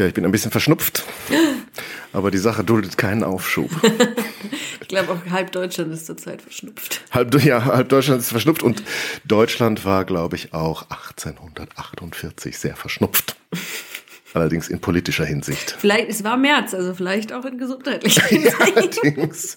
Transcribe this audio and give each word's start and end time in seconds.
Ja, 0.00 0.06
ich 0.06 0.14
bin 0.14 0.24
ein 0.24 0.32
bisschen 0.32 0.50
verschnupft. 0.50 1.04
Aber 2.14 2.30
die 2.30 2.38
Sache 2.38 2.64
duldet 2.64 2.96
keinen 2.96 3.22
Aufschub. 3.22 3.70
ich 4.80 4.88
glaube 4.88 5.12
auch 5.12 5.30
halb 5.30 5.52
Deutschland 5.52 5.92
ist 5.92 6.06
zurzeit 6.06 6.40
verschnupft. 6.40 7.02
Halb, 7.10 7.34
ja, 7.44 7.66
halb 7.66 7.90
Deutschland 7.90 8.22
ist 8.22 8.30
verschnupft 8.30 8.62
und 8.62 8.82
Deutschland 9.26 9.84
war, 9.84 10.06
glaube 10.06 10.36
ich, 10.36 10.54
auch 10.54 10.84
1848 10.88 12.56
sehr 12.56 12.76
verschnupft. 12.76 13.36
Allerdings 14.32 14.68
in 14.68 14.80
politischer 14.80 15.26
Hinsicht. 15.26 15.76
Vielleicht, 15.78 16.08
es 16.08 16.24
war 16.24 16.38
März, 16.38 16.72
also 16.72 16.94
vielleicht 16.94 17.34
auch 17.34 17.44
in 17.44 17.58
gesundheitlicher 17.58 18.24
Hinsicht. 18.24 18.56
Ja, 18.58 18.66
allerdings. 18.74 19.56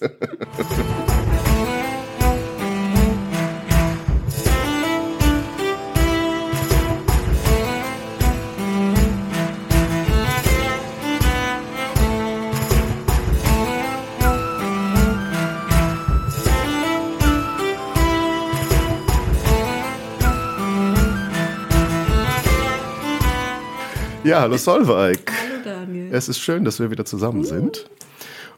Ja, 24.24 24.40
hallo 24.40 24.56
Solveig. 24.56 25.30
Hallo 25.38 25.60
Daniel. 25.62 26.08
Es 26.10 26.30
ist 26.30 26.38
schön, 26.38 26.64
dass 26.64 26.80
wir 26.80 26.90
wieder 26.90 27.04
zusammen 27.04 27.44
sind 27.44 27.90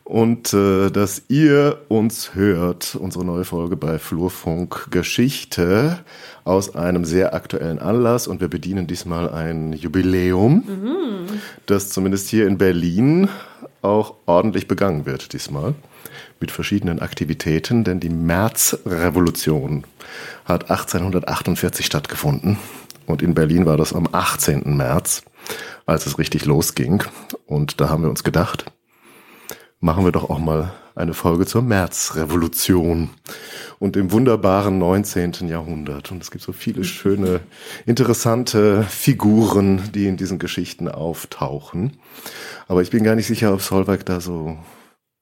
und 0.04 0.54
äh, 0.54 0.90
dass 0.92 1.22
ihr 1.26 1.78
uns 1.88 2.36
hört, 2.36 2.94
unsere 2.94 3.24
neue 3.24 3.44
Folge 3.44 3.76
bei 3.76 3.98
Flurfunk 3.98 4.92
Geschichte 4.92 5.98
aus 6.44 6.76
einem 6.76 7.04
sehr 7.04 7.34
aktuellen 7.34 7.80
Anlass 7.80 8.28
und 8.28 8.40
wir 8.40 8.46
bedienen 8.46 8.86
diesmal 8.86 9.28
ein 9.28 9.72
Jubiläum, 9.72 10.62
mhm. 10.68 11.40
das 11.66 11.90
zumindest 11.90 12.28
hier 12.28 12.46
in 12.46 12.58
Berlin 12.58 13.28
auch 13.82 14.14
ordentlich 14.26 14.68
begangen 14.68 15.04
wird 15.04 15.32
diesmal 15.32 15.74
mit 16.38 16.52
verschiedenen 16.52 17.00
Aktivitäten, 17.00 17.82
denn 17.82 17.98
die 17.98 18.08
Märzrevolution 18.08 19.82
hat 20.44 20.70
1848 20.70 21.84
stattgefunden 21.84 22.56
und 23.06 23.22
in 23.22 23.34
Berlin 23.34 23.66
war 23.66 23.76
das 23.76 23.92
am 23.92 24.08
18. 24.10 24.76
März 24.76 25.22
als 25.86 26.06
es 26.06 26.18
richtig 26.18 26.44
losging. 26.44 27.02
Und 27.46 27.80
da 27.80 27.88
haben 27.88 28.02
wir 28.02 28.10
uns 28.10 28.24
gedacht, 28.24 28.66
machen 29.80 30.04
wir 30.04 30.12
doch 30.12 30.28
auch 30.28 30.38
mal 30.38 30.72
eine 30.94 31.14
Folge 31.14 31.46
zur 31.46 31.62
Märzrevolution 31.62 33.10
und 33.78 33.96
dem 33.96 34.12
wunderbaren 34.12 34.78
19. 34.78 35.46
Jahrhundert. 35.46 36.10
Und 36.10 36.22
es 36.22 36.30
gibt 36.30 36.42
so 36.42 36.52
viele 36.52 36.84
schöne, 36.84 37.40
interessante 37.84 38.82
Figuren, 38.82 39.90
die 39.94 40.06
in 40.06 40.16
diesen 40.16 40.38
Geschichten 40.38 40.88
auftauchen. 40.88 41.98
Aber 42.66 42.82
ich 42.82 42.90
bin 42.90 43.04
gar 43.04 43.14
nicht 43.14 43.26
sicher, 43.26 43.52
ob 43.52 43.60
Solveig 43.60 44.06
da 44.06 44.20
so 44.20 44.56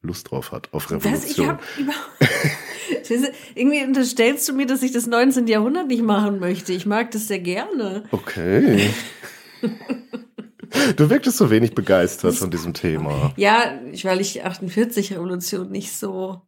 Lust 0.05 0.31
drauf 0.31 0.53
hat, 0.53 0.69
auf 0.73 0.91
Revolution. 0.91 1.13
Das, 1.13 1.31
ich 1.31 1.47
hab 1.47 1.63
Irgendwie 3.55 3.83
unterstellst 3.83 4.49
du 4.49 4.53
mir, 4.53 4.67
dass 4.67 4.83
ich 4.83 4.93
das 4.93 5.07
19. 5.07 5.47
Jahrhundert 5.47 5.89
nicht 5.89 6.03
machen 6.03 6.39
möchte. 6.39 6.73
Ich 6.73 6.87
mag 6.87 7.11
das 7.11 7.29
sehr 7.29 7.39
gerne. 7.39 8.05
Okay. 8.11 8.91
Du 10.97 11.09
wirktest 11.09 11.39
so 11.39 11.51
wenig 11.51 11.75
begeistert 11.75 12.35
von 12.35 12.51
diesem 12.51 12.75
Thema. 12.75 13.33
Ja, 13.37 13.79
weil 14.03 14.21
ich 14.21 14.45
48 14.45 15.13
Revolution 15.13 15.71
nicht 15.71 15.93
so, 15.93 16.43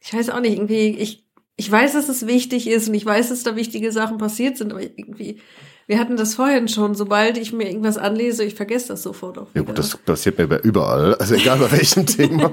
ich 0.00 0.12
weiß 0.12 0.30
auch 0.30 0.40
nicht, 0.40 0.54
irgendwie, 0.54 0.88
ich, 0.88 1.24
ich 1.56 1.70
weiß, 1.70 1.92
dass 1.92 2.08
es 2.08 2.26
wichtig 2.26 2.68
ist 2.68 2.88
und 2.88 2.94
ich 2.94 3.06
weiß, 3.06 3.28
dass 3.28 3.44
da 3.44 3.56
wichtige 3.56 3.92
Sachen 3.92 4.18
passiert 4.18 4.56
sind, 4.56 4.72
aber 4.72 4.82
irgendwie, 4.82 5.40
wir 5.88 5.98
hatten 5.98 6.18
das 6.18 6.34
vorhin 6.34 6.68
schon, 6.68 6.94
sobald 6.94 7.38
ich 7.38 7.54
mir 7.54 7.66
irgendwas 7.66 7.96
anlese, 7.96 8.44
ich 8.44 8.54
vergesse 8.54 8.88
das 8.88 9.02
sofort 9.02 9.38
auch 9.38 9.48
wieder. 9.54 9.60
Ja 9.60 9.62
gut, 9.62 9.78
das 9.78 9.96
passiert 9.96 10.36
mir 10.36 10.58
überall, 10.58 11.14
also 11.14 11.34
egal 11.34 11.58
bei 11.58 11.72
welchem 11.72 12.04
Thema. 12.06 12.50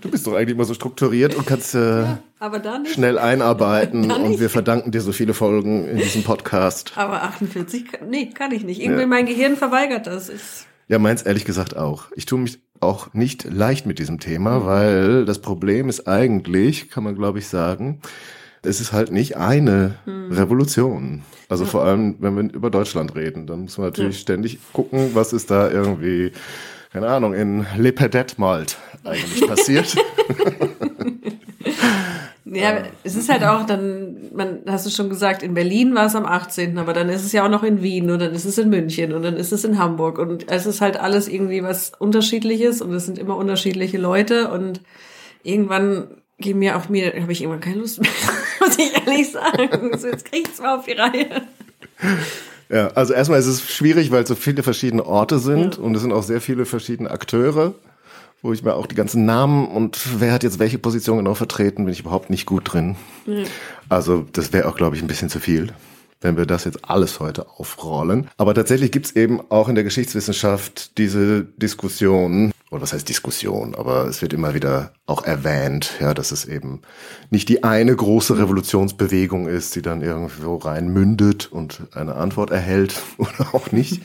Du 0.00 0.10
bist 0.10 0.26
doch 0.26 0.32
eigentlich 0.32 0.54
immer 0.54 0.64
so 0.64 0.72
strukturiert 0.72 1.34
und 1.34 1.46
kannst 1.46 1.74
äh, 1.74 2.02
ja, 2.02 2.20
schnell 2.86 3.18
einarbeiten 3.18 4.10
und 4.10 4.40
wir 4.40 4.48
verdanken 4.48 4.90
dir 4.90 5.02
so 5.02 5.12
viele 5.12 5.34
Folgen 5.34 5.86
in 5.86 5.98
diesem 5.98 6.22
Podcast. 6.22 6.92
Aber 6.96 7.22
48, 7.22 7.84
nee, 8.08 8.30
kann 8.30 8.52
ich 8.52 8.64
nicht. 8.64 8.80
Irgendwie 8.80 9.02
ja. 9.02 9.06
mein 9.06 9.26
Gehirn 9.26 9.56
verweigert 9.56 10.06
das. 10.06 10.30
Ich 10.30 10.40
ja, 10.88 10.98
meins 10.98 11.22
ehrlich 11.22 11.44
gesagt 11.44 11.76
auch. 11.76 12.06
Ich 12.14 12.24
tue 12.24 12.38
mich 12.38 12.58
auch 12.80 13.12
nicht 13.12 13.44
leicht 13.44 13.84
mit 13.84 13.98
diesem 13.98 14.18
Thema, 14.18 14.64
weil 14.64 15.24
das 15.26 15.40
Problem 15.40 15.88
ist 15.90 16.06
eigentlich, 16.08 16.90
kann 16.90 17.04
man 17.04 17.14
glaube 17.14 17.38
ich 17.38 17.48
sagen, 17.48 18.00
es 18.66 18.80
ist 18.80 18.92
halt 18.92 19.12
nicht 19.12 19.36
eine 19.36 19.96
hm. 20.04 20.32
Revolution. 20.32 21.22
Also 21.48 21.64
ja. 21.64 21.70
vor 21.70 21.84
allem, 21.84 22.16
wenn 22.20 22.36
wir 22.36 22.54
über 22.54 22.70
Deutschland 22.70 23.14
reden, 23.14 23.46
dann 23.46 23.62
muss 23.62 23.78
man 23.78 23.88
natürlich 23.88 24.16
ja. 24.16 24.22
ständig 24.22 24.58
gucken, 24.72 25.10
was 25.14 25.32
ist 25.32 25.50
da 25.50 25.70
irgendwie 25.70 26.32
keine 26.94 27.08
Ahnung, 27.08 27.34
in 27.34 27.66
Le 27.76 27.92
Pedet-Malt 27.92 28.76
eigentlich 29.02 29.48
passiert. 29.48 29.96
ja, 32.44 32.84
es 33.02 33.16
ist 33.16 33.28
halt 33.28 33.42
auch 33.42 33.66
dann, 33.66 34.30
man, 34.32 34.60
hast 34.68 34.86
du 34.86 34.90
schon 34.90 35.08
gesagt, 35.08 35.42
in 35.42 35.54
Berlin 35.54 35.96
war 35.96 36.06
es 36.06 36.14
am 36.14 36.24
18., 36.24 36.78
aber 36.78 36.92
dann 36.92 37.08
ist 37.08 37.24
es 37.24 37.32
ja 37.32 37.44
auch 37.44 37.50
noch 37.50 37.64
in 37.64 37.82
Wien 37.82 38.12
und 38.12 38.20
dann 38.20 38.32
ist 38.32 38.44
es 38.44 38.58
in 38.58 38.70
München 38.70 39.12
und 39.12 39.24
dann 39.24 39.36
ist 39.36 39.50
es 39.50 39.64
in 39.64 39.76
Hamburg 39.76 40.20
und 40.20 40.48
es 40.48 40.66
ist 40.66 40.80
halt 40.80 40.96
alles 40.96 41.26
irgendwie 41.26 41.64
was 41.64 41.90
unterschiedliches 41.98 42.80
und 42.80 42.94
es 42.94 43.06
sind 43.06 43.18
immer 43.18 43.36
unterschiedliche 43.36 43.98
Leute 43.98 44.52
und 44.52 44.80
irgendwann 45.42 46.06
gehen 46.38 46.58
mir 46.58 46.76
auch 46.76 46.88
mir, 46.88 47.12
habe 47.20 47.32
ich 47.32 47.42
irgendwann 47.42 47.60
keine 47.60 47.80
Lust 47.80 48.00
mehr, 48.00 48.10
muss 48.60 48.78
ich 48.78 48.92
ehrlich 48.94 49.30
sagen. 49.30 49.96
So, 49.98 50.08
jetzt 50.08 50.26
es 50.32 50.60
mal 50.60 50.78
auf 50.78 50.84
die 50.84 50.92
Reihe. 50.92 51.42
Ja, 52.68 52.88
also 52.88 53.14
erstmal 53.14 53.38
ist 53.38 53.46
es 53.46 53.62
schwierig, 53.62 54.10
weil 54.10 54.22
es 54.22 54.28
so 54.28 54.34
viele 54.34 54.62
verschiedene 54.62 55.04
Orte 55.04 55.38
sind 55.38 55.76
ja. 55.76 55.82
und 55.82 55.94
es 55.94 56.02
sind 56.02 56.12
auch 56.12 56.22
sehr 56.22 56.40
viele 56.40 56.66
verschiedene 56.66 57.10
Akteure, 57.10 57.74
wo 58.42 58.52
ich 58.52 58.62
mir 58.62 58.74
auch 58.74 58.86
die 58.86 58.94
ganzen 58.94 59.24
Namen 59.24 59.68
und 59.68 60.20
wer 60.20 60.32
hat 60.32 60.42
jetzt 60.42 60.58
welche 60.58 60.78
Position 60.78 61.18
genau 61.18 61.34
vertreten, 61.34 61.84
bin 61.84 61.92
ich 61.92 62.00
überhaupt 62.00 62.30
nicht 62.30 62.46
gut 62.46 62.72
drin. 62.72 62.96
Ja. 63.26 63.44
Also 63.88 64.26
das 64.32 64.52
wäre 64.52 64.68
auch, 64.68 64.76
glaube 64.76 64.96
ich, 64.96 65.02
ein 65.02 65.08
bisschen 65.08 65.28
zu 65.28 65.40
viel 65.40 65.72
wenn 66.24 66.38
wir 66.38 66.46
das 66.46 66.64
jetzt 66.64 66.88
alles 66.88 67.20
heute 67.20 67.46
aufrollen. 67.50 68.28
Aber 68.38 68.54
tatsächlich 68.54 68.90
gibt 68.90 69.06
es 69.06 69.14
eben 69.14 69.40
auch 69.50 69.68
in 69.68 69.74
der 69.74 69.84
Geschichtswissenschaft 69.84 70.96
diese 70.96 71.44
Diskussion, 71.44 72.50
oder 72.74 72.82
was 72.82 72.92
heißt 72.92 73.08
Diskussion, 73.08 73.74
aber 73.76 74.06
es 74.06 74.20
wird 74.20 74.32
immer 74.32 74.52
wieder 74.52 74.92
auch 75.06 75.24
erwähnt, 75.24 75.92
ja, 76.00 76.12
dass 76.12 76.32
es 76.32 76.44
eben 76.44 76.82
nicht 77.30 77.48
die 77.48 77.62
eine 77.62 77.94
große 77.94 78.36
Revolutionsbewegung 78.36 79.46
ist, 79.46 79.76
die 79.76 79.82
dann 79.82 80.02
irgendwo 80.02 80.56
rein 80.56 80.88
mündet 80.88 81.46
und 81.50 81.82
eine 81.92 82.16
Antwort 82.16 82.50
erhält 82.50 83.00
oder 83.18 83.54
auch 83.54 83.70
nicht, 83.70 84.02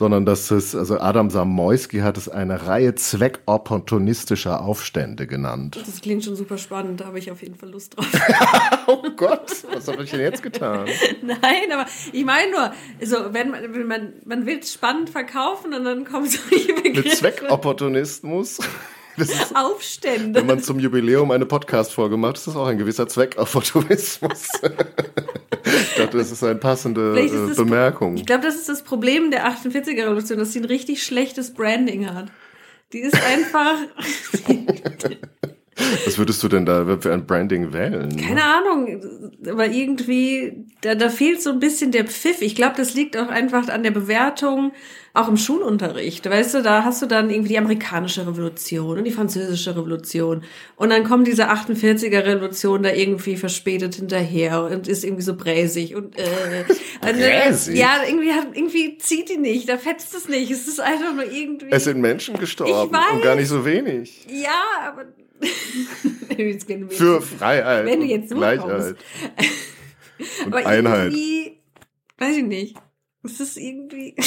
sondern 0.00 0.24
dass 0.24 0.50
es, 0.50 0.74
also 0.74 0.98
Adam 0.98 1.28
Samoyski 1.28 1.98
hat 1.98 2.16
es 2.16 2.26
eine 2.26 2.66
Reihe 2.66 2.94
zweckopportunistischer 2.94 4.62
Aufstände 4.62 5.26
genannt. 5.26 5.78
Das 5.84 6.00
klingt 6.00 6.24
schon 6.24 6.36
super 6.36 6.56
spannend, 6.56 7.02
da 7.02 7.04
habe 7.04 7.18
ich 7.18 7.30
auf 7.30 7.42
jeden 7.42 7.54
Fall 7.54 7.68
Lust 7.68 7.98
drauf. 7.98 8.06
oh 8.86 9.02
Gott, 9.14 9.52
was 9.70 9.88
habe 9.88 10.04
ich 10.04 10.10
denn 10.10 10.20
jetzt 10.20 10.42
getan? 10.42 10.86
Nein, 11.22 11.70
aber 11.70 11.84
ich 12.14 12.24
meine 12.24 12.50
nur, 12.50 12.72
also 12.98 13.34
wenn 13.34 13.50
man, 13.50 13.74
wenn 13.74 13.86
man, 13.86 14.12
man 14.24 14.46
will 14.46 14.60
es 14.60 14.72
spannend 14.72 15.10
verkaufen 15.10 15.74
und 15.74 15.84
dann 15.84 16.06
kommen 16.06 16.30
solche 16.30 16.72
Begriffe. 16.72 17.06
Mit 17.06 17.16
Zweckopportunismus. 17.18 18.60
Ist, 19.18 19.54
Aufstände. 19.54 20.40
Wenn 20.40 20.46
man 20.46 20.62
zum 20.62 20.78
Jubiläum 20.78 21.30
eine 21.30 21.44
Podcast-Folge 21.44 22.16
macht, 22.16 22.38
ist 22.38 22.46
das 22.46 22.56
auch 22.56 22.66
ein 22.68 22.78
gewisser 22.78 23.06
Zweckopportunismus. 23.06 24.48
Das 26.18 26.32
ist 26.32 26.42
eine 26.42 26.56
passende 26.56 27.18
ist 27.20 27.32
äh, 27.32 27.54
Bemerkung. 27.54 28.16
Ich 28.16 28.26
glaube, 28.26 28.42
das 28.42 28.56
ist 28.56 28.68
das 28.68 28.82
Problem 28.82 29.30
der 29.30 29.46
48er-Revolution, 29.46 30.38
dass 30.38 30.52
sie 30.52 30.60
ein 30.60 30.64
richtig 30.64 31.02
schlechtes 31.04 31.54
Branding 31.54 32.12
hat. 32.12 32.30
Die 32.92 33.00
ist 33.00 33.16
einfach. 33.24 33.76
Was 36.04 36.18
würdest 36.18 36.42
du 36.42 36.48
denn 36.48 36.66
da 36.66 36.98
für 37.00 37.12
ein 37.12 37.26
Branding 37.26 37.72
wählen? 37.72 38.16
Keine 38.16 38.44
Ahnung, 38.44 39.00
aber 39.48 39.66
irgendwie, 39.66 40.64
da, 40.80 40.94
da 40.94 41.08
fehlt 41.08 41.42
so 41.42 41.50
ein 41.50 41.60
bisschen 41.60 41.92
der 41.92 42.06
Pfiff. 42.06 42.42
Ich 42.42 42.54
glaube, 42.54 42.74
das 42.76 42.94
liegt 42.94 43.16
auch 43.16 43.28
einfach 43.28 43.68
an 43.68 43.82
der 43.82 43.90
Bewertung 43.90 44.72
auch 45.12 45.28
im 45.28 45.36
Schulunterricht, 45.36 46.28
weißt 46.28 46.54
du, 46.54 46.62
da 46.62 46.84
hast 46.84 47.02
du 47.02 47.06
dann 47.06 47.30
irgendwie 47.30 47.48
die 47.48 47.58
amerikanische 47.58 48.26
Revolution 48.26 48.98
und 48.98 49.04
die 49.04 49.10
französische 49.10 49.74
Revolution 49.74 50.44
und 50.76 50.90
dann 50.90 51.02
kommt 51.02 51.26
diese 51.26 51.50
48er 51.50 52.24
Revolution 52.24 52.84
da 52.84 52.92
irgendwie 52.92 53.36
verspätet 53.36 53.96
hinterher 53.96 54.62
und 54.64 54.86
ist 54.86 55.02
irgendwie 55.02 55.22
so 55.22 55.34
bräsig 55.34 55.96
und 55.96 56.16
äh, 56.16 56.24
bräsig? 57.00 57.76
ja, 57.76 58.02
irgendwie 58.06 58.32
hat, 58.32 58.48
irgendwie 58.54 58.98
zieht 58.98 59.30
die 59.30 59.36
nicht, 59.36 59.68
da 59.68 59.78
fetzt 59.78 60.14
es 60.14 60.28
nicht, 60.28 60.50
es 60.50 60.68
ist 60.68 60.80
einfach 60.80 61.12
nur 61.12 61.24
irgendwie 61.24 61.66
Es 61.70 61.84
sind 61.84 62.00
Menschen 62.00 62.38
gestorben 62.38 62.96
und 63.12 63.22
gar 63.22 63.34
nicht 63.34 63.48
so 63.48 63.64
wenig. 63.64 64.26
Ja, 64.28 64.86
aber 64.86 65.06
für 66.90 67.20
Freiheit 67.20 67.86
wenn 67.86 68.00
du 68.00 68.06
jetzt 68.06 68.32
und 68.32 68.38
Gleichheit 68.38 68.96
und 70.44 70.54
aber 70.54 70.66
Einheit. 70.66 71.14
Weiß 72.18 72.36
ich 72.36 72.44
nicht. 72.44 72.76
Es 73.22 73.40
ist 73.40 73.56
irgendwie 73.56 74.14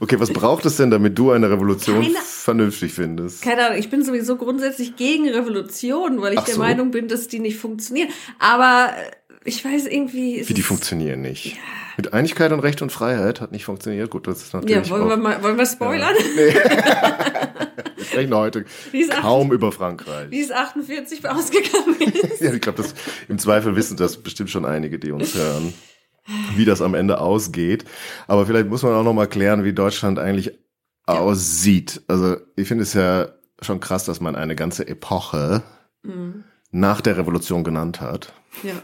Okay, 0.00 0.20
was 0.20 0.30
braucht 0.30 0.66
es 0.66 0.76
denn, 0.76 0.90
damit 0.90 1.18
du 1.18 1.30
eine 1.30 1.50
Revolution 1.50 2.02
keine, 2.02 2.18
vernünftig 2.22 2.92
findest? 2.92 3.42
Keine 3.42 3.66
Ahnung, 3.66 3.78
ich 3.78 3.88
bin 3.88 4.04
sowieso 4.04 4.36
grundsätzlich 4.36 4.96
gegen 4.96 5.28
Revolution, 5.28 6.20
weil 6.20 6.34
ich 6.34 6.40
Ach 6.40 6.44
der 6.44 6.54
so. 6.54 6.60
Meinung 6.60 6.90
bin, 6.90 7.08
dass 7.08 7.28
die 7.28 7.38
nicht 7.38 7.56
funktionieren. 7.56 8.10
Aber 8.38 8.92
äh, 8.94 9.48
ich 9.48 9.64
weiß 9.64 9.86
irgendwie. 9.86 10.46
Wie 10.46 10.54
die 10.54 10.62
funktionieren 10.62 11.22
nicht. 11.22 11.54
Ja 11.54 11.85
Mit 11.96 12.12
Einigkeit 12.12 12.52
und 12.52 12.60
Recht 12.60 12.82
und 12.82 12.92
Freiheit 12.92 13.40
hat 13.40 13.52
nicht 13.52 13.64
funktioniert. 13.64 14.10
Gut, 14.10 14.26
das 14.26 14.42
ist 14.42 14.52
natürlich. 14.52 14.86
Ja, 14.86 14.90
wollen, 14.90 15.08
wir, 15.08 15.16
mal, 15.16 15.42
wollen 15.42 15.56
wir 15.56 15.66
spoilern? 15.66 16.14
Ja. 16.14 16.30
Nee. 16.36 16.54
wir 17.96 18.04
sprechen 18.04 18.34
heute 18.34 18.64
kaum 19.20 19.48
8, 19.48 19.54
über 19.54 19.72
Frankreich. 19.72 20.30
Wie 20.30 20.40
es 20.40 20.50
48 20.50 21.28
ausgegangen 21.28 21.96
ist. 22.00 22.40
ja, 22.40 22.52
ich 22.52 22.60
glaube, 22.60 22.84
im 23.28 23.38
Zweifel 23.38 23.76
wissen 23.76 23.96
das 23.96 24.18
bestimmt 24.18 24.50
schon 24.50 24.66
einige, 24.66 24.98
die 24.98 25.10
uns 25.10 25.34
hören, 25.34 25.72
wie 26.54 26.66
das 26.66 26.82
am 26.82 26.94
Ende 26.94 27.20
ausgeht. 27.20 27.84
Aber 28.26 28.44
vielleicht 28.44 28.68
muss 28.68 28.82
man 28.82 28.92
auch 28.92 29.04
noch 29.04 29.14
mal 29.14 29.26
klären, 29.26 29.64
wie 29.64 29.72
Deutschland 29.72 30.18
eigentlich 30.18 30.52
ja. 31.08 31.18
aussieht. 31.18 32.02
Also 32.08 32.36
ich 32.56 32.68
finde 32.68 32.82
es 32.82 32.92
ja 32.92 33.28
schon 33.62 33.80
krass, 33.80 34.04
dass 34.04 34.20
man 34.20 34.36
eine 34.36 34.54
ganze 34.54 34.86
Epoche 34.86 35.62
mhm. 36.02 36.44
Nach 36.76 37.00
der 37.00 37.16
Revolution 37.16 37.64
genannt 37.64 38.00
hat. 38.00 38.32
Ja. 38.62 38.74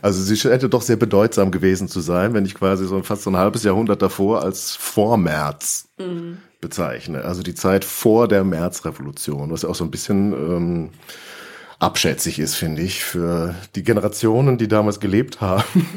Also 0.00 0.22
sie 0.22 0.36
hätte 0.48 0.68
doch 0.68 0.82
sehr 0.82 0.96
bedeutsam 0.96 1.50
gewesen 1.50 1.88
zu 1.88 2.00
sein, 2.00 2.34
wenn 2.34 2.44
ich 2.44 2.54
quasi 2.54 2.86
so 2.86 3.02
fast 3.02 3.22
so 3.22 3.30
ein 3.30 3.36
halbes 3.36 3.64
Jahrhundert 3.64 4.02
davor 4.02 4.42
als 4.42 4.76
Vormärz 4.76 5.88
mhm. 5.98 6.38
bezeichne. 6.60 7.24
Also 7.24 7.42
die 7.42 7.54
Zeit 7.54 7.84
vor 7.84 8.28
der 8.28 8.44
Märzrevolution, 8.44 9.50
was 9.50 9.62
ja 9.62 9.68
auch 9.68 9.74
so 9.74 9.84
ein 9.84 9.90
bisschen 9.90 10.32
ähm, 10.32 10.90
abschätzig 11.86 12.40
ist, 12.40 12.56
finde 12.56 12.82
ich, 12.82 13.04
für 13.04 13.54
die 13.76 13.84
Generationen, 13.84 14.58
die 14.58 14.66
damals 14.66 14.98
gelebt 14.98 15.40
haben 15.40 15.88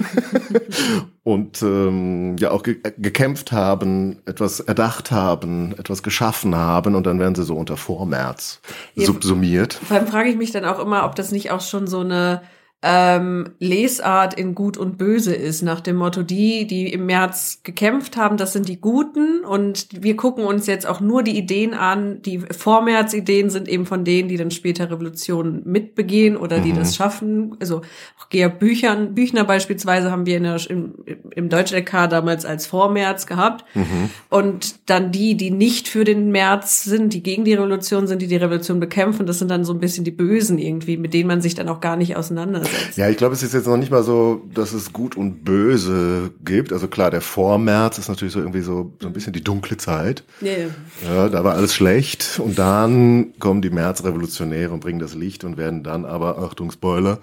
und 1.24 1.64
ähm, 1.64 2.38
ja 2.38 2.52
auch 2.52 2.62
ge 2.62 2.78
gekämpft 3.00 3.52
haben, 3.52 4.22
etwas 4.28 4.60
erdacht 4.60 5.10
haben, 5.10 5.74
etwas 5.80 6.04
geschaffen 6.04 6.56
haben 6.56 6.94
und 6.94 7.08
dann 7.08 7.20
werden 7.20 7.34
sie 7.34 7.44
so 7.44 7.56
unter 7.56 7.76
Vormärz 7.76 8.62
ja, 8.94 9.08
subsumiert. 9.08 9.74
Vor 9.74 9.98
allem 9.98 10.08
frage 10.08 10.30
ich 10.30 10.38
mich 10.38 10.52
dann 10.52 10.64
auch 10.64 10.78
immer, 10.78 11.06
ob 11.06 11.16
das 11.16 11.32
nicht 11.32 11.50
auch 11.50 11.62
schon 11.62 11.88
so 11.88 12.02
eine 12.02 12.44
ähm, 12.82 13.50
Lesart 13.60 14.36
in 14.36 14.56
Gut 14.56 14.78
und 14.78 14.98
Böse 14.98 15.36
ist, 15.36 15.64
nach 15.64 15.82
dem 15.82 15.98
Motto, 15.98 16.24
die, 16.24 16.66
die 16.66 16.94
im 16.94 17.08
März 17.08 17.60
gekämpft 17.64 18.16
haben, 18.16 18.38
das 18.38 18.54
sind 18.54 18.70
die 18.70 18.80
Guten 18.80 19.44
und 19.44 19.88
wir 19.92 20.16
gucken 20.16 20.46
uns 20.46 20.66
jetzt 20.66 20.88
auch 20.88 21.02
nur 21.02 21.22
die 21.22 21.38
Ideen 21.38 21.74
an, 21.74 22.22
die 22.22 22.40
Vormärz-Ideen 22.40 23.50
sind 23.50 23.68
eben 23.68 23.86
von 23.86 24.06
denen, 24.06 24.30
die 24.30 24.38
dann 24.38 24.50
später 24.50 24.90
Revolutionen 24.90 25.62
mitbegehen 25.66 26.38
oder 26.38 26.60
die 26.60 26.72
mhm. 26.72 26.78
das 26.78 26.96
schaffen. 26.96 27.58
Also 27.60 27.82
auch 28.18 28.30
Georg 28.30 28.60
Büchern, 28.60 29.14
Büchner 29.14 29.44
beispielsweise 29.44 30.10
haben 30.10 30.26
wir 30.26 30.38
in 30.38 30.44
der, 30.44 30.70
im, 30.70 30.94
im 31.32 31.50
Deutsch-LK 31.50 32.10
damals 32.10 32.46
als 32.46 32.66
Vormärz 32.66 33.28
gehabt 33.28 33.66
mhm. 33.76 34.10
und 34.30 34.90
dann 34.90 35.12
die, 35.12 35.36
die 35.36 35.52
nicht 35.52 35.90
für 35.90 36.06
den 36.06 36.32
März 36.32 36.86
sind, 36.86 37.14
die 37.14 37.24
gegen 37.24 37.44
die 37.44 37.56
Revolution 37.56 38.08
sind, 38.08 38.22
die 38.22 38.28
die 38.28 38.38
Revolution 38.38 38.80
bekämpfen, 38.80 39.26
das 39.26 39.40
sind 39.40 39.52
dann 39.52 39.66
so 39.66 39.74
ein 39.74 39.80
bisschen 39.82 40.06
die 40.06 40.12
Bösen 40.12 40.58
irgendwie, 40.60 40.96
mit 40.96 41.14
denen 41.14 41.28
man 41.28 41.42
sich 41.42 41.56
dann 41.56 41.68
auch 41.68 41.82
gar 41.82 41.98
nicht 41.98 42.16
auseinandersetzt 42.16 42.69
Ja, 42.96 43.10
ich 43.10 43.18
glaube, 43.18 43.34
es 43.34 43.44
ist 43.44 43.54
jetzt 43.54 43.68
noch 43.68 43.78
nicht 43.78 43.92
mal 43.92 44.04
so, 44.04 44.48
dass 44.54 44.74
es 44.74 44.94
gut 44.94 45.16
und 45.16 45.44
böse 45.44 46.32
gibt. 46.44 46.74
Also 46.74 46.88
klar, 46.88 47.12
der 47.12 47.22
Vormärz 47.22 47.98
ist 47.98 48.10
natürlich 48.10 48.34
so 48.34 48.40
irgendwie 48.40 48.62
so, 48.62 48.94
so 49.02 49.08
ein 49.08 49.14
bisschen 49.14 49.34
die 49.34 49.44
dunkle 49.44 49.78
Zeit. 49.78 50.24
Ja, 50.42 50.52
ja. 50.52 50.68
ja, 51.08 51.30
da 51.30 51.44
war 51.44 51.56
alles 51.56 51.74
schlecht. 51.74 52.40
Und 52.40 52.60
dann 52.60 53.34
kommen 53.40 53.62
die 53.62 53.70
Märzrevolutionäre 53.70 54.72
und 54.72 54.80
bringen 54.80 55.00
das 55.00 55.16
Licht 55.16 55.44
und 55.44 55.58
werden 55.58 55.84
dann 55.84 56.06
aber, 56.06 56.38
Achtung, 56.40 56.72
Spoiler, 56.72 57.20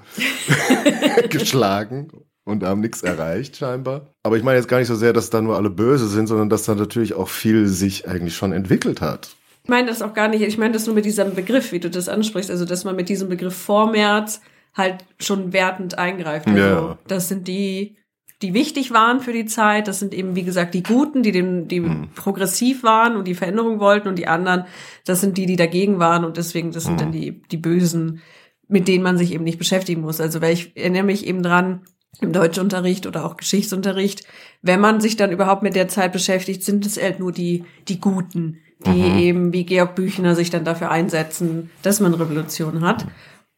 geschlagen 1.30 2.08
und 2.44 2.62
haben 2.62 2.80
nichts 2.80 3.02
erreicht 3.02 3.56
scheinbar. 3.56 4.14
Aber 4.22 4.36
ich 4.36 4.42
meine 4.42 4.58
jetzt 4.58 4.68
gar 4.68 4.78
nicht 4.78 4.88
so 4.88 4.94
sehr, 4.94 5.12
dass 5.12 5.30
da 5.30 5.40
nur 5.40 5.56
alle 5.56 5.70
böse 5.70 6.08
sind, 6.08 6.28
sondern 6.28 6.48
dass 6.48 6.64
da 6.64 6.74
natürlich 6.74 7.14
auch 7.14 7.28
viel 7.28 7.66
sich 7.66 8.08
eigentlich 8.08 8.36
schon 8.36 8.52
entwickelt 8.52 9.00
hat. 9.00 9.36
Ich 9.64 9.68
meine 9.68 9.88
das 9.88 10.00
auch 10.00 10.14
gar 10.14 10.28
nicht. 10.28 10.42
Ich 10.42 10.58
meine 10.58 10.72
das 10.72 10.86
nur 10.86 10.94
mit 10.94 11.04
diesem 11.04 11.34
Begriff, 11.34 11.72
wie 11.72 11.80
du 11.80 11.90
das 11.90 12.08
ansprichst. 12.08 12.52
Also, 12.52 12.64
dass 12.64 12.84
man 12.84 12.94
mit 12.94 13.08
diesem 13.08 13.28
Begriff 13.28 13.56
Vormärz 13.56 14.40
halt 14.76 15.04
schon 15.18 15.52
wertend 15.52 15.98
eingreift. 15.98 16.46
Also 16.46 16.60
ja. 16.60 16.98
das 17.08 17.28
sind 17.28 17.48
die, 17.48 17.96
die 18.42 18.52
wichtig 18.52 18.92
waren 18.92 19.20
für 19.20 19.32
die 19.32 19.46
Zeit. 19.46 19.88
Das 19.88 19.98
sind 19.98 20.12
eben, 20.12 20.36
wie 20.36 20.42
gesagt, 20.42 20.74
die 20.74 20.82
Guten, 20.82 21.22
die 21.22 21.32
dem, 21.32 21.68
die 21.68 21.80
hm. 21.80 22.08
progressiv 22.14 22.82
waren 22.82 23.16
und 23.16 23.26
die 23.26 23.34
Veränderung 23.34 23.80
wollten 23.80 24.08
und 24.08 24.18
die 24.18 24.28
anderen, 24.28 24.64
das 25.06 25.20
sind 25.20 25.38
die, 25.38 25.46
die 25.46 25.56
dagegen 25.56 25.98
waren 25.98 26.24
und 26.24 26.36
deswegen, 26.36 26.72
das 26.72 26.84
sind 26.84 26.92
hm. 26.92 26.98
dann 26.98 27.12
die, 27.12 27.42
die 27.50 27.56
Bösen, 27.56 28.20
mit 28.68 28.86
denen 28.88 29.02
man 29.02 29.16
sich 29.16 29.32
eben 29.32 29.44
nicht 29.44 29.58
beschäftigen 29.58 30.02
muss. 30.02 30.20
Also, 30.20 30.42
weil 30.42 30.52
ich 30.52 30.76
erinnere 30.76 31.04
mich 31.04 31.26
eben 31.26 31.42
dran, 31.42 31.82
im 32.20 32.32
Deutschunterricht 32.32 33.06
oder 33.06 33.26
auch 33.26 33.36
Geschichtsunterricht, 33.36 34.26
wenn 34.62 34.80
man 34.80 35.02
sich 35.02 35.16
dann 35.16 35.32
überhaupt 35.32 35.62
mit 35.62 35.74
der 35.74 35.88
Zeit 35.88 36.12
beschäftigt, 36.12 36.64
sind 36.64 36.86
es 36.86 37.00
halt 37.00 37.20
nur 37.20 37.30
die, 37.30 37.64
die 37.88 38.00
Guten, 38.00 38.62
die 38.86 38.90
mhm. 38.90 39.18
eben 39.18 39.52
wie 39.52 39.64
Georg 39.64 39.94
Büchner 39.94 40.34
sich 40.34 40.48
dann 40.48 40.64
dafür 40.64 40.90
einsetzen, 40.90 41.70
dass 41.82 42.00
man 42.00 42.14
Revolution 42.14 42.80
hat 42.80 43.06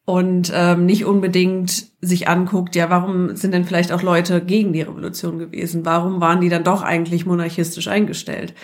und 0.09 0.51
ähm, 0.55 0.87
nicht 0.87 1.05
unbedingt 1.05 1.85
sich 2.01 2.27
anguckt, 2.27 2.75
ja, 2.75 2.89
warum 2.89 3.35
sind 3.35 3.53
denn 3.53 3.63
vielleicht 3.63 3.91
auch 3.91 4.01
Leute 4.01 4.41
gegen 4.41 4.73
die 4.73 4.81
Revolution 4.81 5.37
gewesen? 5.37 5.85
Warum 5.85 6.19
waren 6.19 6.41
die 6.41 6.49
dann 6.49 6.63
doch 6.63 6.81
eigentlich 6.81 7.27
monarchistisch 7.27 7.87
eingestellt? 7.87 8.55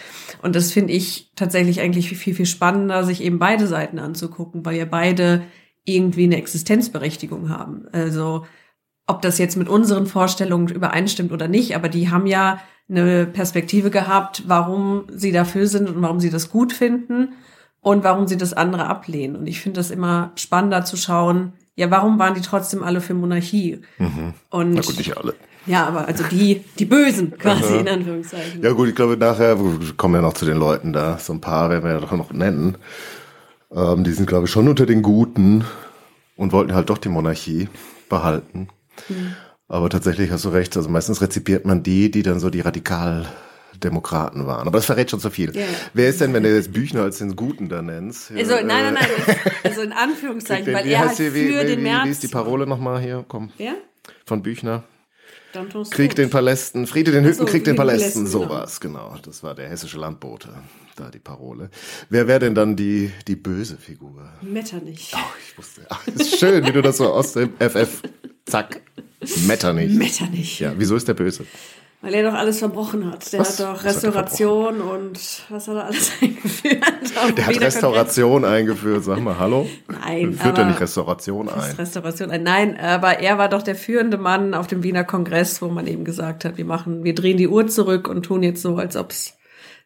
Und 0.41 0.55
das 0.55 0.71
finde 0.71 0.93
ich 0.93 1.29
tatsächlich 1.35 1.81
eigentlich 1.81 2.09
viel, 2.09 2.33
viel 2.33 2.47
spannender, 2.47 3.03
sich 3.03 3.21
eben 3.21 3.37
beide 3.37 3.67
Seiten 3.67 3.99
anzugucken, 3.99 4.65
weil 4.65 4.75
ja 4.75 4.85
beide 4.85 5.43
irgendwie 5.83 6.23
eine 6.23 6.37
Existenzberechtigung 6.37 7.49
haben. 7.49 7.85
Also 7.91 8.47
ob 9.05 9.21
das 9.21 9.37
jetzt 9.37 9.55
mit 9.55 9.69
unseren 9.69 10.07
Vorstellungen 10.07 10.69
übereinstimmt 10.69 11.31
oder 11.31 11.47
nicht, 11.47 11.75
aber 11.75 11.89
die 11.89 12.09
haben 12.09 12.25
ja 12.25 12.59
eine 12.89 13.27
Perspektive 13.27 13.91
gehabt, 13.91 14.45
warum 14.47 15.03
sie 15.11 15.31
dafür 15.31 15.67
sind 15.67 15.89
und 15.89 16.01
warum 16.01 16.19
sie 16.19 16.31
das 16.31 16.49
gut 16.49 16.73
finden 16.73 17.35
und 17.85 18.03
warum 18.03 18.25
sie 18.25 18.35
das 18.35 18.53
andere 18.53 18.87
ablehnen. 18.87 19.35
Und 19.35 19.45
ich 19.45 19.61
finde 19.61 19.79
das 19.79 19.91
immer 19.91 20.31
spannender 20.37 20.85
zu 20.85 20.97
schauen, 20.97 21.53
ja, 21.75 21.91
warum 21.91 22.17
waren 22.17 22.33
die 22.33 22.41
trotzdem 22.41 22.81
alle 22.81 22.99
für 22.99 23.13
Monarchie? 23.13 23.79
Mhm. 23.99 24.33
Und 24.49 24.73
Na 24.73 24.81
gut, 24.81 24.97
nicht 24.97 25.15
alle. 25.15 25.35
Ja, 25.67 25.85
aber 25.85 26.07
also 26.07 26.23
die, 26.23 26.65
die 26.79 26.85
Bösen 26.85 27.37
quasi 27.37 27.77
in 27.77 27.87
Anführungszeichen. 27.87 28.63
Ja 28.63 28.71
gut, 28.71 28.89
ich 28.89 28.95
glaube 28.95 29.17
nachher, 29.17 29.59
wir 29.59 29.93
kommen 29.97 30.15
ja 30.15 30.21
noch 30.21 30.33
zu 30.33 30.45
den 30.45 30.57
Leuten 30.57 30.93
da, 30.93 31.19
so 31.19 31.31
ein 31.31 31.41
paar 31.41 31.69
werden 31.69 31.83
wir 31.83 31.91
ja 31.91 31.99
doch 31.99 32.11
noch 32.11 32.33
nennen. 32.33 32.75
Ähm, 33.71 34.03
die 34.03 34.13
sind, 34.13 34.25
glaube 34.25 34.45
ich, 34.45 34.51
schon 34.51 34.67
unter 34.67 34.87
den 34.87 35.03
Guten 35.03 35.63
und 36.37 36.53
wollten 36.53 36.73
halt 36.73 36.89
doch 36.89 36.97
die 36.97 37.09
Monarchie 37.09 37.69
behalten. 38.09 38.69
Mhm. 39.09 39.35
Aber 39.67 39.91
tatsächlich 39.91 40.31
hast 40.31 40.43
du 40.43 40.49
recht, 40.49 40.75
also 40.75 40.89
meistens 40.89 41.21
rezipiert 41.21 41.65
man 41.65 41.83
die, 41.83 42.09
die 42.09 42.23
dann 42.23 42.39
so 42.39 42.49
die 42.49 42.61
radikal 42.61 43.27
Demokraten 43.83 44.45
waren. 44.45 44.67
Aber 44.67 44.77
das 44.77 44.85
verrät 44.85 45.11
schon 45.11 45.19
zu 45.19 45.29
viel. 45.29 45.55
Yeah. 45.55 45.65
Wer 45.93 46.09
ist 46.09 46.21
denn, 46.21 46.33
wenn 46.33 46.43
du 46.43 46.53
jetzt 46.53 46.73
Büchner 46.73 47.03
als 47.03 47.17
den 47.17 47.35
Guten 47.35 47.69
da 47.69 47.81
nennst? 47.81 48.31
Also, 48.31 48.55
nein, 48.55 48.65
nein, 48.65 48.93
nein, 48.93 49.35
also 49.63 49.81
in 49.81 49.91
Anführungszeichen, 49.93 50.73
weil 50.73 50.87
er 50.87 50.99
hat 50.99 51.15
für 51.15 51.33
wie, 51.33 51.49
den 51.49 51.79
wie, 51.79 51.83
März... 51.83 52.05
Wie 52.05 52.11
ist 52.11 52.23
die 52.23 52.27
Parole 52.27 52.67
nochmal 52.67 53.01
hier? 53.01 53.25
Komm. 53.27 53.51
Wer? 53.57 53.73
Von 54.25 54.41
Büchner. 54.41 54.83
Krieg 55.91 56.15
den 56.15 56.29
Palästen, 56.29 56.85
Friede 56.85 57.11
den 57.11 57.23
Hütten, 57.23 57.37
so, 57.37 57.45
Krieg 57.45 57.63
den 57.63 57.75
Palästen, 57.75 58.27
sowas, 58.27 58.79
genau. 58.79 59.11
genau. 59.11 59.21
Das 59.23 59.41
war 59.41 59.55
der 59.55 59.69
hessische 59.69 59.97
Landbote, 59.97 60.49
da 60.97 61.09
die 61.09 61.19
Parole. 61.19 61.69
Wer 62.09 62.27
wäre 62.27 62.39
denn 62.39 62.55
dann 62.55 62.75
die, 62.75 63.11
die 63.27 63.37
böse 63.37 63.77
Figur? 63.77 64.29
Metternich. 64.41 65.13
Oh, 65.15 65.33
ich 65.47 65.57
wusste, 65.57 65.85
ach, 65.89 66.05
ist 66.07 66.39
schön, 66.39 66.65
wie 66.65 66.71
du 66.71 66.81
das 66.81 66.97
so 66.97 67.11
aus 67.11 67.33
dem 67.33 67.53
FF, 67.57 68.01
zack, 68.45 68.81
Metternich. 69.47 69.93
Metternich. 69.93 70.59
Ja, 70.59 70.73
wieso 70.77 70.95
ist 70.95 71.07
der 71.07 71.13
böse? 71.13 71.45
Weil 72.01 72.13
er 72.13 72.23
doch 72.29 72.37
alles 72.37 72.59
verbrochen 72.59 73.11
hat. 73.11 73.31
Der 73.33 73.39
was? 73.39 73.59
hat 73.59 73.67
doch 73.67 73.83
Restauration 73.83 74.79
und 74.81 75.19
was 75.49 75.67
hat 75.67 75.75
er 75.75 75.85
alles 75.85 76.11
eingeführt? 76.21 76.83
Der 77.37 77.47
hat 77.47 77.61
Restauration 77.61 78.45
eingeführt, 78.45 79.03
sag 79.03 79.21
mal, 79.21 79.39
hallo? 79.39 79.67
Nein. 79.87 80.33
Führt 80.33 80.57
er 80.57 80.65
nicht 80.65 80.79
Restauration 80.79 81.49
ein? 81.49 81.75
Restauration 81.75 82.29
ein. 82.29 82.43
Nein, 82.43 82.79
aber 82.79 83.19
er 83.19 83.37
war 83.37 83.49
doch 83.49 83.63
der 83.63 83.75
führende 83.75 84.17
Mann 84.17 84.53
auf 84.53 84.67
dem 84.67 84.83
Wiener 84.83 85.03
Kongress, 85.03 85.61
wo 85.61 85.69
man 85.69 85.87
eben 85.87 86.05
gesagt 86.05 86.45
hat, 86.45 86.57
wir 86.57 86.65
machen, 86.65 87.03
wir 87.03 87.15
drehen 87.15 87.37
die 87.37 87.47
Uhr 87.47 87.67
zurück 87.67 88.07
und 88.07 88.23
tun 88.23 88.43
jetzt 88.43 88.61
so, 88.61 88.75
als 88.75 88.95
ob 88.95 89.11
es 89.11 89.33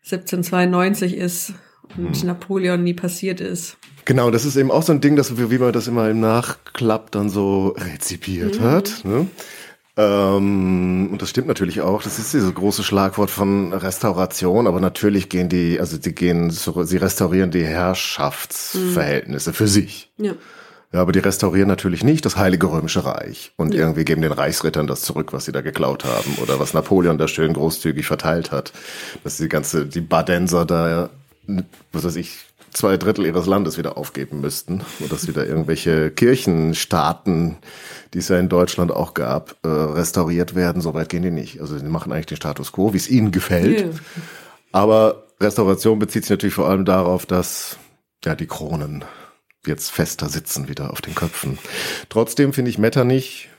1792 0.04 1.16
ist 1.16 1.54
und 1.98 2.16
hm. 2.16 2.28
Napoleon 2.28 2.84
nie 2.84 2.94
passiert 2.94 3.42
ist. 3.42 3.78
Genau, 4.10 4.32
das 4.32 4.44
ist 4.44 4.56
eben 4.56 4.72
auch 4.72 4.82
so 4.82 4.92
ein 4.92 5.02
Ding, 5.02 5.16
dass, 5.16 5.38
wie 5.38 5.58
man 5.60 5.72
das 5.72 5.88
immer 5.88 6.10
im 6.10 6.20
Nachklapp 6.20 7.12
dann 7.12 7.30
so 7.30 7.76
rezipiert 7.78 8.60
mhm. 8.60 8.64
hat. 8.64 9.02
Ne? 9.04 9.28
Ähm, 10.00 11.10
und 11.12 11.22
das 11.22 11.30
stimmt 11.30 11.48
natürlich 11.48 11.82
auch. 11.82 12.02
Das 12.02 12.20
ist 12.20 12.34
dieses 12.34 12.54
große 12.54 12.84
Schlagwort 12.84 13.30
von 13.30 13.74
Restauration, 13.74 14.66
aber 14.66 14.80
natürlich 14.80 15.28
gehen 15.28 15.50
die, 15.50 15.78
also 15.78 15.98
die 15.98 16.16
gehen, 16.16 16.52
sie 16.52 16.98
restaurieren 16.98 17.52
die 17.52 17.66
Herrschaftsverhältnisse 17.66 19.50
mhm. 19.50 19.54
für 19.54 19.68
sich. 19.68 20.10
Ja. 20.18 20.34
Ja, 20.92 21.02
aber 21.02 21.12
die 21.12 21.20
restaurieren 21.20 21.68
natürlich 21.68 22.04
nicht 22.04 22.26
das 22.26 22.36
Heilige 22.36 22.72
Römische 22.72 23.06
Reich 23.06 23.52
und 23.58 23.76
ja. 23.76 23.82
irgendwie 23.82 24.06
geben 24.06 24.24
den 24.24 24.32
Reichsrittern 24.32 24.88
das 24.88 25.02
zurück, 25.02 25.34
was 25.34 25.46
sie 25.46 25.52
da 25.52 25.62
geklaut 25.62 26.04
haben 26.04 26.36
oder 26.42 26.60
was 26.60 26.74
Napoleon 26.74 27.20
da 27.20 27.28
schön 27.28 27.54
großzügig 27.54 28.08
verteilt 28.08 28.52
hat, 28.52 28.74
dass 29.24 29.38
die 29.38 29.50
ganze, 29.50 29.86
die 29.86 30.02
Badenser 30.02 30.66
da, 30.66 31.12
was 31.92 32.06
weiß 32.06 32.16
ich, 32.16 32.49
zwei 32.72 32.98
Drittel 32.98 33.26
ihres 33.26 33.46
Landes 33.46 33.78
wieder 33.78 33.98
aufgeben 33.98 34.42
müssten 34.42 34.82
und 35.00 35.12
dass 35.12 35.28
wieder 35.28 35.46
irgendwelche 35.46 36.12
Kirchenstaaten 36.12 37.58
die 38.14 38.20
es 38.20 38.28
ja 38.30 38.40
in 38.40 38.50
Deutschland 38.50 38.92
auch 38.92 39.14
gab, 39.14 39.56
äh, 39.64 39.68
restauriert 39.68 40.56
werden. 40.56 40.82
So 40.82 40.94
weit 40.94 41.10
gehen 41.10 41.24
die 41.24 41.32
nicht. 41.32 41.62
Also 41.62 41.78
die 41.78 41.86
machen 41.86 42.12
eigentlich 42.12 42.26
den 42.28 42.38
Status 42.38 42.72
quo, 42.72 42.94
wie 42.94 42.98
es 42.98 43.10
ihnen 43.10 43.32
gefällt. 43.32 44.02
Aber 44.72 45.28
Restauration 45.40 46.00
bezieht 46.00 46.24
sich 46.24 46.32
natürlich 46.32 46.56
vor 46.56 46.68
allem 46.68 46.86
darauf, 46.86 47.26
dass 47.26 47.78
ja 48.26 48.36
die 48.36 48.48
Kronen 48.48 49.06
jetzt 49.66 49.92
fester 49.92 50.30
sitzen 50.30 50.68
wieder 50.68 50.92
auf 50.92 51.02
den 51.02 51.16
Köpfen. 51.16 51.60
Trotzdem 52.10 52.54
finde 52.54 52.72
ich 52.72 52.78
Metternich 52.78 53.50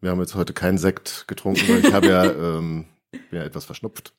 Wir 0.00 0.10
haben 0.10 0.20
jetzt 0.20 0.34
heute 0.34 0.52
keinen 0.52 0.78
Sekt 0.78 1.26
getrunken, 1.28 1.68
weil 1.68 1.84
ich 1.84 1.92
habe 1.92 2.08
ja, 2.08 2.24
ähm, 2.58 2.86
bin 3.10 3.38
ja 3.38 3.44
etwas 3.44 3.64
verschnupft. 3.64 4.12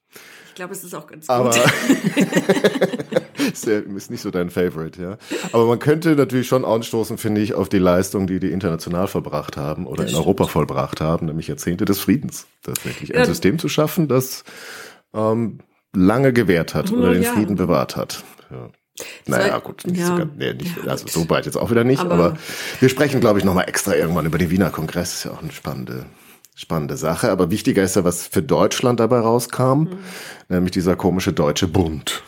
Ich 0.54 0.56
glaube, 0.56 0.74
es 0.74 0.84
ist 0.84 0.94
auch 0.94 1.08
ganz 1.08 1.28
Aber 1.30 1.50
gut. 1.50 1.60
ist, 3.54 3.66
ja- 3.66 3.80
ist 3.80 4.12
nicht 4.12 4.22
so 4.22 4.30
dein 4.30 4.50
Favorite, 4.52 5.02
ja. 5.02 5.18
Aber 5.52 5.66
man 5.66 5.80
könnte 5.80 6.16
natürlich 6.16 6.48
schon 6.48 6.64
anstoßen, 6.64 7.18
finde 7.18 7.42
ich, 7.42 7.56
auf 7.56 7.70
die 7.70 7.80
Leistung, 7.80 8.28
die 8.28 8.40
die 8.40 8.52
international 8.52 9.08
verbracht 9.08 9.58
haben 9.58 9.88
oder 9.88 10.04
Das 10.04 10.12
in 10.12 10.16
stimmt. 10.16 10.26
Europa 10.28 10.46
vollbracht 10.48 11.02
haben, 11.02 11.26
nämlich 11.26 11.48
Jahrzehnte 11.48 11.86
des 11.86 12.00
Friedens. 12.00 12.46
Tatsächlich 12.62 13.14
ein 13.14 13.22
Ja. 13.22 13.26
System 13.26 13.58
zu 13.58 13.68
schaffen, 13.68 14.08
das 14.08 14.44
ähm, 15.14 15.60
lange 15.96 16.34
gewährt 16.34 16.76
hat 16.76 16.92
oder 16.92 17.10
100 17.10 17.16
den 17.16 17.24
Jahre. 17.24 17.36
Frieden 17.36 17.56
bewahrt 17.56 17.96
hat. 17.96 18.24
Ja. 18.52 18.70
Naja, 19.26 19.58
gut, 19.58 19.88
nicht, 19.88 20.00
ja. 20.02 20.06
so, 20.08 20.16
ganz- 20.18 20.32
nee, 20.38 20.54
nicht 20.54 20.78
Ja, 20.86 20.92
also 20.92 21.08
so 21.08 21.28
weit 21.32 21.48
jetzt 21.48 21.58
auch 21.58 21.72
wieder 21.72 21.84
nicht, 21.84 22.00
aber, 22.02 22.14
Aber- 22.14 22.38
wir 22.80 22.90
sprechen, 22.90 23.20
glaube 23.22 23.40
ich, 23.40 23.46
nochmal 23.46 23.68
extra 23.68 23.96
irgendwann 23.96 24.28
über 24.28 24.38
den 24.38 24.52
Wiener 24.52 24.70
Kongress. 24.70 25.14
Ist 25.16 25.24
ja 25.26 25.32
auch 25.32 25.42
eine 25.42 25.52
spannende, 25.52 26.06
spannende 26.56 26.98
Sache. 26.98 27.32
Aber 27.32 27.52
wichtiger 27.52 27.84
ist 27.84 27.96
ja, 27.96 28.04
was 28.04 28.28
für 28.28 28.42
Deutschland 28.44 29.00
dabei 29.00 29.20
rauskam, 29.20 29.80
Mhm. 29.84 29.88
nämlich 30.50 30.72
dieser 30.72 30.96
komische 30.96 31.34
Deutsche 31.34 31.68
Bund. 31.68 32.24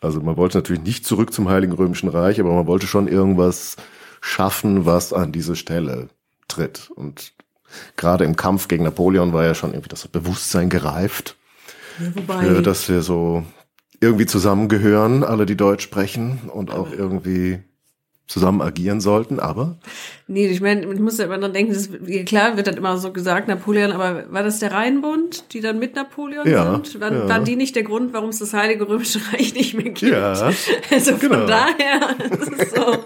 Also 0.00 0.20
man 0.20 0.36
wollte 0.36 0.58
natürlich 0.58 0.82
nicht 0.82 1.06
zurück 1.06 1.32
zum 1.32 1.48
Heiligen 1.48 1.72
Römischen 1.72 2.08
Reich, 2.08 2.40
aber 2.40 2.52
man 2.52 2.66
wollte 2.66 2.86
schon 2.86 3.06
irgendwas 3.08 3.76
schaffen, 4.20 4.84
was 4.86 5.12
an 5.12 5.30
diese 5.32 5.54
Stelle 5.56 6.08
tritt. 6.48 6.90
Und 6.94 7.34
gerade 7.96 8.24
im 8.24 8.34
Kampf 8.36 8.68
gegen 8.68 8.84
Napoleon 8.84 9.32
war 9.32 9.44
ja 9.44 9.54
schon 9.54 9.70
irgendwie 9.70 9.88
das 9.88 10.06
Bewusstsein 10.08 10.68
gereift, 10.70 11.36
Ja, 12.00 12.06
wobei, 12.16 12.46
äh, 12.46 12.62
dass 12.62 12.88
wir 12.88 13.02
so 13.02 13.44
irgendwie 14.00 14.26
zusammengehören, 14.26 15.22
alle, 15.22 15.46
die 15.46 15.56
Deutsch 15.56 15.84
sprechen 15.84 16.50
und 16.52 16.72
auch 16.72 16.90
irgendwie 16.90 17.60
zusammen 18.26 18.62
agieren 18.62 19.00
sollten. 19.00 19.40
Aber 19.40 19.76
nee, 20.26 20.46
ich 20.46 20.60
meine, 20.60 20.90
ich 20.92 21.00
muss 21.00 21.18
ja 21.18 21.26
immer 21.26 21.38
dran 21.38 21.52
denken, 21.52 21.74
das, 21.74 21.90
klar 22.24 22.56
wird 22.56 22.66
dann 22.66 22.76
immer 22.76 22.96
so 22.96 23.12
gesagt, 23.12 23.48
Napoleon, 23.48 23.92
aber 23.92 24.32
war 24.32 24.42
das 24.42 24.58
der 24.58 24.72
Rheinbund, 24.72 25.52
die 25.52 25.60
dann 25.60 25.78
mit 25.78 25.94
Napoleon 25.96 26.48
Ja, 26.48 26.72
sind? 26.72 27.00
Waren, 27.00 27.14
ja. 27.14 27.28
waren 27.28 27.44
die 27.44 27.56
nicht 27.56 27.76
der 27.76 27.82
Grund, 27.82 28.12
warum 28.12 28.30
es 28.30 28.38
das 28.38 28.52
Heilige 28.54 28.88
Römische 28.88 29.20
Reich 29.32 29.54
nicht 29.54 29.74
mehr 29.74 29.90
gibt? 29.90 30.12
Ja, 30.12 30.32
Also 30.90 31.16
von 31.16 31.20
genau. 31.20 31.46
daher, 31.46 32.14
das 32.18 32.48
ist 32.48 32.74
so. 32.76 32.96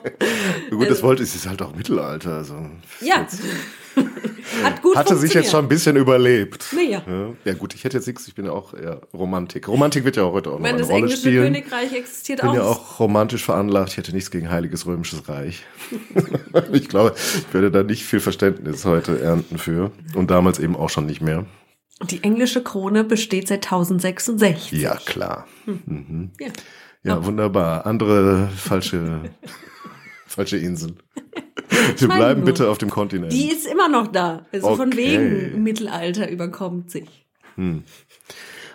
gut, 0.77 0.91
das 0.91 1.03
wollte 1.03 1.23
es 1.23 1.35
ist 1.35 1.49
halt 1.49 1.61
auch 1.63 1.75
Mittelalter. 1.75 2.35
Also 2.35 2.55
Ja. 3.01 3.27
Hat 4.63 4.81
gut 4.83 4.97
hatte 4.97 5.17
sich 5.17 5.35
jetzt 5.35 5.51
schon 5.51 5.65
ein 5.65 5.69
bisschen 5.69 5.97
überlebt. 5.97 6.67
Naja. 6.73 7.03
Ja, 7.07 7.31
ja 7.45 7.55
gut, 7.55 7.75
ich 7.75 7.85
hätte 7.85 7.97
jetzt 7.97 8.07
nichts, 8.07 8.27
ich 8.29 8.35
bin 8.35 8.45
ja 8.47 8.53
auch 8.53 8.73
eher 8.75 9.01
Romantik. 9.13 9.69
Romantik 9.69 10.05
wird 10.05 10.17
ja 10.17 10.23
auch 10.25 10.33
heute 10.33 10.51
auch 10.51 10.55
Ich 10.55 10.59
noch 10.59 10.63
meine, 10.63 10.75
eine 10.75 10.83
das 10.83 10.89
Rolle 10.91 10.99
englische 11.03 11.21
spielen. 11.23 11.53
Königreich 11.53 11.93
existiert 11.93 12.39
Ich 12.39 12.43
bin 12.43 12.51
auch. 12.51 12.55
ja 12.55 12.63
auch 12.63 13.01
romantisch 13.01 13.45
veranlagt. 13.45 13.91
Ich 13.91 13.97
hätte 13.97 14.13
nichts 14.13 14.31
gegen 14.31 14.51
Heiliges 14.51 14.87
Römisches 14.87 15.29
Reich. 15.29 15.65
ich 16.73 16.89
glaube, 16.89 17.15
ich 17.17 17.53
werde 17.55 17.71
da 17.71 17.83
nicht 17.83 18.05
viel 18.05 18.21
Verständnis 18.21 18.85
heute 18.85 19.21
ernten 19.21 19.59
für. 19.59 19.91
Und 20.15 20.31
damals 20.31 20.59
eben 20.59 20.77
auch 20.77 20.91
schon 20.91 21.07
nicht 21.07 21.21
mehr. 21.21 21.45
Die 22.11 22.23
englische 22.23 22.63
Krone 22.63 23.05
besteht 23.05 23.49
seit 23.49 23.65
1066. 23.65 24.73
Ja, 24.81 24.97
klar. 24.97 25.47
Mhm. 25.67 26.31
Ja. 26.39 26.49
Ja, 27.03 27.25
wunderbar. 27.25 27.87
Andere 27.87 28.49
falsche, 28.57 29.21
falsche 30.37 30.57
Inseln. 30.59 30.97
Wir 31.99 32.09
bleiben 32.09 32.45
bitte 32.45 32.69
auf 32.71 32.79
dem 32.79 32.91
Kontinent. 32.91 33.33
Die 33.33 33.51
ist 33.51 33.67
immer 33.67 33.89
noch 33.89 34.07
da. 34.07 34.47
Also 34.53 34.77
von 34.77 34.89
Okay. 34.93 34.97
wegen 35.53 35.63
Mittelalter 35.63 36.29
überkommt 36.31 36.91
sich. 36.91 37.27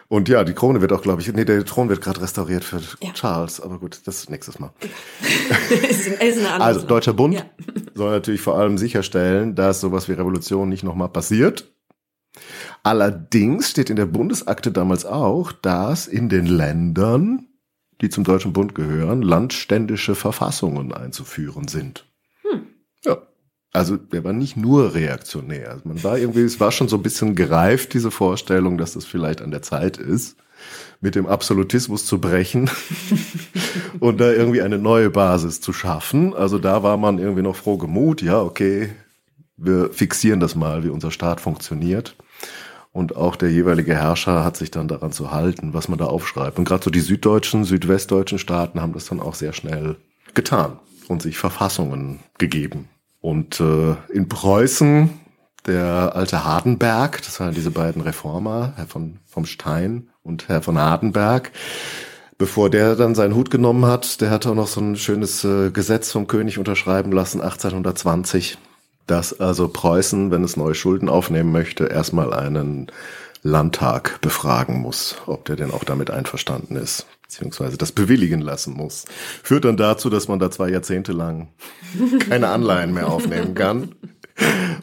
Und 0.08 0.28
ja, 0.28 0.44
die 0.44 0.54
Krone 0.54 0.82
wird 0.82 0.92
auch, 0.92 1.02
glaube 1.02 1.22
ich, 1.22 1.32
nee, 1.32 1.46
der 1.46 1.64
Thron 1.66 1.88
wird 1.88 2.02
gerade 2.02 2.22
restauriert 2.22 2.64
für 2.64 2.82
Ja. 3.02 3.14
Charles, 3.14 3.62
aber 3.62 3.80
gut, 3.80 4.02
das 4.06 4.28
nächstes 4.30 4.60
Mal. 4.60 4.74
ist, 5.90 6.08
ist 6.08 6.46
Also. 6.46 6.82
Deutscher 6.86 7.14
Bund 7.14 7.36
Ja. 7.36 7.44
soll 7.96 8.12
natürlich 8.12 8.42
vor 8.42 8.58
allem 8.58 8.78
sicherstellen, 8.78 9.56
dass 9.56 9.82
sowas 9.82 10.10
wie 10.10 10.14
Revolution 10.14 10.68
nicht 10.70 10.84
nochmal 10.84 11.10
passiert. 11.10 11.72
Allerdings 12.84 13.70
steht 13.70 13.90
in 13.90 13.96
der 13.98 14.06
Bundesakte 14.08 14.72
damals 14.72 15.06
auch, 15.06 15.52
dass 15.52 16.08
in 16.08 16.30
den 16.30 16.46
Ländern, 16.48 17.48
die 18.02 18.10
zum 18.10 18.24
Deutschen 18.24 18.54
Bund 18.54 18.76
gehören, 18.76 19.22
landständische 19.22 20.16
Verfassungen 20.16 20.92
einzuführen 20.94 21.68
sind. 21.68 22.06
Ja. 23.06 23.18
Also 23.74 23.96
der 23.96 24.24
war 24.24 24.34
nicht 24.34 24.58
nur 24.58 24.96
reaktionär. 24.96 25.72
Also 25.72 25.88
man 25.88 26.04
war 26.04 26.18
irgendwie, 26.18 26.42
es 26.42 26.60
war 26.60 26.72
schon 26.72 26.90
so 26.90 26.98
ein 26.98 27.04
bisschen 27.04 27.36
gereift, 27.36 27.94
diese 27.94 28.12
Vorstellung, 28.12 28.78
dass 28.78 28.94
das 28.94 29.06
vielleicht 29.06 29.42
an 29.42 29.52
der 29.52 29.62
Zeit 29.62 29.98
ist, 29.98 30.36
mit 31.00 31.16
dem 31.16 31.26
Absolutismus 31.26 32.06
zu 32.06 32.20
brechen 32.20 32.70
und 34.00 34.20
da 34.20 34.32
irgendwie 34.32 34.62
eine 34.62 34.78
neue 34.78 35.10
Basis 35.10 35.62
zu 35.62 35.74
schaffen. 35.74 36.36
Also 36.36 36.60
da 36.60 36.84
war 36.84 36.98
man 36.98 37.18
irgendwie 37.18 37.42
noch 37.42 37.56
froh 37.56 37.78
gemut, 37.78 38.22
ja, 38.22 38.42
okay, 38.42 38.90
wir 39.58 39.92
fixieren 39.92 40.40
das 40.40 40.56
mal, 40.56 40.84
wie 40.84 40.90
unser 40.90 41.12
Staat 41.12 41.40
funktioniert. 41.40 42.16
Und 42.94 43.16
auch 43.16 43.38
der 43.38 43.50
jeweilige 43.50 43.96
Herrscher 43.96 44.44
hat 44.44 44.58
sich 44.58 44.70
dann 44.70 44.88
daran 44.88 45.14
zu 45.14 45.32
halten, 45.32 45.74
was 45.74 45.88
man 45.88 45.98
da 45.98 46.06
aufschreibt. 46.06 46.60
Und 46.60 46.66
gerade 46.66 46.84
so 46.84 46.90
die 46.90 47.00
süddeutschen, 47.00 47.64
südwestdeutschen 47.64 48.38
Staaten 48.38 48.82
haben 48.82 48.94
das 48.94 49.06
dann 49.06 49.22
auch 49.22 49.36
sehr 49.36 49.54
schnell 49.54 49.96
getan 50.34 50.80
und 51.08 51.22
sich 51.22 51.38
Verfassungen 51.38 52.20
gegeben. 52.38 52.90
Und 53.22 53.60
äh, 53.62 53.96
in 54.12 54.28
Preußen, 54.28 55.10
der 55.68 56.16
alte 56.16 56.44
Hardenberg, 56.44 57.22
das 57.22 57.40
waren 57.40 57.54
diese 57.54 57.72
beiden 57.72 58.02
Reformer, 58.02 58.74
Herr 58.76 58.88
von, 58.88 59.20
vom 59.26 59.46
Stein 59.46 60.10
und 60.24 60.50
Herr 60.50 60.62
von 60.62 60.78
Hardenberg, 60.78 61.52
bevor 62.38 62.70
der 62.70 62.96
dann 62.96 63.16
seinen 63.16 63.36
Hut 63.36 63.52
genommen 63.52 63.86
hat, 63.86 64.20
der 64.20 64.32
hat 64.32 64.48
auch 64.48 64.56
noch 64.56 64.68
so 64.68 64.82
ein 64.82 64.96
schönes 64.98 65.44
äh, 65.44 65.70
Gesetz 65.70 66.12
vom 66.12 66.28
König 66.28 66.58
unterschreiben 66.58 67.12
lassen, 67.12 67.40
1820, 67.40 68.58
dass 69.08 69.40
also 69.40 69.68
Preußen, 69.68 70.32
wenn 70.32 70.44
es 70.44 70.58
neue 70.58 70.76
Schulden 70.76 71.10
aufnehmen 71.10 71.52
möchte, 71.52 71.86
erstmal 71.86 72.34
einen 72.34 72.88
Landtag 73.44 74.22
befragen 74.22 74.82
muss, 74.82 75.16
ob 75.26 75.46
der 75.46 75.56
denn 75.56 75.72
auch 75.72 75.84
damit 75.84 76.12
einverstanden 76.12 76.76
ist, 76.76 77.08
beziehungsweise 77.24 77.78
das 77.78 77.92
bewilligen 77.92 78.42
lassen 78.42 78.74
muss. 78.74 79.06
Führt 79.44 79.66
dann 79.66 79.78
dazu, 79.78 80.10
dass 80.10 80.28
man 80.28 80.40
da 80.40 80.52
zwei 80.52 80.70
Jahrzehnte 80.70 81.12
lang 81.12 81.50
keine 82.30 82.50
Anleihen 82.50 82.94
mehr 82.94 83.08
aufnehmen 83.08 83.56
kann 83.56 83.96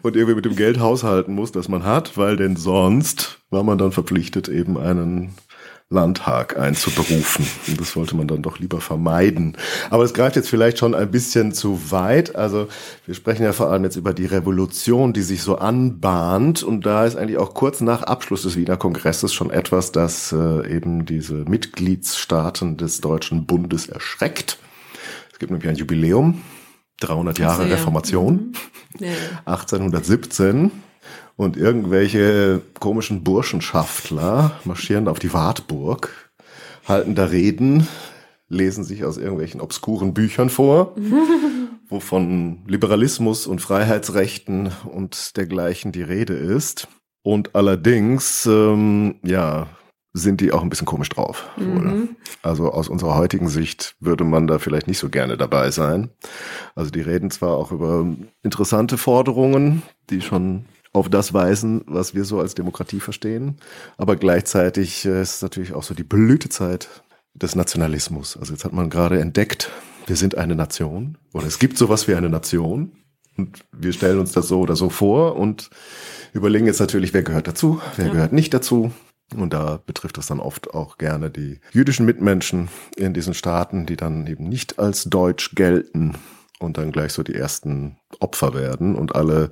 und 0.02 0.16
irgendwie 0.16 0.34
mit 0.34 0.44
dem 0.44 0.56
Geld 0.56 0.80
haushalten 0.80 1.34
muss, 1.34 1.52
das 1.52 1.68
man 1.68 1.84
hat, 1.84 2.16
weil 2.16 2.36
denn 2.36 2.56
sonst 2.56 3.38
war 3.50 3.62
man 3.62 3.78
dann 3.78 3.92
verpflichtet, 3.92 4.48
eben 4.48 4.76
einen 4.76 5.34
Landtag 5.90 6.58
einzuberufen. 6.58 7.46
Und 7.66 7.80
das 7.80 7.96
wollte 7.96 8.14
man 8.14 8.28
dann 8.28 8.42
doch 8.42 8.58
lieber 8.58 8.80
vermeiden. 8.80 9.56
Aber 9.88 10.04
es 10.04 10.12
greift 10.12 10.36
jetzt 10.36 10.50
vielleicht 10.50 10.78
schon 10.78 10.94
ein 10.94 11.10
bisschen 11.10 11.52
zu 11.52 11.90
weit. 11.90 12.36
Also 12.36 12.68
wir 13.06 13.14
sprechen 13.14 13.44
ja 13.44 13.54
vor 13.54 13.70
allem 13.70 13.84
jetzt 13.84 13.96
über 13.96 14.12
die 14.12 14.26
Revolution, 14.26 15.14
die 15.14 15.22
sich 15.22 15.42
so 15.42 15.56
anbahnt. 15.56 16.62
Und 16.62 16.84
da 16.84 17.06
ist 17.06 17.16
eigentlich 17.16 17.38
auch 17.38 17.54
kurz 17.54 17.80
nach 17.80 18.02
Abschluss 18.02 18.42
des 18.42 18.56
Wiener 18.56 18.76
Kongresses 18.76 19.32
schon 19.32 19.50
etwas, 19.50 19.90
das 19.90 20.30
äh, 20.32 20.70
eben 20.70 21.06
diese 21.06 21.36
Mitgliedsstaaten 21.36 22.76
des 22.76 23.00
Deutschen 23.00 23.46
Bundes 23.46 23.86
erschreckt. 23.86 24.58
Es 25.32 25.38
gibt 25.38 25.50
nämlich 25.50 25.70
ein 25.70 25.76
Jubiläum, 25.76 26.42
300 27.00 27.38
Jahre 27.38 27.52
Ach 27.52 27.58
so, 27.62 27.68
ja. 27.68 27.74
Reformation. 27.76 28.52
Ja. 28.98 29.08
1817 29.46 30.70
und 31.38 31.56
irgendwelche 31.56 32.60
komischen 32.80 33.22
Burschenschaftler 33.22 34.58
marschieren 34.64 35.06
auf 35.06 35.20
die 35.20 35.32
Wartburg, 35.32 36.32
halten 36.86 37.14
da 37.14 37.26
Reden, 37.26 37.86
lesen 38.48 38.82
sich 38.82 39.04
aus 39.04 39.18
irgendwelchen 39.18 39.60
obskuren 39.60 40.14
Büchern 40.14 40.50
vor, 40.50 40.96
wovon 41.88 42.64
Liberalismus 42.66 43.46
und 43.46 43.60
Freiheitsrechten 43.60 44.72
und 44.92 45.36
dergleichen 45.36 45.92
die 45.92 46.02
Rede 46.02 46.34
ist. 46.34 46.88
Und 47.22 47.54
allerdings, 47.54 48.44
ähm, 48.46 49.14
ja, 49.22 49.68
sind 50.14 50.40
die 50.40 50.50
auch 50.50 50.62
ein 50.62 50.70
bisschen 50.70 50.86
komisch 50.86 51.10
drauf. 51.10 51.48
Mhm. 51.56 52.16
Also 52.42 52.72
aus 52.72 52.88
unserer 52.88 53.14
heutigen 53.14 53.48
Sicht 53.48 53.94
würde 54.00 54.24
man 54.24 54.48
da 54.48 54.58
vielleicht 54.58 54.88
nicht 54.88 54.98
so 54.98 55.08
gerne 55.08 55.36
dabei 55.36 55.70
sein. 55.70 56.10
Also 56.74 56.90
die 56.90 57.02
reden 57.02 57.30
zwar 57.30 57.56
auch 57.56 57.70
über 57.70 58.06
interessante 58.42 58.98
Forderungen, 58.98 59.82
die 60.10 60.20
schon 60.20 60.64
auf 60.92 61.08
das 61.08 61.32
weisen, 61.34 61.82
was 61.86 62.14
wir 62.14 62.24
so 62.24 62.40
als 62.40 62.54
Demokratie 62.54 63.00
verstehen, 63.00 63.56
aber 63.96 64.16
gleichzeitig 64.16 65.04
äh, 65.04 65.20
ist 65.22 65.36
es 65.36 65.42
natürlich 65.42 65.72
auch 65.74 65.82
so 65.82 65.94
die 65.94 66.04
Blütezeit 66.04 66.88
des 67.34 67.54
Nationalismus. 67.54 68.36
Also 68.36 68.52
jetzt 68.52 68.64
hat 68.64 68.72
man 68.72 68.90
gerade 68.90 69.20
entdeckt, 69.20 69.70
wir 70.06 70.16
sind 70.16 70.36
eine 70.36 70.54
Nation 70.56 71.18
oder 71.32 71.46
es 71.46 71.58
gibt 71.58 71.78
sowas 71.78 72.08
wie 72.08 72.14
eine 72.14 72.28
Nation 72.30 72.92
und 73.36 73.64
wir 73.72 73.92
stellen 73.92 74.18
uns 74.18 74.32
das 74.32 74.48
so 74.48 74.60
oder 74.60 74.74
so 74.76 74.90
vor 74.90 75.36
und 75.36 75.70
überlegen 76.32 76.66
jetzt 76.66 76.80
natürlich, 76.80 77.14
wer 77.14 77.22
gehört 77.22 77.46
dazu, 77.46 77.80
wer 77.96 78.06
Ja. 78.06 78.12
gehört 78.12 78.32
nicht 78.32 78.52
dazu. 78.54 78.92
Und 79.36 79.52
da 79.52 79.78
betrifft 79.84 80.16
das 80.16 80.26
dann 80.28 80.40
oft 80.40 80.72
auch 80.72 80.96
gerne 80.96 81.28
die 81.30 81.60
jüdischen 81.72 82.06
Mitmenschen 82.06 82.68
in 82.96 83.12
diesen 83.12 83.34
Staaten, 83.34 83.84
die 83.84 83.96
dann 83.96 84.26
eben 84.26 84.48
nicht 84.48 84.78
als 84.78 85.04
deutsch 85.04 85.54
gelten 85.54 86.14
und 86.60 86.76
dann 86.76 86.92
gleich 86.92 87.12
so 87.12 87.22
die 87.22 87.34
ersten 87.34 87.96
Opfer 88.20 88.54
werden 88.54 88.96
und 88.96 89.14
alle, 89.14 89.50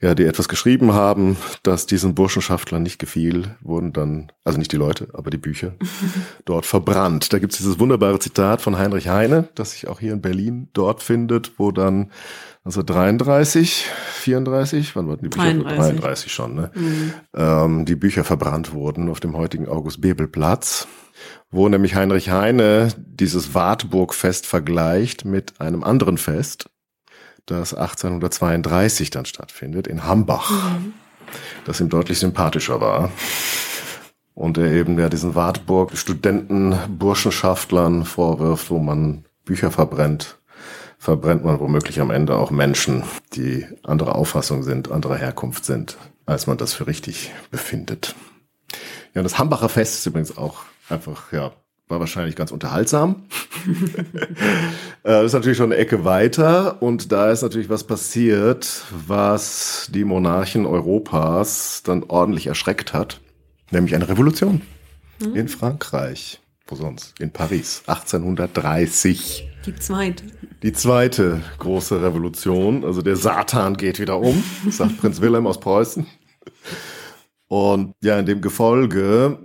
ja, 0.00 0.14
die 0.14 0.24
etwas 0.24 0.48
geschrieben 0.48 0.92
haben, 0.92 1.36
das 1.62 1.86
diesen 1.86 2.14
Burschenschaftlern 2.14 2.82
nicht 2.82 2.98
gefiel, 2.98 3.56
wurden 3.60 3.92
dann, 3.92 4.32
also 4.44 4.58
nicht 4.58 4.72
die 4.72 4.76
Leute, 4.76 5.08
aber 5.12 5.30
die 5.30 5.38
Bücher, 5.38 5.74
dort 6.44 6.66
verbrannt. 6.66 7.32
Da 7.32 7.38
gibt 7.38 7.52
es 7.52 7.58
dieses 7.58 7.78
wunderbare 7.78 8.18
Zitat 8.18 8.62
von 8.62 8.78
Heinrich 8.78 9.08
Heine, 9.08 9.48
das 9.54 9.72
sich 9.72 9.88
auch 9.88 10.00
hier 10.00 10.12
in 10.12 10.20
Berlin 10.20 10.68
dort 10.72 11.02
findet, 11.02 11.58
wo 11.58 11.70
dann 11.70 12.10
also 12.62 12.82
33, 12.82 13.86
34, 14.12 14.94
wann 14.94 15.06
wurden 15.06 15.22
die 15.22 15.28
Bücher? 15.30 15.44
33, 15.44 15.76
33 15.76 16.32
schon, 16.32 16.54
ne? 16.54 16.70
Mhm. 16.74 17.12
Ähm, 17.34 17.84
die 17.86 17.96
Bücher 17.96 18.22
verbrannt 18.22 18.74
wurden 18.74 19.08
auf 19.08 19.18
dem 19.18 19.36
heutigen 19.36 19.66
August-Bebel-Platz 19.66 20.86
wo 21.50 21.68
nämlich 21.68 21.94
Heinrich 21.94 22.30
Heine 22.30 22.88
dieses 22.96 23.54
Wartburgfest 23.54 24.46
vergleicht 24.46 25.24
mit 25.24 25.60
einem 25.60 25.82
anderen 25.82 26.18
Fest, 26.18 26.70
das 27.46 27.74
1832 27.74 29.10
dann 29.10 29.24
stattfindet, 29.24 29.86
in 29.86 30.04
Hambach, 30.04 30.50
mhm. 30.50 30.94
das 31.64 31.80
ihm 31.80 31.88
deutlich 31.88 32.18
sympathischer 32.18 32.80
war. 32.80 33.10
Und 34.34 34.56
er 34.56 34.72
eben 34.72 34.98
ja 34.98 35.08
diesen 35.08 35.34
Wartburg 35.34 35.96
Studenten, 35.96 36.78
Burschenschaftlern 36.88 38.04
vorwirft, 38.04 38.70
wo 38.70 38.78
man 38.78 39.24
Bücher 39.44 39.70
verbrennt, 39.70 40.38
verbrennt 40.98 41.44
man 41.44 41.58
womöglich 41.58 42.00
am 42.00 42.10
Ende 42.10 42.36
auch 42.36 42.50
Menschen, 42.50 43.02
die 43.34 43.66
anderer 43.82 44.14
Auffassung 44.14 44.62
sind, 44.62 44.90
anderer 44.90 45.16
Herkunft 45.16 45.64
sind, 45.64 45.98
als 46.26 46.46
man 46.46 46.56
das 46.56 46.72
für 46.72 46.86
richtig 46.86 47.32
befindet. 47.50 48.14
Ja, 49.14 49.22
das 49.22 49.38
Hambacher 49.38 49.68
Fest 49.68 49.94
ist 49.94 50.06
übrigens 50.06 50.38
auch 50.38 50.62
einfach, 50.90 51.32
ja, 51.32 51.52
war 51.88 52.00
wahrscheinlich 52.00 52.36
ganz 52.36 52.52
unterhaltsam. 52.52 53.24
das 55.02 55.26
ist 55.26 55.32
natürlich 55.32 55.58
schon 55.58 55.72
eine 55.72 55.80
Ecke 55.80 56.04
weiter 56.04 56.80
und 56.82 57.10
da 57.12 57.30
ist 57.30 57.42
natürlich 57.42 57.68
was 57.68 57.84
passiert, 57.84 58.84
was 59.06 59.88
die 59.92 60.04
Monarchen 60.04 60.66
Europas 60.66 61.82
dann 61.82 62.04
ordentlich 62.04 62.46
erschreckt 62.46 62.94
hat, 62.94 63.20
nämlich 63.70 63.94
eine 63.94 64.08
Revolution 64.08 64.62
mhm. 65.20 65.36
in 65.36 65.48
Frankreich. 65.48 66.40
Wo 66.66 66.76
sonst? 66.76 67.18
In 67.18 67.32
Paris, 67.32 67.82
1830. 67.86 69.48
Die 69.66 69.74
zweite. 69.74 70.24
Die 70.62 70.72
zweite 70.72 71.42
große 71.58 72.00
Revolution. 72.00 72.84
Also 72.84 73.02
der 73.02 73.16
Satan 73.16 73.76
geht 73.76 73.98
wieder 73.98 74.20
um, 74.20 74.42
sagt 74.70 74.98
Prinz 74.98 75.20
Wilhelm 75.20 75.48
aus 75.48 75.58
Preußen. 75.58 76.06
Und 77.48 77.94
ja, 78.00 78.16
in 78.16 78.26
dem 78.26 78.40
Gefolge 78.40 79.36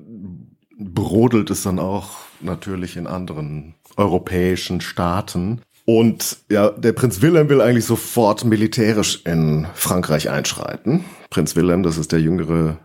brodelt 0.77 1.49
es 1.49 1.63
dann 1.63 1.79
auch 1.79 2.11
natürlich 2.41 2.97
in 2.97 3.07
anderen 3.07 3.75
europäischen 3.97 4.81
Staaten. 4.81 5.61
Und 5.85 6.37
ja, 6.49 6.69
der 6.71 6.93
Prinz 6.93 7.21
Wilhelm 7.21 7.47
will 7.49 7.61
eigentlich 7.61 7.85
sofort 7.85 8.43
militärisch 8.43 9.21
in 9.25 9.67
Frankreich 9.75 10.29
einschreiten. 10.29 11.05
Prinz 11.29 11.55
Wilhelm, 11.55 11.83
das 11.83 11.97
ist 11.97 12.11
der 12.11 12.21
jüngere, 12.21 12.77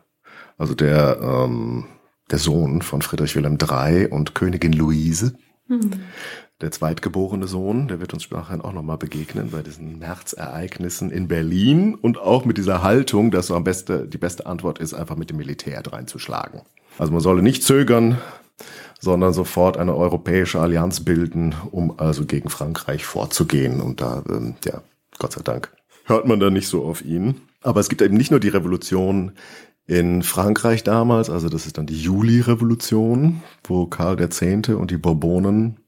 also 0.59 0.75
der, 0.75 1.19
ähm, 1.23 1.87
der 2.31 2.39
Sohn 2.39 2.83
von 2.83 3.01
Friedrich 3.03 3.35
Wilhelm 3.35 3.57
III 3.61 4.09
und 4.09 4.35
Königin 4.35 4.75
Luise. 4.75 5.35
Mhm. 5.67 5.93
Der 6.61 6.71
zweitgeborene 6.71 7.47
Sohn, 7.47 7.89
der 7.89 8.01
wird 8.01 8.13
uns 8.13 8.31
nachher 8.31 8.63
auch 8.63 8.75
nochmal 8.75 8.99
begegnen 8.99 9.51
bei 9.51 9.63
diesen 9.63 9.99
Märzereignissen 9.99 11.11
in 11.11 11.27
Berlin 11.27 11.95
und 11.95 12.19
auch 12.19 12.45
mit 12.45 12.59
dieser 12.59 12.83
Haltung, 12.83 13.31
dass 13.31 13.47
so 13.47 13.57
am 13.57 13.65
besten 13.65 14.11
die 14.11 14.19
beste 14.19 14.45
Antwort 14.45 14.79
ist, 14.79 14.93
einfach 14.93 15.17
mit 15.17 15.31
dem 15.31 15.39
Militär 15.39 15.83
reinzuschlagen. 15.91 16.61
Also 17.01 17.13
man 17.15 17.23
solle 17.23 17.43
nicht 17.43 17.63
zögern, 17.63 18.19
sondern 19.01 19.33
sofort 19.33 19.79
eine 19.79 19.97
europäische 19.97 20.61
Allianz 20.61 21.01
bilden, 21.01 21.55
um 21.71 21.99
also 21.99 22.27
gegen 22.27 22.51
Frankreich 22.51 23.07
vorzugehen. 23.07 23.81
Und 23.81 24.03
da, 24.03 24.23
ähm, 24.29 24.57
ja, 24.67 24.83
Gott 25.19 25.33
sei 25.33 25.41
Dank, 25.41 25.73
hört 26.05 26.27
man 26.27 26.41
da 26.41 26.51
nicht 26.51 26.69
so 26.69 26.85
auf 26.85 27.03
ihn. 27.03 27.41
Aber 27.63 27.81
es 27.81 27.89
gibt 27.89 28.03
eben 28.03 28.19
nicht 28.19 28.31
nur 28.31 28.39
die 28.39 28.51
Revolution 28.51 29.33
in 29.87 30.23
Frankreich 30.23 30.85
damals, 30.85 31.31
also 31.31 31.49
das 31.49 31.65
ist 31.65 31.79
dann 31.79 31.87
die 31.87 31.99
Juli-Revolution, 31.99 33.41
wo 33.65 33.87
Karl 33.87 34.21
X. 34.21 34.43
und 34.69 34.91
die 34.91 34.99
Bourbonen 34.99 35.79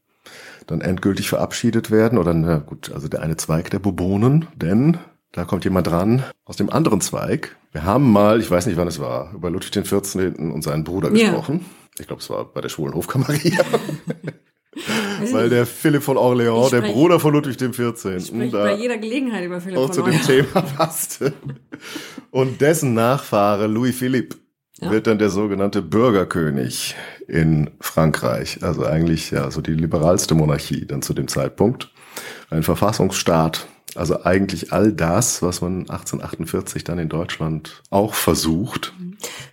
dann 0.66 0.80
endgültig 0.80 1.28
verabschiedet 1.28 1.90
werden. 1.90 2.16
Oder 2.16 2.32
na 2.32 2.56
gut, 2.56 2.90
also 2.90 3.08
der 3.08 3.20
eine 3.20 3.36
Zweig 3.36 3.68
der 3.68 3.80
Bourbonen, 3.80 4.46
denn 4.56 4.96
da 5.32 5.44
kommt 5.44 5.64
jemand 5.64 5.86
dran 5.86 6.22
aus 6.44 6.56
dem 6.56 6.70
anderen 6.70 7.00
Zweig. 7.00 7.56
Wir 7.72 7.84
haben 7.84 8.12
mal, 8.12 8.40
ich 8.40 8.50
weiß 8.50 8.66
nicht 8.66 8.76
wann 8.76 8.88
es 8.88 9.00
war, 9.00 9.32
über 9.34 9.50
Ludwig 9.50 9.70
XIV. 9.70 10.34
und 10.36 10.62
seinen 10.62 10.84
Bruder 10.84 11.10
gesprochen. 11.10 11.60
Ja. 11.62 12.00
Ich 12.00 12.06
glaube, 12.06 12.20
es 12.22 12.30
war 12.30 12.44
bei 12.44 12.60
der 12.60 12.68
schwulen 12.68 12.94
Hofkammeria. 12.94 13.64
Weil 15.32 15.50
der 15.50 15.66
Philipp 15.66 16.02
von 16.02 16.16
Orléans, 16.16 16.70
der 16.70 16.80
Bruder 16.80 17.20
von 17.20 17.34
Ludwig 17.34 17.56
XIV. 17.56 18.04
Ich 18.16 18.50
bei 18.50 18.74
jeder 18.74 18.96
Gelegenheit 18.96 19.44
über 19.44 19.60
Philipp 19.60 19.78
auch 19.78 19.92
von 19.92 19.92
zu 19.92 20.02
dem 20.02 20.20
Thema 20.20 20.62
passte. 20.76 21.34
Und 22.30 22.60
dessen 22.60 22.94
Nachfahre 22.94 23.66
Louis 23.66 23.96
Philippe 23.96 24.36
ja. 24.80 24.90
wird 24.90 25.06
dann 25.06 25.18
der 25.18 25.28
sogenannte 25.28 25.82
Bürgerkönig 25.82 26.94
in 27.28 27.70
Frankreich. 27.80 28.62
Also 28.62 28.84
eigentlich 28.84 29.30
ja 29.30 29.50
so 29.50 29.60
die 29.60 29.74
liberalste 29.74 30.34
Monarchie 30.34 30.86
dann 30.86 31.02
zu 31.02 31.12
dem 31.12 31.28
Zeitpunkt. 31.28 31.92
Ein 32.50 32.62
Verfassungsstaat 32.62 33.66
also 33.94 34.22
eigentlich 34.24 34.72
all 34.72 34.92
das, 34.92 35.42
was 35.42 35.60
man 35.60 35.80
1848 35.80 36.84
dann 36.84 36.98
in 36.98 37.08
Deutschland 37.08 37.82
auch 37.90 38.14
versucht. 38.14 38.94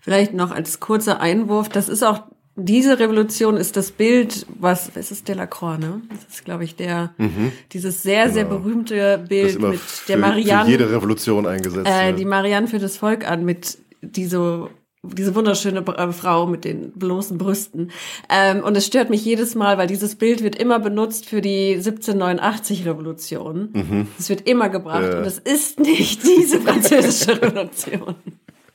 Vielleicht 0.02 0.34
noch 0.34 0.52
als 0.52 0.80
kurzer 0.80 1.20
Einwurf, 1.20 1.70
das 1.70 1.90
ist 1.90 2.04
auch 2.04 2.24
diese 2.62 3.00
Revolution 3.00 3.58
ist 3.58 3.78
das 3.78 3.92
Bild, 3.92 4.46
was, 4.60 4.92
es 4.96 5.12
ist 5.12 5.28
Delacroix, 5.28 5.80
ne? 5.80 6.02
Das 6.10 6.36
ist, 6.36 6.46
glaube 6.46 6.64
ich, 6.66 6.76
der, 6.76 7.14
mhm. 7.18 7.54
dieses 7.72 8.04
sehr, 8.04 8.24
genau. 8.24 8.34
sehr 8.34 8.46
berühmte 8.46 9.26
Bild 9.30 9.62
mit 9.62 9.80
der 10.08 10.18
Marianne. 10.18 10.66
Für 10.66 10.72
jede 10.72 10.92
Revolution 10.92 11.48
eingesetzt. 11.48 11.90
Äh, 11.90 12.14
die 12.14 12.26
Marianne 12.26 12.68
für 12.68 12.80
das 12.80 12.98
Volk 12.98 13.30
an, 13.30 13.46
mit 13.46 13.78
diese 14.02 14.70
diese 15.02 15.34
wunderschöne 15.34 15.80
äh, 15.80 16.12
Frau 16.12 16.46
mit 16.46 16.66
den 16.66 16.92
bloßen 16.92 17.38
Brüsten. 17.38 17.92
Ähm, 18.30 18.64
und 18.64 18.76
es 18.76 18.86
stört 18.86 19.10
mich 19.10 19.24
jedes 19.24 19.56
Mal, 19.56 19.78
weil 19.78 19.88
dieses 19.88 20.16
Bild 20.16 20.44
wird 20.44 20.58
immer 20.58 20.80
benutzt 20.80 21.26
für 21.26 21.42
die 21.42 21.78
1789-Revolution. 21.78 23.70
Mhm. 23.72 24.08
Es 24.18 24.30
wird 24.30 24.48
immer 24.48 24.70
gebracht 24.70 25.04
ja. 25.04 25.20
und 25.20 25.26
es 25.26 25.40
ist 25.40 25.80
nicht 25.80 26.24
diese 26.38 26.60
französische 26.60 27.42
Revolution. 27.42 28.16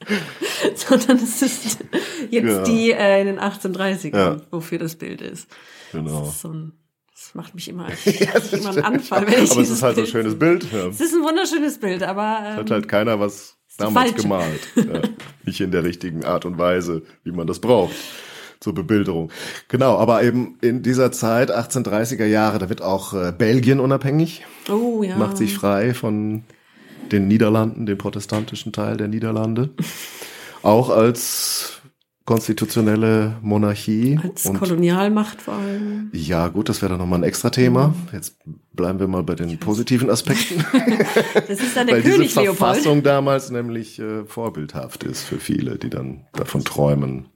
Sondern 0.74 1.16
es 1.18 1.42
ist 1.42 1.78
jetzt 2.30 2.46
ja. 2.46 2.62
die 2.62 2.92
äh, 2.92 3.20
in 3.20 3.26
den 3.26 3.38
1830ern, 3.40 4.16
ja. 4.16 4.40
wofür 4.50 4.78
das 4.78 4.96
Bild 4.96 5.20
ist. 5.20 5.48
Genau. 5.92 6.20
Das, 6.20 6.28
ist 6.30 6.40
so 6.40 6.48
ein, 6.48 6.72
das 7.12 7.34
macht 7.34 7.54
mich 7.54 7.68
immer, 7.68 7.88
ja, 8.04 8.58
immer 8.58 8.70
einen 8.70 8.84
Anfall, 8.84 9.26
wenn 9.26 9.44
ich 9.44 9.50
Aber 9.50 9.62
es 9.62 9.70
ist 9.70 9.82
halt 9.82 9.96
so 9.96 10.02
ein 10.02 10.06
schönes 10.06 10.38
Bild. 10.38 10.66
Es 10.72 11.00
ist 11.00 11.14
ein 11.14 11.22
wunderschönes 11.22 11.78
Bild, 11.78 12.02
aber. 12.02 12.40
Ähm, 12.44 12.56
hat 12.56 12.70
halt 12.70 12.88
keiner 12.88 13.18
was 13.20 13.56
damals 13.76 14.14
gemalt. 14.14 14.60
Ja, 14.76 15.02
nicht 15.44 15.60
in 15.60 15.70
der 15.70 15.84
richtigen 15.84 16.24
Art 16.24 16.44
und 16.44 16.58
Weise, 16.58 17.02
wie 17.22 17.32
man 17.32 17.46
das 17.46 17.58
braucht 17.58 17.94
zur 18.60 18.74
Bebilderung. 18.74 19.30
Genau, 19.68 19.98
aber 19.98 20.22
eben 20.22 20.56
in 20.62 20.82
dieser 20.82 21.12
Zeit, 21.12 21.54
1830er 21.54 22.24
Jahre, 22.24 22.58
da 22.58 22.68
wird 22.70 22.80
auch 22.80 23.12
äh, 23.12 23.32
Belgien 23.36 23.78
unabhängig. 23.78 24.44
Oh 24.70 25.02
ja. 25.02 25.16
Macht 25.16 25.36
sich 25.36 25.54
frei 25.54 25.92
von 25.92 26.44
den 27.12 27.28
Niederlanden, 27.28 27.84
dem 27.84 27.98
protestantischen 27.98 28.72
Teil 28.72 28.96
der 28.96 29.08
Niederlande. 29.08 29.70
auch 30.62 30.88
als 30.88 31.82
konstitutionelle 32.24 33.36
Monarchie. 33.42 34.18
Als 34.22 34.46
und, 34.46 34.58
Kolonialmacht 34.58 35.42
vor 35.42 35.54
allem. 35.54 36.08
Ja, 36.12 36.48
gut, 36.48 36.68
das 36.68 36.80
wäre 36.80 36.90
dann 36.90 36.98
nochmal 36.98 37.20
ein 37.20 37.24
extra 37.24 37.50
Thema. 37.50 37.88
Mhm. 37.88 37.94
Jetzt 38.12 38.36
bleiben 38.72 38.98
wir 38.98 39.08
mal 39.08 39.22
bei 39.22 39.34
den 39.34 39.58
positiven 39.58 40.08
Aspekten. 40.08 40.64
das 41.34 41.60
ist 41.60 41.76
dann 41.76 41.86
der 41.86 41.96
Weil 41.96 42.02
König 42.02 42.28
diese 42.28 42.40
Leopold. 42.40 42.58
Verfassung 42.58 43.02
damals 43.02 43.50
nämlich 43.50 43.98
äh, 43.98 44.24
vorbildhaft 44.24 45.04
ist 45.04 45.22
für 45.22 45.38
viele, 45.38 45.76
die 45.76 45.90
dann 45.90 46.26
davon 46.32 46.64
träumen, 46.64 47.26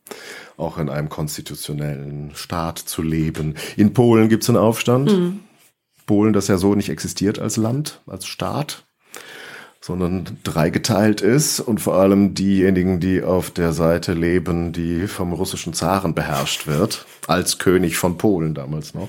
auch 0.56 0.78
in 0.78 0.88
einem 0.88 1.10
konstitutionellen 1.10 2.30
Staat 2.34 2.78
zu 2.78 3.02
leben. 3.02 3.54
In 3.76 3.92
Polen 3.92 4.30
gibt 4.30 4.42
es 4.42 4.48
einen 4.48 4.58
Aufstand. 4.58 5.12
Mhm. 5.12 5.40
Polen, 6.06 6.32
das 6.32 6.48
ja 6.48 6.56
so 6.56 6.74
nicht 6.74 6.88
existiert 6.88 7.38
als 7.38 7.58
Land, 7.58 8.00
als 8.06 8.26
Staat 8.26 8.86
sondern 9.88 10.36
dreigeteilt 10.44 11.22
ist 11.22 11.60
und 11.60 11.80
vor 11.80 11.94
allem 11.94 12.34
diejenigen, 12.34 13.00
die 13.00 13.22
auf 13.22 13.50
der 13.50 13.72
Seite 13.72 14.12
leben, 14.12 14.74
die 14.74 15.06
vom 15.06 15.32
russischen 15.32 15.72
Zaren 15.72 16.12
beherrscht 16.14 16.66
wird, 16.66 17.06
als 17.26 17.56
König 17.56 17.96
von 17.96 18.18
Polen 18.18 18.52
damals 18.52 18.92
noch. 18.92 19.08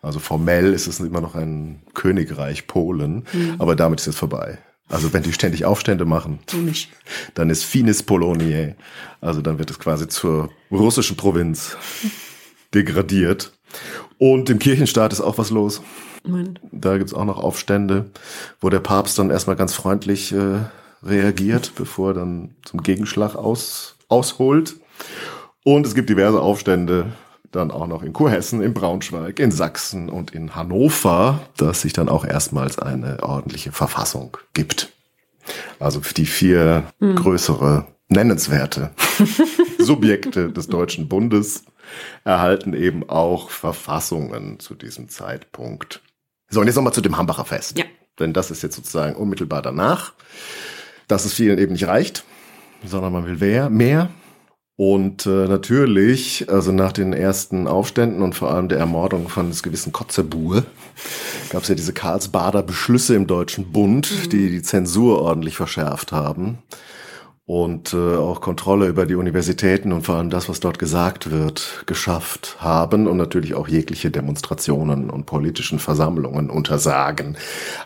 Also 0.00 0.20
formell 0.20 0.72
ist 0.72 0.86
es 0.86 1.00
immer 1.00 1.20
noch 1.20 1.34
ein 1.34 1.82
Königreich 1.94 2.68
Polen, 2.68 3.26
mhm. 3.32 3.56
aber 3.58 3.74
damit 3.74 3.98
ist 3.98 4.06
es 4.06 4.14
vorbei. 4.14 4.58
Also 4.88 5.12
wenn 5.12 5.24
die 5.24 5.32
ständig 5.32 5.64
Aufstände 5.64 6.04
machen, 6.04 6.38
dann 7.34 7.50
ist 7.50 7.64
Finis 7.64 8.04
Poloniae. 8.04 8.76
Also 9.20 9.42
dann 9.42 9.58
wird 9.58 9.72
es 9.72 9.80
quasi 9.80 10.06
zur 10.06 10.50
russischen 10.70 11.16
Provinz 11.16 11.76
degradiert. 12.72 13.52
Und 14.16 14.48
im 14.48 14.60
Kirchenstaat 14.60 15.12
ist 15.12 15.20
auch 15.20 15.38
was 15.38 15.50
los. 15.50 15.82
Moment. 16.28 16.60
Da 16.72 16.98
gibt's 16.98 17.14
auch 17.14 17.24
noch 17.24 17.38
Aufstände, 17.38 18.10
wo 18.60 18.68
der 18.68 18.80
Papst 18.80 19.18
dann 19.18 19.30
erstmal 19.30 19.56
ganz 19.56 19.74
freundlich 19.74 20.32
äh, 20.32 20.60
reagiert, 21.02 21.72
bevor 21.76 22.10
er 22.10 22.14
dann 22.14 22.54
zum 22.64 22.82
Gegenschlag 22.82 23.34
aus, 23.34 23.96
ausholt. 24.08 24.76
Und 25.64 25.86
es 25.86 25.94
gibt 25.94 26.10
diverse 26.10 26.40
Aufstände 26.40 27.12
dann 27.50 27.70
auch 27.70 27.86
noch 27.86 28.02
in 28.02 28.12
Kurhessen, 28.12 28.62
in 28.62 28.74
Braunschweig, 28.74 29.40
in 29.40 29.50
Sachsen 29.50 30.08
und 30.10 30.32
in 30.32 30.54
Hannover, 30.54 31.40
dass 31.56 31.82
sich 31.82 31.92
dann 31.92 32.08
auch 32.08 32.24
erstmals 32.24 32.78
eine 32.78 33.22
ordentliche 33.22 33.72
Verfassung 33.72 34.36
gibt. 34.52 34.92
Also 35.78 36.00
die 36.16 36.26
vier 36.26 36.84
hm. 37.00 37.16
größere 37.16 37.86
nennenswerte 38.08 38.90
Subjekte 39.78 40.50
des 40.50 40.68
Deutschen 40.68 41.08
Bundes 41.08 41.64
erhalten 42.24 42.74
eben 42.74 43.08
auch 43.08 43.50
Verfassungen 43.50 44.60
zu 44.60 44.74
diesem 44.74 45.08
Zeitpunkt. 45.08 46.02
So, 46.48 46.60
und 46.60 46.66
jetzt 46.66 46.76
nochmal 46.76 46.92
zu 46.92 47.00
dem 47.00 47.16
Hambacher 47.16 47.44
Fest. 47.44 47.78
Ja. 47.78 47.84
Denn 48.18 48.32
das 48.32 48.50
ist 48.50 48.62
jetzt 48.62 48.76
sozusagen 48.76 49.16
unmittelbar 49.16 49.62
danach, 49.62 50.12
dass 51.06 51.24
es 51.24 51.34
vielen 51.34 51.58
eben 51.58 51.72
nicht 51.72 51.86
reicht, 51.86 52.24
sondern 52.84 53.12
man 53.12 53.26
will 53.26 53.36
mehr. 53.36 53.70
mehr. 53.70 54.10
Und 54.76 55.26
äh, 55.26 55.48
natürlich, 55.48 56.48
also 56.48 56.70
nach 56.70 56.92
den 56.92 57.12
ersten 57.12 57.66
Aufständen 57.66 58.22
und 58.22 58.34
vor 58.36 58.50
allem 58.50 58.68
der 58.68 58.78
Ermordung 58.78 59.28
von 59.28 59.48
des 59.48 59.64
gewissen 59.64 59.92
Kotzebue, 59.92 60.64
gab 61.50 61.62
es 61.62 61.68
ja 61.68 61.74
diese 61.74 61.92
Karlsbader 61.92 62.62
Beschlüsse 62.62 63.16
im 63.16 63.26
Deutschen 63.26 63.72
Bund, 63.72 64.10
mhm. 64.10 64.28
die 64.30 64.50
die 64.50 64.62
Zensur 64.62 65.20
ordentlich 65.20 65.56
verschärft 65.56 66.12
haben 66.12 66.58
und 67.48 67.94
äh, 67.94 68.16
auch 68.16 68.42
Kontrolle 68.42 68.88
über 68.88 69.06
die 69.06 69.14
Universitäten 69.14 69.92
und 69.92 70.02
vor 70.02 70.16
allem 70.16 70.28
das, 70.28 70.50
was 70.50 70.60
dort 70.60 70.78
gesagt 70.78 71.30
wird, 71.30 71.84
geschafft 71.86 72.58
haben 72.58 73.06
und 73.06 73.16
natürlich 73.16 73.54
auch 73.54 73.68
jegliche 73.68 74.10
Demonstrationen 74.10 75.08
und 75.08 75.24
politischen 75.24 75.78
Versammlungen 75.78 76.50
untersagen. 76.50 77.38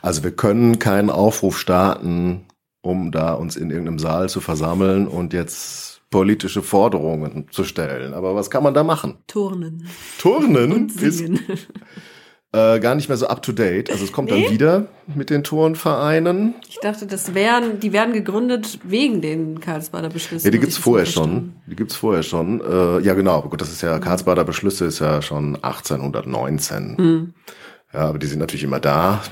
Also 0.02 0.24
wir 0.24 0.32
können 0.32 0.80
keinen 0.80 1.10
Aufruf 1.10 1.60
starten, 1.60 2.40
um 2.80 3.12
da 3.12 3.34
uns 3.34 3.54
in 3.54 3.70
irgendeinem 3.70 4.00
Saal 4.00 4.28
zu 4.28 4.40
versammeln 4.40 5.06
und 5.06 5.32
jetzt 5.32 6.00
politische 6.10 6.62
Forderungen 6.62 7.46
zu 7.52 7.62
stellen. 7.62 8.14
Aber 8.14 8.34
was 8.34 8.50
kann 8.50 8.64
man 8.64 8.74
da 8.74 8.82
machen? 8.82 9.18
Turnen. 9.28 9.86
Turnen 10.18 10.72
Und 10.72 10.90
singen. 10.92 11.38
ist 11.46 11.68
äh, 12.52 12.80
gar 12.80 12.94
nicht 12.94 13.08
mehr 13.08 13.16
so 13.16 13.26
up 13.26 13.42
to 13.42 13.52
date. 13.52 13.90
Also 13.90 14.04
es 14.04 14.12
kommt 14.12 14.30
nee? 14.30 14.42
dann 14.42 14.52
wieder 14.52 14.86
mit 15.14 15.30
den 15.30 15.42
Turnvereinen. 15.42 16.54
Ich 16.68 16.78
dachte, 16.80 17.06
das 17.06 17.34
wären, 17.34 17.80
die 17.80 17.92
werden 17.92 18.12
gegründet 18.12 18.78
wegen 18.84 19.22
den 19.22 19.60
Karlsbader 19.60 20.10
Beschlüssen. 20.10 20.44
Ja, 20.46 20.50
die 20.50 20.58
gibt's 20.58 20.76
vorher 20.76 21.06
schon. 21.06 21.54
Die 21.66 21.76
gibt's 21.76 21.96
vorher 21.96 22.22
schon. 22.22 22.60
Äh, 22.60 23.00
ja, 23.00 23.14
genau. 23.14 23.40
Gut, 23.42 23.60
das 23.60 23.72
ist 23.72 23.80
ja 23.80 23.98
Karlsbader 23.98 24.44
Beschlüsse 24.44 24.84
ist 24.84 24.98
ja 24.98 25.22
schon 25.22 25.56
1819. 25.56 26.96
Hm. 26.98 27.34
Ja, 27.92 28.00
aber 28.00 28.18
die 28.18 28.26
sind 28.26 28.38
natürlich 28.38 28.64
immer 28.64 28.80
da. 28.80 29.22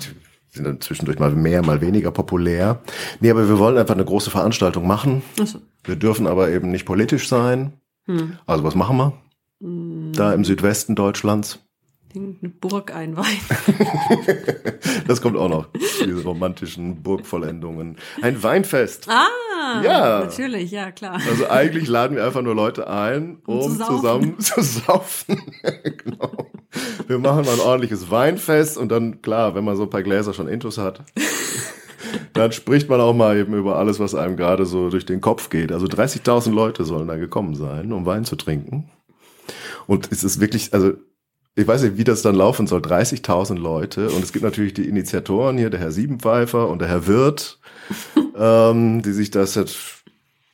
Die 0.52 0.56
sind 0.56 0.66
dann 0.66 0.80
zwischendurch 0.80 1.18
mal 1.18 1.30
mehr, 1.30 1.62
mal 1.62 1.80
weniger 1.82 2.10
populär. 2.10 2.80
Nee, 3.20 3.30
aber 3.30 3.48
wir 3.48 3.58
wollen 3.58 3.76
einfach 3.76 3.94
eine 3.94 4.04
große 4.04 4.30
Veranstaltung 4.30 4.86
machen. 4.86 5.22
Ach 5.40 5.46
so. 5.46 5.58
Wir 5.84 5.96
dürfen 5.96 6.26
aber 6.26 6.50
eben 6.50 6.70
nicht 6.70 6.86
politisch 6.86 7.28
sein. 7.28 7.74
Hm. 8.06 8.38
Also 8.46 8.64
was 8.64 8.74
machen 8.74 8.96
wir? 8.96 9.12
Hm. 9.60 10.12
Da 10.14 10.32
im 10.32 10.44
Südwesten 10.44 10.94
Deutschlands. 10.94 11.58
Eine 12.12 12.48
Burg 12.48 12.92
einweihen. 12.92 13.38
das 15.06 15.22
kommt 15.22 15.36
auch 15.36 15.48
noch. 15.48 15.68
Diese 16.04 16.24
romantischen 16.24 17.02
Burgvollendungen. 17.02 17.96
Ein 18.20 18.42
Weinfest. 18.42 19.08
Ah, 19.08 19.82
ja. 19.82 20.20
Natürlich, 20.20 20.72
ja, 20.72 20.90
klar. 20.90 21.20
Also 21.28 21.48
eigentlich 21.48 21.86
laden 21.86 22.16
wir 22.16 22.24
einfach 22.24 22.42
nur 22.42 22.56
Leute 22.56 22.88
ein, 22.88 23.38
um, 23.46 23.60
um 23.60 23.70
zu 23.70 23.84
zusammen 23.84 24.38
zu 24.40 24.60
saufen. 24.60 25.40
genau. 25.84 26.50
Wir 27.06 27.18
machen 27.18 27.44
mal 27.44 27.54
ein 27.54 27.60
ordentliches 27.60 28.10
Weinfest 28.10 28.76
und 28.76 28.88
dann, 28.90 29.22
klar, 29.22 29.54
wenn 29.54 29.64
man 29.64 29.76
so 29.76 29.84
ein 29.84 29.90
paar 29.90 30.02
Gläser 30.02 30.34
schon 30.34 30.48
Intus 30.48 30.78
hat, 30.78 31.04
dann 32.32 32.50
spricht 32.50 32.88
man 32.88 33.00
auch 33.00 33.14
mal 33.14 33.36
eben 33.36 33.54
über 33.54 33.76
alles, 33.76 34.00
was 34.00 34.16
einem 34.16 34.36
gerade 34.36 34.66
so 34.66 34.90
durch 34.90 35.06
den 35.06 35.20
Kopf 35.20 35.48
geht. 35.48 35.70
Also 35.70 35.86
30.000 35.86 36.50
Leute 36.50 36.84
sollen 36.84 37.06
da 37.06 37.16
gekommen 37.16 37.54
sein, 37.54 37.92
um 37.92 38.04
Wein 38.04 38.24
zu 38.24 38.34
trinken. 38.34 38.90
Und 39.86 40.10
es 40.10 40.24
ist 40.24 40.40
wirklich, 40.40 40.74
also 40.74 40.92
ich 41.56 41.66
weiß 41.66 41.82
nicht, 41.82 41.96
wie 41.96 42.04
das 42.04 42.22
dann 42.22 42.34
laufen 42.34 42.66
soll, 42.66 42.80
30.000 42.80 43.58
Leute. 43.58 44.10
Und 44.10 44.22
es 44.22 44.32
gibt 44.32 44.44
natürlich 44.44 44.74
die 44.74 44.88
Initiatoren 44.88 45.58
hier, 45.58 45.70
der 45.70 45.80
Herr 45.80 45.92
Siebenpfeifer 45.92 46.68
und 46.68 46.80
der 46.80 46.88
Herr 46.88 47.06
Wirth, 47.06 47.58
ähm, 48.36 49.02
die 49.02 49.12
sich 49.12 49.30
das 49.30 49.54
jetzt 49.54 50.04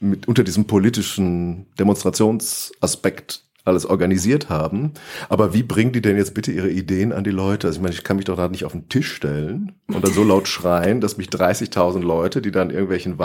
mit 0.00 0.28
unter 0.28 0.44
diesem 0.44 0.66
politischen 0.66 1.66
Demonstrationsaspekt 1.78 3.42
alles 3.64 3.84
organisiert 3.84 4.48
haben. 4.48 4.92
Aber 5.28 5.52
wie 5.52 5.62
bringen 5.62 5.92
die 5.92 6.00
denn 6.00 6.16
jetzt 6.16 6.34
bitte 6.34 6.52
ihre 6.52 6.70
Ideen 6.70 7.12
an 7.12 7.24
die 7.24 7.30
Leute? 7.30 7.66
Also 7.66 7.78
ich 7.78 7.82
meine, 7.82 7.94
ich 7.94 8.04
kann 8.04 8.16
mich 8.16 8.26
doch 8.26 8.36
da 8.36 8.48
nicht 8.48 8.64
auf 8.64 8.72
den 8.72 8.88
Tisch 8.88 9.12
stellen 9.12 9.72
und 9.88 10.04
dann 10.04 10.12
so 10.12 10.22
laut 10.22 10.48
schreien, 10.48 11.00
dass 11.00 11.16
mich 11.16 11.28
30.000 11.28 12.00
Leute, 12.00 12.40
die 12.40 12.52
dann 12.52 12.70
irgendwelchen 12.70 13.18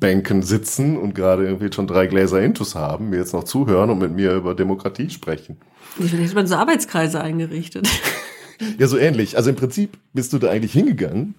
Weinbänken 0.00 0.42
sitzen 0.42 0.96
und 0.96 1.14
gerade 1.14 1.44
irgendwie 1.44 1.72
schon 1.72 1.86
drei 1.86 2.06
Gläser 2.06 2.40
Intus 2.40 2.74
haben, 2.74 3.10
mir 3.10 3.18
jetzt 3.18 3.32
noch 3.32 3.44
zuhören 3.44 3.90
und 3.90 3.98
mit 3.98 4.12
mir 4.12 4.32
über 4.34 4.54
Demokratie 4.54 5.10
sprechen. 5.10 5.58
Vielleicht 5.96 6.14
hätte 6.14 6.34
man 6.34 6.46
so 6.46 6.54
Arbeitskreise 6.54 7.20
eingerichtet. 7.20 7.88
ja, 8.78 8.86
so 8.86 8.96
ähnlich. 8.96 9.36
Also 9.36 9.50
im 9.50 9.56
Prinzip 9.56 9.98
bist 10.12 10.32
du 10.32 10.38
da 10.38 10.50
eigentlich 10.50 10.72
hingegangen 10.72 11.34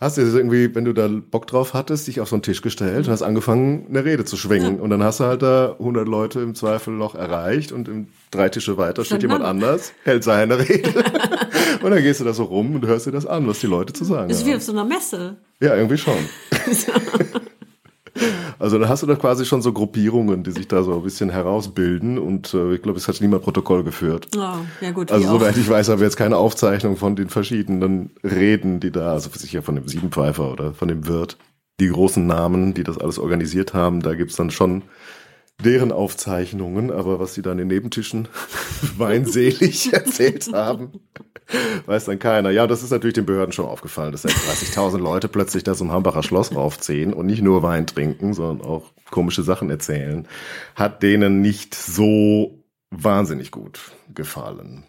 hast 0.00 0.18
du 0.18 0.22
irgendwie, 0.22 0.74
wenn 0.74 0.84
du 0.84 0.92
da 0.92 1.08
Bock 1.08 1.46
drauf 1.46 1.72
hattest, 1.74 2.06
dich 2.06 2.20
auf 2.20 2.28
so 2.28 2.36
einen 2.36 2.42
Tisch 2.42 2.62
gestellt 2.62 3.06
und 3.06 3.12
hast 3.12 3.22
angefangen, 3.22 3.86
eine 3.88 4.04
Rede 4.04 4.24
zu 4.24 4.36
schwingen. 4.36 4.76
Ja. 4.76 4.82
Und 4.82 4.90
dann 4.90 5.02
hast 5.02 5.20
du 5.20 5.24
halt 5.24 5.42
da 5.42 5.72
100 5.78 6.06
Leute 6.06 6.40
im 6.40 6.54
Zweifel 6.54 6.92
noch 6.94 7.14
erreicht 7.14 7.72
und 7.72 7.88
im 7.88 8.08
drei 8.30 8.48
Tische 8.48 8.76
weiter 8.76 9.04
steht 9.04 9.22
jemand 9.22 9.44
anders, 9.44 9.92
hält 10.04 10.24
seine 10.24 10.58
Rede. 10.58 10.90
und 11.82 11.90
dann 11.90 12.02
gehst 12.02 12.20
du 12.20 12.24
da 12.24 12.32
so 12.32 12.44
rum 12.44 12.74
und 12.74 12.86
hörst 12.86 13.06
dir 13.06 13.12
das 13.12 13.26
an, 13.26 13.46
was 13.46 13.60
die 13.60 13.66
Leute 13.66 13.92
zu 13.92 14.04
sagen 14.04 14.22
haben. 14.22 14.28
Das 14.28 14.40
ist 14.40 14.46
wie 14.46 14.54
auf 14.54 14.62
so 14.62 14.72
einer 14.72 14.84
Messe. 14.84 15.36
Ja, 15.60 15.74
irgendwie 15.74 15.98
schon. 15.98 16.14
Also 18.58 18.78
da 18.78 18.88
hast 18.88 19.02
du 19.02 19.06
da 19.06 19.16
quasi 19.16 19.44
schon 19.44 19.62
so 19.62 19.72
Gruppierungen, 19.72 20.44
die 20.44 20.52
sich 20.52 20.68
da 20.68 20.82
so 20.82 20.94
ein 20.94 21.02
bisschen 21.02 21.30
herausbilden 21.30 22.18
und 22.18 22.54
äh, 22.54 22.74
ich 22.74 22.82
glaube, 22.82 22.98
es 22.98 23.08
hat 23.08 23.20
niemand 23.20 23.42
Protokoll 23.42 23.82
geführt. 23.82 24.28
Oh, 24.36 24.58
ja 24.80 24.92
gut. 24.92 25.10
Also 25.10 25.28
soweit 25.28 25.56
ich 25.56 25.68
weiß, 25.68 25.88
haben 25.88 25.98
wir 26.00 26.06
jetzt 26.06 26.16
keine 26.16 26.36
Aufzeichnung 26.36 26.96
von 26.96 27.16
den 27.16 27.28
verschiedenen 27.28 28.10
Reden, 28.22 28.80
die 28.80 28.90
da, 28.90 29.12
also 29.12 29.30
sicher 29.34 29.62
von 29.62 29.74
dem 29.74 29.88
Siebenpfeifer 29.88 30.52
oder 30.52 30.72
von 30.72 30.88
dem 30.88 31.06
Wirt, 31.06 31.36
die 31.80 31.88
großen 31.88 32.26
Namen, 32.26 32.74
die 32.74 32.84
das 32.84 32.98
alles 32.98 33.18
organisiert 33.18 33.74
haben, 33.74 34.00
da 34.00 34.14
gibt's 34.14 34.36
dann 34.36 34.50
schon 34.50 34.82
deren 35.62 35.92
Aufzeichnungen, 35.92 36.90
aber 36.90 37.20
was 37.20 37.34
sie 37.34 37.42
dann 37.42 37.58
in 37.58 37.68
Nebentischen 37.68 38.28
weinselig 38.96 39.92
erzählt 39.92 40.52
haben, 40.52 40.92
weiß 41.86 42.06
dann 42.06 42.18
keiner. 42.18 42.50
Ja, 42.50 42.66
das 42.66 42.82
ist 42.82 42.90
natürlich 42.90 43.14
den 43.14 43.26
Behörden 43.26 43.52
schon 43.52 43.66
aufgefallen, 43.66 44.12
dass 44.12 44.24
30.000 44.24 44.98
Leute 44.98 45.28
plötzlich 45.28 45.64
da 45.64 45.74
zum 45.74 45.92
Hambacher 45.92 46.22
Schloss 46.22 46.54
raufziehen 46.54 47.12
und 47.12 47.26
nicht 47.26 47.42
nur 47.42 47.62
Wein 47.62 47.86
trinken, 47.86 48.34
sondern 48.34 48.66
auch 48.66 48.92
komische 49.10 49.42
Sachen 49.42 49.70
erzählen, 49.70 50.26
hat 50.74 51.02
denen 51.02 51.40
nicht 51.40 51.74
so 51.74 52.64
wahnsinnig 52.90 53.50
gut 53.50 53.92
gefallen. 54.14 54.84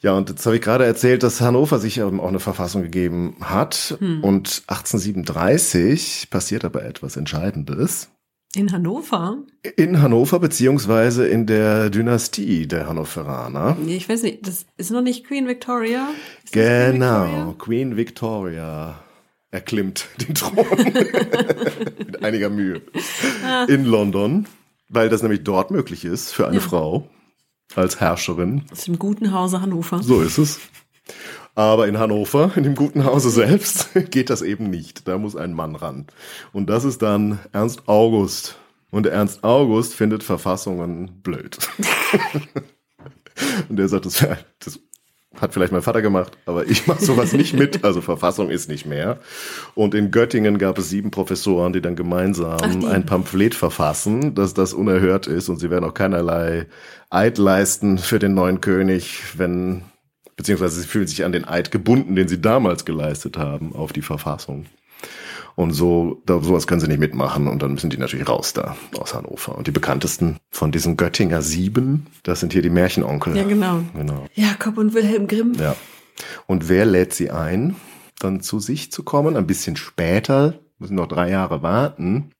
Ja, 0.00 0.12
und 0.12 0.28
jetzt 0.28 0.44
habe 0.46 0.56
ich 0.56 0.62
gerade 0.62 0.84
erzählt, 0.84 1.22
dass 1.22 1.40
Hannover 1.40 1.78
sich 1.78 2.02
auch 2.02 2.12
eine 2.12 2.40
Verfassung 2.40 2.82
gegeben 2.82 3.36
hat. 3.40 3.96
Hm. 3.98 4.22
Und 4.22 4.62
1837 4.66 6.28
passiert 6.30 6.64
aber 6.64 6.84
etwas 6.84 7.16
Entscheidendes. 7.16 8.10
In 8.54 8.72
Hannover? 8.72 9.44
In 9.76 10.00
Hannover, 10.00 10.40
beziehungsweise 10.40 11.28
in 11.28 11.46
der 11.46 11.90
Dynastie 11.90 12.66
der 12.66 12.88
Hannoveraner. 12.88 13.76
Ich 13.86 14.08
weiß 14.08 14.22
nicht, 14.22 14.46
das 14.46 14.64
ist 14.78 14.90
noch 14.90 15.02
nicht 15.02 15.26
Queen 15.26 15.46
Victoria? 15.46 16.08
Ist 16.44 16.54
genau, 16.54 17.24
Queen 17.24 17.34
Victoria? 17.34 17.54
Queen 17.58 17.96
Victoria 17.96 19.04
erklimmt 19.50 20.06
den 20.20 20.34
Thron 20.34 20.66
mit 22.06 22.22
einiger 22.22 22.50
Mühe 22.50 22.82
ah. 23.44 23.64
in 23.64 23.84
London, 23.84 24.46
weil 24.88 25.08
das 25.08 25.22
nämlich 25.22 25.44
dort 25.44 25.70
möglich 25.70 26.04
ist 26.04 26.32
für 26.32 26.46
eine 26.46 26.56
ja. 26.56 26.62
Frau 26.62 27.08
als 27.74 28.00
Herrscherin. 28.00 28.62
Ist 28.72 28.88
im 28.88 28.98
guten 28.98 29.32
Hause 29.32 29.60
Hannover. 29.60 30.02
So 30.02 30.22
ist 30.22 30.38
es. 30.38 30.58
Aber 31.58 31.88
in 31.88 31.98
Hannover, 31.98 32.52
in 32.54 32.62
dem 32.62 32.76
guten 32.76 33.04
Hause 33.04 33.30
selbst, 33.30 33.88
geht 34.12 34.30
das 34.30 34.42
eben 34.42 34.70
nicht. 34.70 35.08
Da 35.08 35.18
muss 35.18 35.34
ein 35.34 35.52
Mann 35.52 35.74
ran. 35.74 36.06
Und 36.52 36.70
das 36.70 36.84
ist 36.84 37.02
dann 37.02 37.40
Ernst 37.50 37.88
August. 37.88 38.56
Und 38.92 39.06
Ernst 39.06 39.42
August 39.42 39.92
findet 39.92 40.22
Verfassungen 40.22 41.20
blöd. 41.20 41.58
Und 43.68 43.76
der 43.76 43.88
sagt, 43.88 44.06
das, 44.06 44.24
das 44.60 44.78
hat 45.36 45.52
vielleicht 45.52 45.72
mein 45.72 45.82
Vater 45.82 46.00
gemacht, 46.00 46.38
aber 46.46 46.64
ich 46.68 46.86
mache 46.86 47.04
sowas 47.04 47.32
nicht 47.32 47.54
mit. 47.54 47.82
Also 47.82 48.02
Verfassung 48.02 48.50
ist 48.50 48.68
nicht 48.68 48.86
mehr. 48.86 49.18
Und 49.74 49.96
in 49.96 50.12
Göttingen 50.12 50.58
gab 50.58 50.78
es 50.78 50.90
sieben 50.90 51.10
Professoren, 51.10 51.72
die 51.72 51.80
dann 51.80 51.96
gemeinsam 51.96 52.58
Ach, 52.62 52.88
ein 52.88 53.04
Pamphlet 53.04 53.56
verfassen, 53.56 54.36
dass 54.36 54.54
das 54.54 54.74
unerhört 54.74 55.26
ist 55.26 55.48
und 55.48 55.58
sie 55.58 55.70
werden 55.70 55.84
auch 55.84 55.94
keinerlei 55.94 56.66
Eid 57.10 57.36
leisten 57.36 57.98
für 57.98 58.20
den 58.20 58.34
neuen 58.34 58.60
König, 58.60 59.36
wenn 59.36 59.82
beziehungsweise 60.38 60.80
sie 60.80 60.86
fühlen 60.86 61.06
sich 61.06 61.24
an 61.24 61.32
den 61.32 61.44
Eid 61.44 61.70
gebunden, 61.70 62.16
den 62.16 62.28
sie 62.28 62.40
damals 62.40 62.86
geleistet 62.86 63.36
haben, 63.36 63.74
auf 63.74 63.92
die 63.92 64.02
Verfassung. 64.02 64.64
Und 65.56 65.72
so, 65.72 66.22
da, 66.24 66.40
sowas 66.40 66.68
können 66.68 66.80
sie 66.80 66.86
nicht 66.86 67.00
mitmachen 67.00 67.48
und 67.48 67.60
dann 67.60 67.72
müssen 67.72 67.90
die 67.90 67.98
natürlich 67.98 68.28
raus 68.28 68.52
da 68.52 68.76
aus 68.96 69.12
Hannover. 69.12 69.58
Und 69.58 69.66
die 69.66 69.72
bekanntesten 69.72 70.36
von 70.50 70.70
diesen 70.70 70.96
Göttinger 70.96 71.42
Sieben, 71.42 72.06
das 72.22 72.38
sind 72.38 72.52
hier 72.52 72.62
die 72.62 72.70
Märchenonkel. 72.70 73.36
Ja, 73.36 73.42
genau. 73.42 73.80
genau. 73.94 74.26
Jakob 74.34 74.78
und 74.78 74.94
Wilhelm 74.94 75.26
Grimm. 75.26 75.54
Ja. 75.58 75.74
Und 76.46 76.68
wer 76.68 76.86
lädt 76.86 77.12
sie 77.12 77.32
ein, 77.32 77.74
dann 78.20 78.40
zu 78.40 78.60
sich 78.60 78.92
zu 78.92 79.02
kommen? 79.02 79.36
Ein 79.36 79.48
bisschen 79.48 79.74
später, 79.74 80.54
müssen 80.78 80.94
noch 80.94 81.08
drei 81.08 81.30
Jahre 81.30 81.62
warten. 81.62 82.30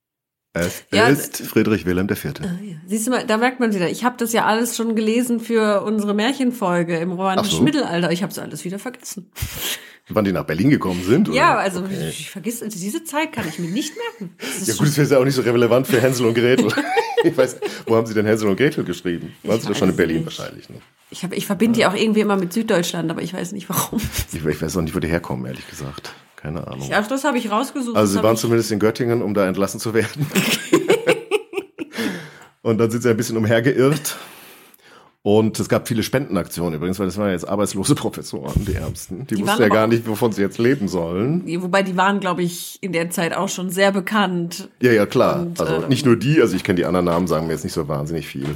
Es 0.55 0.85
Ja, 0.93 1.09
ist 1.09 1.43
Friedrich 1.43 1.85
Wilhelm 1.87 2.09
IV. 2.09 2.25
Ah, 2.41 2.45
ja. 2.63 2.77
Siehst 2.87 3.07
du 3.07 3.11
mal, 3.11 3.25
da 3.27 3.37
merkt 3.37 3.61
man 3.61 3.75
wieder, 3.75 3.89
ich 3.91 4.03
habe 4.05 4.17
das 4.19 4.33
ja 4.33 4.45
alles 4.47 4.77
schon 4.77 4.97
gelesen 4.97 5.41
für 5.41 5.83
unsere 5.83 6.15
Märchenfolge 6.15 6.97
im 6.99 7.13
romantischen 7.13 7.59
so. 7.59 7.63
Mittelalter. 7.65 8.11
Ich 8.11 8.23
habe 8.23 8.33
es 8.33 8.39
alles 8.39 8.65
wieder 8.65 8.79
vergessen. 8.79 9.31
Wann 10.11 10.25
die 10.25 10.33
nach 10.33 10.45
Berlin 10.45 10.71
gekommen 10.71 11.03
sind? 11.05 11.29
Ja, 11.29 11.53
oder? 11.53 11.59
also 11.61 11.81
Okay. 11.81 12.09
ich 12.09 12.31
vergiss 12.31 12.61
diese 12.61 13.05
Zeit 13.05 13.31
kann 13.35 13.47
ich 13.47 13.59
mir 13.59 13.69
nicht 13.69 13.93
merken. 13.95 14.35
Ja 14.65 14.73
gut, 14.75 14.87
das 14.89 14.97
wäre 14.97 15.11
ja 15.11 15.19
auch 15.19 15.25
nicht 15.25 15.35
so 15.35 15.43
relevant 15.43 15.87
für 15.87 16.01
Hänsel 16.01 16.25
und 16.27 16.33
Gretel. 16.35 16.73
ich 17.25 17.37
weiß, 17.37 17.57
wo 17.87 17.95
haben 17.97 18.07
Sie 18.07 18.15
denn 18.15 18.25
Hänsel 18.25 18.49
und 18.49 18.57
Gretel 18.57 18.85
geschrieben? 18.85 19.35
Waren 19.43 19.57
Ich 19.57 19.63
Sie 19.65 19.69
das 19.69 19.79
schon 19.79 19.91
in 19.91 19.97
Berlin 19.97 20.25
nicht. 20.25 20.39
wahrscheinlich? 20.39 20.71
Ne? 20.71 20.77
ich 21.11 21.23
hab, 21.25 21.35
ich 21.35 21.45
verbinde 21.45 21.79
die 21.79 21.85
auch 21.87 21.95
irgendwie 21.95 22.21
immer 22.21 22.37
mit 22.37 22.55
Süddeutschland, 22.55 23.11
aber 23.11 23.21
ich 23.21 23.35
weiß 23.35 23.53
nicht 23.53 23.69
warum. 23.69 24.01
Ich, 24.33 24.43
ich 24.45 24.63
weiß 24.63 24.77
auch 24.79 24.83
nicht, 24.83 24.95
wo 24.95 24.99
die 24.99 25.09
herkommen, 25.09 25.45
ehrlich 25.45 25.69
gesagt. 25.69 26.11
Keine 26.41 26.65
Ahnung. 26.69 26.89
Ja, 26.89 27.03
das 27.03 27.25
habe 27.25 27.37
ich 27.37 27.51
rausgesucht. 27.51 27.97
Also 27.97 28.17
sie 28.17 28.23
waren 28.23 28.35
ich, 28.35 28.41
zumindest 28.41 28.71
in 28.71 28.79
Göttingen, 28.79 29.23
um 29.23 29.35
da 29.35 29.49
entlassen 29.49 29.81
zu 29.81 29.93
werden. 29.93 30.25
und 32.63 32.79
dann 32.79 32.93
sind 32.93 33.03
sie 33.03 33.11
ein 33.11 33.17
bisschen 33.17 33.37
umhergeirrt. 33.37 34.17
Und 35.23 35.59
es 35.59 35.69
gab 35.69 35.89
viele 35.89 36.05
Spendenaktionen 36.05 36.75
übrigens, 36.75 37.01
weil 37.01 37.07
das 37.07 37.19
waren 37.19 37.33
jetzt 37.33 37.49
arbeitslose 37.49 37.97
Professoren, 37.97 38.65
die 38.65 38.75
Ärmsten. 38.75 39.27
Die, 39.27 39.35
Die 39.35 39.43
wussten 39.43 39.63
ja 39.63 39.69
gar 39.69 39.89
nicht, 39.89 40.07
wovon 40.07 40.31
sie 40.31 40.41
jetzt 40.41 40.59
leben 40.59 40.87
sollen. 40.87 41.43
wobei 41.61 41.83
die 41.83 41.97
waren, 41.97 42.21
glaube 42.21 42.45
ich, 42.45 42.79
in 42.83 42.93
der 42.93 43.11
Zeit 43.11 43.35
auch 43.35 43.49
schon 43.49 43.71
sehr 43.71 43.91
bekannt. 43.91 44.69
Ja, 44.81 44.93
ja, 44.93 45.07
klar. 45.07 45.41
Und, 45.41 45.61
also 45.61 45.83
äh, 45.83 45.89
nicht 45.89 46.07
nur 46.07 46.17
die, 46.17 46.41
also 46.41 46.55
ich 46.55 46.63
kenne 46.63 46.77
die 46.77 46.87
anderen 46.87 47.07
Namen, 47.07 47.27
sagen 47.27 47.49
mir 47.49 47.55
jetzt 47.55 47.65
nicht 47.65 47.73
so 47.73 47.89
wahnsinnig 47.89 48.29
viel. 48.29 48.47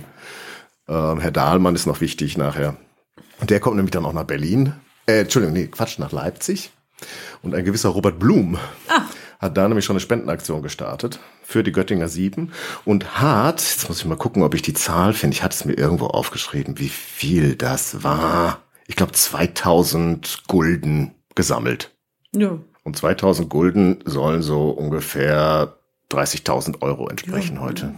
Ähm, 0.89 1.19
Herr 1.19 1.33
Dahlmann 1.33 1.75
ist 1.75 1.87
noch 1.87 2.01
wichtig 2.01 2.39
nachher. 2.39 2.77
Und 3.41 3.51
der 3.51 3.59
kommt 3.59 3.75
nämlich 3.75 3.91
dann 3.91 4.07
auch 4.07 4.13
nach 4.13 4.25
Berlin. 4.25 4.73
Äh, 5.07 5.23
Entschuldigung, 5.23 5.55
nee, 5.55 5.67
Quatsch, 5.67 5.99
nach 5.99 6.13
Leipzig. 6.13 6.71
Und 7.43 7.55
ein 7.55 7.65
gewisser 7.65 7.89
Robert 7.91 8.19
Blum 8.19 8.57
Ah. 8.89 9.03
hat 9.41 9.57
da 9.57 9.67
nämlich 9.67 9.85
schon 9.85 9.95
eine 9.95 10.01
Spendenaktion 10.01 10.63
gestartet 10.63 11.19
für 11.43 11.63
die 11.63 11.73
Göttinger 11.73 12.09
Sieben 12.09 12.53
und 12.85 13.21
hat, 13.21 13.61
jetzt 13.61 13.89
muss 13.89 13.99
ich 13.99 14.05
mal 14.05 14.17
gucken, 14.17 14.43
ob 14.43 14.55
ich 14.55 14.63
die 14.63 14.75
Zahl 14.75 15.13
finde, 15.13 15.35
ich 15.35 15.43
hatte 15.43 15.55
es 15.55 15.65
mir 15.65 15.75
irgendwo 15.75 16.07
aufgeschrieben, 16.07 16.79
wie 16.79 16.89
viel 16.89 17.57
das 17.57 18.05
war. 18.05 18.61
Ich 18.87 18.95
glaube 18.97 19.13
2000 19.13 20.45
Gulden 20.47 21.15
gesammelt. 21.35 21.95
Ja. 22.35 22.59
Und 22.85 22.97
2000 22.97 23.49
Gulden 23.49 23.99
sollen 24.05 24.43
so 24.43 24.71
ungefähr 24.71 25.77
30.000 26.11 26.83
Euro 26.83 27.09
entsprechen 27.09 27.61
heute. 27.61 27.95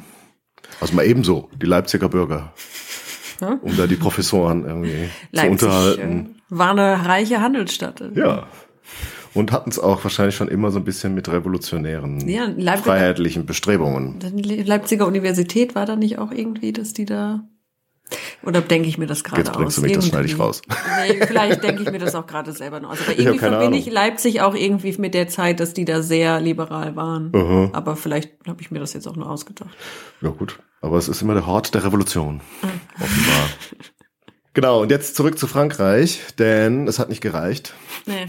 Also 0.80 0.94
mal 0.94 1.04
ebenso, 1.04 1.50
die 1.60 1.66
Leipziger 1.66 2.08
Bürger. 2.08 2.52
Ja. 3.40 3.58
Um 3.62 3.76
da 3.76 3.86
die 3.86 3.96
Professoren 3.96 4.64
irgendwie 4.64 5.08
zu 5.08 5.36
Leipzig 5.36 5.50
unterhalten. 5.68 6.36
äh, 6.38 6.40
war 6.50 6.70
eine 6.70 7.04
reiche 7.06 7.40
Handelsstadt. 7.40 8.02
Ja. 8.14 8.46
Und 9.34 9.50
hatten 9.52 9.70
es 9.70 9.78
auch 9.80 10.02
wahrscheinlich 10.04 10.36
schon 10.36 10.48
immer 10.48 10.70
so 10.70 10.78
ein 10.78 10.84
bisschen 10.84 11.14
mit 11.14 11.28
revolutionären, 11.30 12.26
Ja, 12.28 12.46
Leipzig- 12.56 12.84
freiheitlichen 12.86 13.46
Bestrebungen. 13.46 14.18
Die 14.20 14.62
Leipziger 14.62 15.06
Universität 15.06 15.74
war 15.74 15.86
da 15.86 15.96
nicht 15.96 16.18
auch 16.18 16.30
irgendwie, 16.30 16.72
dass 16.72 16.92
die 16.92 17.04
da. 17.04 17.42
Oder 18.44 18.60
denke 18.60 18.86
ich 18.88 18.98
mir 18.98 19.06
das 19.06 19.24
gerade 19.24 19.40
aus? 19.40 19.46
Jetzt 19.48 19.56
bringst 19.56 19.78
du 19.78 19.82
mich, 19.82 19.92
das 19.92 20.06
schneide 20.06 20.26
ich 20.26 20.38
raus. 20.38 20.60
Nee, 21.08 21.26
vielleicht 21.26 21.62
denke 21.64 21.82
ich 21.82 21.90
mir 21.90 21.98
das 21.98 22.14
auch 22.14 22.26
gerade 22.26 22.52
selber 22.52 22.78
noch 22.78 22.90
aus. 22.92 22.98
Aber 23.00 23.18
irgendwie 23.18 23.38
keine 23.38 23.56
verbinde 23.56 23.78
ich 23.78 23.90
Leipzig 23.90 24.42
auch 24.42 24.54
irgendwie 24.54 24.94
mit 24.98 25.14
der 25.14 25.26
Zeit, 25.28 25.58
dass 25.58 25.72
die 25.72 25.86
da 25.86 26.02
sehr 26.02 26.38
liberal 26.40 26.94
waren. 26.96 27.30
Mhm. 27.34 27.70
Aber 27.72 27.96
vielleicht 27.96 28.30
habe 28.46 28.60
ich 28.60 28.70
mir 28.70 28.78
das 28.78 28.92
jetzt 28.92 29.08
auch 29.08 29.16
nur 29.16 29.28
ausgedacht. 29.30 29.70
Ja 30.20 30.28
gut, 30.28 30.58
aber 30.82 30.98
es 30.98 31.08
ist 31.08 31.22
immer 31.22 31.32
der 31.34 31.46
Hort 31.46 31.74
der 31.74 31.82
Revolution. 31.84 32.40
Offenbar. 33.00 33.48
Genau, 34.54 34.82
und 34.82 34.90
jetzt 34.92 35.16
zurück 35.16 35.36
zu 35.36 35.48
Frankreich, 35.48 36.20
denn 36.38 36.86
es 36.86 37.00
hat 37.00 37.08
nicht 37.08 37.20
gereicht. 37.20 37.74
Nee. 38.06 38.26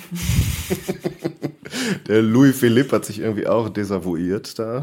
Der 2.07 2.23
Louis 2.23 2.57
Philippe 2.57 2.95
hat 2.95 3.05
sich 3.05 3.19
irgendwie 3.19 3.45
auch 3.45 3.69
desavouiert 3.69 4.57
da. 4.57 4.81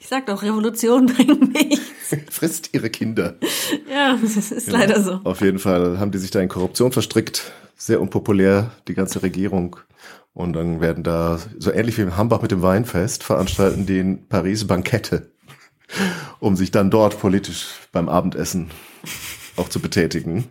Ich 0.00 0.08
sag 0.08 0.24
doch, 0.26 0.42
Revolution 0.42 1.06
bringt 1.14 1.52
nichts. 1.52 1.82
Frisst 2.30 2.70
ihre 2.72 2.88
Kinder. 2.88 3.34
Ja, 3.90 4.16
das 4.16 4.50
ist 4.50 4.70
leider 4.70 5.02
so. 5.02 5.20
Auf 5.24 5.42
jeden 5.42 5.58
Fall 5.58 5.98
haben 5.98 6.10
die 6.10 6.18
sich 6.18 6.30
da 6.30 6.40
in 6.40 6.48
Korruption 6.48 6.90
verstrickt. 6.90 7.52
Sehr 7.76 8.00
unpopulär, 8.00 8.70
die 8.88 8.94
ganze 8.94 9.22
Regierung. 9.22 9.76
Und 10.32 10.54
dann 10.54 10.80
werden 10.80 11.04
da, 11.04 11.38
so 11.58 11.70
ähnlich 11.70 11.98
wie 11.98 12.02
in 12.02 12.16
Hambach 12.16 12.40
mit 12.40 12.50
dem 12.50 12.62
Weinfest, 12.62 13.24
veranstalten 13.24 13.84
die 13.84 13.98
in 13.98 14.26
Paris 14.28 14.66
Bankette, 14.66 15.30
um 16.40 16.56
sich 16.56 16.70
dann 16.70 16.90
dort 16.90 17.20
politisch 17.20 17.66
beim 17.92 18.08
Abendessen 18.08 18.70
auch 19.56 19.68
zu 19.68 19.80
betätigen. 19.80 20.44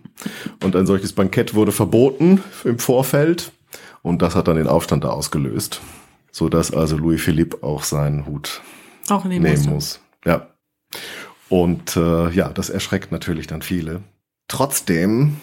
Und 0.64 0.76
ein 0.76 0.86
solches 0.86 1.14
Bankett 1.14 1.54
wurde 1.54 1.72
verboten 1.72 2.44
im 2.64 2.80
Vorfeld. 2.80 3.52
Und 4.02 4.22
das 4.22 4.36
hat 4.36 4.48
dann 4.48 4.58
den 4.58 4.68
Aufstand 4.68 5.04
da 5.04 5.10
ausgelöst. 5.10 5.82
Sodass 6.32 6.72
also 6.74 6.98
Louis 6.98 7.22
Philippe 7.22 7.64
auch 7.64 7.84
seinen 7.84 8.26
Hut 8.26 8.62
Auch 9.10 9.24
nehmen 9.26 9.50
Muster. 9.50 9.70
muss. 9.72 10.00
Ja. 10.26 10.48
Und 11.50 11.96
äh, 11.96 12.30
ja, 12.32 12.50
das 12.50 12.70
erschreckt 12.70 13.12
natürlich 13.12 13.48
dann 13.48 13.62
viele. 13.62 14.02
Trotzdem 14.48 15.38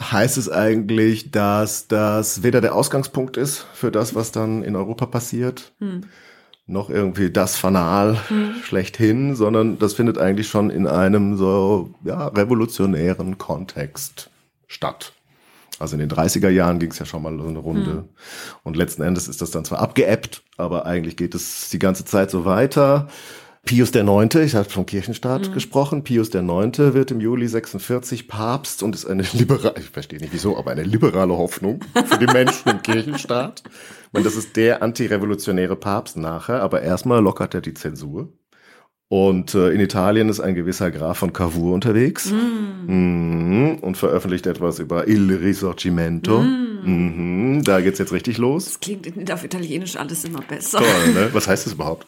heißt 0.00 0.36
es 0.36 0.48
eigentlich, 0.48 1.30
dass 1.30 1.88
das 1.88 2.42
weder 2.42 2.60
der 2.60 2.74
Ausgangspunkt 2.74 3.36
ist 3.36 3.66
für 3.74 3.90
das, 3.90 4.14
was 4.14 4.30
dann 4.32 4.62
in 4.62 4.76
Europa 4.76 5.06
passiert, 5.06 5.72
Hm. 5.78 6.02
Noch 6.68 6.90
irgendwie 6.90 7.30
das 7.30 7.56
Fanal 7.56 8.18
schlechthin, 8.62 9.34
sondern 9.34 9.78
das 9.78 9.94
findet 9.94 10.18
eigentlich 10.18 10.48
schon 10.48 10.70
in 10.70 10.86
einem 10.86 11.36
so 11.36 11.94
ja, 12.04 12.28
revolutionären 12.28 13.38
Kontext 13.38 14.30
statt. 14.66 15.12
Also 15.78 15.94
in 15.94 16.00
den 16.00 16.10
30er 16.10 16.50
Jahren 16.50 16.78
ging 16.78 16.90
es 16.90 16.98
ja 16.98 17.06
schon 17.06 17.22
mal 17.22 17.36
so 17.38 17.48
eine 17.48 17.58
Runde. 17.58 18.04
Und 18.64 18.76
letzten 18.76 19.02
Endes 19.02 19.28
ist 19.28 19.40
das 19.40 19.50
dann 19.50 19.64
zwar 19.64 19.78
abgeebbt, 19.78 20.42
aber 20.56 20.86
eigentlich 20.86 21.16
geht 21.16 21.34
es 21.34 21.70
die 21.70 21.78
ganze 21.78 22.04
Zeit 22.04 22.30
so 22.30 22.44
weiter. 22.44 23.08
Pius 23.64 23.94
IX., 23.94 24.34
ich 24.36 24.54
habe 24.54 24.68
vom 24.68 24.86
Kirchenstaat 24.86 25.52
gesprochen, 25.52 26.02
Pius 26.02 26.34
IX. 26.34 26.78
wird 26.78 27.10
im 27.10 27.20
Juli 27.20 27.48
46 27.48 28.28
Papst 28.28 28.82
und 28.82 28.94
ist 28.94 29.06
eine 29.06 29.24
liberale, 29.32 29.74
ich 29.78 29.90
verstehe 29.90 30.18
nicht 30.18 30.32
wieso, 30.32 30.58
aber 30.58 30.72
eine 30.72 30.84
liberale 30.84 31.36
Hoffnung 31.36 31.80
für 32.06 32.18
die 32.18 32.32
Menschen 32.32 32.70
im 32.70 32.82
Kirchenstaat. 32.82 33.62
Meine, 34.12 34.24
das 34.24 34.36
ist 34.36 34.56
der 34.56 34.82
antirevolutionäre 34.82 35.76
Papst 35.76 36.16
nachher, 36.16 36.62
aber 36.62 36.82
erstmal 36.82 37.22
lockert 37.22 37.54
er 37.54 37.60
die 37.60 37.74
Zensur. 37.74 38.32
Und 39.10 39.54
äh, 39.54 39.70
in 39.70 39.80
Italien 39.80 40.28
ist 40.28 40.40
ein 40.40 40.54
gewisser 40.54 40.90
Graf 40.90 41.18
von 41.18 41.32
Cavour 41.32 41.72
unterwegs 41.72 42.30
Mhm. 42.30 43.78
und 43.80 43.96
veröffentlicht 43.96 44.46
etwas 44.46 44.78
über 44.80 45.08
Il 45.08 45.32
Risorgimento. 45.32 46.40
Mhm. 46.42 47.62
Da 47.64 47.80
geht's 47.80 47.98
jetzt 47.98 48.12
richtig 48.12 48.36
los. 48.38 48.64
Das 48.66 48.80
klingt 48.80 49.06
in- 49.06 49.30
auf 49.32 49.44
Italienisch 49.44 49.96
alles 49.96 50.24
immer 50.24 50.40
besser. 50.42 50.78
Toll, 50.78 51.14
ne? 51.14 51.28
Was 51.32 51.48
heißt 51.48 51.66
das 51.66 51.72
überhaupt? 51.74 52.06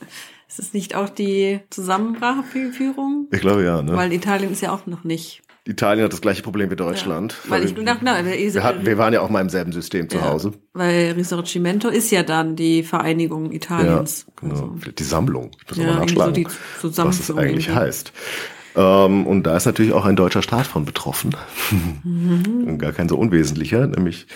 Ist 0.48 0.58
es 0.58 0.74
nicht 0.74 0.94
auch 0.94 1.08
die 1.08 1.60
Zusammenführung? 1.70 3.28
Ich 3.30 3.40
glaube 3.40 3.64
ja, 3.64 3.82
ne? 3.82 3.96
Weil 3.96 4.12
Italien 4.12 4.52
ist 4.52 4.60
ja 4.62 4.72
auch 4.72 4.86
noch 4.86 5.04
nicht. 5.04 5.42
Italien 5.66 6.04
hat 6.04 6.12
das 6.12 6.20
gleiche 6.20 6.42
Problem 6.42 6.70
wie 6.70 6.76
Deutschland. 6.76 7.36
Weil 7.48 7.64
ich 7.64 7.74
gedacht, 7.74 7.98
na, 8.02 8.22
der 8.22 8.32
wir, 8.38 8.62
hatten, 8.64 8.86
wir 8.86 8.96
waren 8.98 9.12
ja 9.12 9.20
auch 9.20 9.28
mal 9.28 9.40
im 9.40 9.50
selben 9.50 9.72
System 9.72 10.08
zu 10.08 10.22
Hause. 10.24 10.52
Weil 10.72 11.12
Risorgimento 11.12 11.88
ist 11.88 12.10
ja 12.10 12.22
dann 12.22 12.56
die 12.56 12.82
Vereinigung 12.82 13.46
Ja, 13.46 13.56
Italiens. 13.56 14.26
genau. 14.36 14.54
Also, 14.54 14.74
Die 14.98 15.02
Sammlung. 15.04 15.50
Ich 15.62 15.68
muss 15.68 15.78
Ja, 15.78 15.84
mal 15.84 15.92
irgendwie 16.00 16.14
nachschlagen, 16.16 16.46
so 16.80 16.88
die 16.88 16.96
was 16.98 17.20
es 17.20 17.30
eigentlich 17.30 17.68
irgendwie. 17.68 17.72
heißt. 17.86 18.12
Ähm, 18.76 19.26
und 19.26 19.42
da 19.44 19.56
ist 19.56 19.66
natürlich 19.66 19.92
auch 19.92 20.04
ein 20.06 20.16
deutscher 20.16 20.42
Staat 20.42 20.66
von 20.66 20.84
betroffen. 20.84 21.34
Mhm. 22.04 22.78
Gar 22.78 22.92
kein 22.92 23.08
so 23.08 23.16
unwesentlicher. 23.16 23.86
Nämlich, 23.86 24.26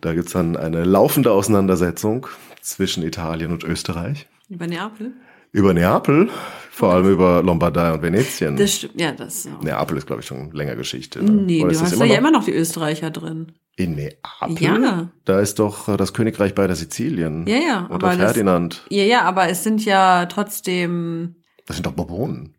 da 0.00 0.14
gibt's 0.14 0.32
dann 0.32 0.56
eine 0.56 0.84
laufende 0.84 1.30
Auseinandersetzung 1.30 2.26
zwischen 2.60 3.02
Italien 3.02 3.52
und 3.52 3.64
Österreich. 3.64 4.26
über 4.48 4.66
Neapel. 4.66 5.12
Über 5.52 5.74
Neapel, 5.74 6.30
vor 6.70 6.92
allem 6.94 7.10
über 7.10 7.42
Lombardei 7.42 7.92
und 7.92 8.02
Venetien. 8.02 8.56
Das 8.56 8.74
stimmt, 8.76 8.98
ja, 9.00 9.12
das. 9.12 9.44
Ja. 9.44 9.58
Neapel 9.62 9.98
ist, 9.98 10.06
glaube 10.06 10.22
ich, 10.22 10.26
schon 10.26 10.50
länger 10.52 10.74
Geschichte. 10.76 11.22
Ne? 11.22 11.30
Nee, 11.30 11.58
Oder 11.60 11.68
du 11.68 11.72
das 11.74 11.82
hast 11.82 11.92
da 11.92 11.96
immer 11.96 12.06
ja 12.12 12.18
immer 12.18 12.30
noch 12.30 12.44
die 12.44 12.52
Österreicher 12.54 13.10
drin. 13.10 13.52
In 13.76 13.94
Neapel? 13.94 14.56
Ja. 14.60 15.08
Da 15.24 15.40
ist 15.40 15.58
doch 15.58 15.88
äh, 15.88 15.96
das 15.96 16.12
Königreich 16.14 16.54
beider 16.54 16.74
Sizilien. 16.74 17.46
Ja, 17.46 17.56
ja, 17.56 17.78
Unter 17.82 17.94
aber 17.94 18.08
das- 18.08 18.16
Ferdinand. 18.16 18.84
Ja, 18.88 19.04
ja, 19.04 19.22
aber 19.22 19.48
es 19.48 19.62
sind 19.62 19.84
ja 19.84 20.26
trotzdem. 20.26 21.36
Das 21.66 21.76
sind 21.76 21.86
doch 21.86 21.92
Bourbonen. 21.92 22.54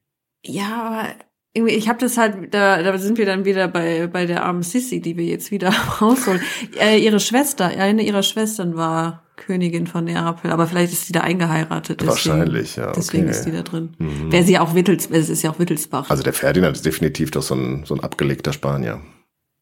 Ja, 0.46 0.84
aber 0.84 1.08
irgendwie, 1.54 1.74
ich 1.76 1.88
habe 1.90 2.00
das 2.00 2.18
halt, 2.18 2.54
da, 2.54 2.82
da 2.82 2.98
sind 2.98 3.18
wir 3.18 3.26
dann 3.26 3.46
wieder 3.46 3.68
bei, 3.68 4.08
bei 4.08 4.26
der 4.26 4.44
armen 4.44 4.64
Sissy, 4.64 5.02
die 5.02 5.18
wir 5.18 5.26
jetzt 5.26 5.52
wieder 5.52 5.70
rausholen. 6.02 6.42
äh, 6.80 6.98
ihre 7.00 7.20
Schwester, 7.20 7.66
eine 7.68 8.04
ihrer 8.04 8.24
Schwestern 8.24 8.76
war 8.76 9.23
Königin 9.46 9.88
von 9.88 10.06
Neapel, 10.06 10.52
aber 10.52 10.68
vielleicht 10.68 10.94
ist 10.94 11.08
sie 11.08 11.14
da 11.14 11.22
eingeheiratet. 11.22 12.02
Deswegen, 12.02 12.10
Wahrscheinlich, 12.10 12.76
ja, 12.76 12.92
Deswegen 12.92 13.24
okay. 13.24 13.32
ist 13.32 13.46
die 13.46 13.52
da 13.52 13.62
drin. 13.62 13.90
Wäre 14.30 14.44
sie 14.44 14.60
auch 14.60 14.76
Wittels, 14.76 15.10
es 15.12 15.30
ist 15.30 15.42
ja 15.42 15.52
auch 15.52 15.60
Wittelsbach. 15.60 16.10
Also 16.10 16.24
der 16.24 16.34
Ferdinand 16.34 16.76
ist 16.76 16.86
definitiv 16.86 17.32
doch 17.32 17.42
so 17.42 17.56
ein, 17.56 17.84
so 17.86 17.96
ein 17.96 18.00
abgelegter 18.00 18.54
Spanier 18.54 19.02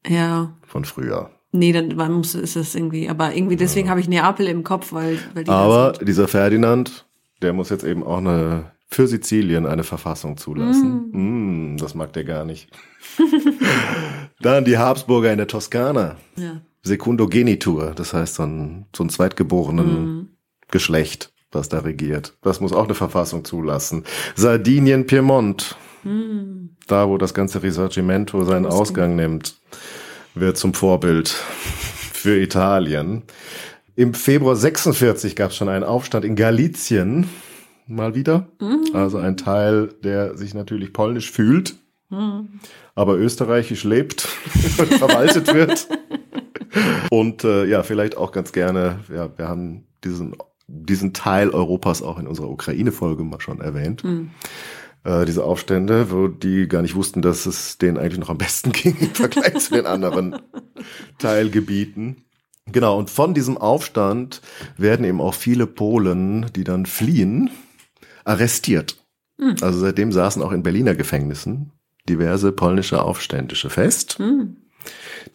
ja. 0.07 0.53
von 0.65 0.85
früher. 0.85 1.31
Nee, 1.51 1.73
dann 1.73 1.95
man 1.95 2.13
muss, 2.13 2.33
ist 2.33 2.55
das 2.55 2.75
irgendwie, 2.75 3.09
aber 3.09 3.35
irgendwie 3.35 3.57
deswegen 3.57 3.89
habe 3.89 3.99
ich 3.99 4.07
Neapel 4.07 4.47
im 4.47 4.63
Kopf, 4.63 4.93
weil, 4.93 5.19
weil 5.33 5.43
die 5.43 5.51
Aber 5.51 5.93
dieser 6.01 6.27
Ferdinand, 6.27 7.05
der 7.41 7.51
muss 7.51 7.69
jetzt 7.69 7.83
eben 7.83 8.03
auch 8.03 8.19
eine 8.19 8.71
für 8.87 9.07
Sizilien 9.07 9.65
eine 9.65 9.83
Verfassung 9.83 10.35
zulassen. 10.37 11.73
Mm, 11.73 11.77
das 11.77 11.95
mag 11.95 12.11
der 12.13 12.25
gar 12.25 12.43
nicht. 12.43 12.69
Dann 14.41 14.65
die 14.65 14.77
Habsburger 14.77 15.31
in 15.31 15.37
der 15.37 15.47
Toskana. 15.47 16.17
Ja. 16.35 16.61
Secundogenitur, 16.83 17.93
das 17.95 18.13
heißt 18.13 18.35
so 18.35 18.43
ein, 18.43 18.85
so 18.95 19.03
ein 19.03 19.09
zweitgeborenen 19.09 19.87
Mhm. 20.15 20.27
Geschlecht. 20.69 21.31
was 21.53 21.67
da 21.67 21.79
regiert. 21.79 22.33
Das 22.41 22.61
muss 22.61 22.71
auch 22.71 22.85
eine 22.85 22.93
Verfassung 22.93 23.43
zulassen. 23.43 24.05
Sardinien, 24.35 25.05
Piemont, 25.05 25.75
hm. 26.03 26.77
da 26.87 27.09
wo 27.09 27.17
das 27.17 27.33
ganze 27.33 27.61
Risorgimento 27.61 28.45
seinen 28.45 28.65
Ausgang 28.65 29.17
nimmt, 29.17 29.57
wird 30.33 30.55
zum 30.55 30.73
Vorbild 30.73 31.27
für 31.27 32.39
Italien. 32.39 33.23
Im 33.97 34.13
Februar 34.13 34.55
46 34.55 35.35
gab 35.35 35.51
es 35.51 35.57
schon 35.57 35.67
einen 35.67 35.83
Aufstand 35.83 36.23
in 36.23 36.37
Galizien, 36.37 37.27
mal 37.85 38.15
wieder. 38.15 38.47
Mhm. 38.61 38.85
Also 38.93 39.17
ein 39.17 39.35
Teil, 39.35 39.89
der 40.05 40.37
sich 40.37 40.53
natürlich 40.53 40.93
polnisch 40.93 41.31
fühlt, 41.31 41.75
mhm. 42.09 42.47
aber 42.95 43.17
österreichisch 43.17 43.83
lebt 43.83 44.25
und 44.77 44.93
verwaltet 44.93 45.53
wird. 45.53 45.85
Und 47.09 47.43
äh, 47.43 47.65
ja, 47.65 47.83
vielleicht 47.83 48.17
auch 48.17 48.31
ganz 48.31 48.51
gerne, 48.51 48.99
ja, 49.13 49.29
wir 49.37 49.47
haben 49.47 49.85
diesen, 50.03 50.35
diesen 50.67 51.13
Teil 51.13 51.49
Europas 51.49 52.01
auch 52.01 52.17
in 52.17 52.27
unserer 52.27 52.49
Ukraine-Folge 52.49 53.23
mal 53.23 53.41
schon 53.41 53.61
erwähnt. 53.61 54.03
Mhm. 54.03 54.31
Äh, 55.03 55.25
diese 55.25 55.43
Aufstände, 55.43 56.11
wo 56.11 56.27
die 56.27 56.67
gar 56.67 56.81
nicht 56.81 56.95
wussten, 56.95 57.21
dass 57.21 57.45
es 57.45 57.77
denen 57.77 57.97
eigentlich 57.97 58.19
noch 58.19 58.29
am 58.29 58.37
besten 58.37 58.71
ging 58.71 58.97
im 58.99 59.13
Vergleich 59.13 59.57
zu 59.59 59.73
den 59.73 59.85
anderen 59.85 60.37
Teilgebieten. 61.17 62.23
Genau, 62.71 62.97
und 62.97 63.09
von 63.09 63.33
diesem 63.33 63.57
Aufstand 63.57 64.41
werden 64.77 65.05
eben 65.05 65.19
auch 65.19 65.33
viele 65.33 65.67
Polen, 65.67 66.45
die 66.55 66.63
dann 66.63 66.85
fliehen, 66.85 67.49
arrestiert. 68.23 68.97
Mhm. 69.37 69.55
Also 69.61 69.79
seitdem 69.79 70.11
saßen 70.11 70.41
auch 70.41 70.51
in 70.51 70.63
Berliner 70.63 70.95
Gefängnissen 70.95 71.71
diverse 72.07 72.51
polnische 72.51 73.03
Aufständische 73.03 73.69
fest. 73.69 74.19
Mhm 74.19 74.60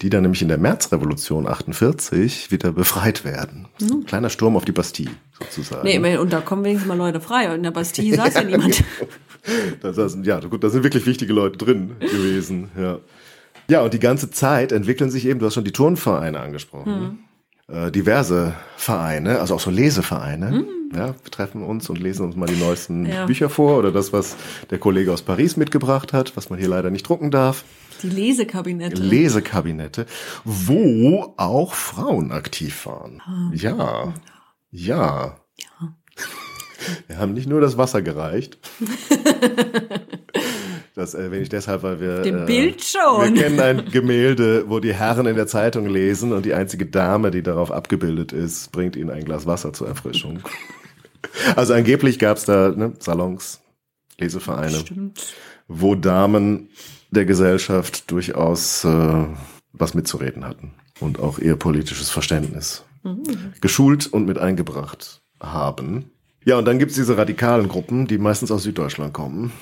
die 0.02 0.10
dann 0.10 0.22
nämlich 0.22 0.42
in 0.42 0.48
der 0.48 0.58
Märzrevolution 0.58 1.46
48 1.46 2.50
wieder 2.50 2.72
befreit 2.72 3.24
werden. 3.24 3.66
Mhm. 3.80 4.04
Kleiner 4.04 4.30
Sturm 4.30 4.56
auf 4.56 4.64
die 4.64 4.72
Bastille 4.72 5.12
sozusagen. 5.38 5.84
Nee, 5.84 6.16
und 6.16 6.32
da 6.32 6.40
kommen 6.40 6.64
wenigstens 6.64 6.88
mal 6.88 6.96
Leute 6.96 7.20
frei. 7.20 7.54
In 7.54 7.62
der 7.62 7.70
Bastille 7.70 8.16
saß 8.16 8.34
ja 8.34 8.44
niemand. 8.44 8.84
da 9.80 9.92
saßen, 9.92 10.24
ja, 10.24 10.40
gut, 10.40 10.64
da 10.64 10.68
sind 10.68 10.82
wirklich 10.82 11.06
wichtige 11.06 11.32
Leute 11.32 11.56
drin 11.58 11.96
gewesen. 12.00 12.70
Ja. 12.78 12.98
ja, 13.68 13.82
und 13.82 13.94
die 13.94 14.00
ganze 14.00 14.30
Zeit 14.30 14.72
entwickeln 14.72 15.10
sich 15.10 15.26
eben, 15.26 15.40
du 15.40 15.46
hast 15.46 15.54
schon 15.54 15.64
die 15.64 15.72
Turnvereine 15.72 16.40
angesprochen. 16.40 17.00
Mhm 17.00 17.18
äh, 17.68 17.90
diverse 17.90 18.54
Vereine, 18.76 19.40
also 19.40 19.54
auch 19.54 19.60
so 19.60 19.70
Lesevereine. 19.70 20.50
Mhm. 20.50 20.66
Ja, 20.94 21.14
wir 21.22 21.30
treffen 21.30 21.62
uns 21.62 21.90
und 21.90 21.98
lesen 21.98 22.24
uns 22.24 22.36
mal 22.36 22.46
die 22.46 22.56
neuesten 22.56 23.06
ja. 23.06 23.26
Bücher 23.26 23.50
vor 23.50 23.78
oder 23.78 23.90
das, 23.90 24.12
was 24.12 24.36
der 24.70 24.78
Kollege 24.78 25.12
aus 25.12 25.22
Paris 25.22 25.56
mitgebracht 25.56 26.12
hat, 26.12 26.36
was 26.36 26.48
man 26.48 26.58
hier 26.58 26.68
leider 26.68 26.90
nicht 26.90 27.08
drucken 27.08 27.30
darf. 27.30 27.64
Die 28.02 28.08
Lesekabinette. 28.08 29.00
Lesekabinette, 29.02 30.06
wo 30.44 31.34
auch 31.36 31.74
Frauen 31.74 32.32
aktiv 32.32 32.86
waren. 32.86 33.22
Ah. 33.24 33.50
Ja. 33.54 34.14
Ja. 34.70 35.36
Ja. 35.56 35.96
Wir 37.06 37.18
haben 37.18 37.32
nicht 37.32 37.48
nur 37.48 37.60
das 37.60 37.78
Wasser 37.78 38.02
gereicht. 38.02 38.58
Das 40.96 41.12
erwähne 41.12 41.42
ich 41.42 41.50
deshalb, 41.50 41.82
weil 41.82 42.00
wir. 42.00 42.22
Dem 42.22 42.44
äh, 42.44 42.46
Bild 42.46 42.82
schon. 42.82 43.34
Wir 43.34 43.42
kennen 43.42 43.60
ein 43.60 43.90
Gemälde, 43.90 44.64
wo 44.70 44.80
die 44.80 44.94
Herren 44.94 45.26
in 45.26 45.36
der 45.36 45.46
Zeitung 45.46 45.86
lesen 45.86 46.32
und 46.32 46.46
die 46.46 46.54
einzige 46.54 46.86
Dame, 46.86 47.30
die 47.30 47.42
darauf 47.42 47.70
abgebildet 47.70 48.32
ist, 48.32 48.72
bringt 48.72 48.96
ihnen 48.96 49.10
ein 49.10 49.22
Glas 49.26 49.44
Wasser 49.44 49.74
zur 49.74 49.88
Erfrischung. 49.88 50.40
also 51.54 51.74
angeblich 51.74 52.18
gab 52.18 52.38
es 52.38 52.46
da 52.46 52.70
ne, 52.74 52.94
Salons, 52.98 53.60
Lesevereine, 54.18 54.78
Stimmt. 54.78 55.34
wo 55.68 55.94
Damen 55.94 56.70
der 57.10 57.24
Gesellschaft 57.24 58.10
durchaus 58.10 58.84
äh, 58.84 59.24
was 59.72 59.94
mitzureden 59.94 60.44
hatten 60.44 60.74
und 61.00 61.20
auch 61.20 61.38
ihr 61.38 61.56
politisches 61.56 62.10
Verständnis 62.10 62.84
mhm. 63.02 63.52
geschult 63.60 64.06
und 64.06 64.26
mit 64.26 64.38
eingebracht 64.38 65.22
haben. 65.40 66.10
Ja, 66.44 66.58
und 66.58 66.64
dann 66.64 66.78
gibt's 66.78 66.94
diese 66.94 67.18
radikalen 67.18 67.66
Gruppen, 67.66 68.06
die 68.06 68.18
meistens 68.18 68.52
aus 68.52 68.62
Süddeutschland 68.62 69.12
kommen. 69.12 69.52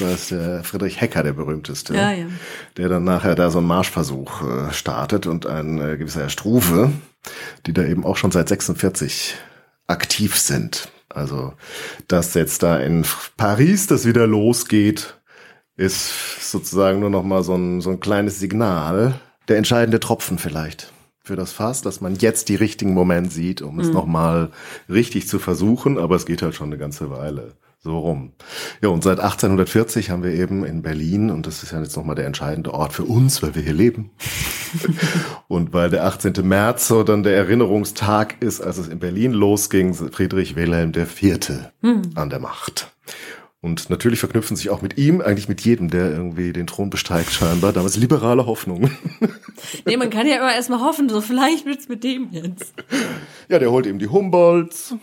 Da 0.00 0.10
ist 0.10 0.32
der 0.32 0.64
Friedrich 0.64 1.00
Hecker 1.00 1.22
der 1.22 1.32
berühmteste, 1.32 1.94
ja, 1.94 2.10
ja. 2.10 2.26
der 2.76 2.88
dann 2.88 3.04
nachher 3.04 3.36
da 3.36 3.50
so 3.52 3.58
einen 3.58 3.68
Marschversuch 3.68 4.42
äh, 4.42 4.72
startet 4.72 5.28
und 5.28 5.46
ein 5.46 5.80
äh, 5.80 5.96
gewisser 5.96 6.22
Herr 6.22 6.30
Struve, 6.30 6.90
die 7.66 7.72
da 7.72 7.84
eben 7.84 8.04
auch 8.04 8.16
schon 8.16 8.32
seit 8.32 8.48
46 8.48 9.36
aktiv 9.86 10.36
sind. 10.36 10.88
Also, 11.08 11.54
dass 12.08 12.34
jetzt 12.34 12.64
da 12.64 12.78
in 12.78 13.06
Paris 13.36 13.86
das 13.86 14.04
wieder 14.04 14.26
losgeht, 14.26 15.16
ist 15.76 16.50
sozusagen 16.50 17.00
nur 17.00 17.10
noch 17.10 17.24
mal 17.24 17.42
so 17.42 17.54
ein, 17.54 17.80
so 17.80 17.90
ein 17.90 18.00
kleines 18.00 18.38
Signal, 18.38 19.20
der 19.48 19.58
entscheidende 19.58 20.00
Tropfen 20.00 20.38
vielleicht 20.38 20.92
für 21.22 21.36
das 21.36 21.52
Fass, 21.52 21.80
dass 21.80 22.02
man 22.02 22.16
jetzt 22.16 22.50
die 22.50 22.54
richtigen 22.54 22.92
Moment 22.92 23.32
sieht, 23.32 23.62
um 23.62 23.80
es 23.80 23.88
mhm. 23.88 23.94
nochmal 23.94 24.50
richtig 24.90 25.26
zu 25.26 25.38
versuchen, 25.38 25.98
aber 25.98 26.16
es 26.16 26.26
geht 26.26 26.42
halt 26.42 26.54
schon 26.54 26.68
eine 26.68 26.78
ganze 26.78 27.10
Weile 27.10 27.54
so 27.84 27.98
rum. 27.98 28.32
Ja, 28.82 28.88
und 28.88 29.04
seit 29.04 29.20
1840 29.20 30.08
haben 30.08 30.22
wir 30.22 30.32
eben 30.32 30.64
in 30.64 30.80
Berlin, 30.80 31.30
und 31.30 31.46
das 31.46 31.62
ist 31.62 31.72
ja 31.72 31.82
jetzt 31.82 31.96
nochmal 31.96 32.16
der 32.16 32.24
entscheidende 32.26 32.72
Ort 32.72 32.94
für 32.94 33.04
uns, 33.04 33.42
weil 33.42 33.54
wir 33.54 33.62
hier 33.62 33.74
leben. 33.74 34.10
und 35.48 35.74
weil 35.74 35.90
der 35.90 36.06
18. 36.06 36.32
März 36.42 36.88
so 36.88 37.02
dann 37.04 37.22
der 37.22 37.36
Erinnerungstag 37.36 38.40
ist, 38.40 38.62
als 38.62 38.78
es 38.78 38.88
in 38.88 38.98
Berlin 39.00 39.32
losging, 39.32 39.92
Friedrich 39.92 40.56
Wilhelm 40.56 40.92
IV. 40.96 41.50
Mhm. 41.82 42.02
an 42.14 42.30
der 42.30 42.40
Macht. 42.40 42.90
Und 43.64 43.88
natürlich 43.88 44.20
verknüpfen 44.20 44.58
sich 44.58 44.68
auch 44.68 44.82
mit 44.82 44.98
ihm, 44.98 45.22
eigentlich 45.22 45.48
mit 45.48 45.62
jedem, 45.62 45.88
der 45.88 46.10
irgendwie 46.10 46.52
den 46.52 46.66
Thron 46.66 46.90
besteigt, 46.90 47.32
scheinbar, 47.32 47.72
damals 47.72 47.96
liberale 47.96 48.44
Hoffnungen. 48.44 48.90
Nee, 49.86 49.96
man 49.96 50.10
kann 50.10 50.26
ja 50.26 50.36
immer 50.36 50.54
erstmal 50.54 50.80
hoffen, 50.80 51.08
so 51.08 51.20
vielleicht 51.20 51.64
wird's 51.64 51.88
mit 51.88 52.04
dem 52.04 52.28
jetzt. 52.32 52.74
Ja, 53.48 53.58
der 53.58 53.70
holt 53.70 53.86
eben 53.86 53.98
die 53.98 54.08
Humboldts. 54.08 54.94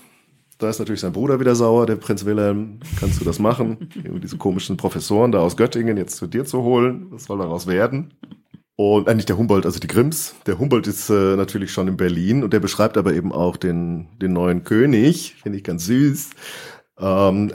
Da 0.60 0.69
ist 0.69 0.78
natürlich 0.78 1.00
sein 1.00 1.13
Bruder 1.13 1.39
wieder 1.39 1.56
sauer, 1.56 1.88
der 1.88 1.95
Prinz 1.95 2.26
Wilhelm. 2.26 2.80
Kannst 3.00 3.19
du 3.19 3.26
das 3.26 3.39
machen? 3.39 3.89
diese 4.21 4.38
komischen 4.38 4.78
Professoren 4.78 5.32
da 5.32 5.39
aus 5.39 5.58
Göttingen 5.58 5.97
jetzt 5.97 6.17
zu 6.17 6.28
dir 6.28 6.45
zu 6.45 6.62
holen. 6.62 7.08
Was 7.10 7.24
soll 7.24 7.39
daraus 7.39 7.65
werden? 7.65 8.13
Und 8.76 9.08
äh, 9.08 9.15
nicht 9.15 9.30
der 9.30 9.38
Humboldt, 9.38 9.65
also 9.65 9.80
die 9.80 9.88
Grimms. 9.88 10.36
Der 10.45 10.60
Humboldt 10.60 10.86
ist 10.86 11.10
äh, 11.10 11.36
natürlich 11.36 11.71
schon 11.71 11.88
in 11.88 11.97
Berlin 11.97 12.43
und 12.43 12.54
der 12.54 12.60
beschreibt 12.60 12.97
aber 12.97 13.13
eben 13.13 13.32
auch 13.32 13.58
den, 13.58 14.10
den 14.21 14.34
neuen 14.34 14.63
König. 14.63 15.38
Finde 15.41 15.58
ich 15.58 15.63
ganz 15.63 15.86
süß. 15.86 16.30
Ähm, 17.00 17.54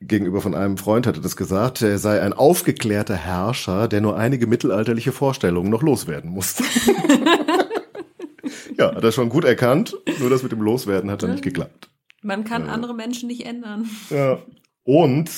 gegenüber 0.00 0.40
von 0.40 0.54
einem 0.54 0.78
Freund 0.78 1.06
hatte 1.06 1.20
das 1.20 1.36
gesagt, 1.36 1.82
er 1.82 1.98
sei 1.98 2.22
ein 2.22 2.32
aufgeklärter 2.32 3.16
Herrscher, 3.16 3.88
der 3.88 4.00
nur 4.00 4.16
einige 4.16 4.46
mittelalterliche 4.46 5.12
Vorstellungen 5.12 5.70
noch 5.70 5.82
loswerden 5.82 6.30
musste. 6.30 6.64
ja, 8.78 8.94
hat 8.94 9.04
er 9.04 9.12
schon 9.12 9.28
gut 9.28 9.44
erkannt, 9.44 9.96
nur 10.18 10.30
das 10.30 10.42
mit 10.42 10.52
dem 10.52 10.62
Loswerden 10.62 11.10
hat 11.10 11.22
dann 11.22 11.32
nicht 11.32 11.44
geklappt. 11.44 11.90
Man 12.22 12.44
kann 12.44 12.66
ja. 12.66 12.72
andere 12.72 12.94
Menschen 12.94 13.28
nicht 13.28 13.46
ändern. 13.46 13.88
Ja. 14.10 14.38
Und 14.84 15.30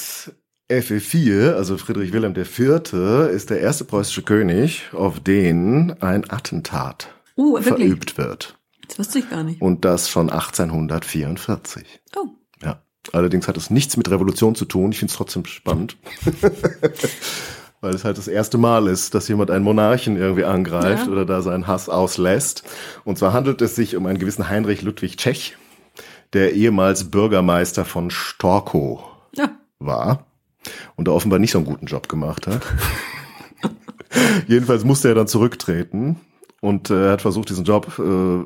FE4, 0.70 1.54
also 1.54 1.76
Friedrich 1.76 2.12
Wilhelm 2.12 2.34
IV., 2.34 2.92
ist 3.32 3.50
der 3.50 3.60
erste 3.60 3.84
preußische 3.84 4.22
König, 4.22 4.90
auf 4.92 5.20
den 5.20 5.94
ein 6.00 6.28
Attentat 6.30 7.08
uh, 7.36 7.60
verübt 7.60 8.16
wird. 8.16 8.58
Das 8.88 8.98
wusste 8.98 9.18
ich 9.18 9.30
gar 9.30 9.42
nicht. 9.42 9.60
Und 9.60 9.84
das 9.84 10.08
schon 10.08 10.30
1844. 10.30 12.00
Oh. 12.16 12.28
Allerdings 13.12 13.48
hat 13.48 13.56
es 13.56 13.70
nichts 13.70 13.96
mit 13.96 14.10
Revolution 14.10 14.54
zu 14.54 14.64
tun. 14.64 14.92
Ich 14.92 14.98
finde 14.98 15.10
es 15.10 15.16
trotzdem 15.16 15.44
spannend. 15.44 15.96
Weil 17.80 17.94
es 17.94 18.04
halt 18.04 18.16
das 18.16 18.28
erste 18.28 18.58
Mal 18.58 18.86
ist, 18.86 19.12
dass 19.14 19.26
jemand 19.26 19.50
einen 19.50 19.64
Monarchen 19.64 20.16
irgendwie 20.16 20.44
angreift 20.44 21.06
ja. 21.06 21.12
oder 21.12 21.26
da 21.26 21.42
seinen 21.42 21.66
Hass 21.66 21.88
auslässt. 21.88 22.62
Und 23.04 23.18
zwar 23.18 23.32
handelt 23.32 23.60
es 23.60 23.74
sich 23.74 23.96
um 23.96 24.06
einen 24.06 24.18
gewissen 24.18 24.48
Heinrich 24.48 24.82
Ludwig 24.82 25.16
Tschech, 25.16 25.56
der 26.32 26.54
ehemals 26.54 27.10
Bürgermeister 27.10 27.84
von 27.84 28.10
Storkow 28.10 29.02
ja. 29.34 29.50
war 29.80 30.26
und 30.94 31.08
da 31.08 31.12
offenbar 31.12 31.40
nicht 31.40 31.50
so 31.50 31.58
einen 31.58 31.66
guten 31.66 31.86
Job 31.86 32.08
gemacht 32.08 32.46
hat. 32.46 32.62
Jedenfalls 34.46 34.84
musste 34.84 35.08
er 35.08 35.16
dann 35.16 35.26
zurücktreten 35.26 36.20
und 36.60 36.90
äh, 36.90 37.10
hat 37.10 37.22
versucht, 37.22 37.50
diesen 37.50 37.64
Job 37.64 37.98
äh, 37.98 38.02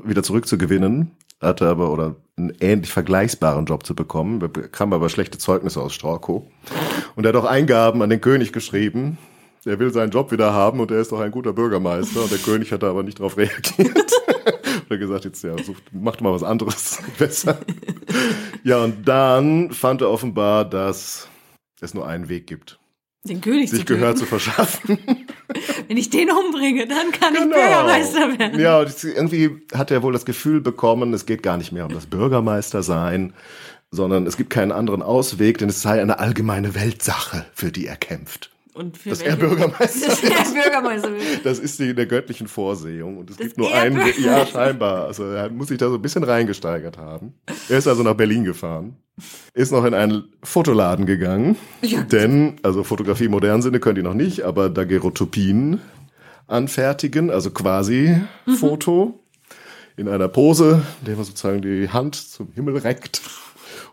wieder 0.08 0.22
zurückzugewinnen 0.22 1.10
hatte 1.40 1.68
aber 1.68 1.90
oder 1.90 2.16
einen 2.36 2.52
ähnlich 2.60 2.92
vergleichbaren 2.92 3.66
Job 3.66 3.86
zu 3.86 3.94
bekommen, 3.94 4.38
bekam 4.38 4.92
aber 4.92 5.08
schlechte 5.08 5.38
Zeugnisse 5.38 5.80
aus 5.80 5.94
Storkow. 5.94 6.42
Und 7.14 7.24
er 7.24 7.28
hat 7.28 7.36
auch 7.36 7.46
Eingaben 7.46 8.02
an 8.02 8.10
den 8.10 8.20
König 8.20 8.52
geschrieben. 8.52 9.18
Er 9.64 9.80
will 9.80 9.92
seinen 9.92 10.10
Job 10.10 10.30
wieder 10.30 10.52
haben 10.52 10.78
und 10.78 10.92
er 10.92 11.00
ist 11.00 11.10
doch 11.10 11.18
ein 11.20 11.32
guter 11.32 11.52
Bürgermeister. 11.52 12.22
Und 12.22 12.30
der 12.30 12.38
König 12.38 12.70
hat 12.70 12.84
da 12.84 12.90
aber 12.90 13.02
nicht 13.02 13.18
darauf 13.18 13.36
reagiert. 13.36 14.12
hat 14.46 14.90
er 14.90 14.98
gesagt, 14.98 15.24
jetzt 15.24 15.42
ja, 15.42 15.60
sucht, 15.60 15.82
macht 15.92 16.20
mal 16.20 16.32
was 16.32 16.44
anderes 16.44 16.98
besser. 17.18 17.58
ja, 18.62 18.84
und 18.84 19.08
dann 19.08 19.72
fand 19.72 20.02
er 20.02 20.10
offenbar, 20.10 20.64
dass 20.64 21.28
es 21.80 21.94
nur 21.94 22.06
einen 22.06 22.28
Weg 22.28 22.46
gibt. 22.46 22.78
Den 23.26 23.40
König 23.40 23.70
sich 23.70 23.80
zu 23.80 23.94
Gehör 23.94 24.16
zu 24.16 24.24
verschaffen. 24.26 24.98
Wenn 25.88 25.96
ich 25.96 26.10
den 26.10 26.30
umbringe, 26.30 26.86
dann 26.86 27.10
kann 27.12 27.34
genau. 27.34 27.46
ich 27.46 27.62
Bürgermeister 27.62 28.38
werden. 28.38 28.60
Ja, 28.60 28.82
irgendwie 28.82 29.62
hat 29.74 29.90
er 29.90 30.02
wohl 30.02 30.12
das 30.12 30.24
Gefühl 30.24 30.60
bekommen, 30.60 31.12
es 31.12 31.26
geht 31.26 31.42
gar 31.42 31.56
nicht 31.56 31.72
mehr 31.72 31.86
um 31.86 31.92
das 31.92 32.06
Bürgermeister 32.06 32.82
sein, 32.82 33.32
sondern 33.90 34.26
es 34.26 34.36
gibt 34.36 34.50
keinen 34.50 34.72
anderen 34.72 35.02
Ausweg, 35.02 35.58
denn 35.58 35.68
es 35.68 35.82
sei 35.82 36.00
eine 36.00 36.18
allgemeine 36.18 36.74
Weltsache, 36.74 37.46
für 37.54 37.72
die 37.72 37.86
er 37.86 37.96
kämpft. 37.96 38.50
Und 38.76 38.96
für 38.98 39.10
dass 39.10 39.20
welche- 39.20 39.30
er 39.32 39.36
Bürgermeister 39.36 40.08
Dass 40.08 40.22
er 40.22 40.62
Bürgermeister 40.62 41.12
wird. 41.12 41.44
Das 41.46 41.58
ist 41.58 41.78
die 41.78 41.90
in 41.90 41.96
der 41.96 42.06
göttlichen 42.06 42.46
Vorsehung. 42.46 43.16
Und 43.18 43.30
es 43.30 43.36
Dass 43.36 43.46
gibt 43.46 43.58
nur 43.58 43.72
einen, 43.74 43.96
Bürger- 43.96 44.20
ja, 44.20 44.46
scheinbar. 44.46 45.06
Also 45.06 45.24
er 45.24 45.48
muss 45.50 45.68
sich 45.68 45.78
da 45.78 45.88
so 45.88 45.94
ein 45.94 46.02
bisschen 46.02 46.24
reingesteigert 46.24 46.98
haben. 46.98 47.32
Er 47.68 47.78
ist 47.78 47.86
also 47.88 48.02
nach 48.02 48.14
Berlin 48.14 48.44
gefahren, 48.44 48.96
ist 49.54 49.72
noch 49.72 49.84
in 49.86 49.94
einen 49.94 50.24
Fotoladen 50.42 51.06
gegangen. 51.06 51.56
Ja. 51.82 52.02
Denn, 52.02 52.56
also 52.62 52.84
Fotografie 52.84 53.24
im 53.24 53.30
modernen 53.30 53.62
Sinne 53.62 53.80
können 53.80 53.94
die 53.96 54.02
noch 54.02 54.14
nicht, 54.14 54.42
aber 54.42 54.68
Daguerreotypien 54.68 55.80
anfertigen, 56.46 57.30
also 57.30 57.50
quasi 57.50 58.16
Mhm. 58.46 58.52
Foto 58.56 59.20
in 59.96 60.08
einer 60.08 60.28
Pose, 60.28 60.82
in 61.00 61.06
der 61.06 61.16
man 61.16 61.24
sozusagen 61.24 61.62
die 61.62 61.88
Hand 61.88 62.14
zum 62.14 62.52
Himmel 62.54 62.76
reckt, 62.76 63.22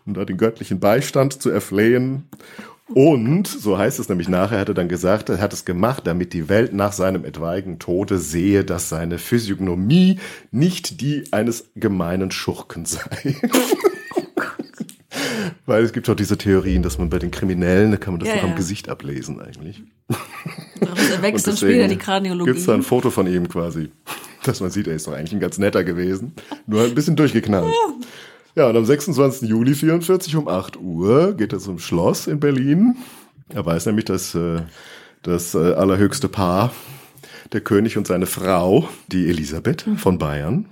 um 0.06 0.14
da 0.14 0.24
den 0.24 0.36
göttlichen 0.36 0.78
Beistand 0.78 1.40
zu 1.42 1.50
erflehen. 1.50 2.28
Und, 2.92 3.48
so 3.48 3.78
heißt 3.78 3.98
es 3.98 4.10
nämlich 4.10 4.28
nachher, 4.28 4.60
hat 4.60 4.68
er 4.68 4.74
dann 4.74 4.88
gesagt, 4.88 5.30
er 5.30 5.40
hat 5.40 5.54
es 5.54 5.64
gemacht, 5.64 6.06
damit 6.06 6.34
die 6.34 6.50
Welt 6.50 6.74
nach 6.74 6.92
seinem 6.92 7.24
etwaigen 7.24 7.78
Tode 7.78 8.18
sehe, 8.18 8.62
dass 8.62 8.90
seine 8.90 9.18
Physiognomie 9.18 10.20
nicht 10.50 11.00
die 11.00 11.24
eines 11.30 11.70
gemeinen 11.74 12.30
Schurken 12.30 12.84
sei. 12.84 13.36
Weil 15.66 15.82
es 15.82 15.92
gibt 15.94 16.10
auch 16.10 16.14
diese 16.14 16.36
Theorien, 16.36 16.82
dass 16.82 16.98
man 16.98 17.08
bei 17.08 17.18
den 17.18 17.30
Kriminellen, 17.30 17.90
da 17.90 17.96
kann 17.96 18.12
man 18.12 18.20
das 18.20 18.28
Ja, 18.28 18.36
noch 18.36 18.42
am 18.44 18.50
ja. 18.50 18.56
Gesicht 18.56 18.90
ablesen 18.90 19.40
eigentlich. 19.40 19.82
Daraus 20.80 21.10
erwächst 21.10 21.46
dann 21.46 21.56
später 21.56 21.88
die 21.88 21.96
Kraniologie. 21.96 22.50
Gibt 22.50 22.60
es 22.60 22.66
da 22.66 22.74
ein 22.74 22.82
Foto 22.82 23.10
von 23.10 23.26
ihm 23.26 23.48
quasi, 23.48 23.90
dass 24.42 24.60
man 24.60 24.70
sieht, 24.70 24.88
er 24.88 24.94
ist 24.94 25.06
doch 25.06 25.14
eigentlich 25.14 25.32
ein 25.32 25.40
ganz 25.40 25.56
netter 25.56 25.82
gewesen, 25.82 26.32
nur 26.66 26.84
ein 26.84 26.94
bisschen 26.94 27.16
durchgeknallt. 27.16 27.72
Ja, 27.72 27.94
und 28.68 28.76
am 28.76 28.84
26. 28.84 29.48
Juli 29.48 29.74
44 29.74 30.36
um 30.36 30.46
8 30.48 30.76
Uhr 30.76 31.34
geht 31.34 31.52
er 31.52 31.58
zum 31.58 31.78
Schloss 31.78 32.28
in 32.28 32.38
Berlin. 32.38 32.96
Er 33.48 33.66
weiß 33.66 33.86
nämlich, 33.86 34.04
dass 34.04 34.34
äh, 34.34 34.62
das 35.22 35.54
äh, 35.54 35.72
allerhöchste 35.74 36.28
Paar, 36.28 36.72
der 37.52 37.62
König 37.62 37.98
und 37.98 38.06
seine 38.06 38.26
Frau, 38.26 38.88
die 39.08 39.28
Elisabeth 39.28 39.84
von 39.96 40.18
Bayern, 40.18 40.66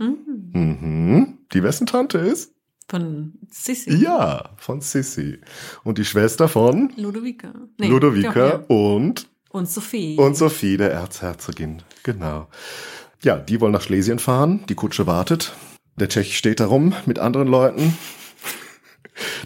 mhm. 0.53 1.39
die 1.53 1.62
wessen 1.62 1.87
Tante 1.87 2.18
ist? 2.18 2.53
Von 2.89 3.33
Sissi. 3.51 3.97
Ja, 3.97 4.51
von 4.59 4.80
Sissi. 4.80 5.41
Und 5.83 5.99
die 5.99 6.05
Schwester 6.05 6.47
von 6.49 6.93
Ludovica. 6.97 7.53
Nee, 7.78 7.89
Ludovica 7.89 8.33
doch, 8.33 8.70
ja. 8.70 8.76
und 8.76 9.28
Und 9.51 9.68
Sophie. 9.68 10.16
und 10.18 10.37
Sophie, 10.37 10.76
der 10.76 10.93
Erzherzogin. 10.93 11.83
Genau. 12.03 12.49
Ja, 13.22 13.37
die 13.37 13.61
wollen 13.61 13.72
nach 13.72 13.83
Schlesien 13.83 14.18
fahren. 14.18 14.64
Die 14.68 14.74
Kutsche 14.74 15.07
wartet. 15.07 15.53
Der 15.97 16.09
Tschech 16.09 16.36
steht 16.36 16.61
da 16.61 16.66
rum 16.66 16.95
mit 17.07 17.18
anderen 17.18 17.49
Leuten. 17.49 17.97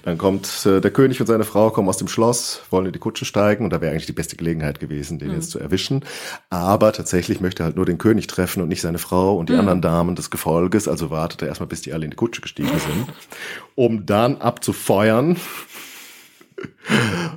Dann 0.05 0.17
kommt 0.17 0.65
äh, 0.65 0.81
der 0.81 0.91
König 0.93 1.21
und 1.21 1.27
seine 1.27 1.45
Frau 1.45 1.71
kommen 1.71 1.89
aus 1.89 1.97
dem 1.97 2.09
Schloss, 2.09 2.63
wollen 2.71 2.87
in 2.87 2.93
die 2.93 3.01
Kutsche 3.01 3.25
steigen 3.25 3.65
und 3.65 3.73
da 3.73 3.81
wäre 3.81 3.91
eigentlich 3.91 4.07
die 4.07 4.13
beste 4.13 4.37
Gelegenheit 4.37 4.79
gewesen, 4.79 5.19
den 5.19 5.33
jetzt 5.33 5.51
zu 5.51 5.59
erwischen. 5.59 6.05
Aber 6.51 6.93
tatsächlich 6.93 7.41
möchte 7.41 7.63
er 7.63 7.67
halt 7.67 7.77
nur 7.77 7.85
den 7.85 7.99
König 7.99 8.29
treffen 8.29 8.63
und 8.63 8.69
nicht 8.69 8.81
seine 8.81 8.99
Frau 8.99 9.37
und 9.37 9.49
die 9.49 9.55
anderen 9.55 9.83
Damen 9.83 10.15
des 10.15 10.31
Gefolges. 10.31 10.87
Also 10.87 11.11
wartet 11.11 11.43
er 11.43 11.49
erstmal, 11.49 11.67
bis 11.67 11.83
die 11.83 11.93
alle 11.93 12.05
in 12.05 12.11
die 12.11 12.17
Kutsche 12.17 12.41
gestiegen 12.41 12.79
sind, 12.79 13.07
um 13.75 14.07
dann 14.07 14.37
abzufeuern. 14.37 15.37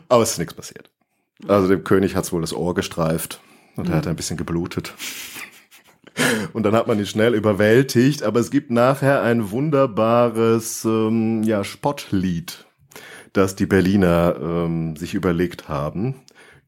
Aber 0.08 0.24
es 0.24 0.32
ist 0.32 0.38
nichts 0.38 0.54
passiert. 0.54 0.90
Also 1.48 1.68
dem 1.68 1.84
König 1.84 2.16
hat's 2.16 2.32
wohl 2.32 2.42
das 2.42 2.54
Ohr 2.54 2.76
gestreift 2.76 3.42
und 3.76 3.90
er 3.90 3.96
hat 3.98 4.08
ein 4.08 4.16
bisschen 4.16 4.38
geblutet. 4.38 4.94
Und 6.54 6.64
dann 6.64 6.76
hat 6.76 6.88
man 6.88 7.00
ihn 7.00 7.06
schnell 7.06 7.34
überwältigt, 7.34 8.24
aber 8.24 8.40
es 8.40 8.52
gibt 8.52 8.72
nachher 8.72 9.22
ein 9.24 9.52
wunderbares 9.52 10.84
ähm, 10.86 11.44
ja, 11.44 11.64
Spottlied, 11.64 12.66
das 13.34 13.56
die 13.56 13.66
Berliner 13.66 14.36
ähm, 14.42 14.96
sich 14.96 15.14
überlegt 15.14 15.70
haben 15.70 16.16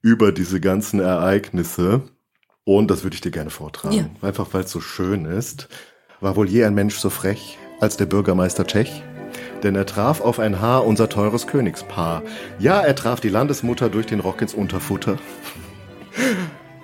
über 0.01 0.31
diese 0.31 0.59
ganzen 0.59 0.99
Ereignisse. 0.99 2.01
Und 2.63 2.89
das 2.91 3.03
würde 3.03 3.15
ich 3.15 3.21
dir 3.21 3.31
gerne 3.31 3.49
vortragen, 3.49 3.95
Ja. 3.95 4.27
einfach 4.27 4.47
weil 4.51 4.63
es 4.63 4.71
so 4.71 4.79
schön 4.81 5.25
ist. 5.25 5.67
War 6.21 6.35
wohl 6.35 6.47
je 6.47 6.63
ein 6.63 6.73
Mensch 6.75 6.97
so 6.97 7.09
frech 7.09 7.57
als 7.79 7.97
der 7.97 8.05
Bürgermeister 8.05 8.65
Tschech? 8.65 9.03
Denn 9.63 9.75
er 9.75 9.85
traf 9.85 10.21
auf 10.21 10.39
ein 10.39 10.59
Haar 10.59 10.85
unser 10.85 11.07
teures 11.09 11.47
Königspaar. 11.47 12.21
Ja, 12.59 12.81
er 12.81 12.95
traf 12.95 13.19
die 13.19 13.29
Landesmutter 13.29 13.89
durch 13.89 14.05
den 14.05 14.19
Rock 14.19 14.41
ins 14.41 14.53
Unterfutter. 14.53 15.17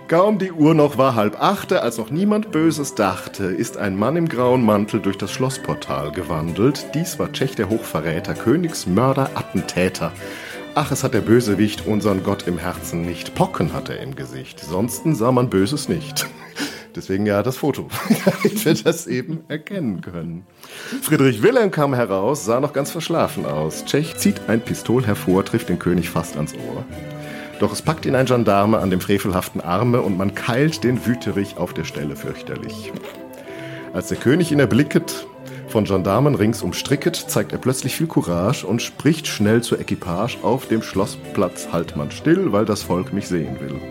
Kaum 0.07 0.39
die 0.39 0.53
Uhr 0.53 0.73
noch 0.73 0.97
war 0.97 1.15
halb 1.15 1.41
achte, 1.41 1.81
als 1.81 1.97
noch 1.97 2.09
niemand 2.09 2.53
Böses 2.53 2.95
dachte, 2.95 3.43
ist 3.43 3.75
ein 3.75 3.97
Mann 3.97 4.15
im 4.15 4.29
grauen 4.29 4.63
Mantel 4.63 5.01
durch 5.01 5.17
das 5.17 5.33
Schlossportal 5.33 6.13
gewandelt. 6.13 6.85
Dies 6.93 7.19
war 7.19 7.33
Tschech 7.33 7.55
der 7.55 7.67
Hochverräter, 7.67 8.33
Königsmörder, 8.33 9.31
Attentäter. 9.35 10.13
Ach, 10.75 10.91
es 10.93 11.03
hat 11.03 11.13
der 11.13 11.19
Bösewicht 11.19 11.85
unseren 11.85 12.23
Gott 12.23 12.47
im 12.47 12.57
Herzen 12.57 13.01
nicht. 13.01 13.35
Pocken 13.35 13.73
hat 13.73 13.89
er 13.89 13.99
im 13.99 14.15
Gesicht. 14.15 14.61
Sonsten 14.61 15.13
sah 15.13 15.33
man 15.33 15.49
Böses 15.49 15.89
nicht. 15.89 16.25
Deswegen 16.95 17.25
ja 17.25 17.43
das 17.43 17.57
Foto, 17.57 17.89
damit 18.25 18.63
wir 18.63 18.75
das 18.75 19.07
eben 19.07 19.41
erkennen 19.49 19.99
können. 19.99 20.45
Friedrich 21.01 21.43
Wilhelm 21.43 21.71
kam 21.71 21.93
heraus, 21.93 22.45
sah 22.45 22.61
noch 22.61 22.71
ganz 22.71 22.91
verschlafen 22.91 23.45
aus. 23.45 23.83
Tschech 23.83 24.15
zieht 24.15 24.47
ein 24.47 24.61
Pistol 24.61 25.05
hervor, 25.05 25.43
trifft 25.43 25.67
den 25.67 25.79
König 25.79 26.09
fast 26.09 26.37
ans 26.37 26.53
Ohr. 26.53 26.85
Doch 27.59 27.73
es 27.73 27.81
packt 27.81 28.05
ihn 28.05 28.15
ein 28.15 28.27
Gendarme 28.27 28.77
an 28.77 28.91
dem 28.91 29.01
frevelhaften 29.01 29.61
Arme 29.61 30.01
und 30.01 30.17
man 30.17 30.35
keilt 30.35 30.83
den 30.83 31.05
Wüterich 31.05 31.57
auf 31.57 31.73
der 31.73 31.85
Stelle 31.85 32.15
fürchterlich. 32.15 32.91
Als 33.93 34.09
der 34.09 34.17
König 34.17 34.51
ihn 34.51 34.59
erblicket, 34.59 35.25
von 35.67 35.85
Gendarmen 35.85 36.35
rings 36.35 36.61
umstricket, 36.61 37.15
zeigt 37.15 37.51
er 37.51 37.57
plötzlich 37.57 37.95
viel 37.95 38.07
Courage 38.07 38.65
und 38.65 38.81
spricht 38.81 39.27
schnell 39.27 39.63
zur 39.63 39.79
Equipage, 39.79 40.37
auf 40.43 40.67
dem 40.67 40.83
Schlossplatz 40.83 41.69
halt 41.71 41.95
man 41.95 42.11
still, 42.11 42.51
weil 42.51 42.65
das 42.65 42.83
Volk 42.83 43.11
mich 43.11 43.27
sehen 43.27 43.59
will. 43.59 43.81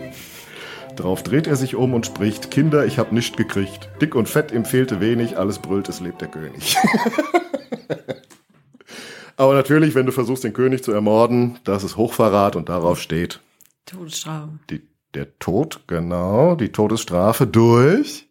Drauf 0.95 1.21
dreht 1.21 1.45
er 1.45 1.57
sich 1.57 1.75
um 1.75 1.93
und 1.93 2.05
spricht, 2.05 2.49
Kinder, 2.49 2.85
ich 2.85 2.97
hab 2.97 3.11
nicht 3.11 3.37
gekriegt. 3.37 3.89
Dick 4.01 4.15
und 4.15 4.29
fett, 4.29 4.51
ihm 4.51 4.65
fehlte 4.65 5.01
wenig, 5.01 5.37
alles 5.37 5.59
brüllt, 5.59 5.89
es 5.89 5.99
lebt 5.99 6.21
der 6.21 6.29
König. 6.29 6.77
Aber 9.37 9.53
natürlich, 9.53 9.93
wenn 9.93 10.07
du 10.07 10.11
versuchst, 10.11 10.45
den 10.45 10.53
König 10.53 10.83
zu 10.83 10.93
ermorden, 10.93 11.59
das 11.63 11.83
ist 11.83 11.97
Hochverrat 11.97 12.55
und 12.55 12.69
darauf 12.69 12.99
steht 12.99 13.39
Todesstrafe. 13.87 14.59
die, 14.69 14.81
der 15.15 15.37
Tod, 15.39 15.81
genau, 15.87 16.55
die 16.55 16.69
Todesstrafe 16.71 17.47
durch. 17.47 18.27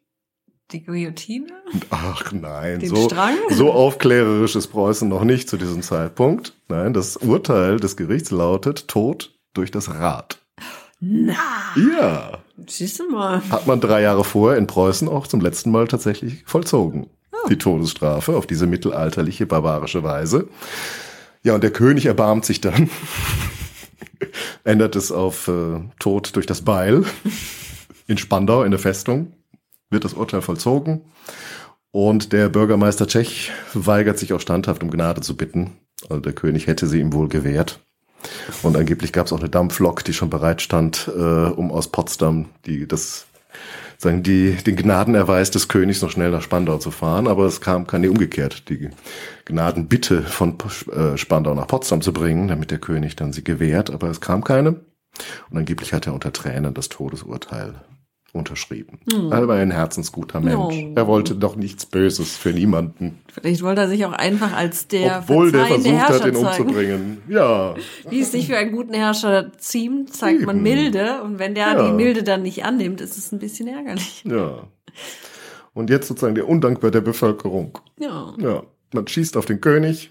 Die 0.72 0.84
Guillotine? 0.84 1.46
Ach 1.90 2.32
nein, 2.32 2.80
Den 2.80 2.88
so, 2.88 3.08
Strang? 3.08 3.34
so 3.50 3.72
aufklärerisch 3.72 4.56
ist 4.56 4.68
Preußen 4.68 5.08
noch 5.08 5.24
nicht 5.24 5.48
zu 5.48 5.56
diesem 5.56 5.82
Zeitpunkt. 5.82 6.54
Nein, 6.68 6.92
das 6.92 7.16
Urteil 7.16 7.78
des 7.78 7.96
Gerichts 7.96 8.30
lautet 8.30 8.88
Tod 8.88 9.34
durch 9.54 9.70
das 9.70 9.88
Rad. 9.88 10.38
Na, 11.00 11.34
Ja, 11.76 12.38
siehst 12.66 12.98
du 13.00 13.08
mal. 13.10 13.42
hat 13.50 13.66
man 13.66 13.80
drei 13.80 14.02
Jahre 14.02 14.24
vorher 14.24 14.58
in 14.58 14.66
Preußen 14.66 15.08
auch 15.08 15.26
zum 15.26 15.40
letzten 15.40 15.70
Mal 15.70 15.86
tatsächlich 15.88 16.42
vollzogen. 16.46 17.08
Die 17.48 17.58
Todesstrafe 17.58 18.34
auf 18.36 18.46
diese 18.48 18.66
mittelalterliche, 18.66 19.46
barbarische 19.46 20.02
Weise. 20.02 20.48
Ja, 21.44 21.54
und 21.54 21.62
der 21.62 21.70
König 21.70 22.06
erbarmt 22.06 22.44
sich 22.44 22.60
dann, 22.60 22.90
ändert 24.64 24.96
es 24.96 25.12
auf 25.12 25.48
äh, 25.48 25.80
Tod 25.98 26.34
durch 26.36 26.46
das 26.46 26.62
Beil. 26.62 27.04
In 28.08 28.18
Spandau, 28.18 28.62
in 28.62 28.70
der 28.70 28.78
Festung, 28.78 29.32
wird 29.90 30.04
das 30.04 30.14
Urteil 30.14 30.40
vollzogen. 30.40 31.00
Und 31.90 32.32
der 32.32 32.48
Bürgermeister 32.48 33.08
Tschech 33.08 33.50
weigert 33.74 34.16
sich 34.16 34.32
auch 34.32 34.40
standhaft 34.40 34.84
um 34.84 34.92
Gnade 34.92 35.22
zu 35.22 35.36
bitten. 35.36 35.72
Also 36.08 36.20
der 36.20 36.32
König 36.32 36.68
hätte 36.68 36.86
sie 36.86 37.00
ihm 37.00 37.12
wohl 37.12 37.28
gewährt. 37.28 37.80
Und 38.62 38.76
angeblich 38.76 39.12
gab 39.12 39.26
es 39.26 39.32
auch 39.32 39.40
eine 39.40 39.48
Dampflok, 39.48 40.04
die 40.04 40.12
schon 40.12 40.30
bereit 40.30 40.62
stand, 40.62 41.10
äh, 41.16 41.20
um 41.20 41.72
aus 41.72 41.88
Potsdam 41.88 42.46
die 42.64 42.86
das 42.86 43.26
sagen 43.98 44.22
die 44.22 44.52
den 44.52 44.76
Gnadenerweis 44.76 45.50
des 45.50 45.68
Königs 45.68 46.02
noch 46.02 46.10
schnell 46.10 46.30
nach 46.30 46.42
Spandau 46.42 46.78
zu 46.78 46.90
fahren, 46.90 47.26
aber 47.28 47.46
es 47.46 47.60
kam 47.60 47.86
keine 47.86 48.10
umgekehrt 48.10 48.68
die 48.68 48.90
Gnadenbitte 49.44 50.22
von 50.22 50.58
äh, 50.92 51.16
Spandau 51.16 51.54
nach 51.54 51.66
Potsdam 51.66 52.02
zu 52.02 52.12
bringen, 52.12 52.48
damit 52.48 52.70
der 52.70 52.78
König 52.78 53.16
dann 53.16 53.32
sie 53.32 53.44
gewährt, 53.44 53.90
aber 53.90 54.08
es 54.08 54.20
kam 54.20 54.44
keine. 54.44 54.80
Und 55.50 55.56
angeblich 55.56 55.92
hat 55.92 56.06
er 56.06 56.14
unter 56.14 56.32
Tränen 56.32 56.74
das 56.74 56.88
Todesurteil 56.88 57.74
unterschrieben. 58.36 58.98
Er 59.30 59.48
war 59.48 59.56
ein 59.56 59.70
herzensguter 59.70 60.40
Mensch. 60.40 60.56
Oh. 60.76 60.92
Er 60.94 61.06
wollte 61.06 61.34
doch 61.34 61.56
nichts 61.56 61.86
Böses 61.86 62.36
für 62.36 62.50
niemanden, 62.50 63.18
Vielleicht 63.32 63.62
wollte 63.62 63.82
er 63.82 63.88
sich 63.88 64.04
auch 64.06 64.12
einfach 64.12 64.54
als 64.56 64.88
der 64.88 65.18
obwohl 65.18 65.52
der 65.52 65.66
versucht 65.66 65.94
hat, 65.94 66.08
Herrscher 66.10 66.28
ihn 66.28 66.34
zeigen. 66.36 66.46
umzubringen. 66.64 67.18
Ja, 67.28 67.74
Wie 68.10 68.20
es 68.20 68.32
sich 68.32 68.46
für 68.46 68.56
einen 68.56 68.72
guten 68.72 68.94
Herrscher 68.94 69.52
ziemt, 69.58 70.14
zeigt 70.14 70.46
man 70.46 70.56
Eben. 70.56 70.62
Milde. 70.62 71.22
Und 71.22 71.38
wenn 71.38 71.54
der 71.54 71.72
Ja. 71.72 71.86
die 71.86 71.92
Milde 71.92 72.22
dann 72.22 72.42
nicht 72.42 72.64
annimmt, 72.64 73.00
ist 73.00 73.18
es 73.18 73.32
ein 73.32 73.38
bisschen 73.38 73.68
ärgerlich. 73.68 74.24
ja. 74.24 74.64
Und 75.74 75.90
jetzt 75.90 76.08
sozusagen 76.08 76.34
der 76.34 76.48
Undankbar 76.48 76.90
der 76.90 77.02
Bevölkerung. 77.02 77.78
Ja. 77.98 78.32
Ja, 78.38 78.62
man 78.94 79.06
schießt 79.06 79.36
auf 79.36 79.44
den 79.44 79.60
König. 79.60 80.10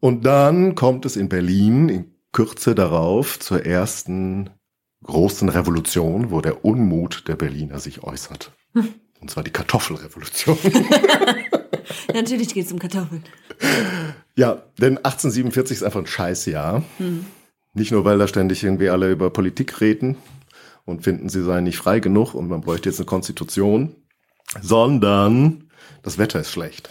Und 0.00 0.24
dann 0.24 0.74
kommt 0.74 1.04
es 1.04 1.16
in 1.16 1.28
Berlin 1.28 1.88
in 1.90 2.10
Kürze 2.32 2.74
darauf 2.74 3.38
zur 3.38 3.64
ersten 3.66 4.50
großen 5.06 5.48
Revolution, 5.48 6.30
wo 6.30 6.40
der 6.40 6.64
Unmut 6.64 7.24
der 7.28 7.36
Berliner 7.36 7.78
sich 7.78 8.02
äußert. 8.02 8.52
Und 9.20 9.30
zwar 9.30 9.42
die 9.42 9.50
Kartoffelrevolution. 9.50 10.58
Natürlich 12.12 12.52
geht 12.52 12.66
es 12.66 12.72
um 12.72 12.78
Kartoffeln. 12.78 13.24
ja, 14.34 14.62
denn 14.78 14.98
1847 14.98 15.78
ist 15.78 15.82
einfach 15.82 16.00
ein 16.00 16.06
Scheißjahr. 16.06 16.82
Nicht 17.72 17.92
nur, 17.92 18.04
weil 18.04 18.18
da 18.18 18.28
ständig 18.28 18.62
irgendwie 18.62 18.90
alle 18.90 19.10
über 19.10 19.30
Politik 19.30 19.80
reden 19.80 20.16
und 20.84 21.02
finden, 21.02 21.28
sie 21.28 21.42
seien 21.42 21.64
nicht 21.64 21.78
frei 21.78 22.00
genug 22.00 22.34
und 22.34 22.48
man 22.48 22.60
bräuchte 22.60 22.88
jetzt 22.88 22.98
eine 22.98 23.06
Konstitution, 23.06 23.94
sondern 24.60 25.70
das 26.02 26.18
Wetter 26.18 26.40
ist 26.40 26.50
schlecht. 26.50 26.90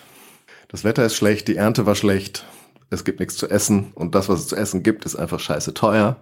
Das 0.67 0.83
Wetter 0.83 1.05
ist 1.05 1.15
schlecht, 1.15 1.47
die 1.47 1.55
Ernte 1.55 1.85
war 1.85 1.95
schlecht, 1.95 2.45
es 2.89 3.03
gibt 3.03 3.19
nichts 3.19 3.37
zu 3.37 3.49
essen 3.49 3.91
und 3.95 4.15
das, 4.15 4.29
was 4.29 4.41
es 4.41 4.47
zu 4.47 4.55
essen 4.55 4.83
gibt, 4.83 5.05
ist 5.05 5.15
einfach 5.15 5.39
scheiße 5.39 5.73
teuer. 5.73 6.17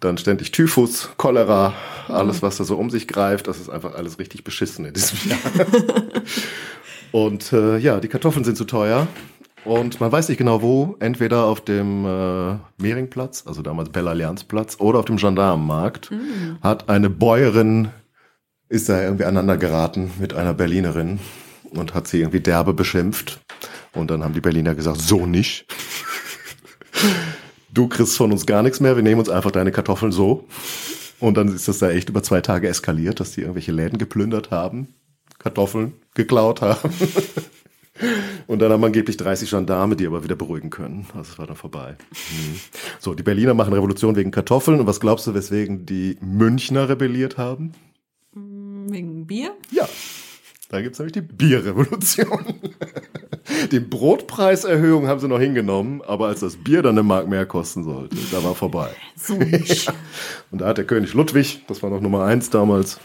Dann 0.00 0.18
ständig 0.18 0.52
Typhus, 0.52 1.10
Cholera, 1.16 1.74
alles, 2.08 2.42
was 2.42 2.56
da 2.58 2.64
so 2.64 2.76
um 2.76 2.90
sich 2.90 3.08
greift, 3.08 3.48
das 3.48 3.58
ist 3.58 3.70
einfach 3.70 3.94
alles 3.94 4.18
richtig 4.18 4.44
beschissen 4.44 4.84
in 4.84 4.94
diesem 4.94 5.30
Jahr. 5.30 5.38
und 7.12 7.52
äh, 7.52 7.78
ja, 7.78 8.00
die 8.00 8.08
Kartoffeln 8.08 8.44
sind 8.44 8.56
zu 8.56 8.64
teuer 8.64 9.06
und 9.64 9.98
man 10.00 10.12
weiß 10.12 10.28
nicht 10.28 10.38
genau 10.38 10.60
wo, 10.60 10.96
entweder 11.00 11.44
auf 11.44 11.62
dem 11.62 12.04
äh, 12.04 12.58
Mehringplatz, 12.76 13.44
also 13.46 13.62
damals 13.62 13.88
Bella 13.88 14.10
Allianzplatz, 14.10 14.76
oder 14.78 14.98
auf 14.98 15.06
dem 15.06 15.16
Gendarmenmarkt, 15.16 16.10
mhm. 16.10 16.58
hat 16.62 16.88
eine 16.90 17.08
Bäuerin, 17.08 17.88
ist 18.68 18.88
da 18.88 19.02
irgendwie 19.02 19.24
aneinander 19.24 19.56
geraten 19.56 20.10
mit 20.18 20.34
einer 20.34 20.52
Berlinerin 20.52 21.18
und 21.70 21.94
hat 21.94 22.06
sie 22.06 22.18
irgendwie 22.18 22.40
derbe 22.40 22.74
beschimpft. 22.74 23.40
Und 23.94 24.10
dann 24.10 24.22
haben 24.22 24.34
die 24.34 24.40
Berliner 24.40 24.74
gesagt, 24.74 25.00
so 25.00 25.24
nicht. 25.24 25.66
Du 27.74 27.88
kriegst 27.88 28.16
von 28.16 28.30
uns 28.30 28.46
gar 28.46 28.62
nichts 28.62 28.78
mehr, 28.78 28.94
wir 28.94 29.02
nehmen 29.02 29.18
uns 29.18 29.28
einfach 29.28 29.50
deine 29.50 29.72
Kartoffeln 29.72 30.12
so. 30.12 30.46
Und 31.18 31.36
dann 31.36 31.48
ist 31.48 31.66
das 31.66 31.80
da 31.80 31.90
echt 31.90 32.08
über 32.08 32.22
zwei 32.22 32.40
Tage 32.40 32.68
eskaliert, 32.68 33.18
dass 33.18 33.32
die 33.32 33.40
irgendwelche 33.40 33.72
Läden 33.72 33.98
geplündert 33.98 34.52
haben, 34.52 34.94
Kartoffeln 35.38 35.92
geklaut 36.14 36.60
haben. 36.60 36.90
Und 38.46 38.58
dann 38.60 38.72
haben 38.72 38.84
angeblich 38.84 39.16
30 39.16 39.50
Gendarme, 39.50 39.96
die 39.96 40.06
aber 40.06 40.24
wieder 40.24 40.36
beruhigen 40.36 40.70
können. 40.70 41.06
Also 41.14 41.32
es 41.32 41.38
war 41.38 41.46
dann 41.46 41.56
vorbei. 41.56 41.96
Mhm. 42.12 42.60
So, 42.98 43.14
die 43.14 43.22
Berliner 43.22 43.54
machen 43.54 43.72
Revolution 43.72 44.16
wegen 44.16 44.30
Kartoffeln. 44.30 44.80
Und 44.80 44.86
was 44.86 45.00
glaubst 45.00 45.26
du, 45.26 45.34
weswegen 45.34 45.86
die 45.86 46.16
Münchner 46.20 46.88
rebelliert 46.88 47.38
haben? 47.38 47.72
Wegen 48.32 49.26
Bier? 49.26 49.54
Ja. 49.70 49.88
Da 50.74 50.82
gibt's 50.82 50.98
nämlich 50.98 51.12
die 51.12 51.20
Bierrevolution. 51.20 52.46
die 53.70 53.78
Brotpreiserhöhung 53.78 55.06
haben 55.06 55.20
sie 55.20 55.28
noch 55.28 55.38
hingenommen, 55.38 56.02
aber 56.02 56.26
als 56.26 56.40
das 56.40 56.56
Bier 56.56 56.82
dann 56.82 56.96
eine 56.96 57.04
Mark 57.04 57.28
mehr 57.28 57.46
kosten 57.46 57.84
sollte, 57.84 58.16
da 58.32 58.42
war 58.42 58.56
vorbei. 58.56 58.90
So 59.14 59.34
ja. 59.34 59.92
Und 60.50 60.62
da 60.62 60.66
hat 60.66 60.78
der 60.78 60.84
König 60.84 61.14
Ludwig, 61.14 61.64
das 61.68 61.84
war 61.84 61.90
noch 61.90 62.00
Nummer 62.00 62.24
eins 62.24 62.50
damals, 62.50 62.98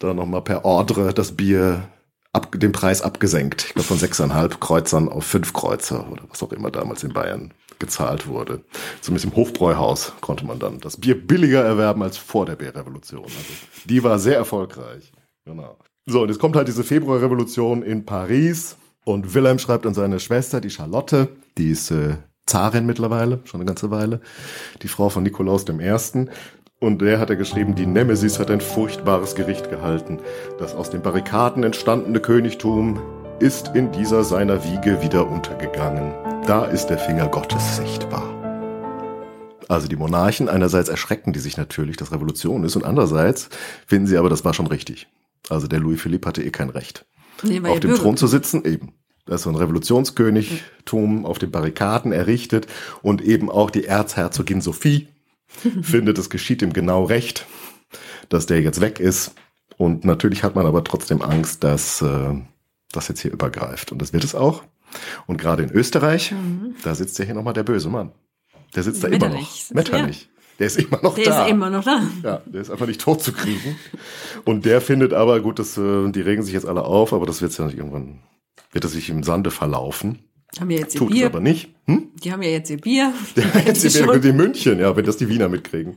da 0.00 0.12
nochmal 0.12 0.42
per 0.42 0.64
Ordre 0.64 1.14
das 1.14 1.36
Bier 1.36 1.88
ab, 2.32 2.50
den 2.58 2.72
Preis 2.72 3.00
abgesenkt. 3.00 3.66
Ich 3.68 3.74
glaube 3.74 3.86
von 3.86 3.98
sechseinhalb 3.98 4.60
Kreuzern 4.60 5.08
auf 5.08 5.22
fünf 5.22 5.52
Kreuzer 5.52 6.10
oder 6.10 6.24
was 6.28 6.42
auch 6.42 6.50
immer 6.50 6.72
damals 6.72 7.04
in 7.04 7.12
Bayern 7.12 7.54
gezahlt 7.78 8.26
wurde. 8.26 8.64
Zumindest 9.02 9.26
im 9.26 9.36
Hofbräuhaus 9.36 10.14
konnte 10.20 10.44
man 10.44 10.58
dann 10.58 10.80
das 10.80 10.96
Bier 10.96 11.14
billiger 11.14 11.62
erwerben 11.62 12.02
als 12.02 12.16
vor 12.16 12.44
der 12.44 12.56
Bierrevolution. 12.56 13.22
Also 13.22 13.54
die 13.84 14.02
war 14.02 14.18
sehr 14.18 14.34
erfolgreich. 14.34 15.12
Genau. 15.44 15.78
So, 16.10 16.22
und 16.22 16.30
jetzt 16.30 16.38
kommt 16.38 16.56
halt 16.56 16.68
diese 16.68 16.84
Februarrevolution 16.84 17.82
in 17.82 18.06
Paris 18.06 18.78
und 19.04 19.34
Wilhelm 19.34 19.58
schreibt 19.58 19.84
an 19.84 19.92
seine 19.92 20.20
Schwester, 20.20 20.58
die 20.58 20.70
Charlotte, 20.70 21.28
die 21.58 21.68
ist 21.68 21.90
äh, 21.90 22.16
Zarin 22.46 22.86
mittlerweile, 22.86 23.40
schon 23.44 23.60
eine 23.60 23.66
ganze 23.66 23.90
Weile, 23.90 24.22
die 24.80 24.88
Frau 24.88 25.10
von 25.10 25.22
Nikolaus 25.22 25.66
I. 25.68 26.26
Und 26.80 27.02
der 27.02 27.20
hat 27.20 27.28
er 27.28 27.36
geschrieben, 27.36 27.74
die 27.74 27.84
Nemesis 27.84 28.38
hat 28.38 28.50
ein 28.50 28.62
furchtbares 28.62 29.34
Gericht 29.34 29.68
gehalten. 29.68 30.18
Das 30.58 30.74
aus 30.74 30.88
den 30.88 31.02
Barrikaden 31.02 31.62
entstandene 31.62 32.20
Königtum 32.20 32.98
ist 33.38 33.72
in 33.74 33.92
dieser 33.92 34.24
seiner 34.24 34.64
Wiege 34.64 35.02
wieder 35.02 35.28
untergegangen. 35.28 36.14
Da 36.46 36.64
ist 36.64 36.86
der 36.86 36.96
Finger 36.96 37.28
Gottes 37.28 37.76
sichtbar. 37.76 38.24
Also 39.68 39.88
die 39.88 39.96
Monarchen, 39.96 40.48
einerseits 40.48 40.88
erschrecken 40.88 41.34
die 41.34 41.40
sich 41.40 41.58
natürlich, 41.58 41.98
dass 41.98 42.12
Revolution 42.12 42.64
ist, 42.64 42.76
und 42.76 42.84
andererseits 42.86 43.50
finden 43.86 44.06
sie 44.06 44.16
aber, 44.16 44.30
das 44.30 44.46
war 44.46 44.54
schon 44.54 44.68
richtig. 44.68 45.06
Also 45.48 45.66
der 45.66 45.80
Louis 45.80 46.00
Philippe 46.00 46.28
hatte 46.28 46.42
eh 46.42 46.50
kein 46.50 46.70
Recht. 46.70 47.06
Nee, 47.42 47.60
auf 47.60 47.80
dem 47.80 47.90
Bürger. 47.90 48.02
Thron 48.02 48.16
zu 48.16 48.26
sitzen, 48.26 48.64
eben. 48.64 48.94
Das 49.26 49.40
ist 49.40 49.44
so 49.44 49.50
ein 49.50 49.56
Revolutionskönigtum 49.56 51.26
auf 51.26 51.38
den 51.38 51.50
Barrikaden 51.50 52.12
errichtet 52.12 52.66
und 53.02 53.20
eben 53.20 53.50
auch 53.50 53.70
die 53.70 53.84
Erzherzogin 53.84 54.60
Sophie 54.60 55.08
findet, 55.82 56.18
es 56.18 56.30
geschieht 56.30 56.62
ihm 56.62 56.72
genau 56.72 57.04
recht, 57.04 57.46
dass 58.28 58.46
der 58.46 58.62
jetzt 58.62 58.80
weg 58.80 59.00
ist. 59.00 59.34
Und 59.76 60.04
natürlich 60.04 60.42
hat 60.42 60.54
man 60.54 60.66
aber 60.66 60.82
trotzdem 60.82 61.22
Angst, 61.22 61.62
dass 61.62 62.02
äh, 62.02 62.34
das 62.90 63.08
jetzt 63.08 63.20
hier 63.20 63.32
übergreift. 63.32 63.92
Und 63.92 64.00
das 64.00 64.12
wird 64.12 64.24
es 64.24 64.34
auch. 64.34 64.64
Und 65.26 65.36
gerade 65.36 65.62
in 65.62 65.70
Österreich, 65.70 66.32
mhm. 66.32 66.74
da 66.82 66.94
sitzt 66.94 67.18
ja 67.18 67.24
hier 67.24 67.34
nochmal 67.34 67.52
der 67.52 67.62
böse 67.62 67.88
Mann. 67.88 68.12
Der 68.74 68.82
sitzt 68.82 69.04
da 69.04 69.08
immer 69.08 69.28
noch. 69.28 69.70
Metternich. 69.70 70.28
Der 70.58 70.66
ist 70.66 70.78
immer 70.78 71.00
noch 71.02 71.14
der 71.14 71.24
da. 71.24 71.30
Der 71.30 71.44
ist 71.46 71.50
immer 71.50 71.70
noch 71.70 71.84
da. 71.84 72.02
Ja, 72.22 72.42
der 72.46 72.60
ist 72.60 72.70
einfach 72.70 72.86
nicht 72.86 73.00
tot 73.00 73.22
zu 73.22 73.32
kriegen. 73.32 73.76
Und 74.44 74.64
der 74.64 74.80
findet 74.80 75.12
aber, 75.12 75.40
gut, 75.40 75.58
das, 75.58 75.78
äh, 75.78 76.10
die 76.10 76.20
regen 76.20 76.42
sich 76.42 76.54
jetzt 76.54 76.66
alle 76.66 76.84
auf, 76.84 77.12
aber 77.12 77.26
das 77.26 77.40
wird 77.42 77.56
ja 77.56 77.66
nicht 77.66 77.78
irgendwann, 77.78 78.20
wird 78.72 78.84
es 78.84 78.92
sich 78.92 79.08
im 79.08 79.22
Sande 79.22 79.50
verlaufen. 79.50 80.18
Haben 80.58 80.70
wir 80.70 80.78
jetzt 80.78 80.94
ihr 80.94 80.98
Tut 80.98 81.10
Bier. 81.10 81.26
es 81.26 81.30
aber 81.32 81.40
nicht. 81.40 81.74
Hm? 81.86 82.08
Die 82.24 82.32
haben 82.32 82.42
ja 82.42 82.48
jetzt 82.50 82.70
ihr 82.70 82.78
Bier. 82.78 83.12
Die 83.36 83.42
haben 83.42 83.66
jetzt 83.66 83.84
ihr 83.84 84.06
Bier, 84.06 84.18
die 84.18 84.32
München, 84.32 84.78
ja, 84.80 84.96
wenn 84.96 85.04
das 85.04 85.18
die 85.18 85.28
Wiener 85.28 85.48
mitkriegen. 85.48 85.96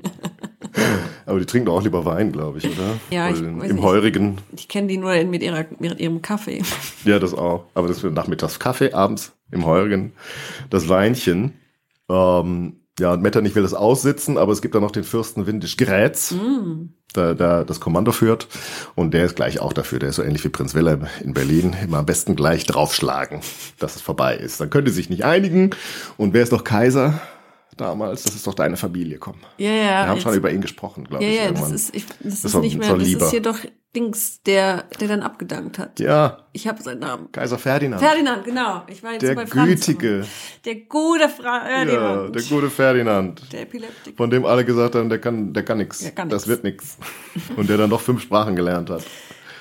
aber 1.25 1.39
die 1.39 1.45
trinken 1.45 1.67
doch 1.67 1.77
auch 1.77 1.83
lieber 1.83 2.05
Wein, 2.05 2.31
glaube 2.31 2.59
ich, 2.59 2.65
oder? 2.65 2.99
Ja, 3.09 3.29
ich 3.29 3.39
Im 3.39 3.59
nicht. 3.59 3.81
Heurigen. 3.81 4.37
Ich 4.55 4.67
kenne 4.67 4.87
die 4.87 4.97
nur 4.97 5.23
mit, 5.23 5.41
ihrer, 5.41 5.65
mit 5.79 5.99
ihrem 5.99 6.21
Kaffee. 6.21 6.61
Ja, 7.05 7.17
das 7.17 7.33
auch. 7.33 7.65
Aber 7.73 7.87
das 7.87 8.03
wird 8.03 8.13
nachmittags 8.13 8.59
Kaffee, 8.59 8.93
abends 8.93 9.33
im 9.51 9.65
Heurigen 9.65 10.13
das 10.69 10.87
Weinchen. 10.87 11.53
Ähm, 12.09 12.80
ja, 13.01 13.13
und 13.13 13.23
Metternich 13.23 13.55
will 13.55 13.63
das 13.63 13.73
aussitzen, 13.73 14.37
aber 14.37 14.51
es 14.51 14.61
gibt 14.61 14.75
da 14.75 14.79
noch 14.79 14.91
den 14.91 15.03
Fürsten 15.03 15.47
Windisch 15.47 15.75
Grätz, 15.75 16.31
mm. 16.31 16.89
der, 17.15 17.33
der 17.33 17.65
das 17.65 17.79
Kommando 17.79 18.11
führt. 18.11 18.47
Und 18.93 19.15
der 19.15 19.25
ist 19.25 19.35
gleich 19.35 19.59
auch 19.59 19.73
dafür. 19.73 19.97
Der 19.97 20.09
ist 20.09 20.17
so 20.17 20.23
ähnlich 20.23 20.43
wie 20.43 20.49
Prinz 20.49 20.75
Wilhelm 20.75 21.07
in 21.23 21.33
Berlin. 21.33 21.75
Immer 21.83 21.97
am 21.97 22.05
besten 22.05 22.35
gleich 22.35 22.65
draufschlagen, 22.65 23.41
dass 23.79 23.95
es 23.95 24.03
vorbei 24.03 24.37
ist. 24.37 24.61
Dann 24.61 24.69
könnte 24.69 24.91
sich 24.91 25.09
nicht 25.09 25.25
einigen. 25.25 25.71
Und 26.17 26.33
wer 26.33 26.43
ist 26.43 26.51
noch 26.51 26.63
Kaiser? 26.63 27.19
damals, 27.77 28.23
das 28.23 28.35
ist 28.35 28.45
doch 28.45 28.53
deine 28.53 28.77
Familie, 28.77 29.17
komm. 29.17 29.35
Ja, 29.57 29.71
ja. 29.71 29.83
Wir 29.83 30.07
haben 30.09 30.21
schon 30.21 30.35
über 30.35 30.51
ihn 30.51 30.61
gesprochen, 30.61 31.05
glaube 31.05 31.23
ja, 31.23 31.29
ich. 31.29 31.35
Ja, 31.37 31.43
irgendwann. 31.45 31.71
das 31.71 31.81
ist, 31.81 31.95
ich, 31.95 32.05
das, 32.05 32.41
das 32.41 32.53
ist 32.53 32.61
nicht 32.61 32.77
mehr, 32.77 32.95
das 32.95 33.07
ist 33.07 33.31
hier 33.31 33.41
doch 33.41 33.57
Dings, 33.95 34.41
der, 34.43 34.85
der 34.99 35.07
dann 35.09 35.21
abgedankt 35.21 35.77
hat. 35.77 35.99
Ja. 35.99 36.45
Ich 36.53 36.67
habe 36.67 36.81
seinen 36.81 36.99
Namen. 36.99 37.31
Kaiser 37.31 37.57
Ferdinand. 37.57 38.01
Ferdinand, 38.01 38.45
genau. 38.45 38.83
Ich 38.87 39.03
war 39.03 39.13
jetzt 39.13 39.21
der 39.21 39.35
bei 39.35 39.43
Gütige. 39.43 40.25
Der 40.63 40.75
gute 40.75 41.27
Ferdinand. 41.27 41.91
Ja, 41.91 42.27
der 42.27 42.41
gute 42.43 42.69
Ferdinand. 42.69 43.41
Der 43.51 43.63
Epileptiker. 43.63 44.15
Von 44.15 44.29
dem 44.29 44.45
alle 44.45 44.63
gesagt 44.63 44.95
haben, 44.95 45.09
der 45.09 45.19
kann, 45.19 45.53
der 45.53 45.63
kann 45.63 45.77
nix. 45.77 45.99
Der 45.99 46.11
kann 46.11 46.29
nix. 46.29 46.37
Das 46.37 46.47
wird 46.47 46.63
nix. 46.63 46.97
Und 47.57 47.69
der 47.69 47.77
dann 47.77 47.89
doch 47.89 48.01
fünf 48.01 48.21
Sprachen 48.21 48.55
gelernt 48.55 48.89
hat. 48.89 49.03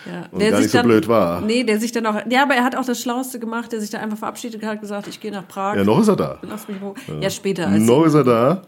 Ja. 0.06 0.26
Und 0.30 0.40
der 0.40 0.52
gar 0.52 0.60
nicht 0.60 0.70
so 0.70 0.78
dann, 0.78 0.86
blöd 0.86 1.08
war. 1.08 1.40
Nee, 1.40 1.64
der 1.64 1.78
sich 1.80 1.92
dann 1.92 2.06
auch, 2.06 2.20
ja, 2.28 2.42
aber 2.44 2.54
er 2.54 2.64
hat 2.64 2.76
auch 2.76 2.84
das 2.84 3.00
Schlauste 3.00 3.38
gemacht, 3.38 3.72
der 3.72 3.80
sich 3.80 3.90
da 3.90 3.98
einfach 3.98 4.18
verabschiedet 4.18 4.64
hat, 4.64 4.80
gesagt, 4.80 5.08
ich 5.08 5.20
gehe 5.20 5.32
nach 5.32 5.46
Prag. 5.46 5.76
Ja, 5.76 5.84
noch 5.84 6.00
ist 6.00 6.08
er 6.08 6.16
da. 6.16 6.38
Lass 6.42 6.68
mich 6.68 6.80
hoch. 6.80 6.96
Ja, 7.08 7.14
ja 7.14 7.30
später. 7.30 7.66
Als 7.66 7.82
noch 7.82 8.04
ist 8.04 8.14
er 8.14 8.24
da. 8.24 8.62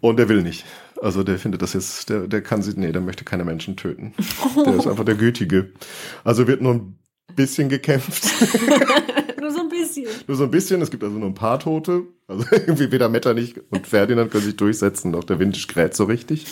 Und 0.00 0.18
der 0.18 0.28
will 0.28 0.42
nicht. 0.42 0.64
Also 1.02 1.22
der 1.22 1.38
findet 1.38 1.62
das 1.62 1.72
jetzt, 1.72 2.08
der, 2.08 2.26
der 2.26 2.42
kann 2.42 2.62
sich, 2.62 2.76
nee, 2.76 2.92
der 2.92 3.02
möchte 3.02 3.24
keine 3.24 3.44
Menschen 3.44 3.76
töten. 3.76 4.14
Der 4.64 4.74
ist 4.74 4.86
einfach 4.86 5.04
der 5.04 5.14
Gütige. 5.14 5.70
Also 6.24 6.46
wird 6.46 6.62
nur 6.62 6.74
ein 6.74 6.98
bisschen 7.34 7.68
gekämpft. 7.68 8.24
nur 9.40 9.50
so 9.50 9.60
ein 9.60 9.68
bisschen. 9.68 10.06
Nur 10.26 10.36
so 10.36 10.44
ein 10.44 10.50
bisschen. 10.50 10.82
Es 10.82 10.90
gibt 10.90 11.04
also 11.04 11.16
nur 11.16 11.28
ein 11.28 11.34
paar 11.34 11.58
Tote. 11.58 12.02
Also 12.26 12.44
irgendwie 12.50 12.90
weder 12.90 13.08
Metternich 13.08 13.54
und 13.70 13.86
Ferdinand 13.86 14.30
können 14.30 14.44
sich 14.44 14.56
durchsetzen, 14.56 15.10
noch 15.10 15.24
der 15.24 15.38
Windisch 15.38 15.68
kräht 15.68 15.94
so 15.94 16.04
richtig. 16.04 16.46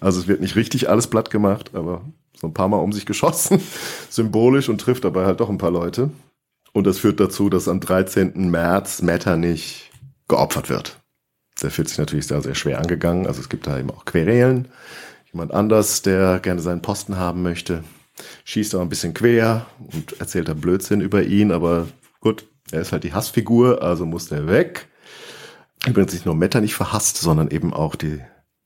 Also 0.00 0.20
es 0.20 0.28
wird 0.28 0.40
nicht 0.40 0.56
richtig 0.56 0.88
alles 0.88 1.08
platt 1.08 1.30
gemacht, 1.30 1.70
aber 1.74 2.04
so 2.38 2.46
ein 2.46 2.54
paar 2.54 2.68
Mal 2.68 2.78
um 2.78 2.92
sich 2.92 3.06
geschossen. 3.06 3.60
Symbolisch 4.08 4.68
und 4.68 4.80
trifft 4.80 5.04
dabei 5.04 5.24
halt 5.24 5.40
doch 5.40 5.50
ein 5.50 5.58
paar 5.58 5.72
Leute. 5.72 6.10
Und 6.72 6.86
das 6.86 6.98
führt 6.98 7.18
dazu, 7.18 7.50
dass 7.50 7.68
am 7.68 7.80
13. 7.80 8.50
März 8.50 9.02
Metternich 9.02 9.90
geopfert 10.28 10.70
wird 10.70 10.99
der 11.62 11.70
fühlt 11.70 11.88
sich 11.88 11.98
natürlich 11.98 12.26
sehr, 12.26 12.42
sehr 12.42 12.54
schwer 12.54 12.78
angegangen. 12.78 13.26
Also 13.26 13.40
es 13.40 13.48
gibt 13.48 13.66
da 13.66 13.78
eben 13.78 13.90
auch 13.90 14.04
Querelen. 14.04 14.68
Jemand 15.32 15.52
anders, 15.52 16.02
der 16.02 16.40
gerne 16.40 16.60
seinen 16.60 16.82
Posten 16.82 17.16
haben 17.16 17.42
möchte, 17.42 17.84
schießt 18.44 18.74
auch 18.74 18.80
ein 18.80 18.88
bisschen 18.88 19.14
quer 19.14 19.66
und 19.78 20.20
erzählt 20.20 20.48
da 20.48 20.54
Blödsinn 20.54 21.00
über 21.00 21.22
ihn. 21.22 21.52
Aber 21.52 21.88
gut, 22.20 22.46
er 22.72 22.80
ist 22.80 22.92
halt 22.92 23.04
die 23.04 23.12
Hassfigur, 23.12 23.82
also 23.82 24.06
muss 24.06 24.28
der 24.28 24.48
weg. 24.48 24.88
Übrigens 25.86 26.12
nicht 26.12 26.26
nur 26.26 26.34
Metta 26.34 26.60
nicht 26.60 26.74
verhasst, 26.74 27.18
sondern 27.18 27.50
eben 27.50 27.72
auch 27.72 27.94
die, 27.94 28.20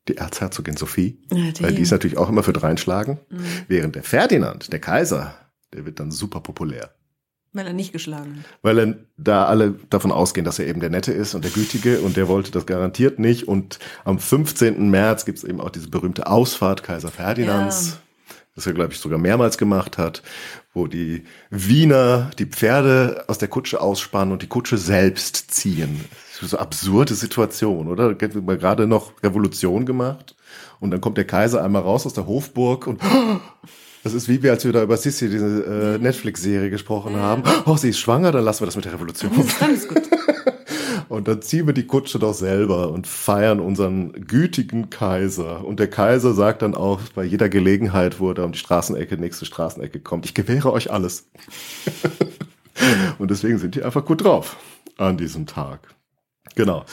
die 0.08 0.16
Erzherzogin 0.16 0.76
Sophie. 0.76 1.22
Ja, 1.30 1.52
die. 1.52 1.62
Weil 1.62 1.74
die 1.74 1.82
ist 1.82 1.92
natürlich 1.92 2.18
auch 2.18 2.28
immer 2.28 2.42
für 2.42 2.52
dreinschlagen. 2.52 3.20
Mhm. 3.30 3.44
Während 3.68 3.94
der 3.94 4.02
Ferdinand, 4.02 4.72
der 4.72 4.80
Kaiser, 4.80 5.34
der 5.72 5.86
wird 5.86 6.00
dann 6.00 6.10
super 6.10 6.40
populär. 6.40 6.94
Weil 7.54 7.68
er 7.68 7.72
nicht 7.72 7.92
geschlagen 7.92 8.38
hat. 8.38 8.44
Weil 8.62 8.78
er 8.78 8.94
da 9.16 9.44
alle 9.46 9.76
davon 9.88 10.10
ausgehen, 10.10 10.44
dass 10.44 10.58
er 10.58 10.66
eben 10.66 10.80
der 10.80 10.90
Nette 10.90 11.12
ist 11.12 11.34
und 11.34 11.44
der 11.44 11.52
Gütige 11.52 12.00
und 12.00 12.16
der 12.16 12.26
wollte 12.26 12.50
das 12.50 12.66
garantiert 12.66 13.20
nicht. 13.20 13.46
Und 13.46 13.78
am 14.04 14.18
15. 14.18 14.90
März 14.90 15.24
gibt 15.24 15.38
es 15.38 15.44
eben 15.44 15.60
auch 15.60 15.70
diese 15.70 15.88
berühmte 15.88 16.26
Ausfahrt 16.26 16.82
Kaiser 16.82 17.12
Ferdinands. 17.12 17.90
Ja. 18.26 18.34
das 18.56 18.66
er, 18.66 18.72
glaube 18.72 18.92
ich, 18.92 18.98
sogar 18.98 19.20
mehrmals 19.20 19.56
gemacht 19.56 19.98
hat, 19.98 20.22
wo 20.72 20.88
die 20.88 21.22
Wiener 21.50 22.32
die 22.40 22.46
Pferde 22.46 23.24
aus 23.28 23.38
der 23.38 23.48
Kutsche 23.48 23.80
ausspannen 23.80 24.32
und 24.32 24.42
die 24.42 24.48
Kutsche 24.48 24.76
selbst 24.76 25.52
ziehen. 25.52 26.04
So 26.40 26.58
absurde 26.58 27.14
Situation, 27.14 27.86
oder? 27.86 28.12
Da 28.12 28.34
wird 28.34 28.60
gerade 28.60 28.88
noch 28.88 29.12
Revolution 29.22 29.86
gemacht 29.86 30.34
und 30.80 30.90
dann 30.90 31.00
kommt 31.00 31.18
der 31.18 31.24
Kaiser 31.24 31.64
einmal 31.64 31.82
raus 31.82 32.04
aus 32.04 32.14
der 32.14 32.26
Hofburg 32.26 32.88
und 32.88 33.00
das 34.04 34.12
ist 34.12 34.28
wie 34.28 34.42
wir, 34.42 34.52
als 34.52 34.64
wir 34.66 34.72
da 34.72 34.82
über 34.82 34.98
Sissi, 34.98 35.30
diese 35.30 35.96
äh, 35.96 35.98
Netflix-Serie 35.98 36.68
gesprochen 36.68 37.16
haben. 37.16 37.42
Oh, 37.64 37.76
sie 37.76 37.88
ist 37.88 37.98
schwanger, 37.98 38.32
dann 38.32 38.44
lassen 38.44 38.60
wir 38.60 38.66
das 38.66 38.76
mit 38.76 38.84
der 38.84 38.92
Revolution. 38.92 39.32
Das 39.58 39.68
ist 39.70 39.88
gut. 39.88 40.02
Und 41.08 41.26
dann 41.26 41.40
ziehen 41.42 41.66
wir 41.66 41.72
die 41.72 41.86
Kutsche 41.86 42.18
doch 42.18 42.32
selber 42.32 42.90
und 42.90 43.06
feiern 43.06 43.60
unseren 43.60 44.12
gütigen 44.26 44.90
Kaiser. 44.90 45.64
Und 45.64 45.78
der 45.78 45.88
Kaiser 45.88 46.32
sagt 46.32 46.62
dann 46.62 46.74
auch 46.74 47.00
bei 47.14 47.24
jeder 47.24 47.48
Gelegenheit, 47.48 48.20
wo 48.20 48.30
er 48.30 48.34
da 48.34 48.44
um 48.44 48.52
die 48.52 48.58
Straßenecke, 48.58 49.16
nächste 49.18 49.44
Straßenecke 49.44 50.00
kommt, 50.00 50.24
ich 50.24 50.34
gewähre 50.34 50.72
euch 50.72 50.90
alles. 50.90 51.28
und 53.18 53.30
deswegen 53.30 53.58
sind 53.58 53.74
die 53.74 53.82
einfach 53.82 54.04
gut 54.04 54.24
drauf 54.24 54.56
an 54.96 55.16
diesem 55.16 55.46
Tag. 55.46 55.94
Genau. 56.54 56.84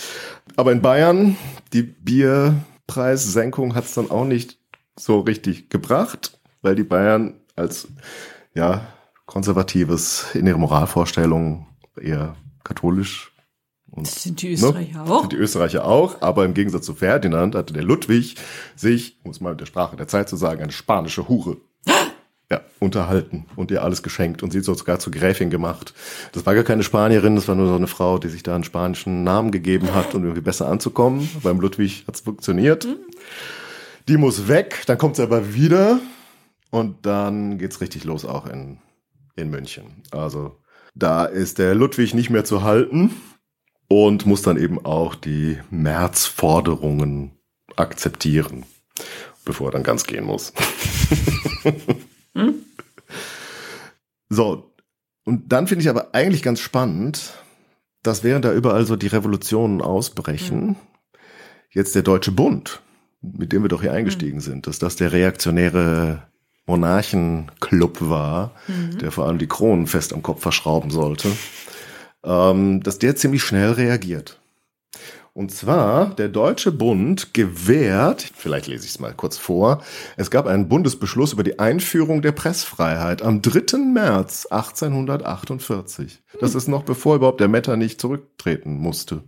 Aber 0.56 0.72
in 0.72 0.82
Bayern, 0.82 1.38
die 1.72 1.84
Bierpreissenkung 1.84 3.76
hat 3.76 3.86
es 3.86 3.94
dann 3.94 4.12
auch 4.12 4.26
nicht 4.26 4.58
so 4.98 5.22
richtig 5.22 5.70
gebracht, 5.70 6.41
weil 6.62 6.76
die 6.76 6.84
Bayern 6.84 7.36
als 7.56 7.88
ja 8.54 8.82
konservatives 9.26 10.28
in 10.34 10.48
ihrer 10.48 10.58
Moralvorstellung 10.58 11.68
eher 12.00 12.36
katholisch 12.64 13.32
und, 13.92 14.08
das 14.08 14.24
sind 14.24 14.42
die 14.42 14.48
ne, 14.48 14.54
Österreicher 14.54 15.04
ne, 15.04 15.12
auch. 15.12 15.22
Sind 15.22 15.34
die 15.34 15.38
Österreicher 15.38 15.86
auch, 15.86 16.22
aber 16.22 16.46
im 16.46 16.54
Gegensatz 16.54 16.86
zu 16.86 16.96
Ferdinand 16.96 17.56
hatte 17.56 17.74
der 17.74 17.84
Ludwig 17.84 18.36
sich, 18.76 19.18
um 19.24 19.32
es 19.32 19.42
mal 19.42 19.52
mit 19.52 19.60
der 19.60 19.66
Sprache 19.66 19.98
der 19.98 20.08
Zeit 20.08 20.30
zu 20.30 20.38
sagen, 20.38 20.64
eine 20.64 20.72
spanische 20.72 21.28
Hure 21.28 21.58
ja, 22.50 22.62
unterhalten 22.80 23.46
und 23.58 23.70
ihr 23.70 23.84
alles 23.84 24.02
geschenkt 24.02 24.44
und 24.44 24.52
sie 24.52 24.62
sogar 24.62 25.00
zur 25.00 25.12
Gräfin 25.12 25.50
gemacht. 25.50 25.94
Das 26.32 26.46
war 26.46 26.56
gar 26.56 26.64
keine 26.64 26.84
Spanierin, 26.84 27.36
das 27.36 27.50
war 27.50 27.56
nur 27.56 27.68
so 27.68 27.76
eine 27.76 27.88
Frau, 27.88 28.18
die 28.18 28.30
sich 28.30 28.44
da 28.44 28.56
einen 28.56 28.64
spanischen 28.64 29.24
Namen 29.24 29.52
gegeben 29.52 29.94
hat, 29.94 30.16
um 30.16 30.24
irgendwie 30.24 30.42
besser 30.42 30.70
anzukommen. 30.70 31.30
Beim 31.44 31.60
Ludwig 31.60 32.06
hat's 32.08 32.22
funktioniert. 32.22 32.86
Mhm. 32.86 32.98
Die 34.08 34.18
muss 34.18 34.48
weg, 34.48 34.84
dann 34.88 34.98
kommt 34.98 35.18
sie 35.18 35.24
aber 35.24 35.54
wieder 35.54 36.00
und 36.72 37.06
dann 37.06 37.60
geht's 37.60 37.82
richtig 37.82 38.06
los 38.06 38.26
auch 38.26 38.48
in, 38.48 38.80
in 39.36 39.52
München. 39.52 40.04
Also 40.12 40.58
da 40.96 41.26
ist 41.26 41.60
der 41.60 41.76
Ludwig 41.76 42.14
nicht 42.14 42.30
mehr 42.30 42.44
zu 42.44 42.64
halten 42.64 43.12
und 43.88 44.26
muss 44.26 44.42
dann 44.42 44.58
eben 44.58 44.84
auch 44.84 45.16
die 45.16 45.60
Märzforderungen 45.70 47.32
akzeptieren, 47.76 48.66
bevor 49.46 49.68
er 49.68 49.72
dann 49.74 49.84
ganz 49.84 50.06
gehen 50.06 50.24
muss. 50.24 50.54
hm? 52.34 52.56
So, 54.30 54.74
und 55.26 55.52
dann 55.52 55.68
finde 55.68 55.84
ich 55.84 55.90
aber 55.90 56.16
eigentlich 56.16 56.42
ganz 56.42 56.62
spannend, 56.62 57.34
dass 58.02 58.24
während 58.24 58.46
da 58.46 58.54
überall 58.54 58.86
so 58.86 58.96
die 58.96 59.08
Revolutionen 59.08 59.82
ausbrechen, 59.82 60.68
mhm. 60.68 60.76
jetzt 61.70 61.96
der 61.96 62.02
Deutsche 62.02 62.32
Bund, 62.32 62.82
mit 63.22 63.52
dem 63.52 63.62
wir 63.62 63.70
doch 63.70 63.82
hier 63.82 63.94
eingestiegen 63.94 64.38
mhm. 64.38 64.42
sind, 64.42 64.68
dass 64.68 64.80
das 64.80 64.96
der 64.96 65.12
reaktionäre 65.12 66.31
Monarchenclub 66.72 67.98
war, 68.02 68.52
mhm. 68.68 68.98
der 68.98 69.12
vor 69.12 69.28
allem 69.28 69.38
die 69.38 69.48
Kronen 69.48 69.88
fest 69.88 70.14
am 70.14 70.24
Kopf 70.24 70.42
verschrauben 70.42 70.92
sollte 70.92 71.30
ähm, 72.24 72.82
dass 72.84 73.00
der 73.00 73.16
ziemlich 73.16 73.44
schnell 73.44 73.72
reagiert. 73.72 74.38
Und 75.34 75.52
zwar, 75.52 76.14
der 76.16 76.28
Deutsche 76.28 76.74
Bund 76.74 77.34
gewährt, 77.34 78.32
vielleicht 78.36 78.68
lese 78.68 78.84
ich 78.84 78.92
es 78.92 79.00
mal 79.00 79.14
kurz 79.14 79.38
vor, 79.38 79.82
es 80.18 80.30
gab 80.30 80.46
einen 80.46 80.68
Bundesbeschluss 80.68 81.32
über 81.32 81.44
die 81.44 81.58
Einführung 81.58 82.22
der 82.22 82.34
Pressfreiheit 82.34 83.22
am 83.22 83.42
3. 83.42 83.78
März 83.78 84.48
1848. 84.48 86.22
Das 86.42 86.54
ist 86.54 86.68
noch 86.68 86.84
bevor 86.84 87.16
überhaupt 87.16 87.40
der 87.40 87.48
Metter 87.48 87.78
nicht 87.78 88.02
zurücktreten 88.02 88.74
musste. 88.74 89.24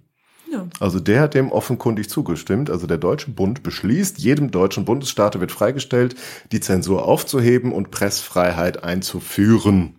Ja. 0.54 0.68
Also 0.80 1.00
der 1.00 1.20
hat 1.20 1.34
dem 1.34 1.52
offenkundig 1.52 2.10
zugestimmt. 2.10 2.70
Also 2.70 2.86
der 2.86 3.00
Deutsche 3.00 3.32
Bund 3.32 3.64
beschließt, 3.64 4.20
jedem 4.20 4.52
deutschen 4.52 4.86
Bundesstaat 4.86 5.40
wird 5.40 5.52
freigestellt, 5.52 6.16
die 6.52 6.60
Zensur 6.60 7.06
aufzuheben 7.06 7.72
und 7.72 7.90
Pressfreiheit 7.90 8.84
einzuführen. 8.84 9.96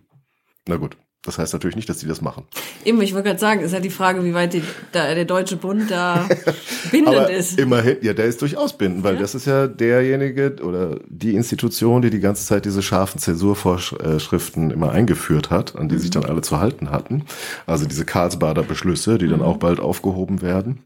Na 0.65 0.77
gut. 0.77 0.95
Das 1.25 1.37
heißt 1.37 1.53
natürlich 1.53 1.75
nicht, 1.75 1.89
dass 1.89 1.97
die 1.97 2.07
das 2.07 2.21
machen. 2.21 2.43
Eben, 2.83 3.01
ich 3.01 3.13
wollte 3.13 3.29
gerade 3.29 3.39
sagen, 3.39 3.61
ist 3.61 3.73
ja 3.73 3.79
die 3.79 3.89
Frage, 3.89 4.23
wie 4.23 4.33
weit 4.33 4.53
die, 4.53 4.61
da, 4.91 5.13
der 5.13 5.25
Deutsche 5.25 5.57
Bund 5.57 5.89
da 5.89 6.27
bindend 6.91 7.15
Aber 7.15 7.29
ist. 7.31 7.59
Immerhin, 7.59 7.97
ja, 8.01 8.13
der 8.13 8.25
ist 8.25 8.41
durchaus 8.41 8.77
bindend, 8.77 9.03
weil 9.03 9.15
ja. 9.15 9.21
das 9.21 9.33
ist 9.35 9.47
ja 9.47 9.67
derjenige 9.67 10.55
oder 10.63 10.99
die 11.07 11.35
Institution, 11.35 12.01
die 12.01 12.09
die 12.09 12.19
ganze 12.19 12.45
Zeit 12.45 12.65
diese 12.65 12.81
scharfen 12.81 13.19
Zensurvorschriften 13.19 14.71
immer 14.71 14.91
eingeführt 14.91 15.49
hat, 15.49 15.75
an 15.75 15.89
die 15.89 15.95
mhm. 15.95 15.99
sich 15.99 16.11
dann 16.11 16.25
alle 16.25 16.41
zu 16.41 16.59
halten 16.59 16.91
hatten. 16.91 17.25
Also 17.65 17.85
diese 17.85 18.05
Karlsbader 18.05 18.63
Beschlüsse, 18.63 19.17
die 19.17 19.27
dann 19.27 19.39
mhm. 19.39 19.45
auch 19.45 19.57
bald 19.57 19.79
aufgehoben 19.79 20.41
werden. 20.41 20.83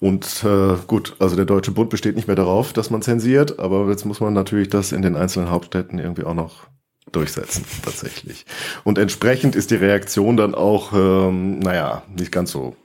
Und 0.00 0.44
äh, 0.44 0.76
gut, 0.86 1.14
also 1.18 1.36
der 1.36 1.44
Deutsche 1.44 1.70
Bund 1.70 1.90
besteht 1.90 2.16
nicht 2.16 2.26
mehr 2.26 2.36
darauf, 2.36 2.72
dass 2.72 2.90
man 2.90 3.00
zensiert, 3.00 3.58
aber 3.58 3.88
jetzt 3.88 4.04
muss 4.04 4.20
man 4.20 4.34
natürlich 4.34 4.68
das 4.68 4.92
in 4.92 5.02
den 5.02 5.16
einzelnen 5.16 5.50
Hauptstädten 5.50 5.98
irgendwie 5.98 6.24
auch 6.24 6.34
noch 6.34 6.66
durchsetzen, 7.12 7.64
tatsächlich. 7.84 8.44
Und 8.84 8.98
entsprechend 8.98 9.56
ist 9.56 9.70
die 9.70 9.76
Reaktion 9.76 10.36
dann 10.36 10.54
auch, 10.54 10.92
ähm, 10.92 11.58
naja, 11.58 12.02
nicht 12.16 12.32
ganz 12.32 12.50
so 12.50 12.76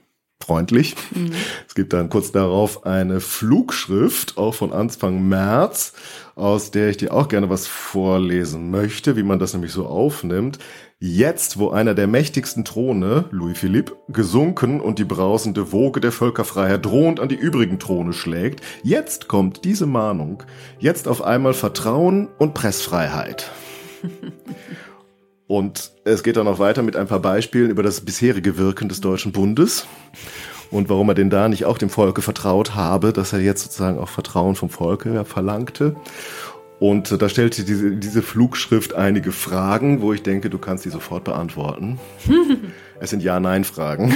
freundlich. 0.42 0.96
Mhm. 1.14 1.32
Es 1.68 1.74
gibt 1.74 1.92
dann 1.92 2.08
kurz 2.08 2.32
darauf 2.32 2.86
eine 2.86 3.20
Flugschrift, 3.20 4.38
auch 4.38 4.54
von 4.54 4.72
Anfang 4.72 5.28
März, 5.28 5.92
aus 6.34 6.70
der 6.70 6.88
ich 6.88 6.96
dir 6.96 7.12
auch 7.12 7.28
gerne 7.28 7.50
was 7.50 7.66
vorlesen 7.66 8.70
möchte, 8.70 9.16
wie 9.16 9.22
man 9.22 9.38
das 9.38 9.52
nämlich 9.52 9.72
so 9.72 9.86
aufnimmt. 9.86 10.58
Jetzt, 11.02 11.58
wo 11.58 11.70
einer 11.70 11.94
der 11.94 12.06
mächtigsten 12.06 12.64
Throne, 12.64 13.24
Louis 13.30 13.58
Philippe, 13.58 13.96
gesunken 14.08 14.80
und 14.80 14.98
die 14.98 15.04
brausende 15.04 15.72
Woge 15.72 16.00
der 16.00 16.12
Völkerfreiheit 16.12 16.84
drohend 16.84 17.20
an 17.20 17.28
die 17.28 17.36
übrigen 17.36 17.78
Throne 17.78 18.12
schlägt, 18.12 18.62
jetzt 18.82 19.28
kommt 19.28 19.64
diese 19.64 19.86
Mahnung. 19.86 20.42
Jetzt 20.78 21.08
auf 21.08 21.22
einmal 21.22 21.54
Vertrauen 21.54 22.28
und 22.38 22.52
Pressfreiheit. 22.52 23.50
Und 25.46 25.90
es 26.04 26.22
geht 26.22 26.36
dann 26.36 26.44
noch 26.44 26.60
weiter 26.60 26.82
mit 26.82 26.94
ein 26.94 27.08
paar 27.08 27.18
Beispielen 27.18 27.70
über 27.70 27.82
das 27.82 28.02
bisherige 28.02 28.56
Wirken 28.56 28.88
des 28.88 29.00
Deutschen 29.00 29.32
Bundes 29.32 29.84
und 30.70 30.88
warum 30.88 31.08
er 31.08 31.14
denn 31.14 31.30
da 31.30 31.48
nicht 31.48 31.64
auch 31.64 31.76
dem 31.76 31.90
Volke 31.90 32.22
vertraut 32.22 32.76
habe, 32.76 33.12
dass 33.12 33.32
er 33.32 33.40
jetzt 33.40 33.64
sozusagen 33.64 33.98
auch 33.98 34.08
Vertrauen 34.08 34.54
vom 34.54 34.70
Volke 34.70 35.24
verlangte. 35.24 35.96
Und 36.78 37.20
da 37.20 37.28
stellte 37.28 37.64
diese, 37.64 37.96
diese 37.96 38.22
Flugschrift 38.22 38.94
einige 38.94 39.32
Fragen, 39.32 40.00
wo 40.00 40.12
ich 40.12 40.22
denke, 40.22 40.48
du 40.48 40.58
kannst 40.58 40.84
die 40.84 40.90
sofort 40.90 41.24
beantworten. 41.24 41.98
es 43.00 43.10
sind 43.10 43.22
Ja-Nein-Fragen. 43.22 44.14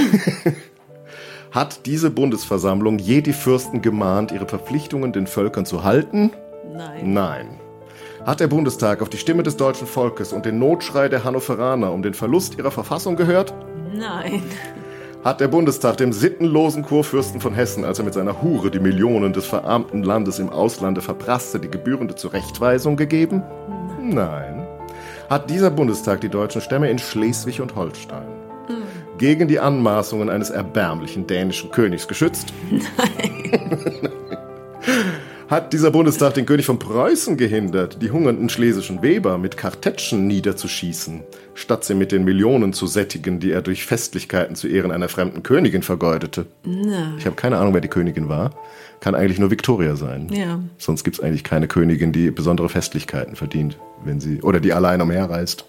Hat 1.50 1.84
diese 1.86 2.10
Bundesversammlung 2.10 2.98
je 2.98 3.20
die 3.20 3.32
Fürsten 3.32 3.82
gemahnt, 3.82 4.32
ihre 4.32 4.46
Verpflichtungen 4.46 5.12
den 5.12 5.26
Völkern 5.26 5.66
zu 5.66 5.84
halten? 5.84 6.30
Nein. 6.72 7.12
Nein. 7.12 7.60
Hat 8.26 8.40
der 8.40 8.46
Bundestag 8.46 9.02
auf 9.02 9.10
die 9.10 9.18
Stimme 9.18 9.42
des 9.42 9.58
deutschen 9.58 9.86
Volkes 9.86 10.32
und 10.32 10.46
den 10.46 10.58
Notschrei 10.58 11.10
der 11.10 11.24
Hannoveraner 11.24 11.92
um 11.92 12.02
den 12.02 12.14
Verlust 12.14 12.56
ihrer 12.56 12.70
Verfassung 12.70 13.16
gehört? 13.16 13.52
Nein. 13.94 14.42
Hat 15.22 15.40
der 15.40 15.48
Bundestag 15.48 15.98
dem 15.98 16.10
sittenlosen 16.10 16.84
Kurfürsten 16.84 17.42
von 17.42 17.52
Hessen, 17.52 17.84
als 17.84 17.98
er 17.98 18.06
mit 18.06 18.14
seiner 18.14 18.40
Hure 18.40 18.70
die 18.70 18.80
Millionen 18.80 19.34
des 19.34 19.44
verarmten 19.44 20.02
Landes 20.02 20.38
im 20.38 20.48
Auslande 20.48 21.02
verprasste, 21.02 21.60
die 21.60 21.70
gebührende 21.70 22.14
Zurechtweisung 22.14 22.96
gegeben? 22.96 23.42
Nein. 24.00 24.66
Hat 25.28 25.50
dieser 25.50 25.70
Bundestag 25.70 26.22
die 26.22 26.30
deutschen 26.30 26.62
Stämme 26.62 26.90
in 26.90 26.98
Schleswig 26.98 27.60
und 27.60 27.76
Holstein 27.76 28.26
mhm. 28.70 29.18
gegen 29.18 29.48
die 29.48 29.60
Anmaßungen 29.60 30.30
eines 30.30 30.48
erbärmlichen 30.48 31.26
dänischen 31.26 31.70
Königs 31.70 32.08
geschützt? 32.08 32.54
Nein. 32.70 34.08
hat 35.54 35.72
dieser 35.72 35.92
Bundestag 35.92 36.34
den 36.34 36.46
König 36.46 36.66
von 36.66 36.80
Preußen 36.80 37.36
gehindert, 37.36 38.02
die 38.02 38.10
hungernden 38.10 38.48
schlesischen 38.48 39.02
Weber 39.02 39.38
mit 39.38 39.56
Kartätschen 39.56 40.26
niederzuschießen, 40.26 41.22
statt 41.54 41.84
sie 41.84 41.94
mit 41.94 42.10
den 42.10 42.24
Millionen 42.24 42.72
zu 42.72 42.88
sättigen, 42.88 43.38
die 43.38 43.52
er 43.52 43.62
durch 43.62 43.86
Festlichkeiten 43.86 44.56
zu 44.56 44.66
Ehren 44.66 44.90
einer 44.90 45.08
fremden 45.08 45.44
Königin 45.44 45.82
vergeudete. 45.82 46.46
Na. 46.64 47.14
Ich 47.18 47.26
habe 47.26 47.36
keine 47.36 47.58
Ahnung, 47.58 47.72
wer 47.72 47.80
die 47.80 47.88
Königin 47.88 48.28
war. 48.28 48.50
Kann 48.98 49.14
eigentlich 49.14 49.38
nur 49.38 49.52
Victoria 49.52 49.94
sein. 49.94 50.28
Ja. 50.32 50.58
Sonst 50.76 51.04
gibt 51.04 51.18
es 51.18 51.22
eigentlich 51.22 51.44
keine 51.44 51.68
Königin, 51.68 52.10
die 52.10 52.32
besondere 52.32 52.68
Festlichkeiten 52.68 53.36
verdient, 53.36 53.78
wenn 54.04 54.18
sie 54.18 54.42
oder 54.42 54.58
die 54.58 54.72
allein 54.72 55.00
umherreist. 55.00 55.66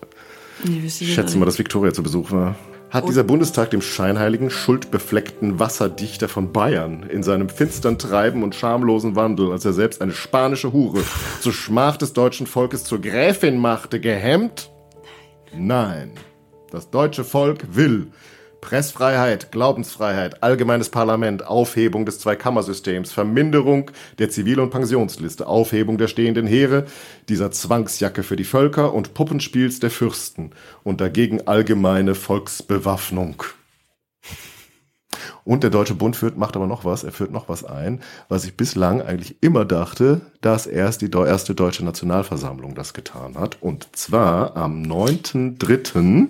Ich 0.83 1.13
schätze 1.13 1.37
mal, 1.37 1.45
dass 1.45 1.59
Victoria 1.59 1.93
zu 1.93 2.01
Besuch 2.01 2.31
war 2.31 2.55
hat 2.95 3.09
dieser 3.09 3.25
Bundestag 3.25 3.71
dem 3.71 3.81
scheinheiligen, 3.81 4.49
schuldbefleckten 4.49 5.59
Wasserdichter 5.59 6.29
von 6.29 6.53
Bayern 6.53 7.03
in 7.03 7.23
seinem 7.23 7.49
finstern 7.49 7.99
Treiben 7.99 8.41
und 8.41 8.55
schamlosen 8.55 9.17
Wandel, 9.17 9.51
als 9.51 9.65
er 9.65 9.73
selbst 9.73 10.01
eine 10.01 10.13
spanische 10.13 10.71
Hure 10.71 11.03
zur 11.41 11.51
Schmach 11.51 11.97
des 11.97 12.13
deutschen 12.13 12.47
Volkes 12.47 12.85
zur 12.85 13.01
Gräfin 13.01 13.57
machte, 13.57 13.99
gehemmt? 13.99 14.71
Nein. 15.53 16.11
Das 16.71 16.89
deutsche 16.89 17.25
Volk 17.25 17.75
will 17.75 18.07
Pressfreiheit, 18.65 19.51
Glaubensfreiheit, 19.51 20.41
allgemeines 20.41 20.89
Parlament, 20.89 21.45
Aufhebung 21.45 22.03
des 22.03 22.17
Zweikammersystems, 22.17 23.11
Verminderung 23.11 23.91
der 24.17 24.31
Zivil- 24.31 24.59
und 24.59 24.71
Pensionsliste, 24.71 25.45
Aufhebung 25.45 25.99
der 25.99 26.07
stehenden 26.07 26.47
Heere, 26.47 26.85
dieser 27.29 27.51
Zwangsjacke 27.51 28.23
für 28.23 28.35
die 28.35 28.43
Völker 28.43 28.91
und 28.91 29.13
Puppenspiels 29.13 29.79
der 29.81 29.91
Fürsten 29.91 30.49
und 30.83 30.99
dagegen 30.99 31.45
allgemeine 31.45 32.15
Volksbewaffnung. 32.15 33.43
Und 35.43 35.61
der 35.61 35.69
Deutsche 35.69 35.93
Bund 35.93 36.15
führt, 36.15 36.35
macht 36.35 36.55
aber 36.55 36.65
noch 36.65 36.85
was, 36.85 37.03
er 37.03 37.11
führt 37.11 37.31
noch 37.31 37.47
was 37.47 37.63
ein, 37.63 38.01
was 38.29 38.45
ich 38.45 38.57
bislang 38.57 38.99
eigentlich 38.99 39.35
immer 39.41 39.65
dachte, 39.65 40.21
dass 40.41 40.65
erst 40.65 41.03
die 41.03 41.11
erste 41.11 41.53
deutsche 41.53 41.85
Nationalversammlung 41.85 42.73
das 42.73 42.95
getan 42.95 43.35
hat. 43.35 43.61
Und 43.61 43.95
zwar 43.95 44.57
am 44.57 44.81
9.3. 44.81 46.29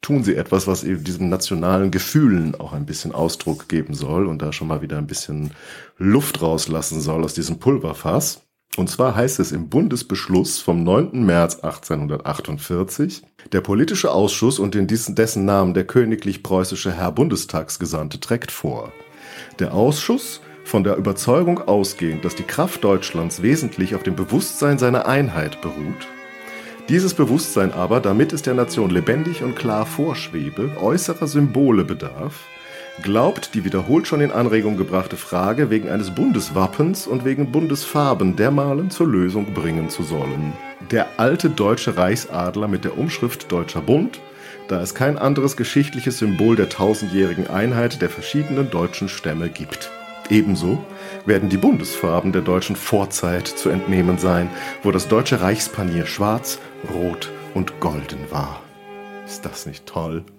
tun 0.00 0.24
sie 0.24 0.36
etwas, 0.36 0.66
was 0.66 0.84
eben 0.84 1.04
diesen 1.04 1.28
nationalen 1.28 1.90
Gefühlen 1.90 2.54
auch 2.54 2.72
ein 2.72 2.86
bisschen 2.86 3.12
Ausdruck 3.12 3.68
geben 3.68 3.94
soll 3.94 4.26
und 4.26 4.42
da 4.42 4.52
schon 4.52 4.68
mal 4.68 4.82
wieder 4.82 4.98
ein 4.98 5.06
bisschen 5.06 5.50
Luft 5.96 6.42
rauslassen 6.42 7.00
soll 7.00 7.24
aus 7.24 7.34
diesem 7.34 7.58
Pulverfass. 7.58 8.42
Und 8.76 8.88
zwar 8.88 9.16
heißt 9.16 9.40
es 9.40 9.50
im 9.50 9.68
Bundesbeschluss 9.68 10.60
vom 10.60 10.84
9. 10.84 11.24
März 11.24 11.56
1848, 11.56 13.22
der 13.52 13.60
politische 13.60 14.12
Ausschuss 14.12 14.58
und 14.58 14.76
in 14.76 14.86
dessen 14.86 15.44
Namen 15.44 15.74
der 15.74 15.84
königlich-preußische 15.84 16.92
Herr 16.92 17.10
Bundestagsgesandte 17.10 18.20
trägt 18.20 18.52
vor. 18.52 18.92
Der 19.58 19.74
Ausschuss, 19.74 20.40
von 20.68 20.84
der 20.84 20.96
Überzeugung 20.96 21.66
ausgehend, 21.66 22.24
dass 22.24 22.34
die 22.34 22.42
Kraft 22.42 22.84
Deutschlands 22.84 23.42
wesentlich 23.42 23.94
auf 23.94 24.02
dem 24.02 24.14
Bewusstsein 24.14 24.78
seiner 24.78 25.06
Einheit 25.06 25.62
beruht, 25.62 26.06
dieses 26.88 27.14
Bewusstsein 27.14 27.72
aber, 27.72 28.00
damit 28.00 28.32
es 28.32 28.42
der 28.42 28.54
Nation 28.54 28.90
lebendig 28.90 29.42
und 29.42 29.56
klar 29.56 29.84
vorschwebe, 29.84 30.70
äußerer 30.80 31.26
Symbole 31.26 31.84
bedarf, 31.84 32.46
glaubt 33.02 33.54
die 33.54 33.64
wiederholt 33.64 34.06
schon 34.06 34.20
in 34.20 34.32
Anregung 34.32 34.76
gebrachte 34.76 35.16
Frage 35.16 35.70
wegen 35.70 35.88
eines 35.88 36.10
Bundeswappens 36.14 37.06
und 37.06 37.24
wegen 37.24 37.52
Bundesfarben 37.52 38.36
dermalen 38.36 38.90
zur 38.90 39.06
Lösung 39.06 39.52
bringen 39.54 39.90
zu 39.90 40.02
sollen. 40.02 40.52
Der 40.90 41.06
alte 41.18 41.50
deutsche 41.50 41.96
Reichsadler 41.96 42.68
mit 42.68 42.84
der 42.84 42.96
Umschrift 42.96 43.52
Deutscher 43.52 43.82
Bund, 43.82 44.20
da 44.68 44.80
es 44.80 44.94
kein 44.94 45.18
anderes 45.18 45.56
geschichtliches 45.56 46.18
Symbol 46.18 46.56
der 46.56 46.68
tausendjährigen 46.68 47.48
Einheit 47.48 48.00
der 48.02 48.10
verschiedenen 48.10 48.70
deutschen 48.70 49.08
Stämme 49.08 49.48
gibt. 49.48 49.90
Ebenso 50.30 50.78
werden 51.24 51.48
die 51.48 51.56
Bundesfarben 51.56 52.32
der 52.32 52.42
deutschen 52.42 52.76
Vorzeit 52.76 53.48
zu 53.48 53.70
entnehmen 53.70 54.18
sein, 54.18 54.50
wo 54.82 54.90
das 54.90 55.08
deutsche 55.08 55.40
Reichspanier 55.40 56.06
schwarz, 56.06 56.58
rot 56.92 57.30
und 57.54 57.80
golden 57.80 58.30
war. 58.30 58.62
Ist 59.26 59.44
das 59.44 59.66
nicht 59.66 59.86
toll? 59.86 60.24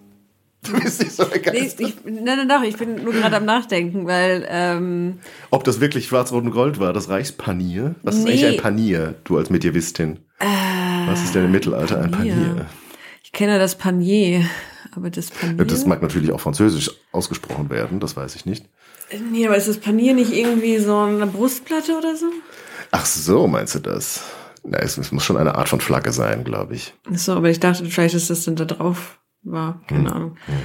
Du 0.62 0.78
bist 0.78 1.02
nicht 1.02 1.14
so 1.14 1.26
begeistert. 1.26 1.80
Nee, 1.80 1.86
ich, 1.86 2.22
nein, 2.22 2.46
nein, 2.46 2.64
ich 2.66 2.76
bin 2.76 3.02
nur 3.02 3.14
gerade 3.14 3.38
am 3.38 3.46
Nachdenken, 3.46 4.06
weil. 4.06 4.46
Ähm, 4.50 5.20
Ob 5.52 5.64
das 5.64 5.80
wirklich 5.80 6.08
Schwarz, 6.08 6.34
Rot 6.34 6.44
und 6.44 6.52
Gold 6.52 6.82
war, 6.82 6.92
das 6.92 7.08
Reichspanier? 7.08 7.96
Was 8.04 8.18
nee. 8.18 8.22
ist 8.22 8.28
eigentlich 8.44 8.58
ein 8.58 8.62
Panier, 8.62 9.16
du 9.24 9.38
als 9.38 9.50
Medievistin? 9.50 10.20
Äh, 10.38 10.46
Was 11.08 11.24
ist 11.24 11.34
denn 11.34 11.46
im 11.46 11.52
Mittelalter 11.52 11.96
Panier. 11.96 12.34
ein 12.34 12.44
Panier? 12.44 12.66
Ich 13.24 13.32
kenne 13.32 13.58
das 13.58 13.76
Panier, 13.76 14.44
aber 14.94 15.10
das 15.10 15.32
Panier. 15.32 15.64
Das 15.64 15.86
mag 15.86 16.02
natürlich 16.02 16.34
auch 16.34 16.42
französisch 16.42 16.92
ausgesprochen 17.14 17.70
werden, 17.70 18.02
das 18.02 18.18
weiß 18.18 18.36
ich 18.36 18.46
nicht. 18.46 18.66
Nee, 19.32 19.48
aber 19.48 19.58
ist 19.58 19.68
das 19.68 19.80
Panier 19.80 20.14
nicht 20.14 20.32
irgendwie 20.32 20.78
so 20.78 20.98
eine 20.98 21.28
Brustplatte 21.28 21.98
oder 21.98 22.16
so? 22.16 22.28
Ach 22.92 23.06
so, 23.06 23.48
meinst 23.48 23.76
du 23.76 23.80
das? 23.80 24.24
Na, 24.64 24.78
es, 24.80 24.98
es 24.98 25.12
muss 25.12 25.24
schon 25.24 25.38
eine 25.38 25.56
Art 25.56 25.70
von 25.70 25.82
Flagge 25.82 26.12
sein, 26.12 26.44
glaube 26.44 26.76
ich. 26.76 26.94
Ach 27.12 27.18
so, 27.18 27.34
aber 27.34 27.50
ich 27.50 27.60
dachte, 27.60 27.86
vielleicht 27.86 28.16
ist 28.16 28.30
das 28.30 28.46
denn 28.46 28.56
da 28.56 28.66
drauf 28.66 29.20
war. 29.42 29.82
Keine 29.88 30.10
hm. 30.10 30.16
Ahnung. 30.16 30.38
Hm. 30.46 30.56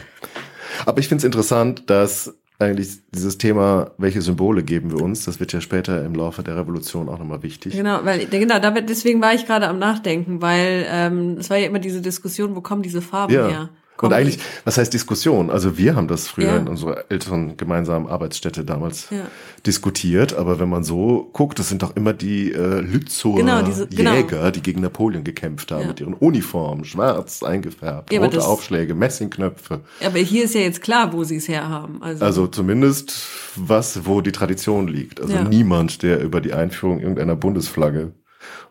Aber 0.86 0.98
ich 0.98 1.08
finde 1.08 1.20
es 1.20 1.24
interessant, 1.24 1.88
dass 1.88 2.34
eigentlich 2.58 3.00
dieses 3.10 3.38
Thema, 3.38 3.92
welche 3.98 4.22
Symbole 4.22 4.62
geben 4.62 4.92
wir 4.92 5.02
uns, 5.02 5.24
das 5.24 5.40
wird 5.40 5.52
ja 5.52 5.60
später 5.60 6.04
im 6.04 6.14
Laufe 6.14 6.42
der 6.42 6.56
Revolution 6.56 7.08
auch 7.08 7.18
nochmal 7.18 7.42
wichtig. 7.42 7.74
Genau, 7.74 8.00
weil 8.04 8.26
genau, 8.26 8.58
deswegen 8.80 9.20
war 9.20 9.34
ich 9.34 9.46
gerade 9.46 9.68
am 9.68 9.78
Nachdenken, 9.78 10.40
weil 10.40 10.86
ähm, 10.88 11.36
es 11.38 11.50
war 11.50 11.56
ja 11.56 11.66
immer 11.66 11.80
diese 11.80 12.00
Diskussion, 12.00 12.54
wo 12.54 12.60
kommen 12.60 12.82
diese 12.82 13.02
Farben 13.02 13.34
ja. 13.34 13.48
her? 13.48 13.68
Und 14.02 14.12
eigentlich, 14.12 14.38
was 14.64 14.76
heißt 14.76 14.92
Diskussion? 14.92 15.50
Also 15.50 15.78
wir 15.78 15.94
haben 15.94 16.08
das 16.08 16.26
früher 16.26 16.46
ja. 16.46 16.56
in 16.56 16.68
unserer 16.68 17.04
älteren 17.10 17.56
gemeinsamen 17.56 18.08
Arbeitsstätte 18.08 18.64
damals 18.64 19.08
ja. 19.10 19.26
diskutiert, 19.66 20.34
aber 20.34 20.58
wenn 20.58 20.68
man 20.68 20.82
so 20.82 21.30
guckt, 21.32 21.58
das 21.58 21.68
sind 21.68 21.82
doch 21.82 21.94
immer 21.94 22.12
die 22.12 22.52
äh, 22.52 22.80
Lützower 22.80 23.36
genau, 23.36 23.62
diese, 23.62 23.86
genau. 23.86 24.14
Jäger, 24.14 24.38
genau. 24.38 24.50
die 24.50 24.62
gegen 24.62 24.80
Napoleon 24.80 25.22
gekämpft 25.22 25.70
haben, 25.70 25.82
ja. 25.82 25.88
mit 25.88 26.00
ihren 26.00 26.14
Uniformen, 26.14 26.84
schwarz 26.84 27.42
eingefärbt, 27.42 28.12
rote 28.12 28.36
das, 28.36 28.44
Aufschläge, 28.44 28.94
Messingknöpfe. 28.94 29.80
Aber 30.04 30.18
hier 30.18 30.44
ist 30.44 30.54
ja 30.54 30.62
jetzt 30.62 30.82
klar, 30.82 31.12
wo 31.12 31.22
sie 31.22 31.36
es 31.36 31.46
herhaben. 31.46 32.02
Also, 32.02 32.24
also 32.24 32.46
zumindest 32.48 33.14
was, 33.54 34.06
wo 34.06 34.20
die 34.20 34.32
Tradition 34.32 34.88
liegt. 34.88 35.20
Also 35.20 35.42
niemand, 35.42 36.02
der 36.02 36.20
über 36.20 36.40
die 36.40 36.52
Einführung 36.52 37.00
irgendeiner 37.00 37.36
Bundesflagge 37.36 38.12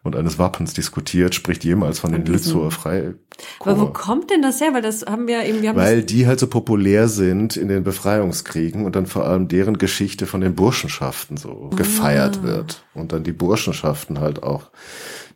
und 0.04 0.16
eines 0.16 0.38
Wappens 0.38 0.74
diskutiert, 0.74 1.34
spricht 1.34 1.64
jemals 1.64 2.00
von, 2.00 2.12
den 2.12 2.26
Lützower 2.26 2.72
Freikorps. 2.72 3.18
Aber 3.60 3.80
wo 3.80 3.86
kommt 3.88 4.30
denn 4.30 4.42
das 4.42 4.60
her? 4.60 4.74
Weil 4.74 4.82
das 4.82 5.06
haben 5.06 5.28
wir 5.28 5.46
eben, 5.46 5.62
wir 5.62 5.70
haben 5.70 5.78
Weil 5.78 6.04
die 6.04 6.28
halt 6.28 6.40
so 6.40 6.48
populär 6.48 7.08
sind 7.08 7.56
in 7.56 7.70
den 7.70 7.84
Befreiungskriegen 7.84 8.86
und 8.86 8.96
dann 8.96 9.06
vor 9.06 9.26
allem 9.26 9.48
deren 9.48 9.78
Geschichte 9.78 10.26
von 10.26 10.42
den 10.42 10.56
Burschenschaften 10.56 11.38
so 11.38 11.70
ah. 11.72 11.76
gefeiert 11.76 12.44
wird. 12.44 12.84
Und 12.94 13.14
dann 13.14 13.24
die 13.24 13.32
Burschenschaften 13.32 14.20
halt 14.20 14.44
auch 14.44 14.70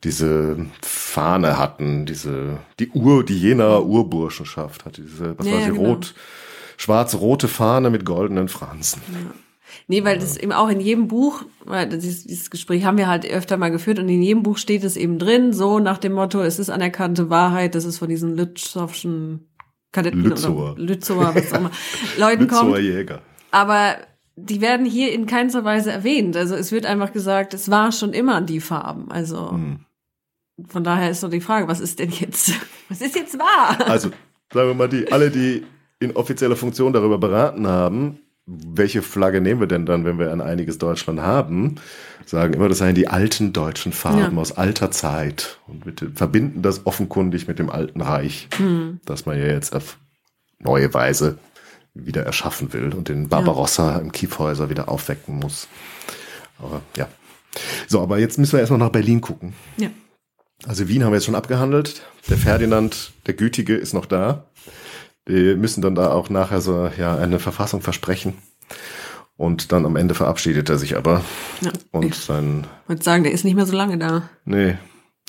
diese 0.04 0.58
Fahne 0.82 1.58
hatten, 1.58 2.06
diese, 2.06 2.58
die 2.80 2.90
Ur, 2.90 3.24
die 3.24 3.40
Jenaer 3.40 3.86
Urburschenschaft 3.86 4.86
hatte 4.86 5.02
diese, 5.02 5.38
was 5.40 5.48
ja, 5.48 5.54
war 5.54 5.62
sie, 5.62 5.72
genau. 5.72 5.82
rot, 5.82 6.14
schwarz-rote 6.78 7.48
Fahne 7.48 7.90
mit 7.90 8.06
goldenen 8.06 8.50
Franzen. 8.50 9.02
Ja. 9.12 9.32
Nee, 9.88 10.04
weil 10.04 10.18
das 10.20 10.38
eben 10.38 10.52
auch 10.52 10.70
in 10.70 10.80
jedem 10.80 11.08
Buch, 11.08 11.44
weil 11.66 11.88
dieses, 11.90 12.26
dieses 12.26 12.50
Gespräch 12.50 12.86
haben 12.86 12.98
wir 12.98 13.08
halt 13.08 13.26
öfter 13.30 13.58
mal 13.58 13.72
geführt 13.72 14.00
und 14.00 14.10
in 14.10 14.22
jedem 14.22 14.44
Buch 14.44 14.58
steht 14.58 14.84
es 14.84 14.98
eben 14.98 15.20
drin, 15.20 15.54
so 15.54 15.80
nach 15.80 15.98
dem 15.98 16.14
Motto, 16.14 16.42
es 16.42 16.60
ist 16.60 16.70
anerkannte 16.70 17.30
Wahrheit, 17.30 17.76
das 17.76 17.86
ist 17.86 17.98
von 17.98 18.10
diesen 18.10 18.36
Lützowschen 18.36 19.48
Kadetten 19.92 20.24
Lützower. 20.24 20.74
oder 20.74 20.82
Lützower, 20.82 21.36
was 21.36 21.54
auch 21.54 21.60
immer, 21.60 21.72
Leuten 22.18 22.44
Lützower 22.44 22.74
kommt. 22.74 22.80
Jäger. 22.80 23.22
Aber 23.52 23.98
die 24.36 24.62
werden 24.62 24.86
hier 24.86 25.12
in 25.12 25.26
keinster 25.26 25.64
Weise 25.64 25.92
erwähnt. 25.92 26.38
Also 26.38 26.56
es 26.56 26.72
wird 26.72 26.86
einfach 26.86 27.12
gesagt, 27.12 27.54
es 27.54 27.72
war 27.72 27.92
schon 27.92 28.14
immer 28.14 28.42
die 28.42 28.62
Farben. 28.62 29.10
Also 29.12 29.52
hm. 29.52 29.80
von 30.68 30.84
daher 30.84 31.10
ist 31.10 31.22
so 31.22 31.28
die 31.28 31.42
Frage, 31.42 31.68
was 31.68 31.80
ist 31.80 32.00
denn 32.00 32.12
jetzt, 32.12 32.54
was 32.90 33.02
ist 33.02 33.16
jetzt 33.16 33.40
wahr? 33.40 33.88
Also 33.88 34.10
sagen 34.54 34.70
wir 34.70 34.76
mal, 34.76 34.90
die 34.90 35.12
alle, 35.12 35.32
die 35.32 35.64
in 36.00 36.16
offizieller 36.16 36.56
Funktion 36.56 36.94
darüber 36.94 37.18
beraten 37.18 37.66
haben, 37.66 38.20
welche 38.48 39.02
Flagge 39.02 39.42
nehmen 39.42 39.60
wir 39.60 39.68
denn 39.68 39.86
dann, 39.86 40.06
wenn 40.06 40.18
wir 40.18 40.32
ein 40.32 40.42
einiges 40.42 40.78
Deutschland 40.78 41.20
haben? 41.20 41.76
Sagen 42.26 42.54
immer, 42.54 42.70
das 42.70 42.78
seien 42.78 42.96
die 42.96 43.10
alten 43.10 43.52
deutschen 43.54 43.92
Farben 43.92 44.36
ja. 44.36 44.42
aus 44.42 44.54
alter 44.54 44.90
Zeit 44.90 45.60
und 45.68 45.86
mit, 45.86 46.04
verbinden 46.16 46.62
das 46.62 46.86
offenkundig 46.86 47.48
mit 47.48 47.60
dem 47.60 47.70
Alten 47.70 48.02
Reich, 48.02 48.48
hm. 48.58 49.00
das 49.06 49.26
man 49.26 49.38
ja 49.38 49.46
jetzt 49.46 49.76
auf 49.76 49.98
neue 50.60 50.94
Weise 50.94 51.38
wieder 51.94 52.24
erschaffen 52.24 52.72
will 52.74 52.94
und 52.94 53.10
den 53.10 53.28
Barbarossa 53.28 53.92
ja. 53.92 53.98
im 54.00 54.12
Kiefhäuser 54.12 54.70
wieder 54.70 54.88
aufwecken 54.90 55.40
muss. 55.40 55.68
Aber 56.60 56.82
ja. 56.96 57.08
So, 57.88 58.02
aber 58.02 58.20
jetzt 58.20 58.38
müssen 58.38 58.54
wir 58.54 58.60
erstmal 58.60 58.80
nach 58.80 58.90
Berlin 58.90 59.20
gucken. 59.20 59.54
Ja. 59.78 59.90
Also 60.66 60.88
Wien 60.88 61.04
haben 61.04 61.12
wir 61.12 61.18
jetzt 61.18 61.26
schon 61.26 61.36
abgehandelt. 61.36 62.02
Der 62.30 62.38
Ferdinand, 62.38 63.12
der 63.26 63.34
Gütige, 63.34 63.76
ist 63.76 63.94
noch 63.94 64.06
da. 64.06 64.46
Die 65.28 65.56
müssen 65.56 65.82
dann 65.82 65.96
da 65.96 66.12
auch 66.12 66.30
nachher 66.30 66.62
so 66.62 66.90
ja 66.98 67.16
eine 67.18 67.40
Verfassung 67.40 67.82
versprechen. 67.82 68.36
Und 69.36 69.72
dann 69.72 69.86
am 69.86 69.96
Ende 69.96 70.16
verabschiedet 70.16 70.70
er 70.70 70.78
sich 70.78 70.98
aber. 70.98 71.24
Ja, 71.62 71.72
und 71.92 72.06
ich 72.06 72.16
sein. 72.16 72.66
würde 72.88 73.04
sagen, 73.04 73.24
der 73.24 73.34
ist 73.34 73.44
nicht 73.44 73.56
mehr 73.56 73.68
so 73.68 73.76
lange 73.76 73.98
da. 73.98 74.30
Nee. 74.46 74.78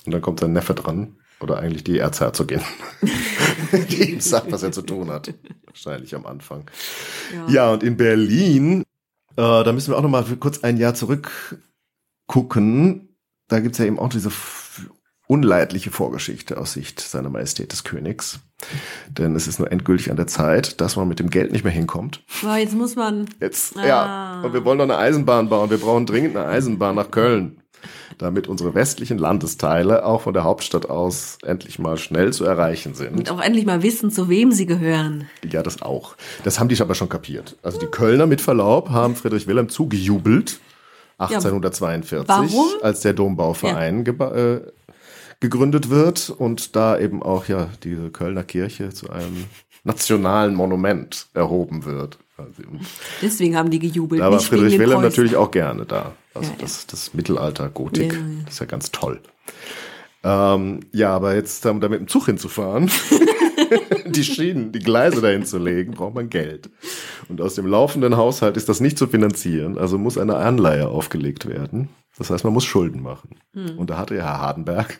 Und 0.05 0.13
dann 0.13 0.21
kommt 0.21 0.39
sein 0.39 0.53
Neffe 0.53 0.73
dran. 0.73 1.17
Oder 1.41 1.59
eigentlich 1.59 1.83
die 1.83 1.99
Erzherzogin. 1.99 2.61
die 3.71 4.13
ihm 4.13 4.19
sagt, 4.19 4.51
was 4.51 4.63
er 4.63 4.71
zu 4.71 4.81
tun 4.81 5.11
hat. 5.11 5.33
Wahrscheinlich 5.65 6.15
am 6.15 6.25
Anfang. 6.25 6.69
Ja, 7.33 7.49
ja 7.49 7.71
und 7.71 7.83
in 7.83 7.97
Berlin, 7.97 8.81
äh, 9.37 9.63
da 9.63 9.71
müssen 9.71 9.91
wir 9.91 9.97
auch 9.97 10.01
noch 10.01 10.09
mal 10.09 10.25
kurz 10.39 10.63
ein 10.63 10.77
Jahr 10.77 10.95
zurück 10.95 11.59
gucken. 12.29 13.17
Da 13.47 13.59
gibt's 13.59 13.79
ja 13.79 13.85
eben 13.85 13.99
auch 13.99 14.09
diese 14.09 14.31
unleidliche 15.29 15.91
Vorgeschichte 15.91 16.57
aus 16.57 16.73
Sicht 16.73 16.99
seiner 16.99 17.29
Majestät 17.29 17.71
des 17.71 17.83
Königs. 17.83 18.39
Denn 19.07 19.35
es 19.35 19.47
ist 19.47 19.59
nur 19.59 19.71
endgültig 19.71 20.09
an 20.09 20.17
der 20.17 20.25
Zeit, 20.25 20.81
dass 20.81 20.95
man 20.95 21.07
mit 21.07 21.19
dem 21.19 21.29
Geld 21.29 21.51
nicht 21.51 21.63
mehr 21.63 21.71
hinkommt. 21.71 22.23
Boah, 22.41 22.57
jetzt 22.57 22.75
muss 22.75 22.95
man. 22.95 23.29
Jetzt, 23.39 23.77
ah. 23.77 23.87
ja. 23.87 24.41
Und 24.43 24.53
wir 24.53 24.65
wollen 24.65 24.79
noch 24.79 24.85
eine 24.85 24.97
Eisenbahn 24.97 25.47
bauen. 25.47 25.69
Wir 25.69 25.77
brauchen 25.77 26.07
dringend 26.07 26.35
eine 26.35 26.47
Eisenbahn 26.47 26.95
nach 26.95 27.11
Köln. 27.11 27.61
Damit 28.17 28.47
unsere 28.47 28.73
westlichen 28.73 29.19
Landesteile 29.19 30.03
auch 30.03 30.21
von 30.21 30.33
der 30.33 30.43
Hauptstadt 30.43 30.89
aus 30.89 31.37
endlich 31.43 31.77
mal 31.77 31.97
schnell 31.97 32.33
zu 32.33 32.43
erreichen 32.43 32.95
sind. 32.95 33.15
Und 33.15 33.31
auch 33.31 33.39
endlich 33.39 33.67
mal 33.67 33.83
wissen, 33.83 34.09
zu 34.09 34.29
wem 34.29 34.51
sie 34.51 34.65
gehören. 34.65 35.29
Ja, 35.47 35.61
das 35.61 35.83
auch. 35.83 36.15
Das 36.43 36.59
haben 36.59 36.69
die 36.69 36.81
aber 36.81 36.95
schon 36.95 37.07
kapiert. 37.07 37.55
Also 37.61 37.79
die 37.79 37.85
Kölner 37.85 38.25
mit 38.25 38.41
Verlaub 38.41 38.89
haben 38.89 39.15
Friedrich 39.15 39.45
Wilhelm 39.45 39.69
zugejubelt. 39.69 40.59
1842, 41.19 42.29
ja, 42.29 42.63
als 42.81 43.01
der 43.01 43.11
Dombauverein 43.13 44.05
ja. 44.05 44.31
äh, 44.31 44.61
gegründet 45.39 45.89
wird 45.89 46.29
und 46.29 46.75
da 46.75 46.99
eben 46.99 47.23
auch 47.23 47.47
ja 47.47 47.69
diese 47.83 48.09
Kölner 48.09 48.43
Kirche 48.43 48.89
zu 48.89 49.09
einem 49.09 49.45
nationalen 49.83 50.55
Monument 50.55 51.27
erhoben 51.33 51.85
wird. 51.85 52.19
Deswegen 53.21 53.55
haben 53.57 53.69
die 53.69 53.79
gejubelt. 53.79 54.21
Da 54.21 54.31
war 54.31 54.39
Friedrich 54.39 54.79
Wilhelm 54.79 55.01
natürlich 55.01 55.35
auch 55.35 55.51
gerne 55.51 55.85
da. 55.85 56.13
Also 56.33 56.51
Ja, 56.51 56.57
das, 56.59 56.87
das 56.87 57.13
Mittelalter-Gotik, 57.13 58.13
Ja, 58.13 58.19
ja. 58.19 58.25
das 58.45 58.53
ist 58.55 58.59
ja 58.59 58.65
ganz 58.65 58.91
toll. 58.91 59.19
Ähm, 60.23 60.81
ja, 60.91 61.15
aber 61.15 61.35
jetzt 61.35 61.65
um 61.65 61.79
da 61.79 61.89
mit 61.89 61.99
dem 61.99 62.07
Zug 62.07 62.25
hinzufahren, 62.25 62.91
die 64.05 64.23
Schienen, 64.23 64.71
die 64.71 64.79
Gleise 64.79 65.21
dahin 65.21 65.45
zu 65.45 65.57
legen, 65.57 65.93
braucht 65.93 66.15
man 66.15 66.29
Geld. 66.29 66.69
Und 67.29 67.41
aus 67.41 67.55
dem 67.55 67.65
laufenden 67.65 68.17
Haushalt 68.17 68.57
ist 68.57 68.67
das 68.69 68.81
nicht 68.81 68.97
zu 68.97 69.07
finanzieren, 69.07 69.77
also 69.77 69.97
muss 69.97 70.17
eine 70.17 70.35
Anleihe 70.35 70.89
aufgelegt 70.89 71.47
werden. 71.47 71.89
Das 72.19 72.29
heißt, 72.29 72.43
man 72.43 72.53
muss 72.53 72.65
Schulden 72.65 73.01
machen. 73.01 73.39
Hm. 73.53 73.79
Und 73.79 73.89
da 73.89 73.97
hatte 73.97 74.15
Herr 74.15 74.39
Hardenberg 74.39 74.99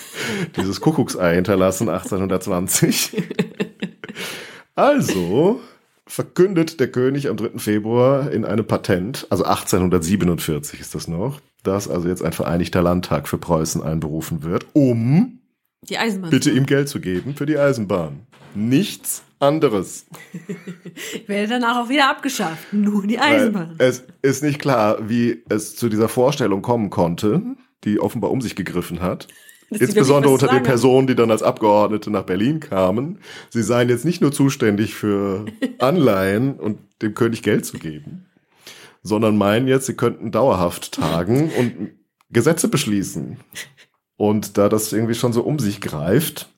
dieses 0.56 0.80
Kuckucksei 0.80 1.34
hinterlassen, 1.34 1.88
1820. 1.88 3.16
Also 4.74 5.60
verkündet 6.06 6.78
der 6.78 6.86
König 6.86 7.28
am 7.28 7.36
3. 7.36 7.58
Februar 7.58 8.30
in 8.30 8.44
einem 8.44 8.64
Patent, 8.64 9.26
also 9.28 9.42
1847 9.42 10.78
ist 10.78 10.94
das 10.94 11.08
noch, 11.08 11.40
dass 11.64 11.88
also 11.88 12.06
jetzt 12.06 12.22
ein 12.22 12.32
Vereinigter 12.32 12.80
Landtag 12.80 13.26
für 13.26 13.38
Preußen 13.38 13.82
einberufen 13.82 14.44
wird, 14.44 14.66
um 14.74 15.40
Die 15.82 15.98
Eisenbahn. 15.98 16.30
bitte 16.30 16.52
ihm 16.52 16.64
Geld 16.64 16.88
zu 16.88 17.00
geben 17.00 17.34
für 17.34 17.44
die 17.44 17.58
Eisenbahn. 17.58 18.20
Nichts 18.54 19.24
anderes. 19.40 20.06
Werde 21.26 21.48
danach 21.48 21.84
auch 21.84 21.88
wieder 21.88 22.10
abgeschafft. 22.10 22.72
Nur 22.72 23.06
die 23.06 23.18
Weil 23.18 23.36
Eisenbahn. 23.40 23.76
es 23.78 24.04
ist 24.22 24.42
nicht 24.42 24.58
klar, 24.58 25.08
wie 25.08 25.42
es 25.48 25.76
zu 25.76 25.88
dieser 25.88 26.08
Vorstellung 26.08 26.62
kommen 26.62 26.90
konnte, 26.90 27.42
die 27.84 28.00
offenbar 28.00 28.30
um 28.30 28.40
sich 28.40 28.56
gegriffen 28.56 29.00
hat. 29.00 29.28
Die 29.70 29.82
Insbesondere 29.82 30.32
unter 30.32 30.48
den. 30.48 30.62
Personen, 30.62 31.06
die 31.06 31.14
dann 31.14 31.30
als 31.30 31.42
Abgeordnete 31.42 32.10
nach 32.10 32.22
Berlin 32.22 32.58
kamen. 32.58 33.18
Sie 33.50 33.62
seien 33.62 33.90
jetzt 33.90 34.04
nicht 34.04 34.22
nur 34.22 34.32
zuständig 34.32 34.94
für 34.94 35.44
Anleihen 35.78 36.54
und 36.58 36.78
dem 37.02 37.14
König 37.14 37.42
Geld 37.42 37.66
zu 37.66 37.78
geben, 37.78 38.26
sondern 39.02 39.36
meinen 39.36 39.68
jetzt, 39.68 39.86
sie 39.86 39.94
könnten 39.94 40.32
dauerhaft 40.32 40.92
tagen 40.92 41.50
und 41.58 41.90
Gesetze 42.30 42.68
beschließen. 42.68 43.36
Und 44.16 44.58
da 44.58 44.68
das 44.68 44.92
irgendwie 44.92 45.14
schon 45.14 45.32
so 45.32 45.42
um 45.42 45.58
sich 45.58 45.80
greift, 45.80 46.48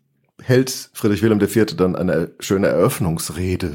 hält 0.43 0.91
Friedrich 0.93 1.23
Wilhelm 1.23 1.41
IV. 1.41 1.77
dann 1.77 1.97
eine 1.97 2.31
schöne 2.41 2.69
Eröffnungsrede 2.69 3.73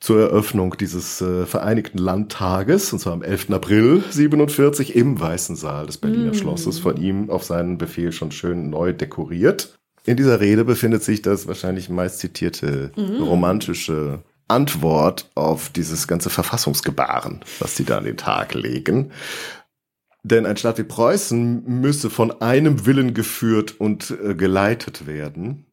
zur 0.00 0.20
Eröffnung 0.20 0.76
dieses 0.78 1.20
äh, 1.20 1.44
Vereinigten 1.44 1.98
Landtages, 1.98 2.92
und 2.92 3.00
zwar 3.00 3.12
am 3.12 3.22
11. 3.22 3.50
April 3.50 4.02
47 4.08 4.96
im 4.96 5.20
Weißen 5.20 5.56
Saal 5.56 5.86
des 5.86 5.98
Berliner 5.98 6.32
Mm. 6.32 6.34
Schlosses, 6.34 6.78
von 6.78 6.96
ihm 6.96 7.28
auf 7.28 7.44
seinen 7.44 7.76
Befehl 7.76 8.10
schon 8.10 8.32
schön 8.32 8.70
neu 8.70 8.94
dekoriert. 8.94 9.78
In 10.06 10.16
dieser 10.16 10.40
Rede 10.40 10.64
befindet 10.64 11.02
sich 11.02 11.20
das 11.20 11.46
wahrscheinlich 11.46 11.90
meist 11.90 12.20
zitierte 12.20 12.92
romantische 12.96 14.22
Antwort 14.48 15.30
auf 15.34 15.68
dieses 15.68 16.08
ganze 16.08 16.30
Verfassungsgebaren, 16.30 17.40
was 17.58 17.74
die 17.74 17.84
da 17.84 17.98
an 17.98 18.04
den 18.04 18.16
Tag 18.16 18.54
legen. 18.54 19.12
Denn 20.22 20.46
ein 20.46 20.56
Staat 20.56 20.78
wie 20.78 20.84
Preußen 20.84 21.64
müsse 21.64 22.10
von 22.10 22.42
einem 22.42 22.86
Willen 22.86 23.14
geführt 23.14 23.78
und 23.78 24.14
äh, 24.22 24.34
geleitet 24.34 25.06
werden. 25.06 25.66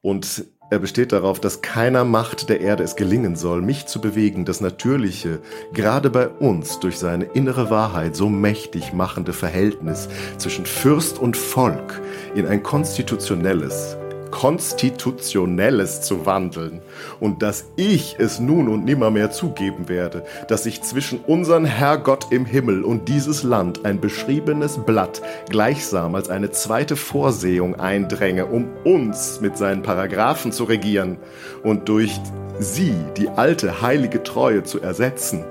Und 0.00 0.44
er 0.70 0.78
besteht 0.78 1.12
darauf, 1.12 1.40
dass 1.40 1.62
keiner 1.62 2.04
Macht 2.04 2.48
der 2.48 2.60
Erde 2.60 2.82
es 2.82 2.94
gelingen 2.94 3.36
soll, 3.36 3.62
mich 3.62 3.86
zu 3.86 4.00
bewegen, 4.00 4.44
das 4.44 4.60
Natürliche, 4.60 5.40
gerade 5.72 6.10
bei 6.10 6.28
uns 6.28 6.78
durch 6.78 6.98
seine 6.98 7.24
innere 7.24 7.70
Wahrheit 7.70 8.14
so 8.14 8.28
mächtig 8.28 8.92
machende 8.92 9.32
Verhältnis 9.32 10.08
zwischen 10.36 10.66
Fürst 10.66 11.18
und 11.18 11.36
Volk 11.36 12.00
in 12.34 12.46
ein 12.46 12.62
konstitutionelles, 12.62 13.96
konstitutionelles 14.30 16.00
zu 16.02 16.26
wandeln 16.26 16.80
und 17.20 17.42
dass 17.42 17.66
ich 17.76 18.16
es 18.18 18.40
nun 18.40 18.68
und 18.68 18.84
nimmermehr 18.84 19.30
zugeben 19.30 19.88
werde, 19.88 20.24
dass 20.48 20.64
sich 20.64 20.82
zwischen 20.82 21.20
unseren 21.20 21.64
Herrgott 21.64 22.26
im 22.30 22.44
Himmel 22.44 22.84
und 22.84 23.08
dieses 23.08 23.42
Land 23.42 23.84
ein 23.84 24.00
beschriebenes 24.00 24.78
Blatt 24.78 25.22
gleichsam 25.48 26.14
als 26.14 26.30
eine 26.30 26.50
zweite 26.50 26.96
Vorsehung 26.96 27.74
eindränge, 27.78 28.46
um 28.46 28.68
uns 28.84 29.40
mit 29.40 29.56
seinen 29.56 29.82
Paragraphen 29.82 30.52
zu 30.52 30.64
regieren 30.64 31.18
und 31.62 31.88
durch 31.88 32.20
sie 32.58 32.94
die 33.16 33.28
alte 33.28 33.82
heilige 33.82 34.22
Treue 34.22 34.62
zu 34.64 34.80
ersetzen. 34.80 35.44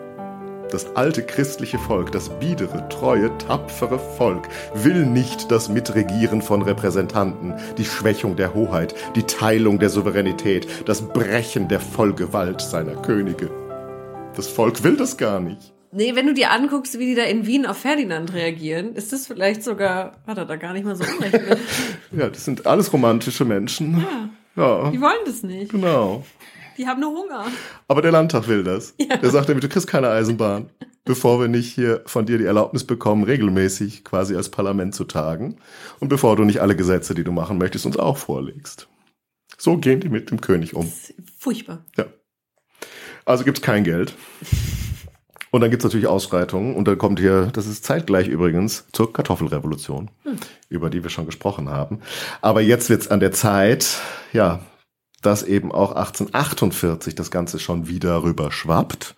Das 0.72 0.96
alte 0.96 1.24
christliche 1.24 1.80
Volk, 1.80 2.12
das 2.12 2.30
biedere, 2.40 2.88
treue, 2.90 3.36
tapfere 3.38 4.00
Volk 4.00 4.48
will 4.74 5.06
nicht 5.06 5.50
das 5.50 5.70
Mitregieren 5.70 6.42
von 6.42 6.62
Repräsentanten, 6.62 7.54
die 7.78 7.86
Schwächung 7.86 8.36
der 8.36 8.54
Hoheit, 8.54 8.94
die 9.16 9.24
Teilung 9.24 9.80
der 9.80 9.90
Souveränität, 9.90 10.68
das 10.86 11.02
Brechen 11.02 11.70
der 11.70 11.80
Vollgewalt 11.80 12.60
seiner 12.62 12.96
Könige. 13.02 13.50
Das 14.36 14.48
Volk 14.48 14.84
will 14.84 14.98
das 14.98 15.18
gar 15.18 15.40
nicht. 15.40 15.74
Nee, 15.94 16.16
wenn 16.16 16.28
du 16.28 16.34
dir 16.34 16.52
anguckst, 16.52 17.00
wie 17.00 17.06
die 17.06 17.16
da 17.16 17.24
in 17.24 17.48
Wien 17.48 17.66
auf 17.66 17.78
Ferdinand 17.78 18.34
reagieren, 18.34 18.94
ist 18.94 19.14
das 19.14 19.26
vielleicht 19.26 19.64
sogar, 19.64 20.18
hat 20.28 20.38
er 20.38 20.46
da 20.46 20.58
gar 20.58 20.74
nicht 20.74 20.86
mal 20.86 20.98
so 20.98 21.06
unrecht 21.06 21.48
mit. 21.50 21.58
Ja, 22.20 22.28
das 22.30 22.44
sind 22.44 22.66
alles 22.68 22.92
romantische 22.92 23.46
Menschen. 23.46 24.06
Ja, 24.56 24.90
Die 24.92 25.00
wollen 25.00 25.14
das 25.26 25.44
nicht. 25.44 25.72
genau. 25.72 26.24
Die 26.78 26.88
haben 26.88 27.02
nur 27.02 27.12
Hunger. 27.12 27.46
Aber 27.88 28.02
der 28.02 28.12
Landtag 28.12 28.48
will 28.48 28.64
das. 28.64 28.96
Der 28.98 29.30
sagt 29.32 29.48
nämlich, 29.48 29.66
du 29.66 29.70
kriegst 29.70 29.88
keine 29.88 30.10
Eisenbahn, 30.10 30.70
bevor 31.06 31.40
wir 31.40 31.48
nicht 31.48 31.74
hier 31.74 32.04
von 32.06 32.26
dir 32.26 32.38
die 32.38 32.46
Erlaubnis 32.46 32.84
bekommen, 32.84 33.24
regelmäßig 33.24 34.04
quasi 34.04 34.36
als 34.36 34.50
Parlament 34.50 34.94
zu 34.94 35.06
tagen. 35.06 35.58
Und 36.00 36.10
bevor 36.10 36.36
du 36.36 36.44
nicht 36.44 36.62
alle 36.62 36.76
Gesetze, 36.76 37.16
die 37.16 37.24
du 37.24 37.32
machen 37.32 37.58
möchtest, 37.58 37.86
uns 37.86 37.98
auch 37.98 38.18
vorlegst. 38.18 38.88
So 39.58 39.78
gehen 39.78 40.00
die 40.00 40.10
mit 40.10 40.30
dem 40.30 40.40
König 40.40 40.76
um. 40.76 40.92
Furchtbar. 41.40 41.84
Ja. 41.98 42.06
Also 43.26 43.44
gibt's 43.44 43.62
kein 43.62 43.84
Geld. 43.84 44.14
Und 45.50 45.62
dann 45.62 45.72
gibt's 45.72 45.84
natürlich 45.84 46.08
Ausschreitungen. 46.08 46.76
Und 46.76 46.88
dann 46.88 47.00
kommt 47.00 47.20
hier, 47.20 47.48
das 47.48 47.66
ist 47.66 47.84
zeitgleich 47.86 48.28
übrigens, 48.28 48.86
zur 48.92 49.12
Kartoffelrevolution, 49.12 50.12
über 50.70 50.92
die 50.92 51.02
wir 51.02 51.10
schon 51.10 51.26
gesprochen 51.26 51.70
haben. 51.70 52.02
Aber 52.42 52.62
jetzt 52.62 52.90
wird's 52.90 53.08
an 53.08 53.20
der 53.20 53.32
Zeit, 53.32 53.98
ja, 54.34 54.60
dass 55.28 55.44
eben 55.44 55.72
auch 55.74 55.92
1848 55.92 57.14
das 57.14 57.30
Ganze 57.32 57.60
schon 57.60 57.88
wieder 57.90 58.24
rüber 58.24 58.50
schwappt. 58.52 59.16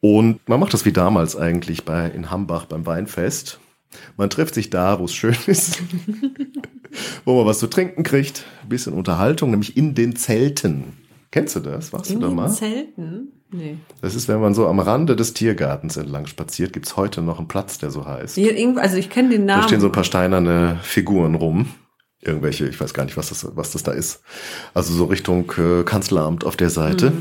Und 0.00 0.46
man 0.48 0.60
macht 0.60 0.74
das 0.74 0.84
wie 0.84 0.92
damals 0.92 1.34
eigentlich 1.34 1.84
bei, 1.84 2.08
in 2.08 2.30
Hambach 2.30 2.66
beim 2.66 2.84
Weinfest. 2.86 3.58
Man 4.16 4.30
trifft 4.30 4.54
sich 4.54 4.70
da, 4.70 4.98
wo 5.00 5.06
es 5.06 5.14
schön 5.14 5.34
ist, 5.46 5.82
wo 7.24 7.36
man 7.38 7.46
was 7.46 7.58
zu 7.58 7.66
trinken 7.68 8.02
kriegt, 8.02 8.44
ein 8.62 8.68
bisschen 8.68 8.92
Unterhaltung, 8.92 9.50
nämlich 9.50 9.76
in 9.76 9.94
den 9.94 10.14
Zelten. 10.14 10.92
Kennst 11.30 11.56
du 11.56 11.60
das? 11.60 11.92
Warst 11.92 12.10
In 12.10 12.16
du 12.20 12.22
da 12.22 12.28
den 12.28 12.36
mal? 12.36 12.48
Zelten? 12.50 13.32
Nee. 13.52 13.78
Das 14.00 14.14
ist, 14.14 14.28
wenn 14.28 14.40
man 14.40 14.54
so 14.54 14.66
am 14.68 14.78
Rande 14.78 15.16
des 15.16 15.32
Tiergartens 15.34 15.96
entlang 15.96 16.26
spaziert, 16.26 16.72
gibt's 16.72 16.96
heute 16.96 17.20
noch 17.22 17.38
einen 17.38 17.48
Platz, 17.48 17.78
der 17.78 17.90
so 17.90 18.06
heißt. 18.06 18.38
Also 18.76 18.96
ich 18.96 19.10
kenne 19.10 19.30
den 19.30 19.46
Da 19.46 19.54
Namen. 19.56 19.66
stehen 19.68 19.80
so 19.80 19.86
ein 19.86 19.92
paar 19.92 20.04
steinerne 20.04 20.78
Figuren 20.82 21.34
rum. 21.34 21.66
Irgendwelche, 22.22 22.68
ich 22.68 22.78
weiß 22.80 22.92
gar 22.92 23.04
nicht, 23.04 23.16
was 23.16 23.30
das, 23.30 23.46
was 23.56 23.72
das 23.72 23.82
da 23.82 23.92
ist. 23.92 24.22
Also 24.74 24.92
so 24.92 25.04
Richtung 25.04 25.50
äh, 25.56 25.84
Kanzleramt 25.84 26.44
auf 26.44 26.56
der 26.56 26.70
Seite. 26.70 27.12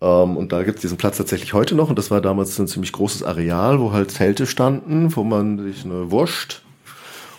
Ähm, 0.00 0.36
und 0.36 0.52
da 0.52 0.64
gibt's 0.64 0.80
diesen 0.80 0.98
Platz 0.98 1.16
tatsächlich 1.16 1.54
heute 1.54 1.76
noch. 1.76 1.88
Und 1.88 1.98
das 1.98 2.10
war 2.10 2.20
damals 2.20 2.58
ein 2.58 2.66
ziemlich 2.66 2.92
großes 2.92 3.22
Areal, 3.22 3.80
wo 3.80 3.92
halt 3.92 4.10
Zelte 4.10 4.46
standen, 4.46 5.14
wo 5.14 5.22
man 5.22 5.58
sich 5.58 5.84
eine 5.84 6.10
Wurst 6.10 6.62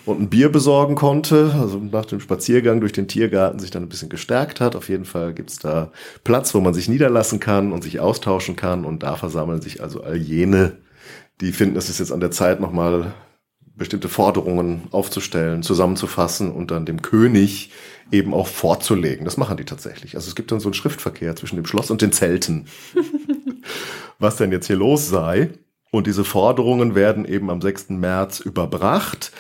und 0.06 0.22
ein 0.22 0.30
Bier 0.30 0.50
besorgen 0.50 0.96
konnte. 0.96 1.54
Also 1.60 1.78
nach 1.80 2.06
dem 2.06 2.22
Spaziergang 2.22 2.80
durch 2.80 2.94
den 2.94 3.10
Tiergarten 3.10 3.60
sich 3.60 3.72
dann 3.72 3.84
ein 3.84 3.90
bisschen 3.90 4.10
gestärkt 4.10 4.62
hat. 4.62 4.78
Auf 4.78 4.88
jeden 4.88 5.06
Fall 5.06 5.34
gibt's 5.34 5.60
da 5.60 5.92
Platz, 6.24 6.56
wo 6.56 6.62
man 6.62 6.74
sich 6.74 6.88
niederlassen 6.88 7.42
kann 7.42 7.74
und 7.74 7.84
sich 7.84 8.00
austauschen 8.00 8.56
kann. 8.56 8.86
Und 8.86 9.04
da 9.04 9.18
versammeln 9.18 9.62
sich 9.62 9.84
also 9.84 10.02
all 10.02 10.16
jene, 10.16 10.78
die 11.42 11.52
finden, 11.52 11.76
es 11.76 11.90
ist 11.90 12.00
jetzt 12.00 12.14
an 12.14 12.22
der 12.22 12.32
Zeit 12.32 12.62
nochmal 12.62 13.14
bestimmte 13.76 14.08
Forderungen 14.08 14.84
aufzustellen, 14.92 15.64
zusammenzufassen 15.64 16.52
und 16.52 16.72
dann 16.72 16.86
dem 16.86 17.02
König 17.02 17.72
eben 18.12 18.34
auch 18.34 18.48
vorzulegen. 18.48 19.26
Das 19.26 19.38
machen 19.38 19.58
die 19.58 19.66
tatsächlich. 19.66 20.16
Also 20.16 20.28
es 20.28 20.36
gibt 20.36 20.52
dann 20.52 20.60
so 20.60 20.68
einen 20.68 20.76
Schriftverkehr 20.76 21.36
zwischen 21.36 21.56
dem 21.56 21.66
Schloss 21.66 21.90
und 21.90 22.02
den 22.02 22.12
Zelten, 22.12 22.68
was 24.20 24.36
denn 24.36 24.52
jetzt 24.52 24.68
hier 24.68 24.76
los 24.76 25.10
sei. 25.10 25.50
Und 25.92 26.08
diese 26.08 26.24
Forderungen 26.24 26.96
werden 26.96 27.26
eben 27.26 27.50
am 27.50 27.62
6. 27.62 27.90
März 27.90 28.40
überbracht. 28.40 29.32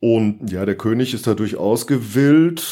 Und 0.00 0.50
ja, 0.50 0.64
der 0.64 0.76
König 0.76 1.12
ist 1.12 1.26
da 1.26 1.34
durchaus 1.34 1.86
gewillt, 1.86 2.64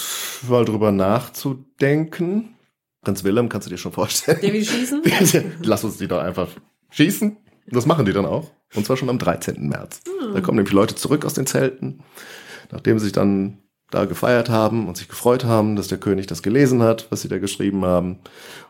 mal 0.48 0.64
drüber 0.64 0.92
nachzudenken. 0.92 2.54
Prinz 3.02 3.24
Wilhelm, 3.24 3.48
kannst 3.48 3.66
du 3.66 3.70
dir 3.70 3.78
schon 3.78 3.92
vorstellen? 3.92 4.38
Der 4.42 4.52
will 4.52 4.64
schießen? 4.64 5.02
Lass 5.62 5.84
uns 5.84 5.96
die 5.96 6.08
doch 6.08 6.20
einfach 6.20 6.48
schießen. 6.90 7.36
Das 7.68 7.86
machen 7.86 8.06
die 8.06 8.12
dann 8.12 8.26
auch. 8.26 8.50
Und 8.76 8.86
zwar 8.86 8.96
schon 8.96 9.10
am 9.10 9.18
13. 9.18 9.68
März. 9.68 10.02
Da 10.34 10.40
kommen 10.40 10.56
nämlich 10.56 10.72
Leute 10.72 10.94
zurück 10.94 11.24
aus 11.24 11.34
den 11.34 11.46
Zelten, 11.46 12.00
nachdem 12.70 12.98
sie 12.98 13.06
sich 13.06 13.12
dann 13.12 13.58
da 13.90 14.04
gefeiert 14.04 14.48
haben 14.48 14.88
und 14.88 14.96
sich 14.96 15.08
gefreut 15.08 15.44
haben, 15.44 15.76
dass 15.76 15.88
der 15.88 15.98
König 15.98 16.26
das 16.26 16.42
gelesen 16.42 16.82
hat, 16.82 17.06
was 17.10 17.22
sie 17.22 17.28
da 17.28 17.38
geschrieben 17.38 17.84
haben. 17.84 18.18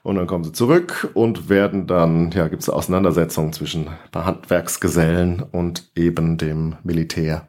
Und 0.03 0.17
dann 0.17 0.27
kommen 0.27 0.45
sie 0.45 0.53
zurück 0.53 1.09
und 1.15 1.49
werden 1.49 1.87
dann, 1.87 2.31
ja, 2.33 2.49
gibt 2.49 2.63
es 2.63 2.69
Auseinandersetzungen 2.69 3.53
zwischen 3.53 3.89
Handwerksgesellen 4.15 5.43
und 5.43 5.91
eben 5.97 6.37
dem 6.37 6.77
Militär, 6.83 7.49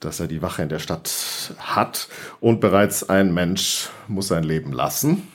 dass 0.00 0.18
er 0.18 0.26
die 0.26 0.42
Wache 0.42 0.62
in 0.62 0.68
der 0.68 0.80
Stadt 0.80 1.54
hat. 1.58 2.08
Und 2.40 2.60
bereits 2.60 3.08
ein 3.08 3.32
Mensch 3.32 3.88
muss 4.08 4.28
sein 4.28 4.44
Leben 4.44 4.72
lassen. 4.72 5.28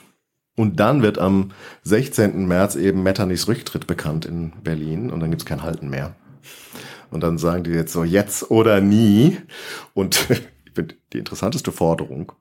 Und 0.54 0.78
dann 0.78 1.02
wird 1.02 1.18
am 1.18 1.52
16. 1.84 2.46
März 2.46 2.76
eben 2.76 3.02
Metternichs 3.02 3.48
Rücktritt 3.48 3.86
bekannt 3.86 4.26
in 4.26 4.52
Berlin 4.62 5.10
und 5.10 5.20
dann 5.20 5.30
gibt's 5.30 5.46
kein 5.46 5.62
Halten 5.62 5.88
mehr. 5.88 6.14
Und 7.10 7.22
dann 7.22 7.38
sagen 7.38 7.64
die 7.64 7.70
jetzt 7.70 7.92
so, 7.92 8.04
jetzt 8.04 8.50
oder 8.50 8.80
nie. 8.80 9.38
Und 9.94 10.30
ich 10.30 10.72
finde 10.74 10.94
die 11.12 11.18
interessanteste 11.18 11.72
Forderung 11.72 12.32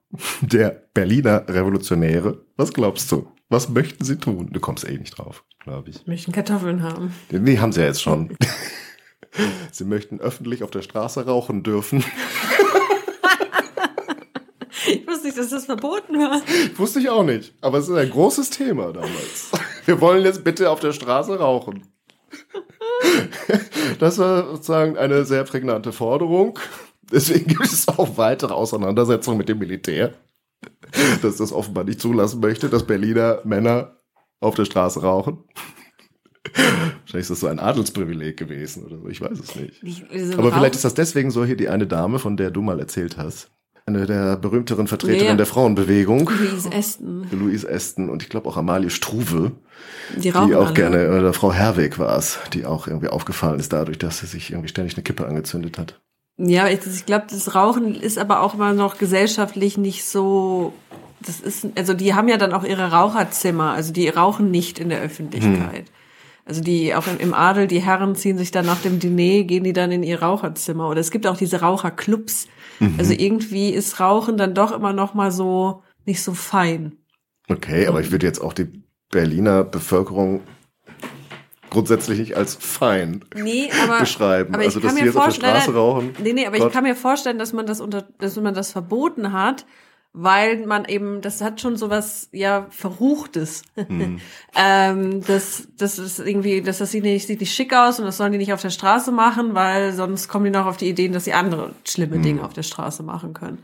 der 0.42 0.84
Berliner 0.94 1.46
Revolutionäre, 1.48 2.44
was 2.58 2.74
glaubst 2.74 3.12
du? 3.12 3.28
Was 3.50 3.68
möchten 3.68 4.06
sie 4.06 4.18
tun? 4.18 4.50
Du 4.52 4.62
kommst 4.62 4.88
eh 4.88 4.98
nicht 4.98 5.18
drauf, 5.18 5.44
glaube 5.60 5.90
ich. 5.90 6.08
Möchten 6.08 6.32
Kartoffeln 6.32 6.84
haben. 6.84 7.14
Die 7.32 7.60
haben 7.60 7.74
sie 7.74 7.82
ja 7.82 7.88
jetzt 7.88 8.02
schon. 8.02 8.38
sie 9.72 9.84
möchten 9.84 10.22
öffentlich 10.22 10.64
auf 10.64 10.72
der 10.72 10.82
Straße 10.82 11.26
rauchen 11.26 11.64
dürfen. 11.64 12.04
Ich 14.88 15.08
wusste 15.08 15.28
nicht, 15.28 15.38
dass 15.38 15.50
das 15.50 15.66
verboten 15.66 16.18
war. 16.18 16.42
Wusste 16.76 17.00
ich 17.00 17.10
auch 17.10 17.24
nicht. 17.24 17.54
Aber 17.62 17.78
es 17.78 17.88
ist 17.88 17.96
ein 17.96 18.10
großes 18.10 18.50
Thema 18.50 18.92
damals. 18.92 19.52
Wir 19.86 20.02
wollen 20.02 20.24
jetzt 20.26 20.44
bitte 20.44 20.70
auf 20.70 20.80
der 20.80 20.92
Straße 20.92 21.38
rauchen. 21.38 21.84
Das 24.00 24.18
war 24.18 24.48
sozusagen 24.48 24.98
eine 24.98 25.26
sehr 25.26 25.44
prägnante 25.44 25.92
Forderung. 25.92 26.58
Deswegen 27.12 27.48
gibt 27.48 27.66
es 27.66 27.88
auch 27.88 28.18
weitere 28.18 28.54
Auseinandersetzungen 28.54 29.38
mit 29.38 29.50
dem 29.50 29.60
Militär, 29.60 30.14
dass 31.22 31.38
das 31.38 31.52
offenbar 31.52 31.84
nicht 31.84 32.00
zulassen 32.00 32.40
möchte, 32.40 32.70
dass 32.70 32.88
Berliner 32.88 33.42
Männer 33.44 33.98
auf 34.40 34.56
der 34.56 34.66
Straße 34.66 35.02
rauchen. 35.02 35.44
Wahrscheinlich 36.54 37.22
ist 37.22 37.32
das 37.32 37.40
so 37.42 37.48
ein 37.48 37.60
Adelsprivileg 37.60 38.38
gewesen 38.38 38.86
oder 38.86 38.98
so, 39.00 39.08
ich 39.08 39.22
weiß 39.22 39.40
es 39.40 39.56
nicht. 39.56 39.84
Aber 40.38 40.52
vielleicht 40.52 40.76
ist 40.76 40.86
das 40.86 40.94
deswegen 40.94 41.32
so 41.32 41.46
hier 41.46 41.58
die 41.58 41.70
eine 41.70 41.88
Dame, 41.88 42.20
von 42.20 42.38
der 42.38 42.52
du 42.52 42.62
mal 42.62 42.80
erzählt 42.80 43.18
hast. 43.18 43.52
Eine 43.96 44.06
der 44.06 44.38
berühmteren 44.38 44.88
Vertreterinnen 44.88 45.26
ja, 45.26 45.32
ja. 45.32 45.38
der 45.38 45.46
Frauenbewegung. 45.46 46.30
Louise 46.30 46.70
Aston. 46.72 47.28
Louise 47.32 47.70
Aston 47.70 48.10
und 48.10 48.24
ich 48.24 48.30
glaube 48.30 48.48
auch 48.50 48.58
Amalie 48.58 48.90
Struve. 48.90 49.52
Die, 50.16 50.22
die 50.22 50.34
auch 50.34 50.46
alle. 50.46 50.74
gerne, 50.74 51.10
oder 51.10 51.34
Frau 51.34 51.52
Herweg 51.52 52.00
war 52.00 52.18
es, 52.18 52.40
die 52.54 52.66
auch 52.66 52.88
irgendwie 52.88 53.08
aufgefallen 53.08 53.60
ist 53.60 53.74
dadurch, 53.74 53.98
dass 53.98 54.20
sie 54.20 54.28
sich 54.28 54.52
irgendwie 54.52 54.70
ständig 54.70 54.96
eine 54.96 55.04
Kippe 55.04 55.26
angezündet 55.26 55.78
hat. 55.78 56.00
Ja, 56.38 56.68
ich, 56.68 56.80
ich 56.86 57.06
glaube, 57.06 57.26
das 57.30 57.56
Rauchen 57.56 57.96
ist 57.96 58.18
aber 58.18 58.42
auch 58.42 58.54
immer 58.54 58.74
noch 58.74 58.98
gesellschaftlich 58.98 59.78
nicht 59.78 60.06
so. 60.06 60.74
Das 61.26 61.40
ist, 61.40 61.68
also 61.76 61.94
die 61.94 62.16
haben 62.16 62.28
ja 62.28 62.38
dann 62.38 62.54
auch 62.54 62.64
ihre 62.64 62.92
Raucherzimmer, 62.92 63.74
also 63.74 63.94
die 63.94 64.10
rauchen 64.10 64.50
nicht 64.50 64.80
in 64.80 64.90
der 64.90 65.02
Öffentlichkeit. 65.02 65.88
Hm. 65.88 66.01
Also 66.52 66.64
die 66.64 66.94
auch 66.94 67.06
im 67.08 67.34
Adel, 67.34 67.66
die 67.66 67.80
Herren 67.80 68.14
ziehen 68.14 68.38
sich 68.38 68.52
dann 68.52 68.66
nach 68.66 68.82
dem 68.82 69.00
Diner, 69.00 69.46
gehen 69.46 69.64
die 69.64 69.72
dann 69.72 69.90
in 69.90 70.04
ihr 70.04 70.22
Raucherzimmer. 70.22 70.90
Oder 70.90 71.00
es 71.00 71.10
gibt 71.10 71.26
auch 71.26 71.38
diese 71.38 71.62
Raucherclubs. 71.62 72.50
Mhm. 72.82 72.96
Also 72.98 73.14
irgendwie 73.14 73.70
ist 73.70 74.02
Rauchen 74.02 74.36
dann 74.36 74.54
doch 74.54 74.74
immer 74.74 74.92
noch 74.92 75.14
mal 75.14 75.32
so 75.32 75.82
nicht 76.06 76.22
so 76.22 76.34
fein. 76.34 76.98
Okay, 77.48 77.88
aber 77.88 78.02
ich 78.02 78.12
würde 78.12 78.26
jetzt 78.26 78.42
auch 78.42 78.52
die 78.52 78.68
Berliner 79.12 79.64
Bevölkerung 79.64 80.42
grundsätzlich 81.70 82.20
nicht 82.20 82.36
als 82.36 82.56
fein 82.56 83.24
nee, 83.34 83.70
aber, 83.86 84.00
beschreiben. 84.02 84.54
Aber 84.54 84.66
also 84.66 84.82
dass 84.82 84.94
sie 84.94 85.06
jetzt 85.06 85.16
auf 85.16 85.28
der 85.28 85.32
Straße 85.32 85.74
rauchen. 85.74 86.14
Nee, 86.22 86.34
nee, 86.34 86.46
aber 86.46 86.58
Gott. 86.58 86.68
ich 86.68 86.74
kann 86.74 86.84
mir 86.84 86.98
vorstellen, 86.98 87.40
dass 87.40 87.54
man 87.54 87.66
das 87.66 87.80
unter, 87.80 88.10
dass 88.18 88.36
man 88.36 88.54
das 88.54 88.74
verboten 88.74 89.32
hat, 89.32 89.66
weil 90.14 90.66
man 90.66 90.86
eben, 90.86 91.22
das 91.22 91.42
hat 91.42 91.62
schon 91.62 91.78
sowas 91.78 92.28
ja 92.32 92.68
Verruchtes. 92.70 93.64
Mhm. 93.88 94.20
ähm, 94.56 95.22
das, 95.26 95.68
das 95.78 96.00
ist 96.00 96.20
irgendwie, 96.20 96.62
dass 96.62 96.80
das 96.80 96.92
sieht 96.92 97.04
nicht, 97.04 97.28
sieht 97.28 97.40
nicht 97.40 97.54
schick 97.54 97.74
aus 97.74 98.00
und 98.00 98.06
das 98.06 98.18
sollen 98.18 98.34
die 98.34 98.38
nicht 98.38 98.54
auf 98.54 98.62
der 98.62 98.72
Straße 98.72 99.12
machen, 99.12 99.56
weil 99.56 99.94
sonst 99.94 100.28
kommen 100.28 100.46
die 100.46 100.52
noch 100.52 100.66
auf 100.66 100.78
die 100.78 100.90
Ideen, 100.90 101.14
dass 101.14 101.26
sie 101.26 101.34
andere 101.34 101.74
schlimme 101.86 102.18
mhm. 102.18 102.24
Dinge 102.24 102.44
auf 102.44 102.54
der 102.54 102.64
Straße 102.64 103.04
machen 103.04 103.34
können. 103.34 103.60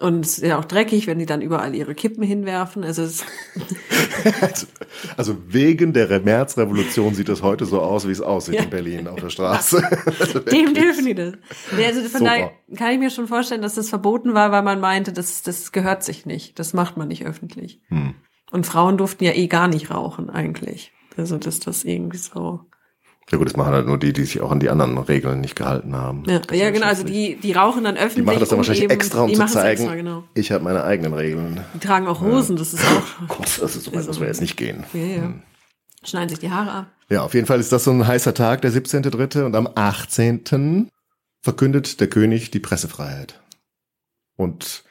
Und 0.00 0.24
es 0.24 0.38
ist 0.38 0.44
ja 0.44 0.58
auch 0.58 0.64
dreckig, 0.64 1.06
wenn 1.06 1.18
die 1.18 1.26
dann 1.26 1.42
überall 1.42 1.74
ihre 1.74 1.94
Kippen 1.94 2.22
hinwerfen. 2.22 2.84
Also, 2.84 3.02
also 5.18 5.36
wegen 5.46 5.92
der 5.92 6.20
Märzrevolution 6.20 7.14
sieht 7.14 7.28
es 7.28 7.42
heute 7.42 7.66
so 7.66 7.82
aus, 7.82 8.08
wie 8.08 8.12
es 8.12 8.22
aussieht 8.22 8.54
ja. 8.54 8.62
in 8.62 8.70
Berlin 8.70 9.08
auf 9.08 9.20
der 9.20 9.28
Straße. 9.28 9.82
Dem 10.50 10.72
dürfen 10.72 11.04
die 11.04 11.14
das. 11.14 11.34
Nee, 11.76 11.84
also 11.84 12.00
von 12.08 12.24
daher 12.24 12.50
kann 12.76 12.94
ich 12.94 12.98
mir 12.98 13.10
schon 13.10 13.28
vorstellen, 13.28 13.60
dass 13.60 13.74
das 13.74 13.90
verboten 13.90 14.32
war, 14.32 14.50
weil 14.52 14.62
man 14.62 14.80
meinte, 14.80 15.12
das, 15.12 15.42
das 15.42 15.70
gehört 15.70 16.02
sich 16.02 16.24
nicht. 16.24 16.58
Das 16.58 16.72
macht 16.72 16.96
man 16.96 17.08
nicht 17.08 17.26
öffentlich. 17.26 17.82
Hm. 17.88 18.14
Und 18.50 18.66
Frauen 18.66 18.96
durften 18.96 19.24
ja 19.24 19.32
eh 19.32 19.48
gar 19.48 19.68
nicht 19.68 19.90
rauchen 19.90 20.30
eigentlich. 20.30 20.92
Also 21.18 21.36
dass 21.36 21.60
das 21.60 21.84
irgendwie 21.84 22.16
so. 22.16 22.60
Ja 23.30 23.38
gut, 23.38 23.46
das 23.46 23.56
machen 23.56 23.72
halt 23.72 23.86
nur 23.86 23.98
die, 23.98 24.12
die 24.12 24.24
sich 24.24 24.40
auch 24.40 24.50
an 24.50 24.58
die 24.58 24.70
anderen 24.70 24.98
Regeln 24.98 25.40
nicht 25.40 25.54
gehalten 25.54 25.94
haben. 25.94 26.24
Ja, 26.26 26.40
ja 26.52 26.70
genau, 26.70 26.86
also 26.86 27.04
die, 27.04 27.36
die 27.36 27.52
rauchen 27.52 27.84
dann 27.84 27.96
öffentlich. 27.96 28.16
Die 28.16 28.22
machen 28.22 28.40
das 28.40 28.48
dann 28.48 28.58
wahrscheinlich 28.58 28.84
eben, 28.84 28.92
extra, 28.92 29.22
um 29.22 29.32
zu 29.32 29.46
zeigen, 29.46 29.82
extra, 29.82 29.94
genau. 29.94 30.24
ich 30.34 30.50
habe 30.50 30.64
meine 30.64 30.82
eigenen 30.82 31.14
Regeln. 31.14 31.60
Die 31.74 31.78
tragen 31.78 32.08
auch 32.08 32.20
Hosen, 32.20 32.56
ja. 32.56 32.60
das 32.60 32.74
ist 32.74 32.84
auch... 32.84 33.28
Gott, 33.28 33.60
das 33.60 33.76
ist 33.76 33.84
so 33.84 33.94
weit, 33.94 34.06
muss 34.06 34.18
wir 34.18 34.26
jetzt 34.26 34.40
nicht 34.40 34.56
gehen. 34.56 34.84
Ja, 34.92 35.00
ja. 35.00 35.22
Hm. 35.22 35.42
Schneiden 36.02 36.30
sich 36.30 36.38
die 36.40 36.50
Haare 36.50 36.72
ab. 36.72 36.86
Ja, 37.08 37.22
auf 37.22 37.34
jeden 37.34 37.46
Fall 37.46 37.60
ist 37.60 37.70
das 37.72 37.84
so 37.84 37.92
ein 37.92 38.06
heißer 38.06 38.34
Tag, 38.34 38.62
der 38.62 38.72
17.3. 38.72 39.44
Und 39.44 39.54
am 39.54 39.68
18. 39.74 40.88
verkündet 41.42 42.00
der 42.00 42.08
König 42.08 42.50
die 42.50 42.60
Pressefreiheit. 42.60 43.40
Und 44.36 44.84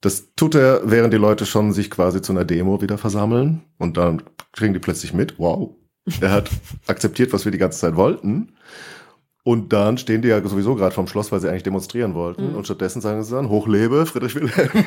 das 0.00 0.34
tut 0.34 0.54
er, 0.54 0.80
während 0.84 1.12
die 1.12 1.18
Leute 1.18 1.46
schon 1.46 1.72
sich 1.72 1.90
quasi 1.90 2.22
zu 2.22 2.32
einer 2.32 2.44
Demo 2.44 2.80
wieder 2.80 2.98
versammeln. 2.98 3.62
Und 3.78 3.96
dann 3.96 4.22
kriegen 4.52 4.72
die 4.72 4.80
plötzlich 4.80 5.12
mit, 5.12 5.38
wow, 5.38 5.74
er 6.20 6.32
hat 6.32 6.50
akzeptiert, 6.86 7.32
was 7.32 7.44
wir 7.44 7.52
die 7.52 7.58
ganze 7.58 7.78
Zeit 7.78 7.96
wollten. 7.96 8.52
Und 9.42 9.72
dann 9.72 9.96
stehen 9.96 10.22
die 10.22 10.28
ja 10.28 10.42
sowieso 10.42 10.74
gerade 10.74 10.92
vom 10.92 11.06
Schloss, 11.06 11.30
weil 11.30 11.40
sie 11.40 11.48
eigentlich 11.48 11.62
demonstrieren 11.62 12.14
wollten. 12.14 12.50
Mhm. 12.50 12.56
Und 12.56 12.64
stattdessen 12.64 13.00
sagen 13.00 13.22
sie 13.22 13.32
dann, 13.32 13.48
Hochlebe 13.48 14.04
Friedrich 14.04 14.34
Wilhelm. 14.34 14.70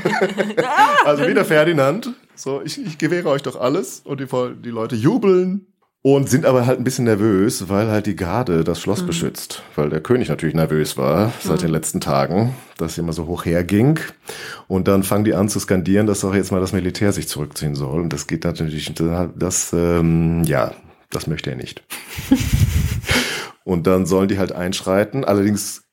also 1.05 1.25
wieder 1.25 1.45
Ferdinand. 1.45 2.11
So, 2.35 2.61
ich, 2.63 2.85
ich 2.85 2.97
gewähre 2.97 3.29
euch 3.29 3.41
doch 3.41 3.59
alles. 3.59 4.01
Und 4.03 4.19
die, 4.19 4.27
die 4.61 4.69
Leute 4.69 4.97
jubeln 4.97 5.65
und 6.01 6.29
sind 6.29 6.45
aber 6.45 6.65
halt 6.65 6.77
ein 6.77 6.83
bisschen 6.83 7.05
nervös, 7.05 7.67
weil 7.67 7.87
halt 7.89 8.05
die 8.05 8.15
Garde 8.15 8.63
das 8.63 8.79
Schloss 8.79 9.01
mhm. 9.01 9.07
beschützt. 9.07 9.63
Weil 9.75 9.89
der 9.89 10.01
König 10.01 10.29
natürlich 10.29 10.55
nervös 10.55 10.97
war 10.97 11.33
seit 11.41 11.57
mhm. 11.57 11.61
den 11.61 11.71
letzten 11.71 11.99
Tagen, 11.99 12.55
dass 12.77 12.97
immer 12.97 13.13
so 13.13 13.27
hoch 13.27 13.45
herging. 13.45 13.99
Und 14.67 14.87
dann 14.87 15.03
fangen 15.03 15.25
die 15.25 15.35
an 15.35 15.49
zu 15.49 15.59
skandieren, 15.59 16.07
dass 16.07 16.23
auch 16.23 16.33
jetzt 16.33 16.51
mal 16.51 16.61
das 16.61 16.73
Militär 16.73 17.11
sich 17.11 17.27
zurückziehen 17.27 17.75
soll. 17.75 18.01
Und 18.01 18.13
das 18.13 18.27
geht 18.27 18.45
natürlich, 18.45 18.93
das, 19.35 19.73
ähm, 19.73 20.43
ja, 20.45 20.71
das 21.11 21.27
möchte 21.27 21.49
er 21.49 21.55
nicht. 21.55 21.83
und 23.63 23.87
dann 23.87 24.05
sollen 24.05 24.27
die 24.27 24.37
halt 24.37 24.51
einschreiten. 24.51 25.25
Allerdings 25.25 25.83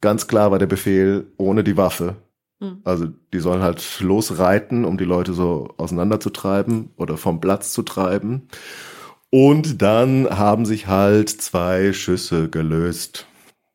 ganz 0.00 0.26
klar 0.26 0.50
war 0.50 0.58
der 0.58 0.66
Befehl 0.66 1.32
ohne 1.36 1.64
die 1.64 1.76
Waffe. 1.76 2.16
Hm. 2.60 2.80
Also 2.84 3.06
die 3.32 3.40
sollen 3.40 3.62
halt 3.62 4.00
losreiten, 4.00 4.84
um 4.84 4.98
die 4.98 5.04
Leute 5.04 5.32
so 5.32 5.68
auseinanderzutreiben 5.76 6.90
oder 6.96 7.16
vom 7.16 7.40
Platz 7.40 7.72
zu 7.72 7.82
treiben. 7.82 8.48
Und 9.30 9.80
dann 9.80 10.28
haben 10.30 10.66
sich 10.66 10.86
halt 10.86 11.28
zwei 11.28 11.92
Schüsse 11.92 12.48
gelöst. 12.48 13.26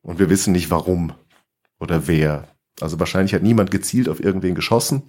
Und 0.01 0.19
wir 0.19 0.29
wissen 0.29 0.51
nicht 0.51 0.69
warum 0.69 1.13
oder 1.79 2.07
wer. 2.07 2.47
Also 2.81 2.99
wahrscheinlich 2.99 3.33
hat 3.33 3.41
niemand 3.41 3.71
gezielt 3.71 4.09
auf 4.09 4.21
irgendwen 4.21 4.53
geschossen, 4.53 5.03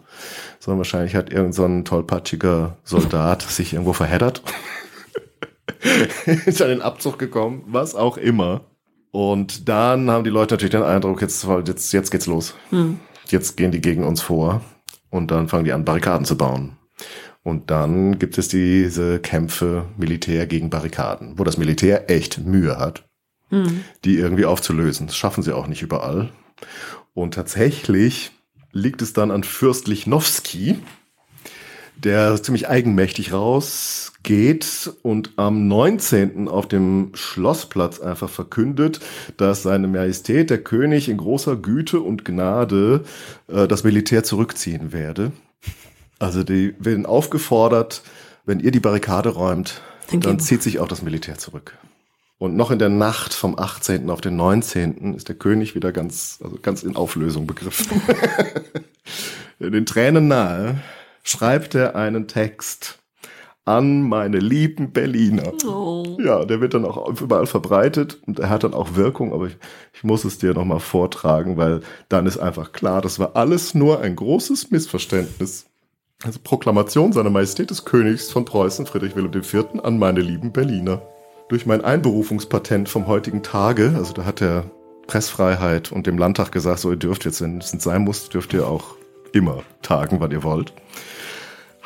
sondern 0.61 0.78
wahrscheinlich 0.78 1.16
hat 1.16 1.30
irgendein 1.30 1.82
so 1.82 1.82
tollpatschiger 1.82 2.76
Soldat 2.84 3.43
sich 3.43 3.72
irgendwo 3.72 3.93
verheddert 3.93 4.43
ist 6.47 6.62
an 6.62 6.69
den 6.69 6.83
Abzug 6.83 7.19
gekommen, 7.19 7.64
was 7.67 7.95
auch 7.95 8.17
immer. 8.17 8.62
Und 9.11 9.69
dann 9.69 10.11
haben 10.11 10.25
die 10.25 10.31
Leute 10.31 10.55
natürlich 10.55 10.73
den 10.73 10.83
Eindruck, 10.83 11.23
jetzt, 11.23 11.47
jetzt, 11.67 11.93
jetzt 11.93 12.11
geht's 12.11 12.27
los. 12.27 12.55
Hm. 12.71 13.01
Jetzt 13.29 13.57
gehen 13.57 13.73
die 13.73 13.81
gegen 13.81 14.05
uns 14.05 14.21
vor. 14.21 14.61
Und 15.11 15.31
dann 15.31 15.49
fangen 15.49 15.64
die 15.64 15.73
an, 15.73 15.85
Barrikaden 15.85 16.27
zu 16.27 16.37
bauen. 16.37 16.77
Und 17.43 17.71
dann 17.71 18.19
gibt 18.19 18.39
es 18.39 18.49
diese 18.49 19.21
Kämpfe 19.21 19.87
Militär 19.97 20.47
gegen 20.47 20.69
Barrikaden, 20.69 21.39
wo 21.39 21.45
das 21.45 21.59
Militär 21.59 22.11
echt 22.11 22.45
Mühe 22.45 22.79
hat, 22.79 23.05
hm. 23.51 23.85
die 24.05 24.19
irgendwie 24.19 24.45
aufzulösen. 24.45 25.07
Das 25.07 25.17
schaffen 25.17 25.43
sie 25.43 25.55
auch 25.55 25.69
nicht 25.69 25.83
überall. 25.83 26.31
Und 27.14 27.35
tatsächlich 27.35 28.33
liegt 28.73 29.01
es 29.01 29.12
dann 29.12 29.31
an 29.31 29.45
Fürst 29.45 29.89
Lichnowsky, 29.89 30.77
der 31.97 32.43
ziemlich 32.43 32.69
eigenmächtig 32.69 33.33
rausgeht 33.33 34.93
und 35.03 35.33
am 35.37 35.67
19. 35.69 36.49
auf 36.49 36.69
dem 36.69 37.11
Schlossplatz 37.15 38.01
einfach 38.01 38.29
verkündet, 38.29 39.01
dass 39.37 39.63
seine 39.63 39.89
Majestät, 39.89 40.51
der 40.51 40.63
König, 40.63 41.09
in 41.09 41.17
großer 41.17 41.57
Güte 41.57 42.01
und 42.01 42.25
Gnade 42.25 43.05
äh, 43.49 43.67
das 43.67 43.85
Militär 43.85 44.25
zurückziehen 44.25 44.93
werde. 44.93 45.33
Also 46.19 46.45
die 46.45 46.75
werden 46.79 47.07
aufgefordert, 47.07 48.03
wenn 48.45 48.61
ihr 48.61 48.71
die 48.71 48.81
Barrikade 48.81 49.31
räumt, 49.31 49.81
dann, 50.11 50.21
dann 50.21 50.41
zieht 50.41 50.63
sich 50.63 50.79
auch 50.79 50.89
das 50.89 51.03
Militär 51.03 51.39
zurück. 51.39 51.77
Und 52.39 52.55
noch 52.55 52.71
in 52.71 52.79
der 52.79 52.91
Nacht 52.91 53.33
vom 53.33 53.59
18. 53.59 54.11
auf 54.11 54.21
den 54.21 54.37
19. 54.37 55.15
ist 55.15 55.29
der 55.29 55.37
König 55.37 55.75
wieder 55.75 55.91
ganz, 55.91 56.39
also 56.45 56.59
ganz 56.61 56.83
in 56.83 56.95
Auflösung 56.95 57.47
begriffen. 57.47 58.03
den 59.59 59.87
Tränen 59.87 60.29
nahe 60.29 60.83
schreibt 61.27 61.74
er 61.74 61.97
einen 61.97 62.29
Text 62.29 62.99
an 63.64 64.03
meine 64.03 64.39
lieben 64.39 64.93
Berliner. 64.93 65.53
Oh. 65.66 66.16
Ja, 66.20 66.45
der 66.45 66.61
wird 66.61 66.74
dann 66.74 66.85
auch 66.85 67.20
überall 67.20 67.47
verbreitet 67.47 68.20
und 68.24 68.39
er 68.39 68.49
hat 68.49 68.62
dann 68.62 68.74
auch 68.74 68.95
Wirkung, 68.95 69.33
aber 69.33 69.49
ich, 69.49 69.57
ich 69.93 70.05
muss 70.05 70.24
es 70.24 70.39
dir 70.39 70.55
nochmal 70.55 70.79
vortragen, 70.79 71.57
weil 71.57 71.81
dann 72.09 72.27
ist 72.27 72.39
einfach 72.39 72.70
klar, 72.70 73.03
das 73.03 73.18
war 73.18 73.35
alles 73.35 73.74
nur 73.74 74.01
ein 74.01 74.14
großes 74.14 74.70
Missverständnis. 74.70 75.66
Also 76.22 76.39
Proklamation 76.43 77.12
seiner 77.12 77.29
Majestät 77.29 77.70
des 77.70 77.85
Königs 77.85 78.31
von 78.31 78.45
Preußen 78.45 78.87
Friedrich 78.87 79.16
Wilhelm 79.16 79.35
IV. 79.35 79.83
an 79.83 79.99
meine 79.99 80.20
lieben 80.20 80.53
Berliner. 80.53 81.03
Durch 81.49 81.66
mein 81.66 81.85
Einberufungspatent 81.85 82.89
vom 82.89 83.09
heutigen 83.09 83.43
Tage, 83.43 83.95
also 83.97 84.12
da 84.12 84.24
hat 84.24 84.41
er 84.41 84.70
Pressfreiheit 85.09 85.91
und 85.91 86.07
dem 86.07 86.18
Landtag 86.18 86.53
gesagt, 86.53 86.79
so 86.79 86.91
ihr 86.91 86.97
dürft 86.97 87.24
jetzt, 87.24 87.43
wenn 87.43 87.59
es 87.59 87.70
sein 87.70 88.03
muss, 88.03 88.29
dürft 88.29 88.55
ihr 88.55 88.66
auch 88.66 88.95
immer 89.33 89.62
tagen, 89.83 90.20
wann 90.20 90.31
ihr 90.31 90.43
wollt. 90.43 90.72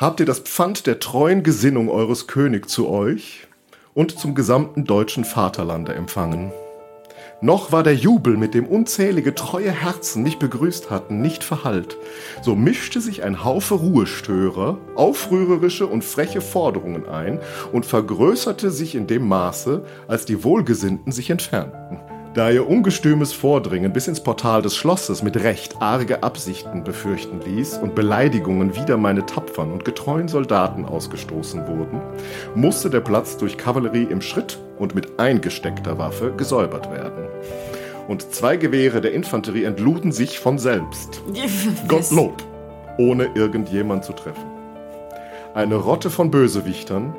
Habt 0.01 0.19
ihr 0.19 0.25
das 0.25 0.39
Pfand 0.39 0.87
der 0.87 0.99
treuen 0.99 1.43
Gesinnung 1.43 1.87
eures 1.87 2.25
Königs 2.25 2.73
zu 2.73 2.89
euch 2.89 3.45
und 3.93 4.17
zum 4.17 4.33
gesamten 4.33 4.85
deutschen 4.85 5.23
Vaterlande 5.23 5.93
empfangen. 5.93 6.51
Noch 7.39 7.71
war 7.71 7.83
der 7.83 7.93
Jubel, 7.93 8.35
mit 8.35 8.55
dem 8.55 8.65
unzählige 8.65 9.35
treue 9.35 9.69
Herzen 9.69 10.23
mich 10.23 10.39
begrüßt 10.39 10.89
hatten, 10.89 11.21
nicht 11.21 11.43
verhallt. 11.43 11.97
So 12.41 12.55
mischte 12.55 12.99
sich 12.99 13.21
ein 13.21 13.43
Haufe 13.43 13.75
Ruhestörer, 13.75 14.79
aufrührerische 14.95 15.85
und 15.85 16.03
freche 16.03 16.41
Forderungen 16.41 17.07
ein 17.07 17.39
und 17.71 17.85
vergrößerte 17.85 18.71
sich 18.71 18.95
in 18.95 19.05
dem 19.05 19.27
Maße, 19.27 19.85
als 20.07 20.25
die 20.25 20.43
Wohlgesinnten 20.43 21.11
sich 21.11 21.29
entfernten. 21.29 21.99
Da 22.33 22.49
ihr 22.49 22.65
ungestümes 22.65 23.33
Vordringen 23.33 23.91
bis 23.91 24.07
ins 24.07 24.23
Portal 24.23 24.61
des 24.61 24.77
Schlosses 24.77 25.21
mit 25.21 25.35
Recht 25.35 25.81
arge 25.81 26.23
Absichten 26.23 26.85
befürchten 26.85 27.41
ließ 27.41 27.79
und 27.79 27.93
Beleidigungen 27.93 28.73
wider 28.73 28.95
meine 28.95 29.25
tapfern 29.25 29.69
und 29.69 29.83
getreuen 29.83 30.29
Soldaten 30.29 30.85
ausgestoßen 30.85 31.67
wurden, 31.67 32.01
musste 32.55 32.89
der 32.89 33.01
Platz 33.01 33.35
durch 33.35 33.57
Kavallerie 33.57 34.07
im 34.09 34.21
Schritt 34.21 34.59
und 34.79 34.95
mit 34.95 35.19
eingesteckter 35.19 35.97
Waffe 35.97 36.31
gesäubert 36.31 36.89
werden. 36.89 37.25
Und 38.07 38.33
zwei 38.33 38.55
Gewehre 38.55 39.01
der 39.01 39.11
Infanterie 39.11 39.65
entluden 39.65 40.13
sich 40.13 40.39
von 40.39 40.57
selbst. 40.57 41.21
Gottlob, 41.89 42.41
ohne 42.97 43.29
irgendjemand 43.35 44.05
zu 44.05 44.13
treffen. 44.13 44.45
Eine 45.53 45.75
Rotte 45.75 46.09
von 46.09 46.31
Bösewichtern, 46.31 47.13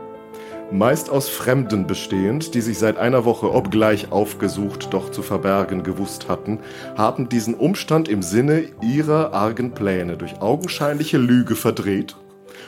meist 0.72 1.10
aus 1.10 1.28
Fremden 1.28 1.86
bestehend, 1.86 2.54
die 2.54 2.60
sich 2.60 2.78
seit 2.78 2.96
einer 2.96 3.24
Woche, 3.24 3.52
obgleich 3.52 4.10
aufgesucht, 4.10 4.88
doch 4.92 5.10
zu 5.10 5.22
verbergen 5.22 5.82
gewusst 5.82 6.28
hatten, 6.28 6.60
haben 6.96 7.28
diesen 7.28 7.54
Umstand 7.54 8.08
im 8.08 8.22
Sinne 8.22 8.64
ihrer 8.80 9.32
argen 9.34 9.72
Pläne 9.72 10.16
durch 10.16 10.40
augenscheinliche 10.40 11.18
Lüge 11.18 11.56
verdreht 11.56 12.16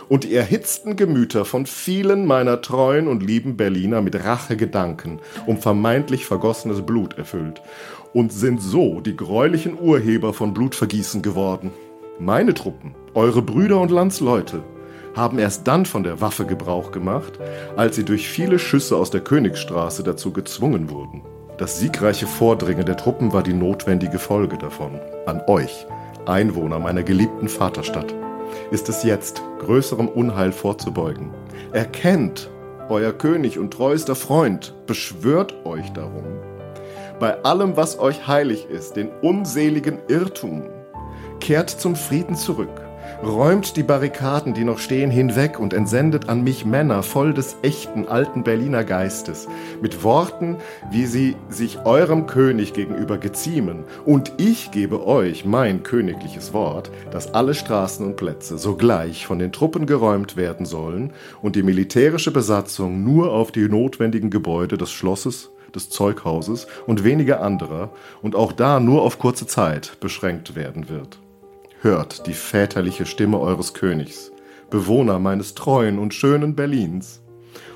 und 0.09 0.25
die 0.25 0.35
erhitzten 0.35 0.97
Gemüter 0.97 1.45
von 1.45 1.67
vielen 1.67 2.27
meiner 2.27 2.61
treuen 2.61 3.09
und 3.09 3.23
lieben 3.23 3.57
Berliner 3.57 4.03
mit 4.03 4.23
Rachegedanken 4.23 5.21
um 5.47 5.59
vermeintlich 5.59 6.27
vergossenes 6.27 6.83
Blut 6.83 7.17
erfüllt 7.17 7.63
und 8.13 8.33
sind 8.33 8.61
so 8.61 9.01
die 9.01 9.17
greulichen 9.17 9.79
Urheber 9.81 10.33
von 10.33 10.55
Blutvergießen 10.55 11.23
geworden. 11.23 11.71
Meine 12.19 12.55
Truppen, 12.55 12.95
eure 13.15 13.43
Brüder 13.43 13.81
und 13.81 13.91
Landsleute, 13.91 14.63
haben 15.15 15.39
erst 15.39 15.67
dann 15.67 15.87
von 15.87 16.03
der 16.03 16.21
Waffe 16.21 16.45
Gebrauch 16.45 16.93
gemacht, 16.93 17.39
als 17.77 17.97
sie 17.97 18.05
durch 18.05 18.29
viele 18.29 18.59
Schüsse 18.59 18.97
aus 18.97 19.11
der 19.11 19.21
Königsstraße 19.21 20.03
dazu 20.03 20.33
gezwungen 20.33 20.91
wurden. 20.91 21.23
Das 21.57 21.79
siegreiche 21.79 22.27
Vordringen 22.27 22.85
der 22.85 22.97
Truppen 22.97 23.33
war 23.33 23.43
die 23.43 23.55
notwendige 23.55 24.19
Folge 24.19 24.59
davon. 24.59 24.99
An 25.27 25.41
euch, 25.47 25.87
Einwohner 26.27 26.81
meiner 26.81 27.05
geliebten 27.05 27.49
Vaterstadt, 27.49 28.13
ist 28.71 28.89
es 28.89 29.05
jetzt, 29.05 29.41
größerem 29.61 30.09
Unheil 30.09 30.51
vorzubeugen. 30.53 31.31
Erkennt, 31.73 32.51
euer 32.89 33.13
König 33.13 33.59
und 33.59 33.73
treuester 33.73 34.17
Freund 34.17 34.75
beschwört 34.87 35.65
euch 35.65 35.93
darum, 35.93 36.25
bei 37.21 37.43
allem, 37.45 37.77
was 37.77 37.99
euch 38.01 38.27
heilig 38.27 38.69
ist, 38.69 38.97
den 38.97 39.09
unseligen 39.23 39.99
Irrtum, 40.09 40.65
kehrt 41.39 41.71
zum 41.71 41.95
Frieden 41.95 42.35
zurück 42.35 42.84
räumt 43.27 43.77
die 43.77 43.83
Barrikaden, 43.83 44.55
die 44.55 44.65
noch 44.65 44.79
stehen, 44.79 45.11
hinweg 45.11 45.59
und 45.59 45.73
entsendet 45.73 46.29
an 46.29 46.45
mich 46.45 46.65
Männer 46.65 47.03
voll 47.03 47.35
des 47.35 47.57
echten 47.63 48.07
alten 48.09 48.45
Berliner 48.45 48.85
Geistes, 48.85 49.49
mit 49.81 50.03
Worten, 50.05 50.57
wie 50.91 51.07
sie 51.07 51.37
sich 51.49 51.85
eurem 51.85 52.27
König 52.27 52.73
gegenüber 52.73 53.19
geziemen, 53.19 53.85
und 54.05 54.33
ich 54.37 54.71
gebe 54.71 55.07
euch 55.07 55.45
mein 55.45 55.83
königliches 55.83 56.53
Wort, 56.53 56.91
dass 57.11 57.35
alle 57.35 57.55
Straßen 57.55 58.07
und 58.07 58.17
Plätze 58.17 58.59
sogleich 58.59 59.27
von 59.27 59.39
den 59.39 59.53
Truppen 59.53 59.87
geräumt 59.87 60.37
werden 60.37 60.67
sollen 60.67 61.13
und 61.43 61.57
die 61.57 61.63
militärische 61.63 62.31
Besatzung 62.31 63.05
nur 63.05 63.33
auf 63.33 63.53
die 63.53 63.69
notwendigen 63.69 64.31
Gebäude 64.31 64.79
des 64.79 64.93
Schlosses 64.93 65.51
des 65.75 65.91
Zeughauses 65.91 66.67
und 66.87 67.03
weniger 67.05 67.41
anderer 67.41 67.91
und 68.23 68.37
auch 68.37 68.53
da 68.53 68.81
nur 68.81 69.03
auf 69.03 69.19
kurze 69.19 69.47
Zeit 69.47 69.99
beschränkt 70.01 70.55
werden 70.55 70.89
wird. 70.89 71.19
Hört 71.85 72.27
die 72.27 72.33
väterliche 72.33 73.05
Stimme 73.05 73.39
eures 73.39 73.75
Königs, 73.75 74.33
Bewohner 74.71 75.19
meines 75.19 75.55
treuen 75.55 75.99
und 75.99 76.15
schönen 76.15 76.55
Berlins, 76.55 77.21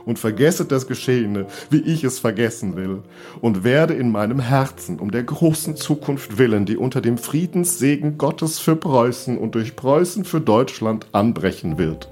und 0.06 0.18
vergesset 0.18 0.72
das 0.72 0.86
Geschehene, 0.86 1.44
wie 1.68 1.82
ich 1.82 2.04
es 2.04 2.18
vergessen 2.18 2.74
will, 2.74 3.02
und 3.42 3.64
werde 3.64 3.92
in 3.92 4.10
meinem 4.10 4.40
Herzen 4.40 4.98
um 4.98 5.10
der 5.10 5.24
großen 5.24 5.76
Zukunft 5.76 6.38
willen, 6.38 6.64
die 6.64 6.78
unter 6.78 7.02
dem 7.02 7.18
Friedenssegen 7.18 8.16
Gottes 8.16 8.58
für 8.58 8.76
Preußen 8.76 9.36
und 9.36 9.54
durch 9.54 9.76
Preußen 9.76 10.24
für 10.24 10.40
Deutschland 10.40 11.06
anbrechen 11.12 11.76
wird. 11.76 12.08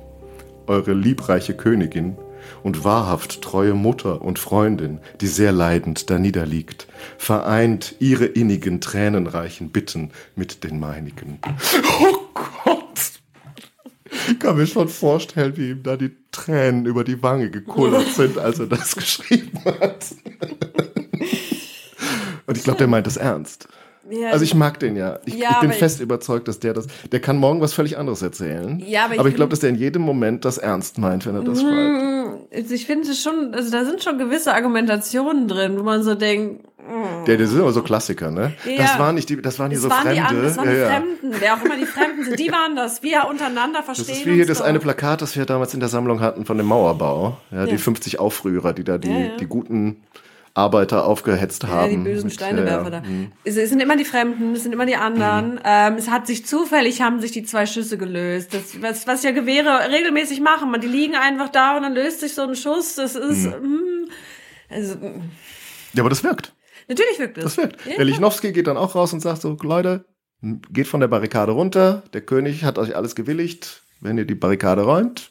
Eure 0.66 0.92
liebreiche 0.92 1.55
Königin, 1.55 2.18
und 2.62 2.84
wahrhaft 2.84 3.42
treue 3.42 3.74
Mutter 3.74 4.22
und 4.22 4.38
Freundin, 4.38 5.01
die 5.20 5.26
sehr 5.26 5.53
leidend 5.53 6.11
da 6.11 6.18
niederliegt, 6.18 6.86
vereint 7.18 7.94
ihre 7.99 8.26
innigen, 8.26 8.80
tränenreichen 8.80 9.70
Bitten 9.70 10.11
mit 10.34 10.64
den 10.64 10.78
meinigen. 10.78 11.38
Oh 12.01 12.16
Gott! 12.34 13.12
Ich 14.28 14.38
kann 14.38 14.57
mir 14.57 14.66
schon 14.66 14.88
vorstellen, 14.88 15.57
wie 15.57 15.70
ihm 15.70 15.82
da 15.82 15.97
die 15.97 16.11
Tränen 16.32 16.86
über 16.86 17.05
die 17.05 17.22
Wange 17.22 17.51
gekullert 17.51 18.09
sind, 18.09 18.38
als 18.38 18.59
er 18.59 18.66
das 18.66 18.97
geschrieben 18.97 19.61
hat. 19.64 20.07
Und 22.47 22.57
ich 22.57 22.64
glaube, 22.64 22.78
der 22.78 22.86
meint 22.86 23.07
das 23.07 23.16
ernst. 23.16 23.68
Ja, 24.11 24.30
also 24.30 24.44
ich 24.44 24.54
mag 24.54 24.78
den 24.78 24.96
ja. 24.96 25.18
Ich, 25.24 25.34
ja, 25.34 25.50
ich 25.52 25.61
bin 25.61 25.72
fest 25.72 25.96
ich, 25.96 26.02
überzeugt, 26.02 26.48
dass 26.48 26.61
der 26.61 26.74
das. 26.74 26.86
Der 27.11 27.20
kann 27.20 27.36
morgen 27.36 27.61
was 27.61 27.72
völlig 27.72 27.98
anderes 27.98 28.22
erzählen. 28.22 28.82
Ja, 28.86 29.07
aber, 29.07 29.14
aber 29.14 29.22
ich, 29.24 29.30
ich 29.30 29.36
glaube, 29.36 29.50
dass 29.50 29.61
der 29.61 29.70
in 29.70 29.76
jedem 29.76 30.02
Moment 30.02 30.44
das 30.44 30.59
ernst 30.59 30.98
meint, 30.98 31.26
wenn 31.26 31.34
er 31.34 31.42
das 31.42 31.61
schreibt. 31.61 31.74
Mm, 31.74 32.72
ich 32.72 32.86
finde 32.86 33.11
es 33.11 33.20
schon, 33.20 33.54
also 33.54 33.70
da 33.70 33.84
sind 33.84 34.02
schon 34.02 34.18
gewisse 34.18 34.54
Argumentationen 34.54 35.48
drin, 35.48 35.78
wo 35.78 35.82
man 35.82 36.02
so 36.02 36.14
denkt. 36.14 36.64
Mm. 36.78 37.24
Der, 37.26 37.36
das 37.36 37.50
sind 37.50 37.61
aber 37.61 37.72
so 37.72 37.82
Klassiker, 37.82 38.30
ne? 38.30 38.52
Ja, 38.64 38.76
das 38.78 38.98
waren 38.98 39.16
nicht 39.16 39.28
die, 39.28 39.42
das 39.42 39.59
waren 39.59 39.70
die 39.70 39.76
so 39.76 39.90
waren 39.90 40.02
Fremde. 40.02 40.34
Die, 40.34 40.42
das 40.42 40.57
waren 40.57 40.68
die 40.68 40.76
Fremden, 40.76 41.40
wer 41.40 41.54
auch 41.54 41.64
immer 41.64 41.76
die 41.76 41.86
Fremden 41.86 42.24
sind, 42.24 42.38
die 42.38 42.52
waren 42.52 42.76
das. 42.76 43.02
Wir 43.02 43.26
untereinander 43.28 43.82
verstehen. 43.82 44.07
Das 44.09 44.18
ist 44.18 44.26
wie 44.26 44.34
hier 44.34 44.46
das 44.46 44.62
eine 44.62 44.78
Plakat, 44.78 45.22
das 45.22 45.36
wir 45.36 45.46
damals 45.46 45.74
in 45.74 45.80
der 45.80 45.88
Sammlung 45.88 46.20
hatten 46.20 46.44
von 46.44 46.57
dem 46.57 46.66
Mauerbau. 46.66 47.38
Ja, 47.50 47.66
die 47.66 47.78
50 47.78 48.20
Aufrührer, 48.20 48.72
die 48.72 48.84
da 48.84 48.98
die, 48.98 49.32
die 49.40 49.46
guten 49.46 50.02
Arbeiter 50.57 51.04
aufgehetzt 51.04 51.66
haben. 51.66 51.90
Ja, 51.90 51.96
die 51.98 52.02
bösen 52.02 52.30
Steinewerfer 52.30 52.90
da. 52.90 53.00
Mhm. 53.00 53.32
Es 53.44 53.57
sind 53.57 53.80
immer 53.80 53.96
die 53.96 54.07
Fremden, 54.07 54.54
es 54.54 54.62
sind 54.62 54.72
immer 54.72 54.86
die 54.86 54.96
anderen. 54.96 55.54
Mhm. 55.54 55.61
Ähm, 55.64 55.94
es 55.94 56.09
hat 56.09 56.26
sich 56.26 56.46
zufällig, 56.46 57.02
haben 57.02 57.20
sich 57.20 57.32
die 57.32 57.42
zwei 57.42 57.66
Schüsse 57.66 57.98
gelöst. 57.98 58.54
Das, 58.54 58.80
was, 58.80 59.07
was 59.07 59.22
ja 59.22 59.32
Gewehre 59.32 59.90
regelmäßig 59.90 60.40
machen. 60.40 60.70
Man, 60.70 60.80
die 60.80 60.86
liegen 60.86 61.14
einfach 61.14 61.50
da 61.50 61.76
und 61.76 61.82
dann 61.82 61.94
löst 61.94 62.20
sich 62.20 62.34
so 62.34 62.42
ein 62.42 62.57
Schuss. 62.57 62.94
Das 62.94 63.16
ist, 63.16 63.44
mhm. 63.44 63.50
mh, 63.50 63.59
mm, 63.59 64.09
also, 64.70 64.94
mm. 64.96 65.30
Ja, 65.92 66.02
aber 66.02 66.11
das 66.11 66.24
wirkt. 66.24 66.54
Natürlich 66.88 67.18
wirkt 67.18 67.38
es. 67.38 67.44
Das 67.44 67.57
wirkt. 67.59 67.84
Ja, 67.86 67.96
der 67.96 68.04
Lichnowsky 68.04 68.52
geht 68.52 68.66
dann 68.66 68.76
auch 68.76 68.94
raus 68.94 69.12
und 69.12 69.20
sagt 69.20 69.42
so, 69.42 69.57
Leute, 69.62 70.07
geht 70.70 70.86
von 70.86 71.00
der 71.00 71.09
Barrikade 71.09 71.52
runter. 71.52 72.02
Der 72.12 72.22
König 72.22 72.64
hat 72.64 72.78
euch 72.78 72.96
alles 72.96 73.14
gewilligt. 73.14 73.82
Wenn 74.00 74.18
ihr 74.18 74.24
die 74.24 74.34
Barrikade 74.34 74.82
räumt, 74.82 75.30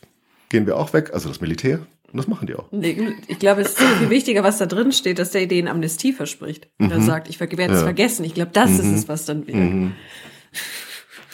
gehen 0.50 0.66
wir 0.66 0.78
auch 0.78 0.94
weg. 0.94 1.12
Also 1.14 1.30
das 1.30 1.42
Militär, 1.42 1.80
und 2.16 2.20
das 2.20 2.30
machen 2.30 2.48
die 2.48 2.56
auch. 2.56 2.64
Ich 2.72 3.40
glaube, 3.40 3.60
es 3.60 3.72
ist 3.72 3.82
viel 3.82 4.10
wichtiger, 4.10 4.42
was 4.42 4.58
da 4.58 4.68
drin 4.68 4.94
steht, 4.94 5.20
dass 5.20 5.32
der 5.32 5.48
denen 5.48 5.68
Amnestie 5.68 6.14
verspricht. 6.14 6.70
Und 6.80 6.86
mhm. 6.86 6.92
er 6.94 7.02
sagt, 7.02 7.28
ich 7.28 7.42
werde 7.42 7.66
es 7.66 7.80
ja. 7.80 7.84
vergessen. 7.84 8.24
Ich 8.24 8.34
glaube, 8.34 8.52
das 8.54 8.70
mhm. 8.70 8.80
ist 8.80 9.00
es, 9.00 9.08
was 9.10 9.26
dann 9.26 9.46
wieder. 9.46 9.58
Mhm. 9.58 9.92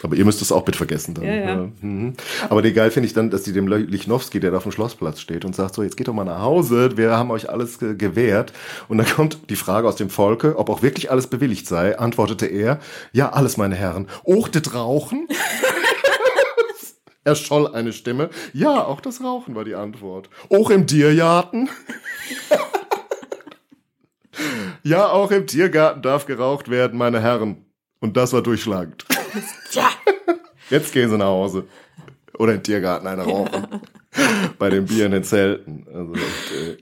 Aber 0.02 0.16
ihr 0.16 0.26
müsst 0.26 0.42
es 0.42 0.52
auch 0.52 0.64
bitte 0.64 0.80
vergessen 0.80 1.14
dann. 1.14 1.24
Ja, 1.24 1.34
ja. 1.36 1.70
Mhm. 1.82 2.16
Aber 2.50 2.64
geil 2.64 2.90
finde 2.90 3.06
ich 3.06 3.14
dann, 3.14 3.30
dass 3.30 3.44
die 3.44 3.54
dem 3.54 3.68
Lichnowsky, 3.68 4.40
der 4.40 4.50
da 4.50 4.58
auf 4.58 4.64
dem 4.64 4.72
Schlossplatz 4.72 5.20
steht 5.22 5.46
und 5.46 5.56
sagt 5.56 5.76
so, 5.76 5.84
jetzt 5.84 5.98
geht 5.98 6.08
doch 6.08 6.16
mal 6.16 6.24
nach 6.24 6.42
Hause, 6.42 6.98
wir 6.98 7.12
haben 7.12 7.30
euch 7.30 7.48
alles 7.48 7.78
ge 7.78 7.96
gewährt. 7.96 8.52
Und 8.88 8.98
dann 8.98 9.06
kommt 9.06 9.38
die 9.52 9.56
Frage 9.56 9.88
aus 9.88 9.98
dem 9.98 10.10
Volke, 10.10 10.58
ob 10.58 10.72
auch 10.72 10.82
wirklich 10.82 11.12
alles 11.12 11.28
bewilligt 11.28 11.68
sei, 11.68 12.00
antwortete 12.00 12.48
er, 12.48 12.80
ja, 13.14 13.30
alles 13.34 13.58
meine 13.58 13.76
Herren. 13.76 14.08
Ochtet 14.24 14.74
rauchen? 14.74 15.28
Erscholl 17.24 17.74
eine 17.74 17.94
Stimme. 17.94 18.30
Ja, 18.54 18.86
auch 18.86 19.02
das 19.02 19.24
Rauchen 19.24 19.56
war 19.56 19.64
die 19.64 19.76
Antwort. 19.76 20.30
Auch 20.50 20.70
im 20.70 20.88
Tiergarten? 20.88 21.70
ja, 24.84 25.08
auch 25.08 25.32
im 25.32 25.48
Tiergarten 25.48 26.02
darf 26.02 26.26
geraucht 26.26 26.70
werden, 26.70 26.98
meine 26.98 27.22
Herren. 27.22 27.66
Und 28.00 28.18
das 28.18 28.34
war 28.34 28.42
durchschlagend. 28.42 29.06
Ja. 29.72 29.90
Jetzt 30.70 30.92
gehen 30.92 31.10
sie 31.10 31.18
nach 31.18 31.28
Hause. 31.28 31.66
Oder 32.38 32.56
im 32.56 32.64
Tiergarten 32.64 33.08
eine 33.08 33.24
rauchen. 33.24 33.66
Bei 34.60 34.70
den 34.70 34.86
Bier 34.86 35.06
in 35.06 35.14
den 35.14 35.24
Zelten. 35.24 35.86
Also, 35.88 36.12
okay. 36.12 36.78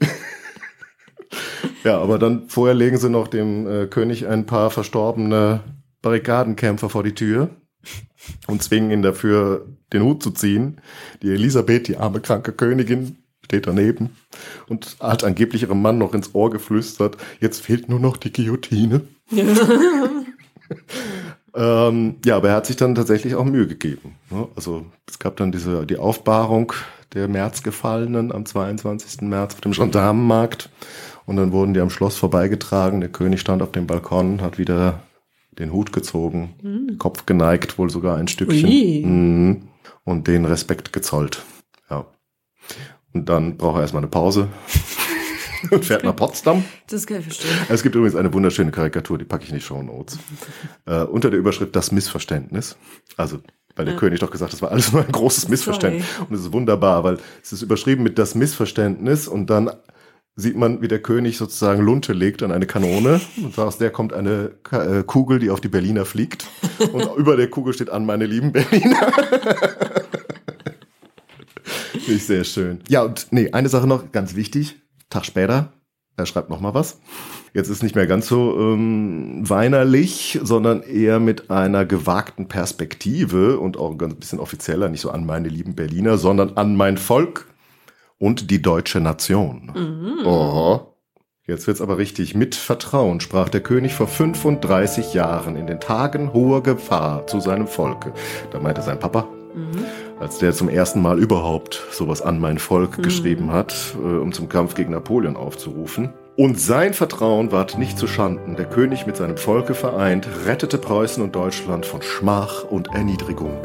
ja, 1.84 1.99
aber 1.99 2.18
dann 2.18 2.49
vorher 2.49 2.74
legen 2.74 2.98
sie 2.98 3.10
noch 3.10 3.28
dem 3.28 3.68
äh, 3.68 3.86
König 3.86 4.26
ein 4.26 4.48
paar 4.48 4.72
verstorbene 4.72 5.60
Barrikadenkämpfer 6.02 6.90
vor 6.90 7.03
die 7.03 7.14
Tür. 7.14 7.52
Und 8.47 8.64
zwingen 8.64 8.91
ihn 8.91 9.01
dafür, 9.01 9.65
den 9.93 10.03
Hut 10.03 10.23
zu 10.23 10.31
ziehen. 10.31 10.81
Die 11.22 11.31
Elisabeth, 11.31 11.88
die 11.88 11.97
arme 11.97 12.22
kranke 12.22 12.51
Königin, 12.51 13.18
steht 13.49 13.65
daneben 13.65 14.11
und 14.68 14.97
hat 14.99 15.23
angeblich 15.23 15.64
ihrem 15.64 15.81
Mann 15.81 15.97
noch 15.97 16.14
ins 16.14 16.35
Ohr 16.35 16.51
geflüstert, 16.51 17.18
jetzt 17.39 17.61
fehlt 17.61 17.89
nur 17.89 17.99
noch 17.99 18.15
die 18.18 18.31
Guillotine. 18.31 19.01
ähm, 21.56 22.15
ja, 22.23 22.38
aber 22.38 22.49
er 22.49 22.56
hat 22.56 22.68
sich 22.68 22.76
dann 22.76 22.93
tatsächlich 22.93 23.34
auch 23.34 23.45
Mühe 23.45 23.65
gegeben. 23.65 24.15
Ne? 24.30 24.47
Also 24.56 24.85
es 25.07 25.18
gab 25.18 25.38
dann 25.38 25.51
diese 25.51 25.88
die 25.88 25.97
Aufbahrung 25.97 26.73
der 27.15 27.27
Märzgefallenen 27.27 28.31
am 28.31 28.45
22. 28.45 29.22
März 29.22 29.56
auf 29.56 29.61
dem 29.61 29.72
Gendarmenmarkt 29.72 30.69
und 31.26 31.38
dann 31.38 31.51
wurden 31.51 31.73
die 31.73 31.80
am 31.80 31.89
Schloss 31.89 32.18
vorbeigetragen. 32.18 33.01
Der 33.01 33.10
König 33.10 33.41
stand 33.41 33.64
auf 33.64 33.72
dem 33.72 33.88
Balkon, 33.88 34.41
hat 34.41 34.60
wieder 34.60 35.01
den 35.60 35.73
Hut 35.73 35.91
gezogen, 35.91 36.56
mhm. 36.64 36.98
Kopf 36.98 37.26
geneigt, 37.26 37.77
wohl 37.77 37.90
sogar 37.90 38.18
ein 38.18 38.27
Stückchen. 38.27 38.69
Mhm. 39.48 39.68
Und 40.03 40.27
den 40.27 40.45
Respekt 40.45 40.94
gezollt. 40.94 41.44
Ja. 41.90 42.06
Und 43.14 43.30
dann 43.30 43.57
braucht 43.57 43.76
er 43.77 43.81
erstmal 43.81 44.02
eine 44.02 44.10
Pause 44.10 44.48
und 45.72 45.86
fährt 45.86 46.03
nach 46.03 46.15
Potsdam. 46.15 46.64
Das 46.88 47.06
kann 47.06 47.19
ich 47.19 47.26
verstehen. 47.26 47.52
Es 47.68 47.84
gibt 47.84 47.95
übrigens 47.95 48.15
eine 48.15 48.34
wunderschöne 48.34 48.72
Karikatur, 48.72 49.18
die 49.18 49.26
packe 49.26 49.44
ich 49.44 49.49
in 49.49 49.56
die 49.56 49.61
Show 49.61 49.81
Notes. 49.84 50.18
Äh, 50.86 51.03
unter 51.03 51.30
der 51.30 51.40
Überschrift 51.40 51.76
Das 51.76 51.91
Missverständnis. 51.91 52.76
Also, 53.15 53.40
weil 53.76 53.86
der 53.86 53.94
ja. 53.94 53.99
König 53.99 54.22
doch 54.22 54.31
gesagt, 54.31 54.53
das 54.53 54.61
war 54.64 54.72
alles 54.72 54.91
nur 54.91 55.06
ein 55.06 55.11
großes 55.11 55.48
Missverständnis. 55.48 56.06
Sorry. 56.15 56.27
Und 56.27 56.36
es 56.36 56.41
ist 56.41 56.53
wunderbar, 56.53 57.03
weil 57.03 57.18
es 57.44 57.52
ist 57.52 57.61
überschrieben 57.61 58.02
mit 58.02 58.18
Das 58.18 58.34
Missverständnis 58.34 59.27
und 59.27 59.52
dann 59.52 59.69
sieht 60.40 60.56
man, 60.56 60.82
wie 60.82 60.88
der 60.88 61.02
König 61.02 61.38
sozusagen 61.38 61.82
Lunte 61.84 62.14
legt 62.14 62.41
an 62.44 62.52
eine 62.52 62.66
Kanone 62.66 63.20
und 63.44 63.57
aus 63.60 63.78
der 63.78 63.91
kommt 63.91 64.14
eine 64.14 64.52
äh, 64.72 65.03
Kugel, 65.03 65.40
die 65.40 65.49
auf 65.49 65.60
die 65.61 65.68
Berliner 65.68 66.06
fliegt 66.06 66.48
und 66.94 67.16
über 67.18 67.36
der 67.36 67.49
Kugel 67.49 67.74
steht 67.74 67.90
an 67.90 68.06
meine 68.06 68.26
lieben 68.26 68.52
Berliner. 68.52 69.11
Nicht 72.07 72.26
sehr 72.26 72.44
schön. 72.44 72.80
Ja, 72.88 73.03
und 73.03 73.28
nee, 73.32 73.52
eine 73.52 73.70
Sache 73.70 73.86
noch, 73.88 74.11
ganz 74.11 74.36
wichtig. 74.36 74.78
Tag 75.10 75.26
später, 75.26 75.74
er 76.16 76.26
schreibt 76.26 76.49
noch 76.49 76.60
mal 76.60 76.74
was. 76.74 76.99
Jetzt 77.53 77.70
ist 77.70 77.82
nicht 77.82 77.95
mehr 77.95 78.07
ganz 78.07 78.28
so 78.28 78.57
ähm, 78.60 79.41
weinerlich, 79.48 80.40
sondern 80.44 80.82
eher 80.84 81.20
mit 81.20 81.49
einer 81.49 81.86
gewagten 81.86 82.48
Perspektive 82.48 83.60
und 83.60 83.78
auch 83.78 83.99
ein 83.99 84.16
bisschen 84.16 84.40
offizieller, 84.40 84.90
nicht 84.90 85.02
so 85.02 85.10
an 85.10 85.26
meine 85.26 85.49
lieben 85.49 85.76
Berliner, 85.76 86.18
sondern 86.18 86.57
an 86.57 86.76
mein 86.76 86.98
Volk 86.98 87.48
und 88.20 88.52
die 88.52 88.62
deutsche 88.62 89.00
Nation. 89.00 89.72
Mhm. 89.74 90.26
Oh. 90.26 90.82
Jetzt 91.48 91.66
wird's 91.66 91.82
aber 91.82 91.98
richtig. 91.98 92.36
Mit 92.36 92.54
Vertrauen 92.54 93.22
sprach 93.22 93.50
der 93.50 93.62
König 93.62 93.96
vor 93.96 94.08
35 94.08 95.16
Jahren 95.16 95.56
in 95.56 95.66
den 95.66 95.80
Tagen 95.80 96.32
hoher 96.32 96.62
Gefahr 96.62 97.26
zu 97.26 97.40
seinem 97.40 97.66
Volke. 97.66 98.14
Da 98.52 98.60
meinte 98.60 98.84
sein 98.84 99.00
Papa, 99.00 99.28
mhm. 99.56 99.84
als 100.20 100.38
der 100.38 100.54
zum 100.54 100.70
ersten 100.70 101.02
Mal 101.02 101.18
überhaupt 101.18 101.82
sowas 101.91 102.22
an 102.22 102.40
mein 102.40 102.60
Volk 102.60 103.00
mhm. 103.00 103.02
geschrieben 103.02 103.52
hat, 103.52 103.96
äh, 103.96 104.18
um 104.20 104.32
zum 104.32 104.48
Kampf 104.48 104.76
gegen 104.76 104.91
Napoleon 104.91 105.36
aufzurufen. 105.36 106.14
Und 106.36 106.60
sein 106.60 106.94
Vertrauen 106.94 107.52
ward 107.52 107.80
nicht 107.80 107.98
zu 107.98 108.06
Schanden. 108.06 108.56
Der 108.56 108.66
König 108.66 109.08
mit 109.08 109.18
seinem 109.18 109.36
Volke 109.36 109.74
vereint, 109.74 110.28
rettete 110.46 110.78
Preußen 110.78 111.24
und 111.24 111.36
Deutschland 111.36 111.86
von 111.86 112.04
Schmach 112.04 112.64
und 112.64 112.94
Erniedrigung. 112.94 113.58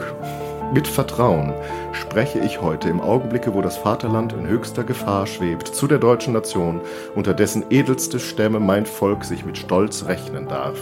Mit 0.72 0.88
Vertrauen 0.88 1.52
spreche 1.92 2.38
ich 2.40 2.60
heute 2.60 2.88
im 2.88 3.00
Augenblicke, 3.00 3.54
wo 3.54 3.60
das 3.60 3.76
Vaterland 3.76 4.32
in 4.32 4.46
höchster 4.46 4.84
Gefahr 4.84 5.26
schwebt, 5.26 5.68
zu 5.68 5.86
der 5.86 5.98
deutschen 5.98 6.32
Nation, 6.32 6.80
unter 7.14 7.34
dessen 7.34 7.64
edelste 7.70 8.18
Stämme 8.18 8.60
mein 8.60 8.86
Volk 8.86 9.24
sich 9.24 9.44
mit 9.44 9.58
Stolz 9.58 10.06
rechnen 10.06 10.48
darf. 10.48 10.78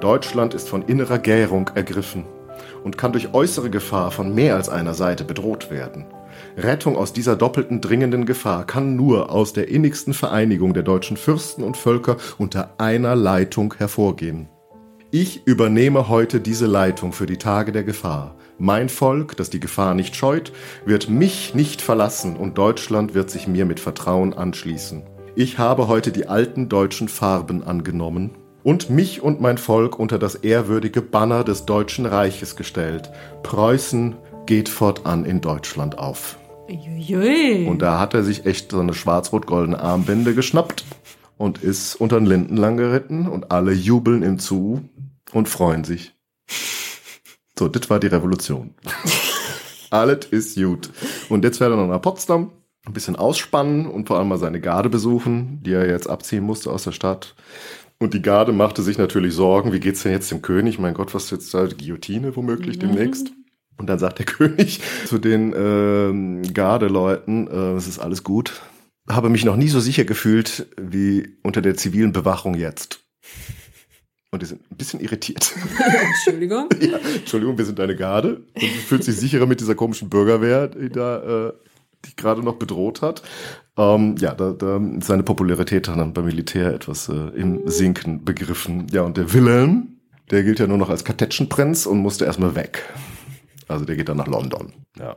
Deutschland 0.00 0.54
ist 0.54 0.68
von 0.68 0.82
innerer 0.82 1.18
Gärung 1.18 1.70
ergriffen 1.74 2.24
und 2.84 2.96
kann 2.96 3.12
durch 3.12 3.34
äußere 3.34 3.70
Gefahr 3.70 4.10
von 4.10 4.34
mehr 4.34 4.54
als 4.54 4.68
einer 4.68 4.94
Seite 4.94 5.24
bedroht 5.24 5.70
werden. 5.70 6.06
Rettung 6.56 6.96
aus 6.96 7.12
dieser 7.12 7.36
doppelten 7.36 7.80
dringenden 7.80 8.26
Gefahr 8.26 8.64
kann 8.64 8.96
nur 8.96 9.30
aus 9.30 9.52
der 9.52 9.68
innigsten 9.68 10.14
Vereinigung 10.14 10.74
der 10.74 10.82
deutschen 10.82 11.16
Fürsten 11.16 11.62
und 11.62 11.76
Völker 11.76 12.16
unter 12.38 12.74
einer 12.78 13.16
Leitung 13.16 13.74
hervorgehen. 13.76 14.48
Ich 15.10 15.46
übernehme 15.46 16.08
heute 16.08 16.40
diese 16.40 16.66
Leitung 16.66 17.12
für 17.12 17.26
die 17.26 17.38
Tage 17.38 17.72
der 17.72 17.84
Gefahr. 17.84 18.34
Mein 18.58 18.88
Volk, 18.88 19.36
das 19.36 19.50
die 19.50 19.60
Gefahr 19.60 19.94
nicht 19.94 20.16
scheut, 20.16 20.50
wird 20.86 21.10
mich 21.10 21.54
nicht 21.54 21.82
verlassen 21.82 22.36
und 22.36 22.56
Deutschland 22.56 23.12
wird 23.12 23.30
sich 23.30 23.46
mir 23.46 23.66
mit 23.66 23.80
Vertrauen 23.80 24.32
anschließen. 24.32 25.02
Ich 25.34 25.58
habe 25.58 25.88
heute 25.88 26.10
die 26.10 26.26
alten 26.26 26.70
deutschen 26.70 27.08
Farben 27.08 27.62
angenommen 27.62 28.30
und 28.62 28.88
mich 28.88 29.20
und 29.20 29.42
mein 29.42 29.58
Volk 29.58 29.98
unter 29.98 30.18
das 30.18 30.36
ehrwürdige 30.36 31.02
Banner 31.02 31.44
des 31.44 31.66
Deutschen 31.66 32.06
Reiches 32.06 32.56
gestellt. 32.56 33.10
Preußen 33.42 34.16
geht 34.46 34.70
fortan 34.70 35.26
in 35.26 35.42
Deutschland 35.42 35.98
auf. 35.98 36.38
Uiui. 36.70 37.66
Und 37.68 37.82
da 37.82 38.00
hat 38.00 38.14
er 38.14 38.24
sich 38.24 38.46
echt 38.46 38.70
so 38.70 38.80
eine 38.80 38.94
schwarz-rot-goldene 38.94 39.78
Armbinde 39.78 40.34
geschnappt 40.34 40.86
und 41.36 41.62
ist 41.62 41.94
unter 41.96 42.18
den 42.18 42.26
Linden 42.26 42.56
lang 42.56 42.78
geritten 42.78 43.28
und 43.28 43.50
alle 43.50 43.72
jubeln 43.72 44.22
ihm 44.22 44.38
zu 44.38 44.80
und 45.34 45.46
freuen 45.50 45.84
sich. 45.84 46.14
So, 47.58 47.68
das 47.68 47.88
war 47.88 47.98
die 47.98 48.08
Revolution. 48.08 48.74
Alles 49.90 50.26
ist 50.26 50.56
gut. 50.56 50.90
Und 51.28 51.44
jetzt 51.44 51.58
fährt 51.58 51.70
er 51.70 51.76
noch 51.76 51.88
nach 51.88 52.02
Potsdam, 52.02 52.52
ein 52.84 52.92
bisschen 52.92 53.16
ausspannen 53.16 53.86
und 53.86 54.08
vor 54.08 54.18
allem 54.18 54.28
mal 54.28 54.38
seine 54.38 54.60
Garde 54.60 54.90
besuchen, 54.90 55.62
die 55.62 55.72
er 55.72 55.88
jetzt 55.88 56.08
abziehen 56.08 56.44
musste 56.44 56.70
aus 56.70 56.84
der 56.84 56.92
Stadt. 56.92 57.34
Und 57.98 58.12
die 58.12 58.20
Garde 58.20 58.52
machte 58.52 58.82
sich 58.82 58.98
natürlich 58.98 59.34
Sorgen, 59.34 59.72
wie 59.72 59.80
geht's 59.80 60.02
denn 60.02 60.12
jetzt 60.12 60.30
dem 60.30 60.42
König? 60.42 60.78
Mein 60.78 60.92
Gott, 60.92 61.14
was 61.14 61.24
ist 61.24 61.30
jetzt 61.30 61.54
da? 61.54 61.66
Die 61.66 61.76
Guillotine 61.76 62.36
womöglich 62.36 62.76
mhm. 62.76 62.80
demnächst? 62.80 63.32
Und 63.78 63.88
dann 63.88 63.98
sagt 63.98 64.18
der 64.18 64.26
König 64.26 64.80
zu 65.06 65.18
den 65.18 65.54
ähm, 65.56 66.42
Gardeleuten, 66.52 67.48
äh, 67.48 67.72
es 67.72 67.88
ist 67.88 67.98
alles 67.98 68.22
gut. 68.22 68.60
Habe 69.08 69.30
mich 69.30 69.44
noch 69.44 69.56
nie 69.56 69.68
so 69.68 69.80
sicher 69.80 70.04
gefühlt 70.04 70.66
wie 70.76 71.38
unter 71.42 71.62
der 71.62 71.76
zivilen 71.76 72.12
Bewachung 72.12 72.54
jetzt. 72.54 73.00
Und 74.36 74.42
die 74.42 74.46
sind 74.46 74.70
ein 74.70 74.76
bisschen 74.76 75.00
irritiert. 75.00 75.54
Entschuldigung. 76.06 76.68
ja, 76.78 76.98
Entschuldigung, 76.98 77.56
wir 77.56 77.64
sind 77.64 77.80
eine 77.80 77.96
Garde. 77.96 78.36
Und 78.36 78.62
du 78.62 78.66
fühlst 78.66 79.08
dich 79.08 79.16
sicherer 79.16 79.46
mit 79.46 79.60
dieser 79.60 79.74
komischen 79.74 80.10
Bürgerwehr, 80.10 80.68
die 80.68 80.90
da 80.90 81.48
äh, 81.48 81.52
dich 82.04 82.16
gerade 82.16 82.42
noch 82.42 82.56
bedroht 82.56 83.00
hat. 83.00 83.22
Ähm, 83.78 84.16
ja, 84.18 84.34
da, 84.34 84.52
da 84.52 84.78
seine 85.00 85.22
Popularität 85.22 85.88
dann 85.88 86.12
beim 86.12 86.26
Militär 86.26 86.74
etwas 86.74 87.08
äh, 87.08 87.14
im 87.14 87.66
Sinken 87.66 88.26
begriffen. 88.26 88.88
Ja, 88.90 89.02
und 89.04 89.16
der 89.16 89.32
Wilhelm, 89.32 90.00
der 90.30 90.42
gilt 90.42 90.58
ja 90.58 90.66
nur 90.66 90.76
noch 90.76 90.90
als 90.90 91.02
Kartätschenprinz 91.02 91.86
und 91.86 92.00
musste 92.00 92.26
erstmal 92.26 92.54
weg. 92.54 92.92
Also 93.68 93.86
der 93.86 93.96
geht 93.96 94.10
dann 94.10 94.18
nach 94.18 94.26
London. 94.26 94.74
Ja. 94.98 95.16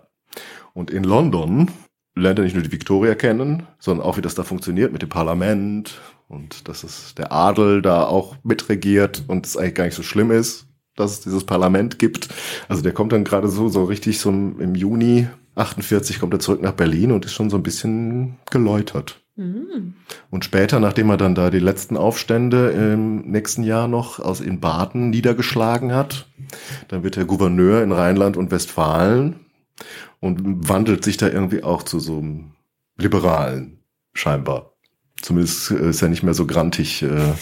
Und 0.74 0.92
in 0.92 1.04
London 1.04 1.70
lernt 2.16 2.40
er 2.40 2.46
nicht 2.46 2.54
nur 2.54 2.64
die 2.64 2.72
Victoria 2.72 3.16
kennen, 3.16 3.64
sondern 3.80 4.08
auch, 4.08 4.16
wie 4.16 4.22
das 4.22 4.36
da 4.36 4.44
funktioniert 4.44 4.94
mit 4.94 5.02
dem 5.02 5.10
Parlament 5.10 6.00
und 6.30 6.70
dass 6.70 6.84
es 6.84 7.14
der 7.16 7.34
Adel 7.34 7.82
da 7.82 8.06
auch 8.06 8.38
mitregiert 8.44 9.24
und 9.28 9.46
es 9.46 9.58
eigentlich 9.58 9.76
gar 9.76 9.86
nicht 9.86 9.96
so 9.96 10.04
schlimm 10.04 10.32
ist, 10.32 10.68
dass 10.96 11.12
es 11.12 11.22
dieses 11.22 11.44
Parlament 11.44 12.00
gibt. 12.00 12.30
Also 12.70 12.82
der 12.82 12.94
kommt 12.94 13.12
dann 13.12 13.26
gerade 13.26 13.50
so, 13.50 13.68
so 13.68 13.84
richtig 13.84 14.20
so 14.20 14.30
im 14.30 14.76
Juni 14.76 15.28
48 15.56 16.20
kommt 16.20 16.34
er 16.34 16.40
zurück 16.40 16.62
nach 16.62 16.72
Berlin 16.72 17.12
und 17.12 17.26
ist 17.26 17.34
schon 17.34 17.50
so 17.50 17.58
ein 17.58 17.64
bisschen 17.64 18.38
geläutert. 18.50 19.22
Mhm. 19.36 19.96
Und 20.30 20.46
später, 20.46 20.80
nachdem 20.80 21.10
er 21.10 21.18
dann 21.18 21.36
da 21.36 21.50
die 21.50 21.60
letzten 21.60 21.98
Aufstände 21.98 22.70
im 22.70 23.30
nächsten 23.30 23.64
Jahr 23.64 23.88
noch 23.88 24.20
aus 24.20 24.42
in 24.42 24.60
Baden 24.60 25.10
niedergeschlagen 25.10 25.94
hat, 25.94 26.28
dann 26.88 27.04
wird 27.04 27.18
er 27.18 27.26
Gouverneur 27.26 27.84
in 27.84 27.92
Rheinland 27.92 28.38
und 28.38 28.52
Westfalen 28.52 29.42
und 30.20 30.70
wandelt 30.70 31.04
sich 31.04 31.18
da 31.18 31.28
irgendwie 31.28 31.64
auch 31.64 31.84
zu 31.84 32.00
so 32.00 32.20
einem 32.20 32.52
Liberalen, 32.98 33.80
scheinbar. 34.14 34.69
Zumindest 35.22 35.72
äh, 35.72 35.90
ist 35.90 36.02
er 36.02 36.10
nicht 36.10 36.24
mehr 36.24 36.34
so 36.34 36.46
grantig 36.46 37.04
äh, 37.04 37.34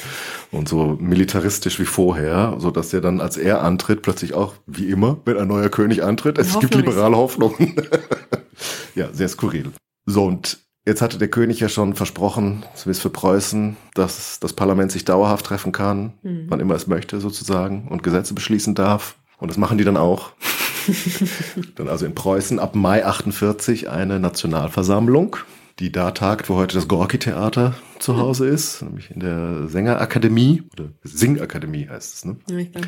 und 0.52 0.68
so 0.68 0.98
militaristisch 1.00 1.80
wie 1.80 1.86
vorher, 1.86 2.56
so 2.60 2.72
dass 2.72 2.94
er 2.94 3.02
dann, 3.02 3.22
als 3.22 3.38
er 3.38 3.64
antritt, 3.64 4.02
plötzlich 4.02 4.34
auch, 4.34 4.54
wie 4.66 4.90
immer, 4.90 5.18
wenn 5.26 5.38
ein 5.38 5.48
neuer 5.48 5.70
König 5.70 6.04
antritt, 6.04 6.38
es 6.38 6.60
gibt 6.60 6.76
liberale 6.76 7.18
Hoffnung. 7.18 7.56
ja, 8.96 9.10
sehr 9.14 9.28
skurril. 9.28 9.72
So, 10.06 10.26
und 10.26 10.60
jetzt 10.86 11.02
hatte 11.02 11.18
der 11.18 11.28
König 11.28 11.60
ja 11.60 11.70
schon 11.70 11.94
versprochen, 11.94 12.64
zumindest 12.76 13.02
für 13.02 13.10
Preußen, 13.10 13.78
dass 13.94 14.40
das 14.40 14.54
Parlament 14.54 14.92
sich 14.92 15.06
dauerhaft 15.06 15.46
treffen 15.46 15.72
kann, 15.72 16.14
mhm. 16.24 16.46
wann 16.48 16.60
immer 16.60 16.76
es 16.76 16.88
möchte 16.88 17.20
sozusagen, 17.20 17.88
und 17.90 18.04
Gesetze 18.04 18.34
beschließen 18.34 18.74
darf. 18.74 19.16
Und 19.38 19.50
das 19.50 19.58
machen 19.58 19.78
die 19.78 19.84
dann 19.84 19.98
auch. 19.98 20.32
dann 21.76 21.90
also 21.90 22.06
in 22.06 22.16
Preußen 22.16 22.60
ab 22.60 22.74
Mai 22.74 23.06
48 23.06 23.90
eine 23.90 24.20
Nationalversammlung, 24.20 25.38
die 25.80 25.92
da 25.92 26.12
tagt, 26.12 26.50
wo 26.50 26.56
heute 26.56 26.76
das 26.76 26.88
Gorki-Theater 26.88 27.76
zu 28.00 28.18
Hause 28.18 28.48
ist, 28.48 28.82
nämlich 28.82 29.12
in 29.12 29.20
der 29.20 29.68
Sängerakademie 29.68 30.64
oder 30.74 30.90
Singakademie 31.04 31.88
heißt 31.88 32.14
es. 32.16 32.26
Ne? 32.26 32.38
Ja, 32.50 32.82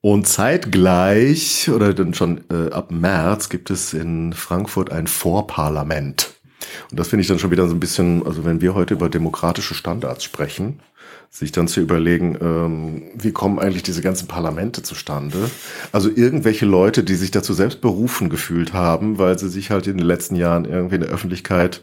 und 0.00 0.28
zeitgleich 0.28 1.70
oder 1.70 1.92
dann 1.92 2.14
schon 2.14 2.44
äh, 2.50 2.70
ab 2.70 2.92
März 2.92 3.48
gibt 3.48 3.70
es 3.70 3.94
in 3.94 4.32
Frankfurt 4.32 4.92
ein 4.92 5.08
Vorparlament. 5.08 6.37
Und 6.90 6.98
das 6.98 7.08
finde 7.08 7.22
ich 7.22 7.28
dann 7.28 7.38
schon 7.38 7.50
wieder 7.50 7.68
so 7.68 7.74
ein 7.74 7.80
bisschen, 7.80 8.26
also 8.26 8.44
wenn 8.44 8.60
wir 8.60 8.74
heute 8.74 8.94
über 8.94 9.08
demokratische 9.08 9.74
Standards 9.74 10.24
sprechen, 10.24 10.80
sich 11.30 11.52
dann 11.52 11.68
zu 11.68 11.80
überlegen, 11.80 12.38
ähm, 12.40 13.02
wie 13.14 13.32
kommen 13.32 13.58
eigentlich 13.58 13.82
diese 13.82 14.00
ganzen 14.00 14.28
Parlamente 14.28 14.82
zustande? 14.82 15.50
Also 15.92 16.08
irgendwelche 16.08 16.64
Leute, 16.64 17.04
die 17.04 17.14
sich 17.14 17.30
dazu 17.30 17.52
selbst 17.52 17.80
berufen 17.80 18.30
gefühlt 18.30 18.72
haben, 18.72 19.18
weil 19.18 19.38
sie 19.38 19.48
sich 19.48 19.70
halt 19.70 19.86
in 19.86 19.98
den 19.98 20.06
letzten 20.06 20.36
Jahren 20.36 20.64
irgendwie 20.64 20.96
in 20.96 21.02
der 21.02 21.10
Öffentlichkeit 21.10 21.82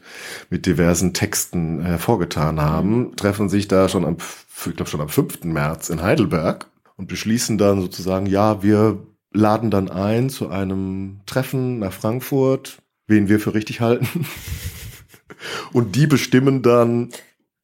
mit 0.50 0.66
diversen 0.66 1.14
Texten 1.14 1.82
hervorgetan 1.82 2.60
haben, 2.60 2.98
mhm. 2.98 3.16
treffen 3.16 3.50
sich 3.50 3.68
da 3.68 3.88
schon 3.88 4.04
am, 4.04 4.18
ich 4.66 4.76
glaube 4.76 4.90
schon 4.90 5.02
am 5.02 5.10
5. 5.10 5.44
März 5.44 5.90
in 5.90 6.02
Heidelberg 6.02 6.68
und 6.98 7.08
beschließen 7.08 7.58
dann 7.58 7.82
sozusagen, 7.82 8.26
ja, 8.26 8.64
wir 8.64 8.98
laden 9.32 9.70
dann 9.70 9.92
ein 9.92 10.30
zu 10.30 10.50
einem 10.50 11.20
Treffen 11.26 11.80
nach 11.80 11.94
Frankfurt, 11.94 12.80
wen 13.08 13.30
wir 13.30 13.40
für 13.40 13.54
richtig 13.54 13.82
halten. 13.82 14.26
Und 15.74 15.96
die 15.96 16.08
bestimmen 16.08 16.62
dann, 16.62 17.10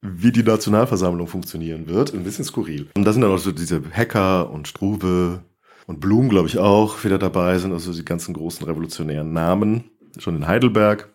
wie 0.02 0.32
die 0.32 0.44
Nationalversammlung 0.44 1.28
funktionieren 1.28 1.88
wird. 1.88 2.14
Ein 2.14 2.24
bisschen 2.24 2.46
skurril. 2.46 2.88
Und 2.96 3.06
da 3.06 3.14
sind 3.14 3.22
dann 3.22 3.32
auch 3.32 3.38
so 3.38 3.52
diese 3.52 3.82
Hacker 3.92 4.50
und 4.50 4.68
Struve 4.68 5.44
und 5.88 6.00
Blum, 6.00 6.30
glaube 6.30 6.48
ich, 6.48 6.58
auch 6.58 7.04
wieder 7.04 7.20
dabei 7.20 7.58
sind. 7.60 7.72
Also 7.72 7.94
die 7.94 8.06
ganzen 8.06 8.34
großen 8.34 8.66
revolutionären 8.66 9.32
Namen. 9.32 9.86
Schon 10.18 10.36
in 10.36 10.48
Heidelberg. 10.48 11.10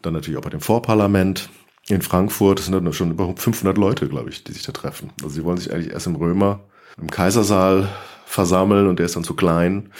Dann 0.00 0.14
natürlich 0.14 0.38
auch 0.38 0.44
bei 0.44 0.50
dem 0.50 0.60
Vorparlament. 0.60 1.50
In 1.88 2.02
Frankfurt 2.02 2.60
sind 2.60 2.72
dann 2.72 2.92
schon 2.92 3.10
über 3.10 3.34
500 3.36 3.76
Leute, 3.76 4.08
glaube 4.08 4.30
ich, 4.30 4.44
die 4.44 4.52
sich 4.52 4.62
da 4.62 4.72
treffen. 4.72 5.10
Also 5.22 5.34
sie 5.34 5.44
wollen 5.44 5.58
sich 5.58 5.72
eigentlich 5.72 5.92
erst 5.92 6.06
im 6.06 6.16
Römer, 6.16 6.60
im 7.00 7.10
Kaisersaal 7.10 7.88
versammeln 8.32 8.86
und 8.86 8.98
der 8.98 9.06
ist 9.06 9.16
dann 9.16 9.24
zu 9.24 9.34
klein. 9.34 9.90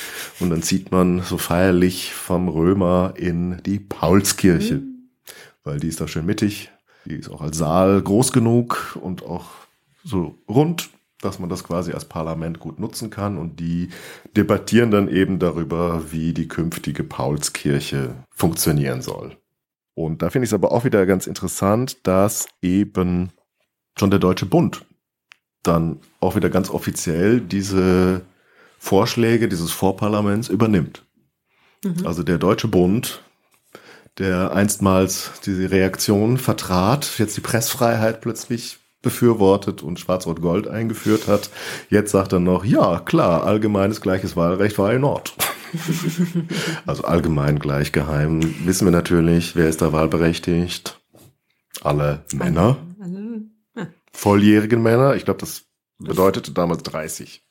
Und 0.40 0.50
dann 0.50 0.62
zieht 0.62 0.90
man 0.90 1.22
so 1.22 1.36
feierlich 1.36 2.14
vom 2.14 2.48
Römer 2.48 3.14
in 3.16 3.62
die 3.64 3.78
Paulskirche, 3.78 4.76
mhm. 4.76 5.08
weil 5.64 5.78
die 5.78 5.88
ist 5.88 6.00
da 6.00 6.08
schön 6.08 6.26
mittig. 6.26 6.70
Die 7.04 7.16
ist 7.16 7.30
auch 7.30 7.42
als 7.42 7.58
Saal 7.58 8.00
groß 8.00 8.32
genug 8.32 8.98
und 9.00 9.22
auch 9.24 9.50
so 10.02 10.38
rund, 10.48 10.90
dass 11.20 11.38
man 11.38 11.50
das 11.50 11.62
quasi 11.62 11.92
als 11.92 12.06
Parlament 12.06 12.58
gut 12.58 12.80
nutzen 12.80 13.10
kann. 13.10 13.36
Und 13.36 13.60
die 13.60 13.90
debattieren 14.36 14.90
dann 14.90 15.08
eben 15.08 15.38
darüber, 15.38 16.10
wie 16.10 16.32
die 16.32 16.48
künftige 16.48 17.04
Paulskirche 17.04 18.14
funktionieren 18.30 19.02
soll. 19.02 19.36
Und 19.94 20.22
da 20.22 20.30
finde 20.30 20.44
ich 20.44 20.50
es 20.50 20.54
aber 20.54 20.72
auch 20.72 20.84
wieder 20.84 21.04
ganz 21.04 21.26
interessant, 21.26 22.06
dass 22.06 22.48
eben 22.62 23.30
schon 23.98 24.10
der 24.10 24.20
Deutsche 24.20 24.46
Bund 24.46 24.86
dann 25.62 26.00
auch 26.20 26.36
wieder 26.36 26.50
ganz 26.50 26.70
offiziell 26.70 27.40
diese 27.40 28.22
Vorschläge 28.78 29.48
dieses 29.48 29.70
Vorparlaments 29.70 30.48
übernimmt. 30.48 31.04
Mhm. 31.84 32.06
Also 32.06 32.22
der 32.22 32.38
Deutsche 32.38 32.68
Bund, 32.68 33.22
der 34.18 34.52
einstmals 34.52 35.30
diese 35.46 35.70
Reaktion 35.70 36.36
vertrat, 36.38 37.18
jetzt 37.18 37.36
die 37.36 37.40
Pressfreiheit 37.42 38.20
plötzlich 38.20 38.78
befürwortet 39.00 39.82
und 39.82 39.98
Schwarz-Rot-Gold 39.98 40.68
eingeführt 40.68 41.26
hat. 41.26 41.50
Jetzt 41.90 42.12
sagt 42.12 42.32
er 42.32 42.40
noch, 42.40 42.64
ja, 42.64 43.00
klar, 43.00 43.44
allgemeines 43.44 44.00
gleiches 44.00 44.36
Wahlrecht 44.36 44.78
war 44.78 44.92
in 44.92 45.04
Ordnung. 45.04 45.36
also 46.86 47.04
allgemein 47.04 47.58
gleich 47.58 47.92
geheim. 47.92 48.54
Wissen 48.64 48.86
wir 48.86 48.92
natürlich, 48.92 49.56
wer 49.56 49.68
ist 49.68 49.82
da 49.82 49.92
wahlberechtigt? 49.92 51.00
Alle 51.82 52.24
Männer. 52.32 52.76
Volljährigen 54.12 54.82
Männer. 54.82 55.16
Ich 55.16 55.24
glaube, 55.24 55.40
das 55.40 55.64
bedeutete 55.98 56.52
damals 56.52 56.82
30. 56.82 57.42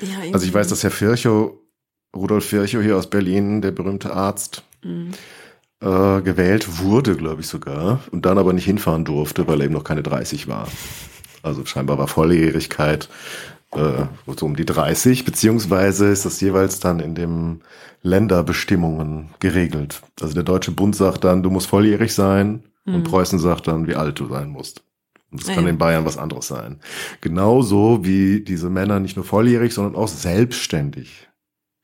Ja, 0.00 0.32
also 0.32 0.46
ich 0.46 0.54
weiß, 0.54 0.68
dass 0.68 0.82
Herr 0.82 1.00
Virchow, 1.00 1.52
Rudolf 2.14 2.52
Virchow 2.52 2.82
hier 2.82 2.96
aus 2.96 3.10
Berlin, 3.10 3.62
der 3.62 3.70
berühmte 3.70 4.12
Arzt, 4.12 4.62
mhm 4.82 5.12
äh, 5.80 6.22
gewählt 6.22 6.80
wurde, 6.80 7.16
glaube 7.16 7.42
ich 7.42 7.46
sogar, 7.46 8.00
und 8.10 8.26
dann 8.26 8.38
aber 8.38 8.52
nicht 8.52 8.64
hinfahren 8.64 9.04
durfte, 9.04 9.46
weil 9.46 9.60
er 9.60 9.66
eben 9.66 9.74
noch 9.74 9.84
keine 9.84 10.02
30 10.02 10.48
war. 10.48 10.68
Also 11.42 11.64
scheinbar 11.64 11.98
war 11.98 12.08
Volljährigkeit 12.08 13.08
äh, 13.72 14.06
so 14.26 14.46
um 14.46 14.56
die 14.56 14.64
30, 14.64 15.24
beziehungsweise 15.24 16.08
ist 16.08 16.24
das 16.24 16.40
jeweils 16.40 16.80
dann 16.80 17.00
in 17.00 17.14
den 17.14 17.62
Länderbestimmungen 18.02 19.30
geregelt. 19.38 20.02
Also 20.20 20.34
der 20.34 20.42
Deutsche 20.42 20.72
Bund 20.72 20.96
sagt 20.96 21.24
dann, 21.24 21.42
du 21.42 21.50
musst 21.50 21.68
volljährig 21.68 22.12
sein 22.14 22.64
mhm. 22.84 22.96
und 22.96 23.04
Preußen 23.04 23.38
sagt 23.38 23.68
dann, 23.68 23.86
wie 23.86 23.94
alt 23.94 24.18
du 24.18 24.26
sein 24.26 24.48
musst. 24.48 24.82
Und 25.30 25.42
das 25.42 25.54
kann 25.54 25.64
ja. 25.64 25.70
in 25.70 25.78
Bayern 25.78 26.04
was 26.04 26.16
anderes 26.16 26.48
sein. 26.48 26.80
Genauso 27.20 28.04
wie 28.04 28.40
diese 28.40 28.70
Männer 28.70 28.98
nicht 28.98 29.16
nur 29.16 29.24
volljährig, 29.24 29.74
sondern 29.74 29.94
auch 29.94 30.08
selbstständig 30.08 31.28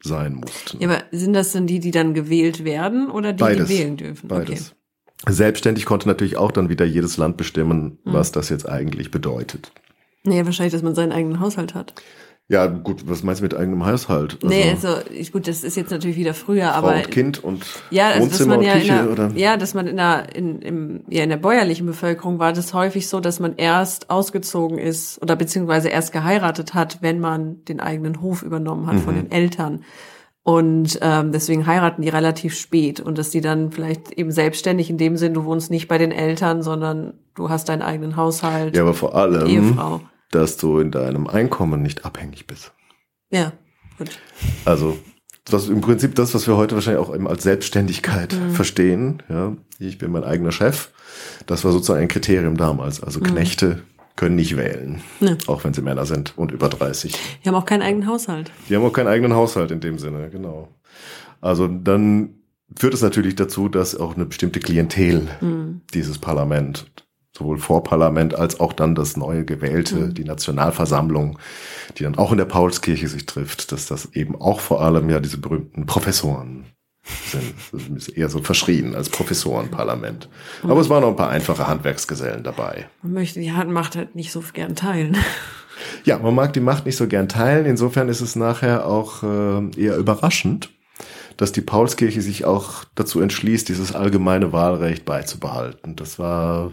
sein 0.03 0.35
mussten. 0.35 0.81
Ja, 0.81 0.89
aber 0.89 1.03
sind 1.11 1.35
das 1.35 1.53
denn 1.53 1.67
die, 1.67 1.81
die 1.81 1.91
dann 1.91 2.15
gewählt 2.15 2.65
werden 2.65 3.11
oder 3.11 3.33
die, 3.33 3.41
Beides. 3.41 3.69
die 3.69 3.79
wählen 3.79 3.97
dürfen? 3.97 4.29
Beides. 4.29 4.75
Okay. 5.23 5.33
Selbstständig 5.33 5.87
konnte 5.87 6.09
natürlich 6.09 6.37
auch 6.37 6.53
dann 6.53 6.69
wieder 6.69 6.85
jedes 6.85 7.17
Land 7.17 7.37
bestimmen, 7.37 7.99
hm. 8.05 8.13
was 8.13 8.33
das 8.33 8.49
jetzt 8.49 8.69
eigentlich 8.69 9.11
bedeutet. 9.11 9.73
Nee, 10.23 10.45
wahrscheinlich, 10.45 10.73
dass 10.73 10.83
man 10.83 10.95
seinen 10.95 11.13
eigenen 11.13 11.41
Haushalt 11.41 11.75
hat. 11.75 11.95
Ja, 12.49 12.67
gut, 12.67 13.09
was 13.09 13.23
meinst 13.23 13.41
du 13.41 13.45
mit 13.45 13.57
eigenem 13.57 13.87
Haushalt? 13.87 14.35
Also, 14.35 14.49
nee, 14.49 14.69
also 14.69 14.89
gut, 15.33 15.49
das 15.49 15.65
ist 15.65 15.79
jetzt 15.79 15.91
natürlich 15.91 16.19
wieder 16.19 16.35
früher, 16.35 16.69
Frau 16.69 16.77
aber 16.77 16.97
und 16.97 17.11
Kind 17.11 17.43
und 17.43 17.65
ja, 17.91 18.09
also, 18.09 18.21
Wohnzimmer 18.21 18.57
dass 18.57 18.67
man 18.67 18.67
ja 18.67 18.75
Küche, 18.75 18.93
in 18.93 18.99
der, 18.99 19.11
oder? 19.11 19.31
ja, 19.35 19.57
dass 19.57 19.73
man 19.73 19.87
in 19.87 19.97
der 19.97 20.37
in, 20.37 20.61
im, 20.61 21.01
ja, 21.09 21.23
in 21.23 21.31
der 21.31 21.39
bäuerlichen 21.39 21.87
Bevölkerung 21.87 22.39
war 22.39 22.53
das 22.53 22.75
häufig 22.75 23.09
so, 23.09 23.21
dass 23.21 23.41
man 23.41 23.57
erst 23.57 24.11
ausgezogen 24.11 24.77
ist 24.77 25.23
oder 25.23 25.37
beziehungsweise 25.37 25.89
erst 25.89 26.13
geheiratet 26.13 26.75
hat, 26.75 26.99
wenn 27.01 27.19
man 27.19 27.65
den 27.65 27.81
eigenen 27.81 28.21
Hof 28.21 28.43
übernommen 28.43 28.87
hat 28.89 28.97
mhm. 28.97 29.01
von 29.01 29.15
den 29.15 29.31
Eltern. 29.31 29.83
Und 30.43 30.99
ähm, 31.01 31.33
deswegen 31.33 31.67
heiraten 31.67 32.03
die 32.03 32.11
relativ 32.11 32.55
spät 32.55 33.01
und 33.01 33.17
dass 33.17 33.31
die 33.31 33.41
dann 33.41 33.73
vielleicht 33.73 34.13
eben 34.13 34.31
selbstständig 34.31 34.91
in 34.91 34.99
dem 34.99 35.17
Sinn, 35.17 35.33
du 35.33 35.47
wohnst 35.47 35.71
nicht 35.71 35.89
bei 35.89 35.97
den 35.97 36.13
Eltern, 36.13 36.63
sondern 36.63 37.15
du 37.35 37.49
hast 37.49 37.71
deinen 37.71 37.81
eigenen 37.81 38.17
Haushalt. 38.17 38.77
Ja, 38.77 38.83
aber 38.83 38.93
vor 38.93 39.15
allem, 39.15 39.47
Ehefrau. 39.47 40.03
Dass 40.35 40.57
du 40.57 40.79
in 40.79 40.91
deinem 40.91 41.27
Einkommen 41.27 41.83
nicht 41.83 42.05
abhängig 42.05 42.47
bist. 42.47 42.73
Ja, 43.31 43.53
gut. 43.99 44.11
Also 44.65 44.99
was 45.51 45.69
im 45.69 45.81
Prinzip 45.81 46.15
das, 46.15 46.35
was 46.35 46.47
wir 46.47 46.57
heute 46.57 46.75
wahrscheinlich 46.75 47.05
auch 47.05 47.15
eben 47.15 47.29
als 47.29 47.43
Selbstständigkeit 47.43 48.33
mhm. 48.33 48.53
verstehen. 48.53 49.23
Ja, 49.29 49.57
ich 49.79 49.99
bin 49.99 50.11
mein 50.11 50.25
eigener 50.25 50.53
Chef. 50.53 50.91
Das 51.47 51.65
war 51.65 51.73
sozusagen 51.73 52.01
ein 52.01 52.09
Kriterium 52.09 52.57
damals. 52.57 53.03
Also 53.03 53.21
mhm. 53.21 53.25
Knechte 53.25 53.83
können 54.17 54.37
nicht 54.37 54.57
wählen, 54.57 55.03
ne. 55.21 55.37
auch 55.49 55.65
wenn 55.65 55.75
sie 55.75 55.83
Männer 55.83 56.07
sind 56.07 56.39
und 56.39 56.53
über 56.53 56.69
30. 56.69 57.15
Die 57.45 57.49
haben 57.49 57.57
auch 57.57 57.67
keinen 57.67 57.83
eigenen 57.83 58.09
Haushalt. 58.09 58.51
Die 58.69 58.77
haben 58.77 58.85
auch 58.85 58.93
keinen 58.93 59.09
eigenen 59.09 59.35
Haushalt 59.35 59.71
in 59.71 59.81
dem 59.81 59.99
Sinne, 59.99 60.31
genau. 60.31 60.69
Also 61.41 61.67
dann 61.67 62.37
führt 62.77 62.95
es 62.95 63.03
natürlich 63.03 63.35
dazu, 63.35 63.69
dass 63.69 63.99
auch 63.99 64.15
eine 64.15 64.25
bestimmte 64.25 64.61
Klientel 64.61 65.29
mhm. 65.41 65.81
dieses 65.93 66.19
Parlament, 66.19 66.87
sowohl 67.37 67.59
Vorparlament 67.59 68.35
als 68.35 68.61
auch 68.61 68.73
dann 68.73 68.95
das 68.95 69.17
neue 69.17 69.45
gewählte, 69.45 69.97
mhm. 69.97 70.15
die 70.15 70.25
Nationalversammlung, 70.25 71.39
die 71.99 72.05
dann 72.05 72.17
auch 72.17 72.31
in 72.31 72.39
der 72.39 72.45
Paulskirche 72.45 73.09
sich 73.09 73.27
trifft, 73.27 73.73
dass 73.73 73.87
das 73.87 74.13
eben 74.13 74.41
auch 74.41 74.61
vor 74.61 74.83
allem 74.83 75.11
ja 75.11 75.21
diese 75.21 75.39
berühmten 75.39 75.87
Professoren 75.87 76.67
sind. 77.27 77.97
ist 77.97 78.09
eher 78.09 78.29
so 78.29 78.43
verschrien 78.43 78.95
als 78.95 79.09
Professorenparlament. 79.09 80.29
Aber 80.63 80.81
es 80.81 80.89
waren 80.89 81.03
noch 81.03 81.11
ein 81.11 81.17
paar 81.17 81.31
einfache 81.31 81.67
Handwerksgesellen 81.67 82.43
dabei. 82.43 82.89
Man 83.03 83.13
möchte 83.13 83.41
die 83.41 83.51
Macht 83.51 83.97
halt 83.97 84.15
nicht 84.15 84.33
so 84.33 84.43
gern 84.53 84.75
teilen. 84.75 85.17
Ja, 86.05 86.19
man 86.19 86.35
mag 86.35 86.53
die 86.53 86.61
Macht 86.61 86.87
nicht 86.87 86.97
so 86.97 87.09
gern 87.09 87.29
teilen. 87.29 87.67
Insofern 87.67 88.09
ist 88.09 88.21
es 88.21 88.37
nachher 88.37 88.87
auch 88.87 89.23
äh, 89.23 89.71
eher 89.77 89.97
überraschend, 89.97 90.71
dass 91.37 91.51
die 91.51 91.63
Paulskirche 91.63 92.23
sich 92.23 92.45
auch 92.45 92.85
dazu 92.95 93.21
entschließt, 93.21 93.69
dieses 93.69 93.95
allgemeine 93.95 94.53
Wahlrecht 94.53 95.05
beizubehalten. 95.05 95.97
Das 95.97 96.19
war 96.19 96.73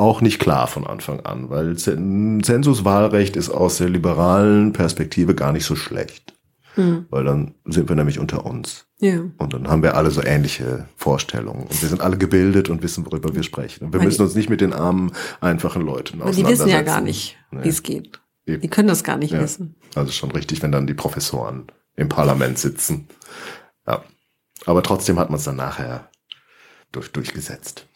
auch 0.00 0.20
nicht 0.20 0.38
klar 0.38 0.66
von 0.66 0.86
Anfang 0.86 1.20
an, 1.20 1.50
weil 1.50 1.76
Zensuswahlrecht 1.76 3.36
ist 3.36 3.50
aus 3.50 3.78
der 3.78 3.88
liberalen 3.88 4.72
Perspektive 4.72 5.34
gar 5.34 5.52
nicht 5.52 5.64
so 5.64 5.76
schlecht. 5.76 6.34
Mhm. 6.76 7.06
Weil 7.10 7.24
dann 7.24 7.54
sind 7.64 7.88
wir 7.88 7.96
nämlich 7.96 8.18
unter 8.18 8.46
uns. 8.46 8.86
Ja. 8.98 9.20
Und 9.38 9.52
dann 9.52 9.68
haben 9.68 9.82
wir 9.82 9.96
alle 9.96 10.10
so 10.10 10.22
ähnliche 10.22 10.86
Vorstellungen. 10.96 11.62
Und 11.62 11.82
wir 11.82 11.88
sind 11.88 12.00
alle 12.00 12.16
gebildet 12.16 12.70
und 12.70 12.82
wissen, 12.82 13.04
worüber 13.06 13.34
wir 13.34 13.42
sprechen. 13.42 13.86
Und 13.86 13.92
wir 13.92 14.00
müssen 14.00 14.22
uns 14.22 14.34
nicht 14.34 14.48
mit 14.48 14.60
den 14.60 14.72
armen, 14.72 15.12
einfachen 15.40 15.82
Leuten 15.82 16.22
auseinandersetzen. 16.22 16.44
Die 16.44 16.52
wissen 16.52 16.68
ja 16.68 16.82
gar 16.82 17.00
nicht, 17.00 17.36
nee. 17.50 17.64
wie 17.64 17.68
es 17.68 17.82
geht. 17.82 18.20
Die 18.46 18.68
können 18.68 18.88
das 18.88 19.04
gar 19.04 19.16
nicht 19.16 19.32
ja. 19.32 19.40
wissen. 19.40 19.76
Also 19.94 20.12
schon 20.12 20.30
richtig, 20.32 20.62
wenn 20.62 20.72
dann 20.72 20.86
die 20.86 20.94
Professoren 20.94 21.66
im 21.96 22.08
Parlament 22.08 22.58
sitzen. 22.58 23.08
Ja. 23.86 24.02
Aber 24.66 24.82
trotzdem 24.82 25.18
hat 25.18 25.30
man 25.30 25.38
es 25.38 25.44
dann 25.44 25.56
nachher 25.56 26.08
durch, 26.90 27.12
durchgesetzt. 27.12 27.86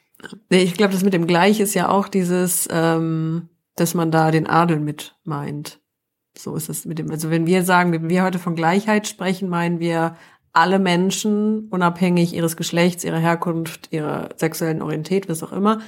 Ich 0.48 0.74
glaube, 0.74 0.92
das 0.92 1.04
mit 1.04 1.14
dem 1.14 1.26
Gleich 1.26 1.60
ist 1.60 1.74
ja 1.74 1.88
auch 1.88 2.08
dieses, 2.08 2.68
ähm, 2.70 3.48
dass 3.76 3.94
man 3.94 4.10
da 4.10 4.30
den 4.30 4.46
Adel 4.46 4.80
mit 4.80 5.16
meint. 5.24 5.80
So 6.36 6.56
ist 6.56 6.68
es 6.68 6.84
mit 6.84 6.98
dem. 6.98 7.10
Also 7.10 7.30
wenn 7.30 7.46
wir 7.46 7.62
sagen, 7.62 7.92
wenn 7.92 8.08
wir 8.08 8.24
heute 8.24 8.38
von 8.38 8.56
Gleichheit 8.56 9.06
sprechen, 9.06 9.48
meinen 9.48 9.78
wir 9.78 10.16
alle 10.52 10.78
Menschen, 10.78 11.68
unabhängig 11.68 12.32
ihres 12.32 12.56
Geschlechts, 12.56 13.04
ihrer 13.04 13.18
Herkunft, 13.18 13.88
ihrer 13.92 14.30
sexuellen 14.36 14.82
Orientät, 14.82 15.28
was 15.28 15.42
auch 15.42 15.52
immer. 15.52 15.80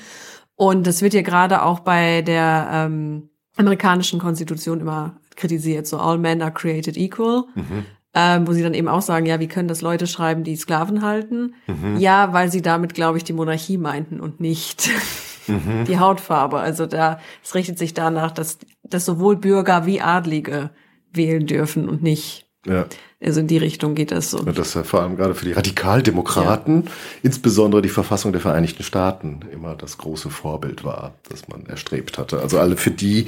Und 0.56 0.86
das 0.86 1.02
wird 1.02 1.14
ja 1.14 1.22
gerade 1.22 1.62
auch 1.62 1.80
bei 1.80 2.22
der 2.22 2.68
ähm, 2.72 3.30
amerikanischen 3.56 4.18
Konstitution 4.18 4.80
immer 4.80 5.20
kritisiert. 5.36 5.86
So 5.86 5.98
all 5.98 6.18
men 6.18 6.42
are 6.42 6.52
created 6.52 6.96
equal. 6.96 7.44
Mhm. 7.54 7.86
Ähm, 8.18 8.48
wo 8.48 8.52
sie 8.54 8.62
dann 8.62 8.72
eben 8.72 8.88
auch 8.88 9.02
sagen, 9.02 9.26
ja, 9.26 9.40
wie 9.40 9.46
können 9.46 9.68
das 9.68 9.82
Leute 9.82 10.06
schreiben, 10.06 10.42
die 10.42 10.56
Sklaven 10.56 11.02
halten? 11.02 11.54
Mhm. 11.66 11.98
Ja, 11.98 12.32
weil 12.32 12.50
sie 12.50 12.62
damit, 12.62 12.94
glaube 12.94 13.18
ich, 13.18 13.24
die 13.24 13.34
Monarchie 13.34 13.76
meinten 13.76 14.20
und 14.20 14.40
nicht 14.40 14.88
mhm. 15.46 15.84
die 15.86 15.98
Hautfarbe. 15.98 16.58
Also 16.58 16.86
da, 16.86 17.20
es 17.44 17.54
richtet 17.54 17.78
sich 17.78 17.92
danach, 17.92 18.30
dass, 18.30 18.58
dass 18.84 19.04
sowohl 19.04 19.36
Bürger 19.36 19.84
wie 19.84 20.00
Adlige 20.00 20.70
wählen 21.12 21.46
dürfen 21.46 21.90
und 21.90 22.02
nicht. 22.02 22.45
Ja. 22.66 22.86
Also 23.24 23.40
in 23.40 23.46
die 23.46 23.56
Richtung 23.56 23.94
geht 23.94 24.10
das 24.12 24.30
so. 24.30 24.38
Und 24.38 24.58
das 24.58 24.74
ja 24.74 24.82
vor 24.82 25.00
allem 25.00 25.16
gerade 25.16 25.34
für 25.34 25.46
die 25.46 25.52
Radikaldemokraten, 25.52 26.84
ja. 26.84 26.90
insbesondere 27.22 27.80
die 27.80 27.88
Verfassung 27.88 28.32
der 28.32 28.42
Vereinigten 28.42 28.82
Staaten, 28.82 29.40
immer 29.52 29.74
das 29.74 29.96
große 29.96 30.28
Vorbild 30.28 30.84
war, 30.84 31.14
das 31.30 31.48
man 31.48 31.64
erstrebt 31.64 32.18
hatte. 32.18 32.40
Also 32.40 32.58
alle 32.58 32.76
für 32.76 32.90
die, 32.90 33.26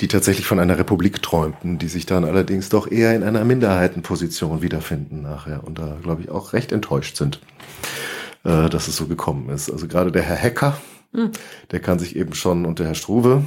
die 0.00 0.08
tatsächlich 0.08 0.46
von 0.46 0.58
einer 0.58 0.76
Republik 0.76 1.22
träumten, 1.22 1.78
die 1.78 1.88
sich 1.88 2.04
dann 2.04 2.24
allerdings 2.24 2.68
doch 2.68 2.90
eher 2.90 3.14
in 3.16 3.22
einer 3.22 3.44
Minderheitenposition 3.44 4.60
wiederfinden 4.60 5.22
nachher 5.22 5.64
und 5.64 5.78
da, 5.78 5.96
glaube 6.02 6.22
ich, 6.22 6.28
auch 6.28 6.52
recht 6.52 6.70
enttäuscht 6.70 7.16
sind, 7.16 7.40
äh, 8.44 8.68
dass 8.68 8.88
es 8.88 8.96
so 8.96 9.06
gekommen 9.06 9.48
ist. 9.48 9.70
Also 9.70 9.88
gerade 9.88 10.12
der 10.12 10.22
Herr 10.22 10.36
Hecker, 10.36 10.76
hm. 11.14 11.30
der 11.70 11.80
kann 11.80 11.98
sich 11.98 12.14
eben 12.14 12.34
schon 12.34 12.66
und 12.66 12.78
der 12.78 12.88
Herr 12.88 12.94
Struve, 12.94 13.42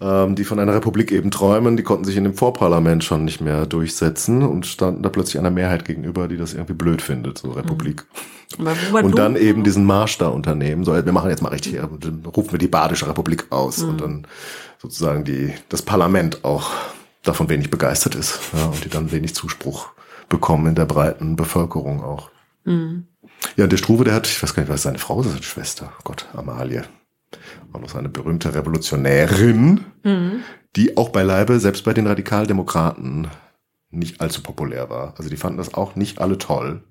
ähm, 0.00 0.34
die 0.36 0.44
von 0.44 0.58
einer 0.60 0.74
Republik 0.74 1.10
eben 1.10 1.30
träumen, 1.30 1.76
die 1.76 1.82
konnten 1.82 2.04
sich 2.04 2.16
in 2.16 2.24
dem 2.24 2.34
Vorparlament 2.34 3.02
schon 3.02 3.24
nicht 3.24 3.40
mehr 3.40 3.66
durchsetzen 3.66 4.42
und 4.42 4.66
standen 4.66 5.02
da 5.02 5.08
plötzlich 5.08 5.38
einer 5.38 5.50
Mehrheit 5.50 5.84
gegenüber, 5.84 6.28
die 6.28 6.36
das 6.36 6.54
irgendwie 6.54 6.74
blöd 6.74 7.02
findet, 7.02 7.38
so 7.38 7.50
Republik. 7.50 8.04
Mhm. 8.58 8.94
Und 8.94 9.18
dann 9.18 9.36
eben 9.36 9.64
diesen 9.64 9.84
Marsch 9.84 10.18
da 10.18 10.28
unternehmen, 10.28 10.84
so, 10.84 10.94
wir 10.94 11.12
machen 11.12 11.30
jetzt 11.30 11.42
mal 11.42 11.50
richtig, 11.50 11.76
dann 12.00 12.24
rufen 12.24 12.52
wir 12.52 12.58
die 12.58 12.68
Badische 12.68 13.08
Republik 13.08 13.46
aus 13.50 13.78
mhm. 13.78 13.88
und 13.88 14.00
dann 14.00 14.26
sozusagen 14.80 15.24
die, 15.24 15.52
das 15.68 15.82
Parlament 15.82 16.44
auch 16.44 16.70
davon 17.24 17.48
wenig 17.48 17.70
begeistert 17.70 18.14
ist 18.14 18.38
ja, 18.56 18.66
und 18.66 18.84
die 18.84 18.88
dann 18.88 19.10
wenig 19.10 19.34
Zuspruch 19.34 19.88
bekommen 20.28 20.68
in 20.68 20.74
der 20.76 20.86
breiten 20.86 21.34
Bevölkerung 21.34 22.04
auch. 22.04 22.30
Mhm. 22.64 23.06
Ja, 23.56 23.66
der 23.66 23.76
Struve, 23.76 24.04
der 24.04 24.14
hat, 24.14 24.26
ich 24.28 24.42
weiß 24.42 24.54
gar 24.54 24.62
nicht, 24.62 24.72
was 24.72 24.82
seine 24.82 24.98
Frau 24.98 25.20
ist, 25.20 25.28
seine 25.28 25.42
Schwester, 25.42 25.92
Gott, 26.04 26.26
Amalie 26.34 26.84
auch 27.72 27.80
noch 27.80 27.94
eine 27.94 28.08
berühmte 28.08 28.54
Revolutionärin, 28.54 29.84
mhm. 30.02 30.40
die 30.76 30.96
auch 30.96 31.10
beileibe, 31.10 31.60
selbst 31.60 31.84
bei 31.84 31.94
den 31.94 32.06
Radikaldemokraten, 32.06 33.28
nicht 33.90 34.20
allzu 34.20 34.42
populär 34.42 34.90
war. 34.90 35.14
Also 35.16 35.30
die 35.30 35.36
fanden 35.36 35.58
das 35.58 35.74
auch 35.74 35.96
nicht 35.96 36.20
alle 36.20 36.38
toll. 36.38 36.82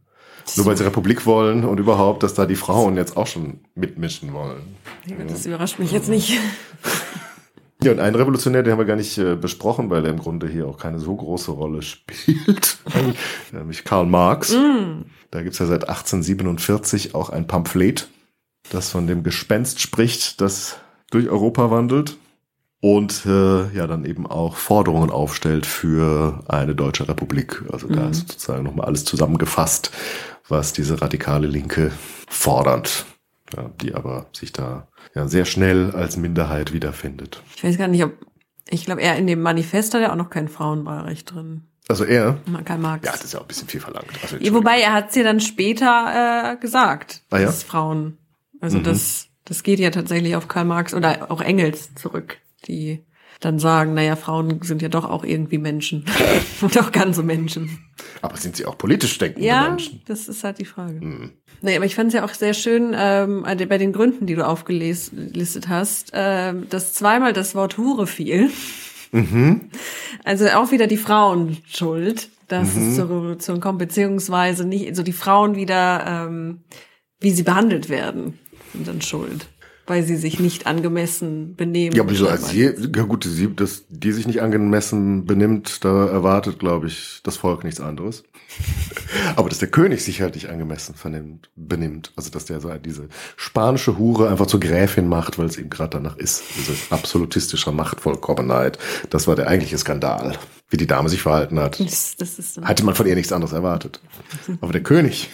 Nur 0.56 0.66
weil 0.66 0.78
sie 0.78 0.86
Republik 0.86 1.26
wollen 1.26 1.66
und 1.66 1.78
überhaupt, 1.80 2.24
dass 2.24 2.34
da 2.34 2.46
die 2.46 2.56
Frauen 2.56 2.96
jetzt 2.96 3.18
auch 3.18 3.28
schon 3.28 3.60
mitmischen 3.76 4.34
wollen. 4.34 4.76
Ja, 5.06 5.18
das 5.28 5.46
überrascht 5.46 5.78
mich 5.78 5.92
jetzt 5.92 6.10
nicht. 6.10 6.40
Ja, 7.84 7.92
und 7.92 8.00
einen 8.00 8.16
Revolutionär, 8.16 8.64
den 8.64 8.72
haben 8.72 8.80
wir 8.80 8.86
gar 8.86 8.96
nicht 8.96 9.20
äh, 9.20 9.36
besprochen, 9.36 9.92
weil 9.92 10.04
er 10.04 10.10
im 10.10 10.18
Grunde 10.18 10.48
hier 10.48 10.68
auch 10.68 10.78
keine 10.78 10.98
so 10.98 11.16
große 11.16 11.52
Rolle 11.52 11.82
spielt, 11.84 12.80
nämlich 13.52 13.84
Karl 13.84 14.08
Marx. 14.08 14.52
Mm. 14.52 15.04
Da 15.30 15.44
gibt's 15.44 15.60
ja 15.60 15.68
seit 15.68 15.88
1847 15.88 17.14
auch 17.14 17.30
ein 17.30 17.46
Pamphlet, 17.46 18.10
das 18.70 18.90
von 18.90 19.08
dem 19.08 19.24
Gespenst 19.24 19.82
spricht, 19.82 20.42
das 20.42 20.78
durch 21.10 21.30
Europa 21.30 21.72
wandelt 21.72 22.18
und 22.80 23.26
äh, 23.26 23.70
ja 23.76 23.88
dann 23.88 24.06
eben 24.06 24.28
auch 24.28 24.56
Forderungen 24.56 25.10
aufstellt 25.10 25.66
für 25.66 26.44
eine 26.48 26.76
deutsche 26.76 27.08
Republik. 27.08 27.64
Also 27.72 27.88
mhm. 27.88 27.94
da 27.94 28.10
ist 28.10 28.30
sozusagen 28.30 28.64
nochmal 28.64 28.86
alles 28.86 29.06
zusammengefasst, 29.06 29.92
was 30.48 30.74
diese 30.74 31.02
radikale 31.02 31.48
Linke 31.48 31.92
fordert, 32.28 33.06
ja, 33.56 33.70
die 33.82 33.96
aber 33.96 34.28
sich 34.34 34.54
da 34.54 34.88
ja 35.16 35.28
sehr 35.28 35.46
schnell 35.46 35.92
als 35.92 36.18
Minderheit 36.18 36.74
wiederfindet. 36.74 37.42
Ich 37.56 37.64
weiß 37.64 37.78
gar 37.78 37.88
nicht, 37.88 38.04
ob 38.04 38.14
ich 38.70 38.86
glaube, 38.86 39.02
er 39.02 39.16
in 39.16 39.28
dem 39.28 39.42
Manifest 39.42 39.94
hat 39.94 40.02
er 40.02 40.12
auch 40.12 40.18
noch 40.18 40.30
kein 40.30 40.50
Frauenwahlrecht 40.50 41.34
drin. 41.34 41.64
Also 41.88 42.04
er? 42.04 42.38
Karl 42.66 42.80
Marx. 42.80 43.06
Ja, 43.06 43.14
das 43.14 43.24
ist 43.24 43.34
ja 43.34 43.40
auch 43.40 43.46
ein 43.46 43.48
bisschen 43.48 43.70
viel 43.70 43.80
verlangt. 43.80 44.10
Also, 44.22 44.36
ja, 44.38 44.54
wobei 44.54 44.82
er 44.82 44.92
hat 44.92 45.10
es 45.10 45.16
ja 45.16 45.24
dann 45.24 45.40
später 45.40 46.54
äh, 46.54 46.58
gesagt, 46.58 47.24
ah, 47.30 47.40
ja? 47.40 47.46
dass 47.46 47.64
Frauen 47.64 48.18
also 48.60 48.80
mhm. 48.80 48.84
das, 48.84 49.28
das 49.46 49.64
geht 49.64 49.80
ja 49.80 49.92
tatsächlich 49.92 50.36
auf 50.36 50.48
Karl 50.48 50.66
Marx 50.66 50.94
oder 50.94 51.32
auch 51.32 51.42
Engels 51.42 51.94
zurück, 51.96 52.38
die 52.68 53.04
dann 53.40 53.60
sagen, 53.60 53.94
naja, 53.94 54.16
Frauen 54.16 54.62
sind 54.64 54.82
ja 54.82 54.90
doch 54.90 55.06
auch 55.06 55.24
irgendwie 55.24 55.58
Menschen. 55.58 56.06
und 56.62 56.78
auch 56.80 56.92
ganze 56.92 57.24
Menschen. 57.24 57.80
Aber 58.22 58.36
sind 58.38 58.56
sie 58.56 58.66
auch 58.66 58.78
politisch 58.78 59.18
denkende 59.18 59.48
ja, 59.48 59.70
Menschen? 59.70 59.96
Ja, 59.98 60.02
das 60.08 60.28
ist 60.28 60.44
halt 60.44 60.60
die 60.60 60.66
Frage. 60.66 61.00
Mhm. 61.00 61.32
Nee, 61.62 61.76
aber 61.76 61.86
ich 61.86 61.96
fand 61.96 62.10
es 62.10 62.14
ja 62.16 62.26
auch 62.26 62.34
sehr 62.34 62.54
schön, 62.54 62.96
ähm, 62.98 63.44
bei 63.44 63.78
den 63.78 63.94
Gründen, 63.94 64.26
die 64.26 64.36
du 64.36 64.46
aufgelistet 64.46 65.68
hast, 65.68 66.12
ähm, 66.14 66.68
dass 66.70 66.94
zweimal 66.94 67.34
das 67.34 67.56
Wort 67.56 67.78
Hure 67.78 68.08
fiel. 68.08 68.50
Mhm. 69.12 69.70
Also 70.24 70.48
auch 70.50 70.72
wieder 70.72 70.88
die 70.88 70.98
Frauen 70.98 71.58
schuld, 71.68 72.30
dass 72.48 72.76
mhm. 72.76 72.90
es 72.90 72.96
zur 72.96 73.06
Revolution 73.06 73.60
kommt, 73.60 73.80
beziehungsweise 73.80 74.66
nicht, 74.66 74.88
also 74.88 75.04
die 75.04 75.14
Frauen 75.14 75.56
wieder, 75.56 76.28
ähm, 76.28 76.64
wie 77.20 77.32
sie 77.32 77.44
behandelt 77.44 77.90
werden 77.90 78.40
dann 78.86 79.02
schuld, 79.02 79.48
weil 79.86 80.04
sie 80.04 80.18
sich 80.18 80.40
nicht 80.40 80.68
angemessen 80.68 81.56
benehmen. 81.56 81.96
Ja, 81.96 82.04
aber 82.04 82.14
so 82.14 82.28
als 82.28 82.50
sie, 82.50 82.64
ja 82.64 83.04
gut, 83.04 83.24
sie, 83.24 83.54
dass 83.56 83.86
die 83.90 84.12
sich 84.12 84.28
nicht 84.28 84.42
angemessen 84.42 85.26
benimmt, 85.26 85.84
da 85.86 86.08
erwartet, 86.08 86.60
glaube 86.60 86.88
ich, 86.88 87.22
das 87.24 87.38
Volk 87.38 87.64
nichts 87.64 87.80
anderes. 87.80 88.24
aber 89.36 89.50
dass 89.50 89.60
der 89.60 89.70
König 89.70 90.04
sich 90.04 90.22
halt 90.22 90.36
nicht 90.36 90.50
angemessen 90.50 90.96
vernimmt, 90.96 91.50
benimmt, 91.56 92.12
also 92.16 92.30
dass 92.30 92.46
der 92.46 92.60
so 92.60 92.74
diese 92.76 93.08
spanische 93.36 93.98
Hure 93.98 94.30
einfach 94.30 94.48
zur 94.48 94.60
Gräfin 94.60 95.08
macht, 95.08 95.38
weil 95.38 95.48
es 95.48 95.58
ihm 95.58 95.70
gerade 95.70 95.92
danach 95.92 96.18
ist, 96.18 96.44
diese 96.58 96.74
absolutistische 96.90 97.72
Machtvollkommenheit, 97.72 98.78
das 99.10 99.28
war 99.28 99.36
der 99.36 99.48
eigentliche 99.48 99.78
Skandal, 99.78 100.38
wie 100.70 100.78
die 100.78 100.88
Dame 100.88 101.10
sich 101.10 101.22
verhalten 101.22 101.60
hat. 101.60 101.80
Das, 101.80 102.16
das. 102.18 102.60
Hatte 102.62 102.84
man 102.84 102.96
von 102.96 103.08
ihr 103.08 103.16
nichts 103.16 103.32
anderes 103.32 103.54
erwartet. 103.54 104.02
aber 104.62 104.74
der 104.74 104.84
König 104.84 105.30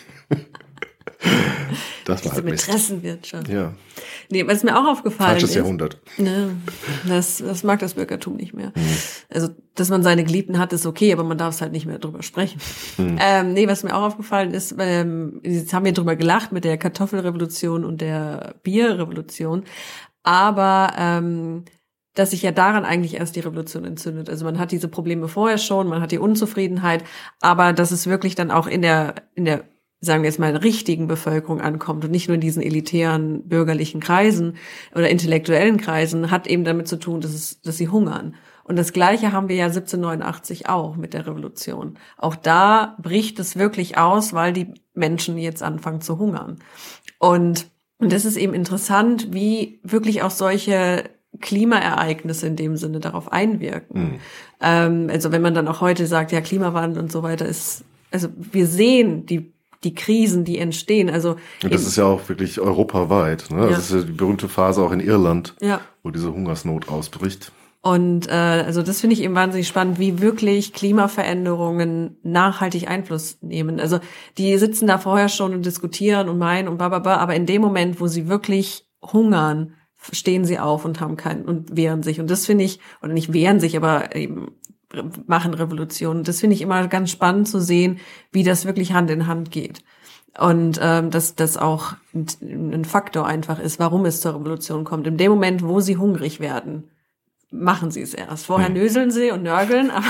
das 2.06 2.26
war 2.26 2.34
halt 2.34 2.45
Mätressenwirtschaft. 2.45 3.48
Ja. 3.48 3.74
Nee, 4.30 4.48
was 4.48 4.64
mir 4.64 4.78
auch 4.78 4.86
aufgefallen 4.86 5.32
Falsches 5.32 5.52
ist. 5.52 5.56
Jahrhundert. 5.56 6.00
Ne, 6.18 6.56
das, 7.08 7.38
das 7.38 7.64
mag 7.64 7.80
das 7.80 7.94
Bürgertum 7.94 8.36
nicht 8.36 8.54
mehr. 8.54 8.72
Mhm. 8.76 8.98
Also, 9.30 9.50
dass 9.76 9.90
man 9.90 10.04
seine 10.04 10.24
Geliebten 10.24 10.60
hat, 10.60 10.74
ist 10.74 10.86
okay, 10.86 11.14
aber 11.14 11.24
man 11.24 11.38
darf 11.38 11.56
es 11.56 11.62
halt 11.62 11.72
nicht 11.72 11.86
mehr 11.86 12.00
drüber 12.00 12.24
sprechen. 12.24 12.60
Mhm. 12.98 13.18
Ähm, 13.20 13.54
nee, 13.54 13.68
was 13.68 13.84
mir 13.84 13.95
auch 13.95 14.04
aufgefallen 14.04 14.54
ist, 14.54 14.76
ähm, 14.80 15.40
jetzt 15.44 15.74
haben 15.74 15.86
wir 15.86 15.94
drüber 15.94 16.16
gelacht 16.16 16.52
mit 16.52 16.66
der 16.66 16.78
Kartoffelrevolution 16.78 17.86
und 17.86 18.02
der 18.02 18.56
Bierrevolution, 18.64 19.64
aber 20.24 20.94
ähm, 20.98 21.66
dass 22.16 22.32
sich 22.32 22.44
ja 22.44 22.52
daran 22.52 22.86
eigentlich 22.86 23.16
erst 23.16 23.36
die 23.36 23.40
Revolution 23.40 23.86
entzündet. 23.86 24.30
Also 24.30 24.45
man 24.45 24.60
hat 24.60 24.72
diese 24.72 24.88
Probleme 24.88 25.28
vorher 25.28 25.58
schon, 25.58 25.88
man 25.88 26.02
hat 26.02 26.12
die 26.12 26.20
Unzufriedenheit, 26.20 27.04
aber 27.41 27.74
dass 27.74 27.91
es 27.91 28.06
wirklich 28.08 28.36
dann 28.36 28.52
auch 28.52 28.68
in 28.68 28.82
der 28.84 29.16
in 29.34 29.45
der 29.45 29.66
sagen 30.04 30.24
wir 30.24 30.30
jetzt 30.30 30.40
mal, 30.40 30.56
richtigen 30.56 31.08
Bevölkerung 31.08 31.62
ankommt 31.62 32.04
und 32.04 32.12
nicht 32.12 32.28
nur 32.28 32.36
in 32.36 32.42
diesen 32.42 32.62
elitären 32.62 33.48
bürgerlichen 33.48 34.02
Kreisen 34.02 34.58
oder 34.94 35.10
intellektuellen 35.10 35.78
Kreisen, 35.78 36.30
hat 36.30 36.46
eben 36.46 36.66
damit 36.66 36.90
zu 36.90 37.00
tun, 37.00 37.22
dass, 37.22 37.34
es, 37.34 37.62
dass 37.62 37.78
sie 37.78 37.88
hungern. 37.88 38.36
Und 38.66 38.78
das 38.78 38.92
Gleiche 38.92 39.32
haben 39.32 39.48
wir 39.48 39.56
ja 39.56 39.66
1789 39.66 40.68
auch 40.68 40.98
mit 40.98 41.14
der 41.14 41.26
Revolution. 41.26 41.98
Auch 42.18 42.36
da 42.36 42.98
bricht 43.02 43.40
es 43.40 43.56
wirklich 43.56 43.98
aus, 43.98 44.34
weil 44.34 44.52
die 44.52 44.74
Menschen 44.94 45.38
jetzt 45.38 45.64
anfangen 45.64 46.02
zu 46.02 46.20
hungern. 46.20 46.60
Und, 47.18 47.68
und 47.98 48.12
das 48.12 48.26
ist 48.26 48.36
eben 48.38 48.54
interessant, 48.54 49.34
wie 49.34 49.80
wirklich 49.84 50.22
auch 50.22 50.32
solche 50.32 51.06
Klimaereignisse 51.40 52.48
in 52.48 52.58
dem 52.58 52.76
Sinne 52.76 53.00
darauf 53.00 53.32
einwirken. 53.32 54.02
Mhm. 54.02 54.20
Ähm, 54.62 55.10
also 55.10 55.32
wenn 55.32 55.42
man 55.42 55.54
dann 55.54 55.68
auch 55.70 55.80
heute 55.80 56.08
sagt, 56.08 56.34
ja, 56.34 56.42
Klimawandel 56.42 57.02
und 57.02 57.12
so 57.12 57.24
weiter 57.24 57.46
ist, 57.46 57.86
also 58.12 58.28
wir 58.36 58.68
sehen 58.68 59.26
die 59.26 59.53
die 59.84 59.93
Krisen, 59.93 60.45
die 60.45 60.57
entstehen. 60.57 61.10
Also 61.10 61.35
das 61.61 61.84
ist 61.84 61.97
ja 61.97 62.05
auch 62.05 62.27
wirklich 62.30 62.60
europaweit. 62.60 63.49
Ne? 63.49 63.64
Ja. 63.64 63.69
Das 63.69 63.89
ist 63.89 63.93
ja 63.93 64.01
die 64.01 64.11
berühmte 64.11 64.47
Phase 64.47 64.81
auch 64.81 64.91
in 64.91 64.99
Irland, 64.99 65.55
ja. 65.61 65.81
wo 66.03 66.11
diese 66.11 66.34
Hungersnot 66.34 66.89
ausbricht. 66.89 67.51
Und 67.81 68.30
äh, 68.30 68.31
also 68.31 68.81
das 68.81 69.01
finde 69.01 69.15
ich 69.15 69.22
eben 69.22 69.35
wahnsinnig 69.35 69.68
spannend, 69.68 69.99
wie 69.99 70.22
wirklich 70.22 70.72
Klimaveränderungen 70.72 72.15
nachhaltig 72.23 72.88
Einfluss 72.88 73.39
nehmen. 73.41 73.81
Also 73.81 73.99
die 74.38 74.57
sitzen 74.57 74.88
da 74.88 74.97
vorher 74.97 75.27
schon 75.27 75.53
und 75.53 75.65
diskutieren 75.65 76.30
und 76.30 76.38
meinen 76.38 76.69
und 76.69 76.77
bababa, 76.77 77.18
aber 77.18 77.35
in 77.35 77.45
dem 77.45 77.61
Moment, 77.61 77.99
wo 77.99 78.07
sie 78.07 78.30
wirklich 78.30 78.88
hungern, 79.01 79.73
stehen 80.11 80.45
sie 80.45 80.60
auf 80.60 80.85
und 80.85 81.01
haben 81.01 81.18
keinen 81.18 81.43
und 81.43 81.76
wehren 81.76 82.03
sich. 82.03 82.22
Und 82.22 82.30
das 82.30 82.45
finde 82.45 82.64
ich, 82.64 82.80
oder 83.01 83.11
nicht 83.11 83.34
wehren 83.34 83.60
sich, 83.60 83.76
aber 83.76 84.15
eben 84.15 84.51
machen 85.28 85.53
Revolutionen. 85.53 86.24
Das 86.24 86.40
finde 86.40 86.56
ich 86.56 86.61
immer 86.61 86.88
ganz 86.88 87.11
spannend 87.11 87.48
zu 87.48 87.60
sehen, 87.60 87.99
wie 88.32 88.44
das 88.44 88.65
wirklich 88.65 88.94
Hand 88.94 89.10
in 89.10 89.28
Hand 89.28 89.52
geht. 89.52 89.84
Und 90.38 90.80
ähm, 90.82 91.11
dass 91.11 91.36
das 91.36 91.57
auch 91.57 91.94
ein, 92.14 92.86
Faktor 92.86 93.28
einfach 93.28 93.60
ist, 93.60 93.80
warum 93.80 94.06
es 94.06 94.20
zur 94.20 94.36
Revolution 94.36 94.84
kommt. 94.84 95.06
In 95.06 95.18
dem 95.18 95.32
Moment, 95.32 95.64
wo 95.64 95.80
sie 95.80 95.98
hungrig 95.98 96.40
werden, 96.40 96.90
machen 97.52 97.91
sie 97.91 98.02
es 98.02 98.15
erst. 98.15 98.48
Vorher 98.48 98.70
hm. 98.70 98.74
nöseln 98.74 99.11
sie 99.11 99.30
und 99.30 99.44
nörgeln, 99.44 99.91
aber 99.91 100.06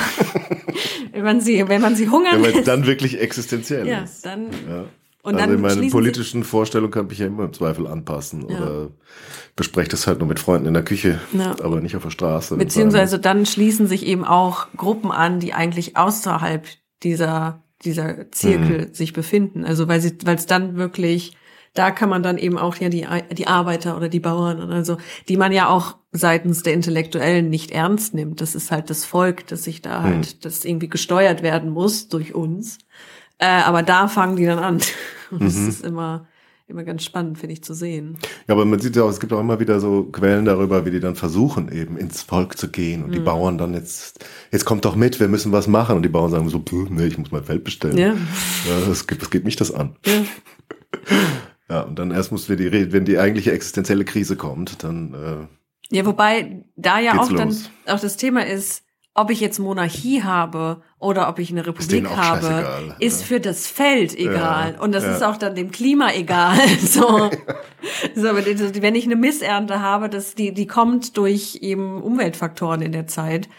wenn 1.11 1.23
man 1.23 1.41
sie, 1.41 1.67
wenn 1.67 1.81
man 1.81 1.95
sie 1.95 2.09
hungern 2.09 2.41
Wenn 2.41 2.53
man 2.53 2.63
dann 2.63 2.85
wirklich 2.85 3.19
existenziell 3.19 3.85
ja, 3.85 4.03
ist. 4.03 4.25
Dann 4.25 4.47
ja. 4.67 4.85
Und 5.23 5.35
also 5.35 5.45
dann 5.45 5.55
in 5.55 5.61
meinen 5.61 5.89
politischen 5.89 6.43
Vorstellungen 6.43 6.91
kann 6.91 7.07
ich 7.09 7.19
ja 7.19 7.27
immer 7.27 7.45
im 7.45 7.53
Zweifel 7.53 7.87
anpassen 7.87 8.47
ja. 8.49 8.57
oder 8.57 8.89
bespreche 9.55 9.89
das 9.89 10.07
halt 10.07 10.19
nur 10.19 10.27
mit 10.27 10.39
Freunden 10.39 10.67
in 10.67 10.73
der 10.73 10.83
Küche, 10.83 11.19
ja. 11.33 11.55
aber 11.63 11.79
nicht 11.81 11.95
auf 11.95 12.03
der 12.03 12.09
Straße. 12.09 12.57
Beziehungsweise 12.57 13.19
dann 13.19 13.45
schließen 13.45 13.87
sich 13.87 14.05
eben 14.05 14.25
auch 14.25 14.67
Gruppen 14.75 15.11
an, 15.11 15.39
die 15.39 15.53
eigentlich 15.53 15.95
außerhalb 15.97 16.65
dieser, 17.03 17.63
dieser 17.85 18.31
Zirkel 18.31 18.87
Mhm. 18.87 18.93
sich 18.93 19.13
befinden. 19.13 19.63
Also 19.65 19.87
weil 19.87 20.01
sie, 20.01 20.17
weil 20.25 20.35
es 20.37 20.45
dann 20.47 20.75
wirklich, 20.77 21.37
da 21.75 21.91
kann 21.91 22.09
man 22.09 22.23
dann 22.23 22.37
eben 22.37 22.57
auch 22.57 22.75
ja 22.77 22.89
die, 22.89 23.05
die 23.31 23.47
Arbeiter 23.47 23.95
oder 23.97 24.09
die 24.09 24.19
Bauern 24.19 24.59
und 24.61 24.71
also, 24.71 24.97
die 25.29 25.37
man 25.37 25.51
ja 25.51 25.67
auch 25.69 25.97
seitens 26.11 26.63
der 26.63 26.73
Intellektuellen 26.73 27.49
nicht 27.49 27.71
ernst 27.71 28.13
nimmt. 28.13 28.41
Das 28.41 28.55
ist 28.55 28.71
halt 28.71 28.89
das 28.89 29.05
Volk, 29.05 29.47
das 29.47 29.63
sich 29.63 29.81
da 29.81 30.03
halt, 30.03 30.45
das 30.45 30.63
irgendwie 30.65 30.89
gesteuert 30.89 31.41
werden 31.43 31.69
muss 31.71 32.07
durch 32.09 32.33
uns. 32.35 32.77
Äh, 33.39 33.45
aber 33.47 33.81
da 33.83 34.07
fangen 34.07 34.35
die 34.35 34.45
dann 34.45 34.59
an. 34.59 34.79
Und 35.31 35.41
das 35.43 35.55
Mhm. 35.55 35.69
ist 35.69 35.83
immer, 35.83 36.27
immer 36.67 36.83
ganz 36.83 37.03
spannend, 37.03 37.37
finde 37.37 37.53
ich, 37.53 37.63
zu 37.63 37.73
sehen. 37.73 38.17
Ja, 38.47 38.55
aber 38.55 38.65
man 38.65 38.79
sieht 38.79 38.95
ja 38.95 39.03
auch, 39.03 39.09
es 39.09 39.19
gibt 39.19 39.33
auch 39.33 39.39
immer 39.39 39.59
wieder 39.59 39.79
so 39.79 40.03
Quellen 40.05 40.45
darüber, 40.45 40.85
wie 40.85 40.91
die 40.91 40.99
dann 40.99 41.15
versuchen, 41.15 41.71
eben 41.71 41.97
ins 41.97 42.21
Volk 42.23 42.57
zu 42.57 42.69
gehen 42.69 43.03
und 43.03 43.13
die 43.13 43.19
Bauern 43.19 43.57
dann 43.57 43.73
jetzt, 43.73 44.23
jetzt 44.51 44.65
kommt 44.65 44.85
doch 44.85 44.95
mit, 44.95 45.19
wir 45.19 45.27
müssen 45.27 45.51
was 45.51 45.67
machen 45.67 45.95
und 45.97 46.03
die 46.03 46.09
Bauern 46.09 46.31
sagen 46.31 46.49
so, 46.49 46.59
"Puh, 46.59 46.87
nee, 46.89 47.05
ich 47.07 47.17
muss 47.17 47.31
mein 47.31 47.43
Feld 47.43 47.63
bestellen. 47.63 47.97
Ja. 47.97 48.13
Ja, 48.13 48.85
das, 48.87 49.05
geht, 49.07 49.21
das 49.21 49.29
geht 49.29 49.43
mich 49.45 49.55
das 49.55 49.71
an. 49.71 49.95
Ja. 50.05 50.23
Ja, 51.69 51.81
und 51.81 51.97
dann 51.97 52.11
erst 52.11 52.31
muss 52.31 52.49
wir 52.49 52.55
die, 52.57 52.91
wenn 52.91 53.05
die 53.05 53.17
eigentliche 53.17 53.51
existenzielle 53.53 54.03
Krise 54.05 54.35
kommt, 54.35 54.83
dann, 54.83 55.13
äh, 55.13 55.95
Ja, 55.95 56.05
wobei 56.05 56.65
da 56.75 56.99
ja 56.99 57.19
auch 57.19 57.31
dann 57.31 57.47
los. 57.47 57.69
auch 57.87 57.99
das 57.99 58.17
Thema 58.17 58.45
ist, 58.45 58.83
ob 59.15 59.29
ich 59.29 59.39
jetzt 59.39 59.59
Monarchie 59.59 60.23
habe 60.23 60.81
oder 60.97 61.29
ob 61.29 61.37
ich 61.37 61.51
eine 61.51 61.65
Republik 61.65 62.07
auch 62.07 62.17
habe, 62.17 62.41
scheißegal, 62.41 62.95
ist 62.99 63.21
ja. 63.21 63.27
für 63.27 63.39
das 63.39 63.67
Feld 63.67 64.17
egal. 64.17 64.73
Ja, 64.73 64.81
Und 64.81 64.91
das 64.91 65.03
ja. 65.03 65.15
ist 65.15 65.23
auch 65.23 65.37
dann 65.37 65.53
dem 65.55 65.71
Klima 65.71 66.11
egal. 66.13 66.57
So, 66.79 67.29
so 68.15 68.23
wenn 68.35 68.95
ich 68.95 69.05
eine 69.05 69.15
Missernte 69.15 69.81
habe, 69.81 70.09
das, 70.09 70.35
die, 70.35 70.53
die 70.53 70.67
kommt 70.67 71.17
durch 71.17 71.59
eben 71.61 72.01
Umweltfaktoren 72.01 72.81
in 72.81 72.91
der 72.91 73.07
Zeit 73.07 73.49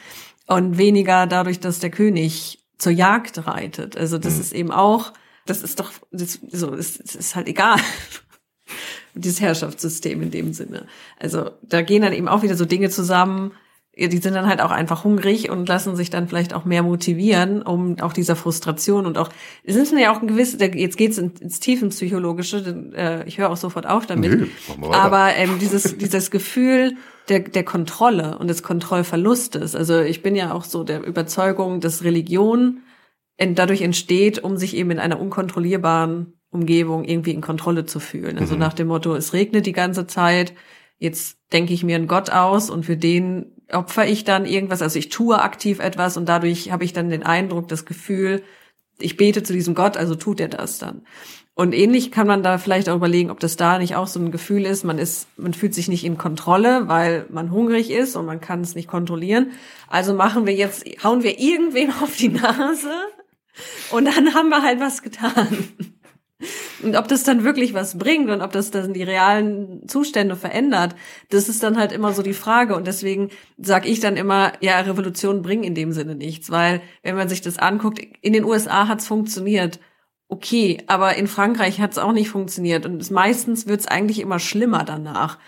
und 0.46 0.78
weniger 0.78 1.26
dadurch, 1.26 1.60
dass 1.60 1.78
der 1.78 1.90
König 1.90 2.64
zur 2.78 2.92
Jagd 2.92 3.46
reitet. 3.46 3.96
Also 3.96 4.18
das 4.18 4.38
ist 4.38 4.52
eben 4.52 4.70
auch, 4.70 5.12
das 5.46 5.62
ist 5.62 5.80
doch, 5.80 5.92
das, 6.10 6.40
so, 6.50 6.74
es, 6.74 6.98
es 6.98 7.14
ist 7.14 7.36
halt 7.36 7.48
egal 7.48 7.78
dieses 9.14 9.40
Herrschaftssystem 9.40 10.22
in 10.22 10.30
dem 10.30 10.52
Sinne. 10.52 10.86
Also 11.18 11.50
da 11.62 11.82
gehen 11.82 12.02
dann 12.02 12.12
eben 12.12 12.28
auch 12.28 12.42
wieder 12.42 12.56
so 12.56 12.64
Dinge 12.64 12.90
zusammen, 12.90 13.52
ja, 13.96 14.08
die 14.08 14.18
sind 14.18 14.34
dann 14.34 14.46
halt 14.46 14.60
auch 14.60 14.70
einfach 14.70 15.04
hungrig 15.04 15.50
und 15.50 15.68
lassen 15.68 15.94
sich 15.96 16.10
dann 16.10 16.26
vielleicht 16.28 16.52
auch 16.54 16.64
mehr 16.64 16.82
motivieren, 16.82 17.62
um 17.62 18.00
auch 18.00 18.12
dieser 18.12 18.34
Frustration 18.36 19.06
und 19.06 19.18
auch, 19.18 19.28
es 19.62 19.76
ist 19.76 19.92
ja 19.92 20.12
auch 20.12 20.20
ein 20.20 20.26
gewisses, 20.26 20.60
jetzt 20.60 20.96
geht's 20.96 21.18
in- 21.18 21.32
ins 21.40 21.60
Tiefenpsychologische, 21.60 22.62
denn, 22.62 22.92
äh, 22.94 23.24
ich 23.26 23.38
höre 23.38 23.50
auch 23.50 23.56
sofort 23.56 23.86
auf 23.86 24.06
damit, 24.06 24.48
weiter. 24.78 24.94
aber 25.00 25.34
ähm, 25.36 25.58
dieses, 25.60 25.96
dieses 25.98 26.30
Gefühl 26.30 26.94
der, 27.28 27.40
der 27.40 27.64
Kontrolle 27.64 28.36
und 28.38 28.48
des 28.48 28.62
Kontrollverlustes, 28.62 29.74
also 29.76 30.00
ich 30.00 30.22
bin 30.22 30.34
ja 30.36 30.52
auch 30.52 30.64
so 30.64 30.84
der 30.84 31.04
Überzeugung, 31.04 31.80
dass 31.80 32.02
Religion 32.04 32.80
dadurch 33.38 33.82
entsteht, 33.82 34.42
um 34.44 34.56
sich 34.56 34.76
eben 34.76 34.90
in 34.92 34.98
einer 35.00 35.20
unkontrollierbaren 35.20 36.34
Umgebung 36.50 37.04
irgendwie 37.04 37.32
in 37.32 37.40
Kontrolle 37.40 37.84
zu 37.84 37.98
fühlen. 37.98 38.38
Also 38.38 38.54
nach 38.54 38.74
dem 38.74 38.86
Motto, 38.86 39.14
es 39.16 39.32
regnet 39.32 39.66
die 39.66 39.72
ganze 39.72 40.06
Zeit, 40.06 40.54
jetzt 40.98 41.38
denke 41.52 41.74
ich 41.74 41.82
mir 41.82 41.96
einen 41.96 42.06
Gott 42.06 42.30
aus 42.30 42.70
und 42.70 42.86
für 42.86 42.96
den 42.96 43.53
opfer 43.74 44.06
ich 44.06 44.24
dann 44.24 44.46
irgendwas, 44.46 44.82
also 44.82 44.98
ich 44.98 45.08
tue 45.08 45.40
aktiv 45.40 45.78
etwas 45.80 46.16
und 46.16 46.28
dadurch 46.28 46.70
habe 46.70 46.84
ich 46.84 46.92
dann 46.92 47.10
den 47.10 47.22
Eindruck, 47.22 47.68
das 47.68 47.84
Gefühl, 47.84 48.42
ich 48.98 49.16
bete 49.16 49.42
zu 49.42 49.52
diesem 49.52 49.74
Gott, 49.74 49.96
also 49.96 50.14
tut 50.14 50.40
er 50.40 50.48
das 50.48 50.78
dann. 50.78 51.02
Und 51.56 51.72
ähnlich 51.72 52.10
kann 52.10 52.26
man 52.26 52.42
da 52.42 52.58
vielleicht 52.58 52.88
auch 52.88 52.96
überlegen, 52.96 53.30
ob 53.30 53.38
das 53.38 53.56
da 53.56 53.78
nicht 53.78 53.94
auch 53.94 54.08
so 54.08 54.18
ein 54.18 54.32
Gefühl 54.32 54.66
ist, 54.66 54.82
man 54.82 54.98
ist, 54.98 55.28
man 55.36 55.54
fühlt 55.54 55.72
sich 55.72 55.86
nicht 55.86 56.04
in 56.04 56.18
Kontrolle, 56.18 56.88
weil 56.88 57.26
man 57.30 57.52
hungrig 57.52 57.90
ist 57.90 58.16
und 58.16 58.26
man 58.26 58.40
kann 58.40 58.60
es 58.60 58.74
nicht 58.74 58.88
kontrollieren. 58.88 59.52
Also 59.88 60.14
machen 60.14 60.46
wir 60.46 60.54
jetzt, 60.54 60.84
hauen 61.04 61.22
wir 61.22 61.38
irgendwem 61.38 61.90
auf 62.02 62.16
die 62.16 62.30
Nase 62.30 62.92
und 63.90 64.06
dann 64.06 64.34
haben 64.34 64.48
wir 64.48 64.62
halt 64.62 64.80
was 64.80 65.02
getan. 65.02 65.92
Und 66.84 66.96
ob 66.96 67.08
das 67.08 67.24
dann 67.24 67.44
wirklich 67.44 67.74
was 67.74 67.98
bringt 67.98 68.30
und 68.30 68.42
ob 68.42 68.52
das 68.52 68.70
dann 68.70 68.92
die 68.92 69.02
realen 69.02 69.88
Zustände 69.88 70.36
verändert, 70.36 70.94
das 71.30 71.48
ist 71.48 71.62
dann 71.62 71.78
halt 71.78 71.92
immer 71.92 72.12
so 72.12 72.22
die 72.22 72.34
Frage. 72.34 72.76
Und 72.76 72.86
deswegen 72.86 73.30
sage 73.58 73.88
ich 73.88 74.00
dann 74.00 74.16
immer, 74.16 74.52
ja, 74.60 74.78
Revolutionen 74.80 75.42
bringen 75.42 75.64
in 75.64 75.74
dem 75.74 75.92
Sinne 75.92 76.14
nichts, 76.14 76.50
weil 76.50 76.82
wenn 77.02 77.16
man 77.16 77.28
sich 77.28 77.40
das 77.40 77.58
anguckt, 77.58 78.00
in 78.20 78.32
den 78.32 78.44
USA 78.44 78.86
hat's 78.86 79.06
funktioniert. 79.06 79.80
Okay, 80.28 80.78
aber 80.86 81.16
in 81.16 81.26
Frankreich 81.26 81.80
hat's 81.80 81.98
auch 81.98 82.12
nicht 82.12 82.30
funktioniert 82.30 82.86
und 82.86 83.10
meistens 83.10 83.66
wird's 83.66 83.86
eigentlich 83.86 84.20
immer 84.20 84.38
schlimmer 84.38 84.84
danach. 84.84 85.38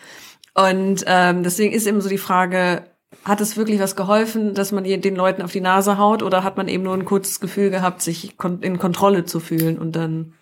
Und 0.55 1.05
ähm, 1.07 1.43
deswegen 1.43 1.75
ist 1.75 1.87
eben 1.87 2.01
so 2.01 2.09
die 2.09 2.19
Frage, 2.19 2.85
hat 3.25 3.41
es 3.41 3.57
wirklich 3.57 3.81
was 3.81 3.97
geholfen, 3.97 4.55
dass 4.55 4.73
man 4.73 4.85
den 4.85 5.17
Leuten 5.17 5.43
auf 5.43 5.53
die 5.53 5.61
Nase 5.61 5.99
haut 5.99 6.23
oder 6.23 6.45
hat 6.45 6.57
man 6.57 6.69
eben 6.69 6.85
nur 6.85 6.95
ein 6.95 7.05
kurzes 7.05 7.41
Gefühl 7.41 7.71
gehabt, 7.71 8.03
sich 8.03 8.37
in 8.61 8.79
Kontrolle 8.79 9.25
zu 9.25 9.41
fühlen 9.41 9.79
und 9.79 9.97
dann 9.97 10.35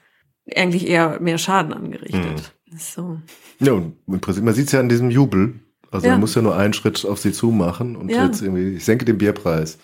eigentlich 0.54 0.86
eher 0.88 1.20
mehr 1.20 1.38
Schaden 1.38 1.72
angerichtet. 1.72 2.52
So. 2.76 3.18
ja, 3.60 3.72
und 3.72 3.96
im 4.08 4.20
Prinzip, 4.20 4.42
man 4.42 4.52
sieht's 4.54 4.72
ja 4.72 4.80
an 4.80 4.88
diesem 4.88 5.10
Jubel. 5.10 5.54
Also 5.90 6.06
Ja. 6.06 6.12
man 6.14 6.20
muss 6.20 6.34
ja 6.34 6.42
nur 6.42 6.56
einen 6.56 6.72
Schritt 6.72 7.04
auf 7.06 7.20
sie 7.20 7.30
zumachen 7.32 7.94
und 7.94 8.10
Ja. 8.10 8.26
jetzt 8.26 8.42
irgendwie, 8.42 8.76
ich 8.76 8.84
senke 8.84 9.04
den 9.04 9.16
Bierpreis. 9.18 9.78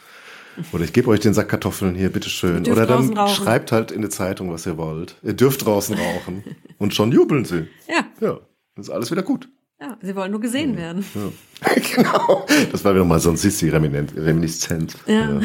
Oder 0.72 0.82
ich 0.84 0.92
gebe 0.92 1.08
euch 1.08 1.20
den 1.20 1.32
Sack 1.32 1.48
Kartoffeln 1.48 1.94
hier, 1.94 2.10
bitteschön. 2.10 2.66
Oder 2.68 2.84
dann 2.84 3.16
schreibt 3.28 3.70
halt 3.70 3.92
in 3.92 4.02
die 4.02 4.08
Zeitung, 4.08 4.52
was 4.52 4.66
ihr 4.66 4.76
wollt. 4.76 5.16
Ihr 5.22 5.32
dürft 5.32 5.64
draußen 5.64 5.96
rauchen. 5.96 6.42
Und 6.78 6.92
schon 6.92 7.12
jubeln 7.12 7.44
sie. 7.44 7.68
Ja, 7.88 8.04
Ja, 8.20 8.40
dann 8.74 8.82
ist 8.82 8.90
alles 8.90 9.10
wieder 9.12 9.22
gut. 9.22 9.48
Ja, 9.80 9.96
sie 10.02 10.14
wollen 10.14 10.30
nur 10.30 10.40
gesehen 10.40 10.76
werden. 10.76 11.04
Ja. 11.14 11.72
genau. 11.96 12.46
Das 12.70 12.84
war 12.84 12.94
wieder 12.94 13.04
mal 13.04 13.18
so 13.18 13.30
ein 13.30 13.36
Sissi-Reminiszenz. 13.36 14.96
Ja. 15.06 15.40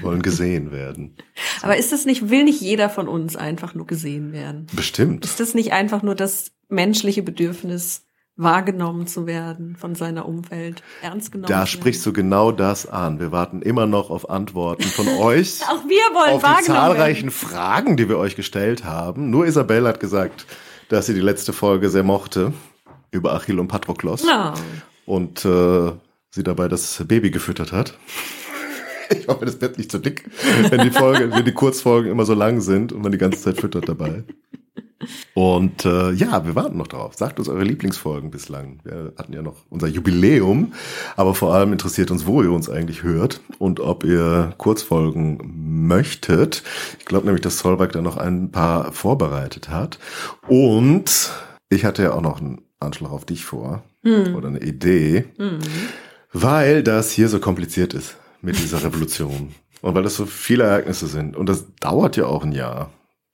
Wollen 0.00 0.22
gesehen 0.22 0.72
werden. 0.72 1.16
Aber 1.62 1.76
ist 1.76 1.92
das 1.92 2.06
nicht, 2.06 2.30
will 2.30 2.44
nicht 2.44 2.60
jeder 2.60 2.88
von 2.88 3.06
uns 3.06 3.36
einfach 3.36 3.74
nur 3.74 3.86
gesehen 3.86 4.32
werden? 4.32 4.66
Bestimmt. 4.72 5.24
Ist 5.26 5.40
das 5.40 5.54
nicht 5.54 5.72
einfach 5.72 6.02
nur 6.02 6.14
das 6.14 6.52
menschliche 6.68 7.22
Bedürfnis, 7.22 8.02
wahrgenommen 8.38 9.06
zu 9.06 9.26
werden 9.26 9.76
von 9.76 9.94
seiner 9.94 10.26
Umwelt, 10.26 10.82
ernst 11.00 11.32
genommen 11.32 11.48
Da 11.48 11.66
sprichst 11.66 12.04
du 12.04 12.12
genau 12.12 12.52
das 12.52 12.86
an. 12.86 13.18
Wir 13.18 13.32
warten 13.32 13.62
immer 13.62 13.86
noch 13.86 14.10
auf 14.10 14.28
Antworten 14.28 14.84
von 14.84 15.08
euch. 15.20 15.62
Auch 15.62 15.84
wir 15.84 16.14
wollen 16.14 16.34
auf 16.34 16.40
die 16.40 16.44
wahrgenommen 16.44 16.66
zahlreichen 16.66 17.30
Fragen, 17.30 17.96
die 17.96 18.08
wir 18.10 18.18
euch 18.18 18.36
gestellt 18.36 18.84
haben. 18.84 19.30
Nur 19.30 19.46
Isabel 19.46 19.86
hat 19.86 20.00
gesagt, 20.00 20.46
dass 20.90 21.06
sie 21.06 21.14
die 21.14 21.20
letzte 21.20 21.54
Folge 21.54 21.88
sehr 21.88 22.02
mochte 22.02 22.52
über 23.10 23.34
Achill 23.34 23.58
und 23.60 23.68
Patroklos. 23.68 24.24
Ja. 24.26 24.54
und 25.06 25.44
äh, 25.44 25.92
sie 26.30 26.42
dabei 26.42 26.68
das 26.68 27.02
Baby 27.06 27.30
gefüttert 27.30 27.72
hat. 27.72 27.94
Ich 29.08 29.28
hoffe, 29.28 29.44
das 29.44 29.60
wird 29.60 29.78
nicht 29.78 29.92
zu 29.92 30.00
dick, 30.00 30.28
wenn 30.68 30.80
die 30.80 30.90
Folge, 30.90 31.30
wenn 31.30 31.44
die 31.44 31.52
Kurzfolgen 31.52 32.10
immer 32.10 32.24
so 32.24 32.34
lang 32.34 32.60
sind 32.60 32.92
und 32.92 33.02
man 33.02 33.12
die 33.12 33.18
ganze 33.18 33.40
Zeit 33.40 33.60
füttert 33.60 33.88
dabei. 33.88 34.24
Und 35.34 35.84
äh, 35.84 36.10
ja, 36.12 36.44
wir 36.46 36.54
warten 36.54 36.76
noch 36.78 36.88
drauf. 36.88 37.14
Sagt 37.14 37.38
uns 37.38 37.48
eure 37.48 37.62
Lieblingsfolgen 37.62 38.30
bislang. 38.30 38.80
Wir 38.82 39.12
hatten 39.18 39.32
ja 39.32 39.42
noch 39.42 39.56
unser 39.68 39.86
Jubiläum, 39.86 40.72
aber 41.16 41.34
vor 41.34 41.54
allem 41.54 41.72
interessiert 41.72 42.10
uns, 42.10 42.26
wo 42.26 42.42
ihr 42.42 42.50
uns 42.50 42.68
eigentlich 42.68 43.02
hört 43.02 43.40
und 43.58 43.78
ob 43.78 44.04
ihr 44.04 44.54
Kurzfolgen 44.58 45.86
möchtet. 45.86 46.62
Ich 46.98 47.04
glaube 47.04 47.26
nämlich, 47.26 47.42
dass 47.42 47.58
Solberg 47.58 47.92
da 47.92 48.00
noch 48.00 48.16
ein 48.16 48.50
paar 48.50 48.92
vorbereitet 48.92 49.68
hat. 49.68 49.98
Und 50.48 51.30
ich 51.68 51.84
hatte 51.84 52.02
ja 52.02 52.12
auch 52.12 52.22
noch 52.22 52.40
einen 52.40 52.62
Anschlag 52.80 53.10
auf 53.10 53.24
dich 53.24 53.44
vor 53.44 53.82
oder 54.04 54.48
eine 54.48 54.60
Idee, 54.62 55.24
weil 56.32 56.82
das 56.82 57.10
hier 57.10 57.28
so 57.28 57.38
kompliziert 57.40 57.94
ist 57.94 58.16
mit 58.42 58.58
dieser 58.58 58.82
Revolution 58.84 59.54
und 59.82 59.94
weil 59.94 60.02
das 60.02 60.16
so 60.16 60.26
viele 60.26 60.64
Ereignisse 60.64 61.06
sind 61.06 61.36
und 61.36 61.48
das 61.48 61.64
dauert 61.80 62.16
ja 62.16 62.26
auch 62.26 62.44
ein 62.44 62.52
Jahr 62.52 62.90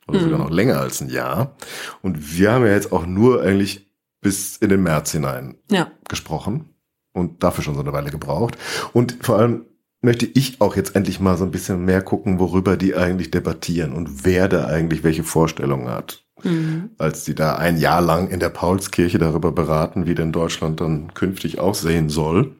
oder 0.08 0.18
sogar 0.20 0.38
noch 0.38 0.50
länger 0.50 0.80
als 0.80 1.00
ein 1.00 1.08
Jahr. 1.10 1.56
Und 2.02 2.36
wir 2.36 2.52
haben 2.52 2.66
ja 2.66 2.72
jetzt 2.72 2.92
auch 2.92 3.06
nur 3.06 3.42
eigentlich 3.42 3.88
bis 4.20 4.56
in 4.56 4.68
den 4.68 4.82
März 4.82 5.12
hinein 5.12 5.56
Ja. 5.70 5.90
gesprochen 6.08 6.70
und 7.12 7.42
dafür 7.42 7.62
schon 7.62 7.74
so 7.74 7.80
eine 7.80 7.92
Weile 7.92 8.10
gebraucht. 8.10 8.58
Und 8.92 9.18
vor 9.20 9.38
allem 9.38 9.64
möchte 10.00 10.26
ich 10.26 10.60
auch 10.60 10.74
jetzt 10.74 10.96
endlich 10.96 11.20
mal 11.20 11.36
so 11.36 11.44
ein 11.44 11.52
bisschen 11.52 11.84
mehr 11.84 12.02
gucken, 12.02 12.40
worüber 12.40 12.76
die 12.76 12.96
eigentlich 12.96 13.30
debattieren 13.30 13.92
und 13.92 14.24
wer 14.24 14.48
da 14.48 14.66
eigentlich 14.66 15.04
welche 15.04 15.22
Vorstellungen 15.22 15.88
hat. 15.88 16.21
Mhm. 16.44 16.90
Als 16.98 17.24
die 17.24 17.34
da 17.34 17.56
ein 17.56 17.78
Jahr 17.78 18.00
lang 18.00 18.28
in 18.28 18.40
der 18.40 18.48
Paulskirche 18.50 19.18
darüber 19.18 19.52
beraten, 19.52 20.06
wie 20.06 20.14
denn 20.14 20.32
Deutschland 20.32 20.80
dann 20.80 21.14
künftig 21.14 21.58
aussehen 21.58 22.08
soll. 22.08 22.54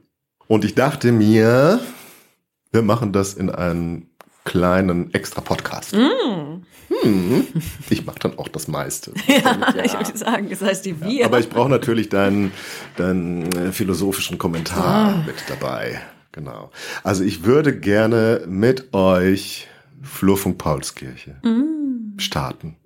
Und 0.46 0.64
ich 0.64 0.74
dachte 0.74 1.12
mir, 1.12 1.80
wir 2.70 2.82
machen 2.82 3.12
das 3.12 3.34
in 3.34 3.50
einem 3.50 4.06
kleinen 4.44 5.12
Extra-Podcast. 5.14 5.94
Mhm. 5.94 6.64
Hm, 7.02 7.46
ich 7.90 8.04
mache 8.04 8.18
dann 8.18 8.38
auch 8.38 8.48
das 8.48 8.68
meiste. 8.68 9.12
Ja, 9.28 9.84
ich 9.84 9.94
würde 9.94 10.16
sagen, 10.18 10.48
das 10.50 10.60
heißt 10.62 10.84
die 10.84 11.00
wir. 11.00 11.24
Aber 11.26 11.38
ich 11.40 11.48
brauche 11.48 11.70
natürlich 11.70 12.08
deinen, 12.08 12.52
deinen 12.96 13.50
äh, 13.52 13.72
philosophischen 13.72 14.38
Kommentar 14.38 15.24
mit 15.26 15.36
dabei. 15.48 16.00
Genau. 16.32 16.70
Also 17.02 17.24
ich 17.24 17.44
würde 17.44 17.78
gerne 17.78 18.42
mit 18.46 18.92
euch 18.94 19.68
Flurfunk 20.02 20.58
Paulskirche 20.58 21.36
Mhm. 21.44 22.14
starten. 22.18 22.76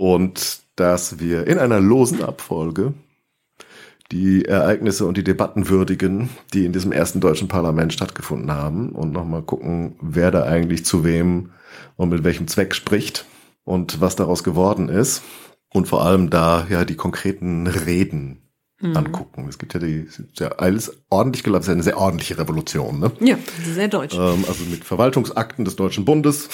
Und 0.00 0.62
dass 0.76 1.18
wir 1.18 1.46
in 1.46 1.58
einer 1.58 1.78
losen 1.78 2.22
Abfolge 2.22 2.94
die 4.10 4.46
Ereignisse 4.46 5.04
und 5.04 5.18
die 5.18 5.24
Debatten 5.24 5.68
würdigen, 5.68 6.30
die 6.54 6.64
in 6.64 6.72
diesem 6.72 6.90
ersten 6.90 7.20
deutschen 7.20 7.48
Parlament 7.48 7.92
stattgefunden 7.92 8.50
haben 8.50 8.92
und 8.92 9.12
nochmal 9.12 9.42
gucken, 9.42 9.96
wer 10.00 10.30
da 10.30 10.44
eigentlich 10.44 10.86
zu 10.86 11.04
wem 11.04 11.50
und 11.96 12.08
mit 12.08 12.24
welchem 12.24 12.48
Zweck 12.48 12.74
spricht 12.74 13.26
und 13.64 14.00
was 14.00 14.16
daraus 14.16 14.42
geworden 14.42 14.88
ist. 14.88 15.20
Und 15.68 15.86
vor 15.86 16.02
allem 16.02 16.30
da 16.30 16.66
ja 16.70 16.86
die 16.86 16.96
konkreten 16.96 17.66
Reden 17.66 18.48
mhm. 18.80 18.96
angucken. 18.96 19.48
Es 19.50 19.58
gibt 19.58 19.74
ja 19.74 19.80
die, 19.80 20.08
ja 20.38 20.48
alles 20.52 20.96
ordentlich 21.10 21.42
gelaufen, 21.42 21.60
es 21.60 21.68
ist 21.68 21.74
eine 21.74 21.82
sehr 21.82 21.98
ordentliche 21.98 22.38
Revolution, 22.38 23.00
ne? 23.00 23.12
Ja, 23.20 23.36
sehr 23.66 23.88
deutsch. 23.88 24.16
Ähm, 24.16 24.46
also 24.48 24.64
mit 24.64 24.82
Verwaltungsakten 24.82 25.66
des 25.66 25.76
Deutschen 25.76 26.06
Bundes. 26.06 26.48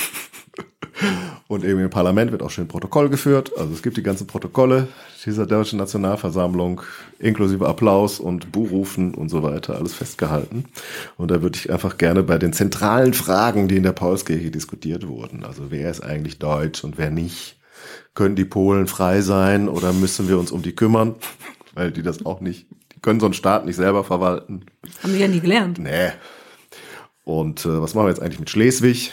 Und 1.48 1.64
eben 1.64 1.78
im 1.78 1.90
Parlament 1.90 2.32
wird 2.32 2.42
auch 2.42 2.50
schön 2.50 2.66
Protokoll 2.66 3.08
geführt. 3.08 3.52
Also 3.56 3.72
es 3.72 3.82
gibt 3.82 3.96
die 3.96 4.02
ganzen 4.02 4.26
Protokolle 4.26 4.88
dieser 5.24 5.46
deutschen 5.46 5.78
Nationalversammlung, 5.78 6.82
inklusive 7.18 7.68
Applaus 7.68 8.18
und 8.18 8.50
Buhrufen 8.50 9.14
und 9.14 9.28
so 9.28 9.42
weiter, 9.42 9.76
alles 9.76 9.94
festgehalten. 9.94 10.64
Und 11.16 11.30
da 11.30 11.42
würde 11.42 11.56
ich 11.56 11.70
einfach 11.70 11.98
gerne 11.98 12.22
bei 12.22 12.38
den 12.38 12.52
zentralen 12.52 13.12
Fragen, 13.12 13.68
die 13.68 13.76
in 13.76 13.84
der 13.84 13.92
Paulskirche 13.92 14.50
diskutiert 14.50 15.06
wurden, 15.06 15.44
also 15.44 15.70
wer 15.70 15.90
ist 15.90 16.00
eigentlich 16.00 16.38
deutsch 16.38 16.82
und 16.82 16.98
wer 16.98 17.10
nicht, 17.10 17.56
können 18.14 18.36
die 18.36 18.44
Polen 18.44 18.86
frei 18.86 19.20
sein 19.20 19.68
oder 19.68 19.92
müssen 19.92 20.28
wir 20.28 20.38
uns 20.38 20.50
um 20.50 20.62
die 20.62 20.74
kümmern? 20.74 21.14
Weil 21.74 21.92
die 21.92 22.02
das 22.02 22.24
auch 22.24 22.40
nicht, 22.40 22.66
die 22.94 23.00
können 23.00 23.20
so 23.20 23.26
einen 23.26 23.34
Staat 23.34 23.66
nicht 23.66 23.76
selber 23.76 24.02
verwalten. 24.02 24.64
Haben 25.02 25.12
die 25.12 25.20
ja 25.20 25.28
nie 25.28 25.40
gelernt. 25.40 25.78
Nee. 25.78 26.10
Und 27.22 27.66
äh, 27.66 27.82
was 27.82 27.94
machen 27.94 28.06
wir 28.06 28.10
jetzt 28.10 28.22
eigentlich 28.22 28.40
mit 28.40 28.50
Schleswig? 28.50 29.12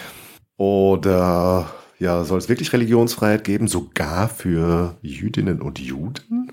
Oder 0.56 1.74
ja, 2.04 2.26
soll 2.26 2.38
es 2.38 2.50
wirklich 2.50 2.74
Religionsfreiheit 2.74 3.46
geben, 3.46 3.70
sogar 3.70 4.28
für 4.28 4.98
Jüdinnen 5.02 5.62
und 5.62 5.80
Juden? 5.80 6.52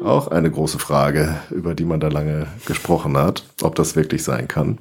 Auch 0.00 0.28
eine 0.28 0.48
große 0.48 0.78
Frage, 0.78 1.36
über 1.50 1.74
die 1.74 1.84
man 1.84 1.98
da 1.98 2.06
lange 2.06 2.46
gesprochen 2.64 3.16
hat, 3.16 3.44
ob 3.62 3.74
das 3.74 3.96
wirklich 3.96 4.22
sein 4.22 4.46
kann. 4.46 4.78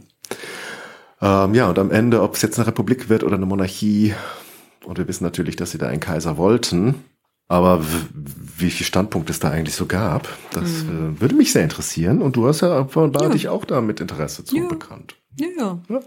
Ähm, 1.22 1.56
ja, 1.56 1.70
und 1.70 1.80
am 1.80 1.90
Ende, 1.90 2.22
ob 2.22 2.36
es 2.36 2.44
jetzt 2.44 2.60
eine 2.60 2.68
Republik 2.68 3.10
wird 3.10 3.24
oder 3.24 3.36
eine 3.36 3.48
Monarchie. 3.48 4.14
Und 4.86 5.00
wir 5.00 5.08
wissen 5.08 5.24
natürlich, 5.24 5.56
dass 5.56 5.72
sie 5.72 5.80
da 5.80 5.88
einen 5.88 6.02
Kaiser 6.02 6.38
wollten. 6.38 7.04
Aber 7.48 7.84
wie 8.14 8.70
viel 8.70 8.86
Standpunkt 8.86 9.32
es 9.32 9.40
da 9.40 9.50
eigentlich 9.50 9.76
so 9.76 9.88
gab, 9.88 10.30
das 10.52 10.84
mhm. 10.84 11.16
äh, 11.18 11.22
würde 11.22 11.36
mich 11.36 11.52
sehr 11.52 11.64
interessieren. 11.64 12.22
Und 12.22 12.36
du 12.36 12.48
hast 12.48 12.62
ja 12.62 12.80
offenbar 12.80 13.24
ja. 13.24 13.30
dich 13.30 13.48
auch 13.50 13.66
da 13.66 13.82
mit 13.82 14.02
Interesse 14.02 14.46
zu 14.46 14.56
ja. 14.56 14.68
bekannt. 14.68 15.16
Ja, 15.40 15.80
ja. 15.90 16.02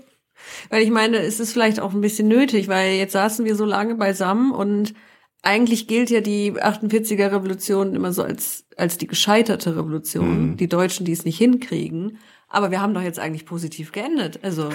Weil 0.71 0.83
ich 0.83 0.91
meine, 0.91 1.19
es 1.19 1.41
ist 1.41 1.53
vielleicht 1.53 1.81
auch 1.81 1.95
ein 1.95 2.01
bisschen 2.01 2.29
nötig, 2.29 2.69
weil 2.69 2.95
jetzt 2.95 3.13
saßen 3.13 3.45
wir 3.45 3.57
so 3.57 3.65
lange 3.65 3.95
beisammen 3.95 4.53
und 4.53 4.95
eigentlich 5.43 5.87
gilt 5.87 6.11
ja 6.11 6.21
die 6.21 6.53
48er 6.53 7.31
Revolution 7.33 7.95
immer 7.95 8.13
so 8.13 8.23
als, 8.23 8.67
als 8.77 8.99
die 8.99 9.07
gescheiterte 9.07 9.77
Revolution. 9.77 10.51
Mhm. 10.51 10.57
Die 10.57 10.69
Deutschen, 10.69 11.07
die 11.07 11.13
es 11.13 11.25
nicht 11.25 11.39
hinkriegen. 11.39 12.19
Aber 12.57 12.71
wir 12.71 12.81
haben 12.81 12.95
doch 12.95 13.03
jetzt 13.03 13.19
eigentlich 13.19 13.45
positiv 13.45 13.93
geendet. 13.93 14.39
Also, 14.43 14.71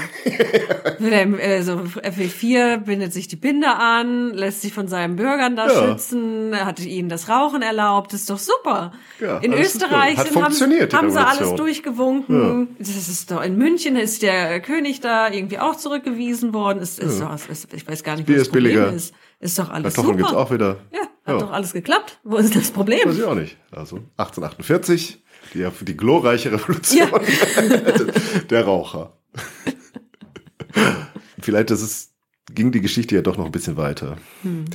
also 0.99 1.71
FW4 1.71 2.77
bindet 2.77 3.11
sich 3.11 3.27
die 3.27 3.37
Binde 3.37 3.69
an, 3.69 4.35
lässt 4.35 4.61
sich 4.61 4.71
von 4.71 4.87
seinen 4.87 5.15
Bürgern 5.15 5.55
da 5.55 5.65
ja. 5.65 5.73
schützen, 5.73 6.55
hat 6.63 6.79
ihnen 6.79 7.09
das 7.09 7.27
Rauchen 7.27 7.63
erlaubt, 7.63 8.13
ist 8.13 8.29
doch 8.29 8.37
super. 8.37 8.91
Ja, 9.19 9.39
in 9.39 9.51
Österreich 9.51 10.19
sind, 10.19 10.35
haben, 10.35 10.53
haben 10.93 11.09
sie 11.09 11.19
alles 11.19 11.55
durchgewunken. 11.55 12.67
Ja. 12.77 12.85
Das 12.85 13.07
ist 13.07 13.31
doch 13.31 13.41
in 13.41 13.57
München 13.57 13.95
ist 13.95 14.21
der 14.21 14.59
König 14.59 15.01
da 15.01 15.31
irgendwie 15.31 15.57
auch 15.57 15.75
zurückgewiesen 15.75 16.53
worden. 16.53 16.83
Ist, 16.83 16.99
ist, 16.99 17.19
ja. 17.19 17.33
ist 17.33 17.73
ich 17.73 17.87
weiß 17.87 18.03
gar 18.03 18.15
nicht, 18.15 18.29
was 18.29 18.35
das 18.35 18.49
Problem 18.49 18.73
billiger. 18.75 18.93
ist. 18.93 19.15
Ist 19.39 19.57
doch 19.57 19.71
alles 19.71 19.95
Kartoffeln 19.95 20.19
super. 20.19 20.29
gibt's 20.29 20.33
auch 20.33 20.51
wieder. 20.51 20.77
Ja, 20.93 21.33
hat 21.33 21.41
doch 21.41 21.51
alles 21.51 21.73
geklappt. 21.73 22.19
Wo 22.23 22.37
ist 22.37 22.55
das 22.55 22.69
Problem? 22.69 22.99
Weiß 23.05 23.17
ich 23.17 23.23
auch 23.23 23.33
nicht. 23.33 23.57
Also 23.71 24.01
1848 24.17 25.17
die, 25.53 25.67
die 25.81 25.97
glorreiche 25.97 26.51
Revolution 26.51 27.09
ja. 27.09 28.41
der 28.49 28.63
Raucher. 28.65 29.13
Vielleicht 31.39 31.69
das 31.69 31.81
ist, 31.81 32.13
ging 32.53 32.71
die 32.71 32.81
Geschichte 32.81 33.15
ja 33.15 33.21
doch 33.21 33.37
noch 33.37 33.45
ein 33.45 33.51
bisschen 33.51 33.77
weiter. 33.77 34.17
Hm. 34.43 34.65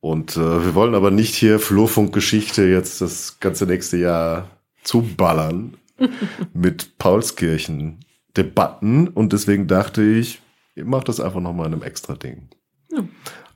Und 0.00 0.36
äh, 0.36 0.64
wir 0.64 0.74
wollen 0.74 0.94
aber 0.94 1.10
nicht 1.10 1.34
hier 1.34 1.58
Flurfunkgeschichte 1.58 2.64
jetzt 2.64 3.00
das 3.00 3.40
ganze 3.40 3.66
nächste 3.66 3.96
Jahr 3.96 4.50
zuballern 4.82 5.76
mit 6.52 6.98
Paulskirchen 6.98 8.00
Debatten 8.36 9.08
und 9.08 9.32
deswegen 9.32 9.66
dachte 9.66 10.02
ich, 10.02 10.42
ich 10.74 10.84
mache 10.84 11.04
das 11.04 11.20
einfach 11.20 11.40
nochmal 11.40 11.66
in 11.66 11.72
einem 11.72 11.82
extra 11.82 12.14
Ding. 12.14 12.48
Ja. 12.92 13.04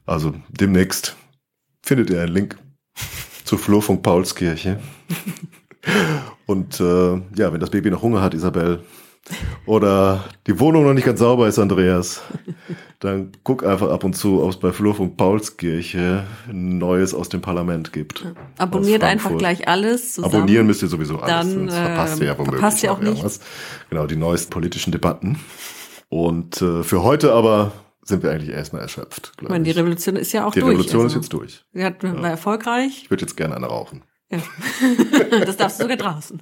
Also 0.07 0.35
demnächst 0.48 1.16
findet 1.82 2.11
ihr 2.11 2.23
einen 2.23 2.32
Link 2.32 2.59
zur 3.44 3.59
Flurfunk 3.59 4.02
Paulskirche. 4.02 4.81
Und 6.47 6.81
äh, 6.81 7.15
ja, 7.36 7.52
wenn 7.52 7.61
das 7.61 7.70
Baby 7.70 7.90
noch 7.90 8.02
Hunger 8.02 8.23
hat, 8.23 8.35
Isabel, 8.35 8.81
oder 9.66 10.24
die 10.47 10.59
Wohnung 10.59 10.85
noch 10.85 10.94
nicht 10.94 11.05
ganz 11.05 11.20
sauber 11.20 11.47
ist, 11.47 11.59
Andreas, 11.59 12.23
dann 12.98 13.32
guck 13.44 13.65
einfach 13.65 13.90
ab 13.90 14.02
und 14.02 14.15
zu, 14.15 14.43
ob 14.43 14.51
es 14.51 14.57
bei 14.57 14.73
Flurfunk 14.73 15.16
Paulskirche 15.16 16.24
Neues 16.51 17.15
aus 17.15 17.28
dem 17.28 17.40
Parlament 17.40 17.93
gibt. 17.93 18.24
Abonniert 18.59 19.05
einfach 19.05 19.36
gleich 19.36 19.69
alles 19.69 20.15
zusammen. 20.15 20.35
Abonnieren 20.35 20.66
müsst 20.66 20.82
ihr 20.82 20.89
sowieso 20.89 21.19
alles, 21.19 21.28
dann, 21.28 21.69
sonst 21.69 21.74
verpasst 21.74 22.20
ihr 22.20 22.27
ja 22.27 22.39
womöglich 22.39 22.61
verpasst 22.61 22.82
ihr 22.82 22.93
auch 22.93 22.98
nicht. 22.98 23.09
Irgendwas. 23.09 23.40
Genau, 23.90 24.07
die 24.07 24.16
neuesten 24.16 24.51
politischen 24.51 24.90
Debatten. 24.90 25.39
Und 26.09 26.61
äh, 26.61 26.82
für 26.82 27.05
heute 27.05 27.32
aber 27.32 27.73
sind 28.02 28.23
wir 28.23 28.32
eigentlich 28.32 28.51
erstmal 28.51 28.82
erschöpft. 28.82 29.32
Ich 29.40 29.48
meine, 29.48 29.65
die 29.65 29.70
Revolution 29.70 30.16
ist 30.16 30.32
ja 30.32 30.47
auch 30.47 30.52
die 30.52 30.61
durch. 30.61 30.70
Die 30.70 30.77
Revolution 30.77 31.02
also. 31.02 31.19
ist 31.19 31.23
jetzt 31.23 31.32
durch. 31.32 31.65
Sie 31.73 31.85
hat, 31.85 32.02
war 32.02 32.15
ja. 32.16 32.28
erfolgreich. 32.28 33.02
Ich 33.05 33.11
würde 33.11 33.23
jetzt 33.23 33.36
gerne 33.36 33.55
eine 33.55 33.66
rauchen. 33.66 34.02
Ja. 34.31 34.43
das 35.44 35.57
darfst 35.57 35.81
du 35.81 35.85
sogar 35.85 35.97
draußen. 35.97 36.40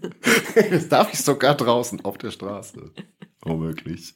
das 0.71 0.89
darf 0.89 1.13
ich 1.13 1.21
sogar 1.21 1.55
draußen 1.55 2.05
auf 2.05 2.19
der 2.19 2.31
Straße. 2.31 2.93
Womöglich. 3.43 4.15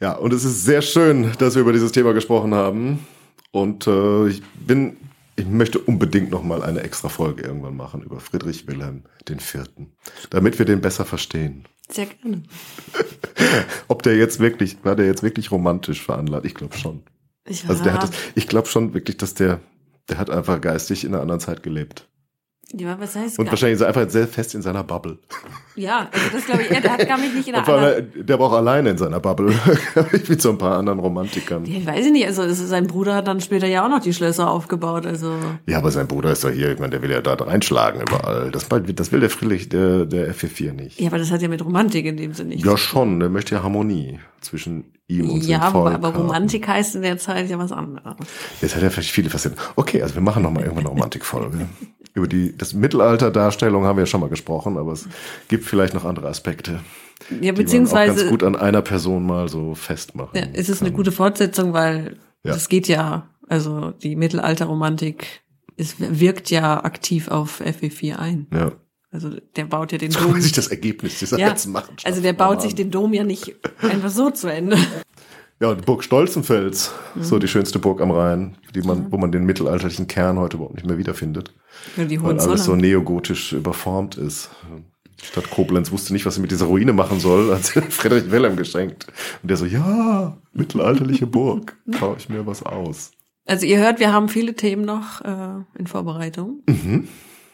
Ja, 0.00 0.12
und 0.14 0.32
es 0.32 0.44
ist 0.44 0.64
sehr 0.64 0.82
schön, 0.82 1.32
dass 1.38 1.54
wir 1.54 1.62
über 1.62 1.72
dieses 1.72 1.92
Thema 1.92 2.12
gesprochen 2.12 2.54
haben. 2.54 3.06
Und 3.52 3.86
äh, 3.86 4.28
ich 4.28 4.42
bin, 4.54 4.96
ich 5.36 5.46
möchte 5.46 5.78
unbedingt 5.78 6.30
noch 6.30 6.42
mal 6.42 6.62
eine 6.62 6.80
extra 6.80 7.08
Folge 7.08 7.42
irgendwann 7.42 7.76
machen 7.76 8.02
über 8.02 8.18
Friedrich 8.18 8.66
Wilhelm 8.66 9.04
den 9.28 9.40
Vierten, 9.40 9.92
damit 10.30 10.58
wir 10.58 10.66
den 10.66 10.80
besser 10.80 11.04
verstehen. 11.04 11.66
Sehr 11.88 12.06
gerne. 12.06 12.42
Ob 13.88 14.02
der 14.02 14.16
jetzt 14.16 14.40
wirklich, 14.40 14.78
war 14.84 14.96
der 14.96 15.06
jetzt 15.06 15.22
wirklich 15.22 15.50
romantisch 15.50 16.02
veranlagt? 16.02 16.46
Ich 16.46 16.54
glaube 16.54 16.76
schon. 16.76 17.02
Ich, 17.44 17.68
also 17.68 17.84
der 17.84 17.94
hat 17.94 18.04
das, 18.04 18.10
ich 18.34 18.48
glaube 18.48 18.68
schon 18.68 18.94
wirklich, 18.94 19.18
dass 19.18 19.34
der, 19.34 19.60
der 20.08 20.18
hat 20.18 20.30
einfach 20.30 20.60
geistig 20.60 21.04
in 21.04 21.12
einer 21.12 21.22
anderen 21.22 21.40
Zeit 21.40 21.62
gelebt. 21.62 22.08
Ja, 22.74 22.98
was 22.98 23.14
heißt 23.14 23.38
Und 23.38 23.50
wahrscheinlich 23.50 23.74
ist 23.74 23.82
er 23.82 23.88
einfach 23.88 24.08
sehr 24.08 24.26
fest 24.26 24.54
in 24.54 24.62
seiner 24.62 24.82
Bubble. 24.82 25.18
Ja, 25.76 26.08
also 26.10 26.26
das 26.32 26.46
glaube 26.46 26.62
ich, 26.62 26.70
er, 26.70 26.80
der 26.80 26.92
hat 26.92 27.06
gar 27.06 27.18
nicht 27.18 27.46
in 27.46 27.54
einer 27.54 27.68
anderen... 27.68 28.26
Der 28.26 28.38
war 28.38 28.46
auch 28.46 28.52
alleine 28.52 28.90
in 28.90 28.98
seiner 28.98 29.20
Bubble, 29.20 29.54
wie 30.26 30.40
so 30.40 30.50
ein 30.50 30.58
paar 30.58 30.78
anderen 30.78 30.98
Romantikern. 30.98 31.64
Ja, 31.66 31.78
ich 31.78 31.86
weiß 31.86 32.10
nicht, 32.10 32.26
also 32.26 32.50
sein 32.50 32.86
Bruder 32.86 33.14
hat 33.14 33.28
dann 33.28 33.40
später 33.40 33.66
ja 33.66 33.84
auch 33.84 33.90
noch 33.90 34.00
die 34.00 34.14
Schlösser 34.14 34.50
aufgebaut, 34.50 35.06
also... 35.06 35.34
Ja, 35.66 35.78
aber 35.78 35.90
sein 35.90 36.08
Bruder 36.08 36.32
ist 36.32 36.44
doch 36.44 36.50
hier, 36.50 36.72
ich 36.72 36.78
meine, 36.78 36.90
der 36.90 37.02
will 37.02 37.10
ja 37.10 37.20
da 37.20 37.34
reinschlagen 37.34 38.00
überall. 38.00 38.50
Das, 38.50 38.68
das 38.68 39.12
will 39.12 39.20
der 39.20 39.30
Friedrich, 39.30 39.68
der, 39.68 40.06
der 40.06 40.34
F4 40.34 40.72
nicht. 40.72 40.98
Ja, 40.98 41.08
aber 41.08 41.18
das 41.18 41.30
hat 41.30 41.42
ja 41.42 41.48
mit 41.48 41.62
Romantik 41.62 42.06
in 42.06 42.16
dem 42.16 42.32
Sinne 42.32 42.50
nicht. 42.50 42.64
Ja, 42.64 42.76
schon, 42.76 43.20
der 43.20 43.28
möchte 43.28 43.54
ja 43.54 43.62
Harmonie 43.62 44.18
zwischen 44.40 44.92
ihm 45.08 45.30
und 45.30 45.44
ja, 45.44 45.60
seinem 45.60 45.72
Volk 45.72 45.90
Ja, 45.90 45.94
aber 45.96 46.08
Romantik 46.14 46.66
heißt 46.66 46.96
in 46.96 47.02
der 47.02 47.18
Zeit 47.18 47.48
ja 47.50 47.58
was 47.58 47.72
anderes. 47.72 48.16
Jetzt 48.60 48.76
hat 48.76 48.82
er 48.82 48.90
vielleicht 48.90 49.10
viele 49.10 49.30
Facetten. 49.30 49.58
Okay, 49.76 50.02
also 50.02 50.14
wir 50.14 50.22
machen 50.22 50.42
noch 50.42 50.50
mal 50.50 50.60
irgendwann 50.62 50.86
eine 50.86 50.94
Romantikfolge. 50.94 51.68
Über 52.14 52.26
die 52.26 52.56
das 52.56 52.74
Mittelalter-Darstellung 52.74 53.84
haben 53.84 53.96
wir 53.96 54.02
ja 54.02 54.06
schon 54.06 54.20
mal 54.20 54.28
gesprochen, 54.28 54.76
aber 54.76 54.92
es 54.92 55.08
gibt 55.48 55.64
vielleicht 55.64 55.94
noch 55.94 56.04
andere 56.04 56.28
Aspekte. 56.28 56.80
Ja, 57.40 57.52
beziehungsweise. 57.52 58.02
Die 58.02 58.08
man 58.08 58.10
auch 58.10 58.16
ganz 58.16 58.30
gut 58.30 58.42
an 58.42 58.56
einer 58.56 58.82
Person 58.82 59.24
mal 59.24 59.48
so 59.48 59.74
festmachen. 59.74 60.36
Ja, 60.38 60.44
es 60.52 60.68
ist 60.68 60.78
kann. 60.78 60.88
eine 60.88 60.96
gute 60.96 61.12
Fortsetzung, 61.12 61.72
weil 61.72 62.18
ja. 62.44 62.52
das 62.52 62.68
geht 62.68 62.88
ja, 62.88 63.28
also 63.48 63.92
die 63.92 64.16
Mittelalter-Romantik 64.16 65.42
es 65.76 65.96
wirkt 65.98 66.50
ja 66.50 66.82
aktiv 66.84 67.28
auf 67.28 67.60
FE4 67.60 68.16
ein. 68.16 68.46
Ja. 68.52 68.72
Also 69.10 69.30
der 69.56 69.66
baut 69.66 69.92
ja 69.92 69.98
den 69.98 70.10
so 70.10 70.20
Dom. 70.20 70.40
sich 70.40 70.52
das 70.52 70.68
Ergebnis 70.68 71.18
dieser 71.18 71.38
ja, 71.38 71.48
ganzen 71.48 71.72
Machenschaften. 71.72 72.06
Also 72.06 72.22
der 72.22 72.32
baut 72.32 72.62
sich 72.62 72.74
den 72.74 72.90
Dom 72.90 73.12
ja 73.12 73.24
nicht 73.24 73.54
einfach 73.82 74.08
so 74.08 74.30
zu 74.30 74.48
Ende. 74.48 74.78
Ja, 75.62 75.76
die 75.76 75.82
Burg 75.82 76.02
Stolzenfels, 76.02 76.90
mhm. 77.14 77.22
so 77.22 77.38
die 77.38 77.46
schönste 77.46 77.78
Burg 77.78 78.00
am 78.00 78.10
Rhein, 78.10 78.56
die 78.74 78.82
man, 78.82 79.04
mhm. 79.04 79.12
wo 79.12 79.16
man 79.16 79.30
den 79.30 79.44
mittelalterlichen 79.44 80.08
Kern 80.08 80.36
heute 80.36 80.56
überhaupt 80.56 80.74
nicht 80.74 80.86
mehr 80.86 80.98
wiederfindet. 80.98 81.54
Ja, 81.96 82.04
die 82.04 82.20
weil 82.20 82.40
alles 82.40 82.64
so 82.64 82.74
neogotisch 82.74 83.52
überformt 83.52 84.16
ist. 84.16 84.50
Die 85.20 85.24
Stadt 85.24 85.48
Koblenz 85.50 85.92
wusste 85.92 86.14
nicht, 86.14 86.26
was 86.26 86.34
sie 86.34 86.40
mit 86.40 86.50
dieser 86.50 86.66
Ruine 86.66 86.92
machen 86.92 87.20
soll, 87.20 87.54
hat 87.54 87.64
sie 87.64 87.80
Friedrich 87.90 88.32
Wilhelm 88.32 88.56
geschenkt. 88.56 89.06
Und 89.40 89.50
der 89.50 89.56
so, 89.56 89.64
ja, 89.64 90.36
mittelalterliche 90.52 91.28
Burg, 91.28 91.76
schaue 91.96 92.16
ich 92.18 92.28
mir 92.28 92.44
was 92.44 92.64
aus. 92.64 93.12
Also 93.46 93.64
ihr 93.64 93.78
hört, 93.78 94.00
wir 94.00 94.12
haben 94.12 94.28
viele 94.28 94.54
Themen 94.54 94.84
noch 94.84 95.20
äh, 95.20 95.62
in 95.78 95.86
Vorbereitung. 95.86 96.64
Mhm. 96.66 97.06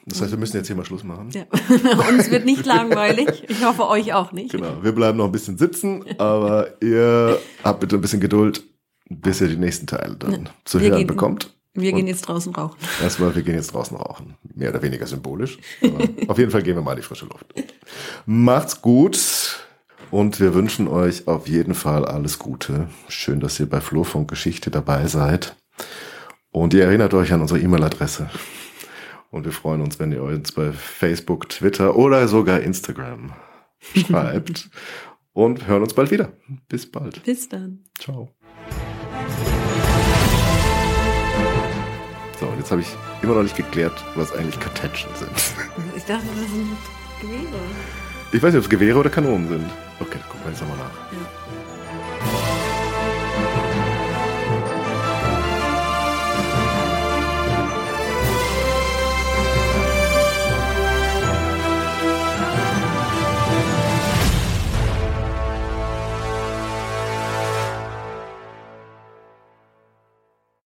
Das 0.09 0.23
heißt, 0.23 0.31
wir 0.31 0.39
müssen 0.39 0.57
jetzt 0.57 0.67
hier 0.67 0.77
mal 0.77 0.85
Schluss 0.85 1.05
machen. 1.05 1.31
Ja. 1.31 1.45
Uns 2.09 2.31
wird 2.31 2.45
nicht 2.45 2.65
langweilig. 2.65 3.45
Ich 3.49 3.65
hoffe, 3.65 3.89
euch 3.89 4.15
auch 4.15 4.33
nicht. 4.33 4.53
Genau. 4.53 4.83
Wir 4.83 4.93
bleiben 4.93 5.19
noch 5.19 5.27
ein 5.27 5.33
bisschen 5.33 5.59
sitzen, 5.59 6.05
aber 6.19 6.83
ihr 6.83 7.39
habt 7.63 7.81
bitte 7.81 7.97
ein 7.97 8.01
bisschen 8.01 8.21
Geduld, 8.21 8.65
bis 9.09 9.41
ihr 9.41 9.49
die 9.49 9.57
nächsten 9.57 9.87
Teile 9.87 10.17
dann 10.17 10.49
zu 10.65 10.81
wir 10.81 10.89
hören 10.91 10.99
gehen, 10.99 11.07
bekommt. 11.07 11.55
Wir 11.75 11.93
gehen 11.93 12.07
jetzt 12.07 12.23
draußen 12.23 12.55
rauchen. 12.55 12.77
Erstmal, 13.03 13.35
wir 13.35 13.43
gehen 13.43 13.55
jetzt 13.55 13.73
draußen 13.73 13.97
rauchen. 13.97 14.37
mehr 14.55 14.71
oder 14.71 14.83
weniger 14.83 15.07
symbolisch. 15.07 15.59
Aber 15.83 16.09
auf 16.29 16.39
jeden 16.39 16.51
Fall 16.51 16.63
gehen 16.63 16.75
wir 16.75 16.83
mal 16.83 16.93
in 16.93 16.99
die 16.99 17.03
frische 17.03 17.27
Luft. 17.27 17.47
Macht's 18.27 18.81
gut 18.83 19.67
und 20.11 20.41
wir 20.41 20.55
wünschen 20.55 20.89
euch 20.89 21.29
auf 21.29 21.47
jeden 21.49 21.75
Fall 21.75 22.05
alles 22.05 22.39
Gute. 22.39 22.89
Schön, 23.09 23.41
dass 23.41 23.61
ihr 23.61 23.69
bei 23.69 23.81
Flurfunk 23.81 24.29
Geschichte 24.29 24.71
dabei 24.71 25.07
seid. 25.07 25.55
Und 26.51 26.75
ihr 26.75 26.85
erinnert 26.85 27.15
euch 27.15 27.33
an 27.33 27.43
unsere 27.43 27.61
E-Mail-Adresse. 27.61 28.31
Und 29.31 29.45
wir 29.45 29.53
freuen 29.53 29.81
uns, 29.83 29.99
wenn 29.99 30.11
ihr 30.13 30.23
uns 30.23 30.53
bei 30.53 30.73
Facebook, 30.73 31.49
Twitter 31.51 31.97
oder 31.97 32.29
sogar 32.29 32.61
Instagram 32.61 33.33
schreibt. 33.95 34.71
und 35.33 35.67
hören 35.67 35.83
uns 35.83 35.95
bald 35.95 36.11
wieder. 36.11 36.33
Bis 36.69 36.91
bald. 36.91 37.23
Bis 37.25 37.49
dann. 37.49 37.85
Ciao. 37.99 38.31
So, 42.41 42.53
jetzt 42.59 42.71
habe 42.71 42.81
ich 42.81 42.89
immer 43.23 43.35
noch 43.35 43.43
nicht 43.43 43.57
geklärt, 43.57 44.03
was 44.15 44.33
eigentlich 44.33 44.59
Kartätschen 44.61 45.11
sind. 45.15 45.31
Ich 45.97 46.05
dachte, 46.05 46.25
das 46.27 46.51
sind 46.51 46.77
Gewehre. 47.21 47.61
Ich 48.33 48.43
weiß 48.43 48.53
nicht, 48.53 48.59
ob 48.59 48.65
es 48.65 48.71
Gewehre 48.71 48.99
oder 48.99 49.11
Kanonen 49.11 49.49
sind. 49.49 49.65
Okay, 50.01 50.19
gucken 50.29 50.41
wir 50.45 50.51
jetzt 50.53 50.61
nochmal 50.61 50.79
nach. 50.79 51.13
Ja. 51.13 52.58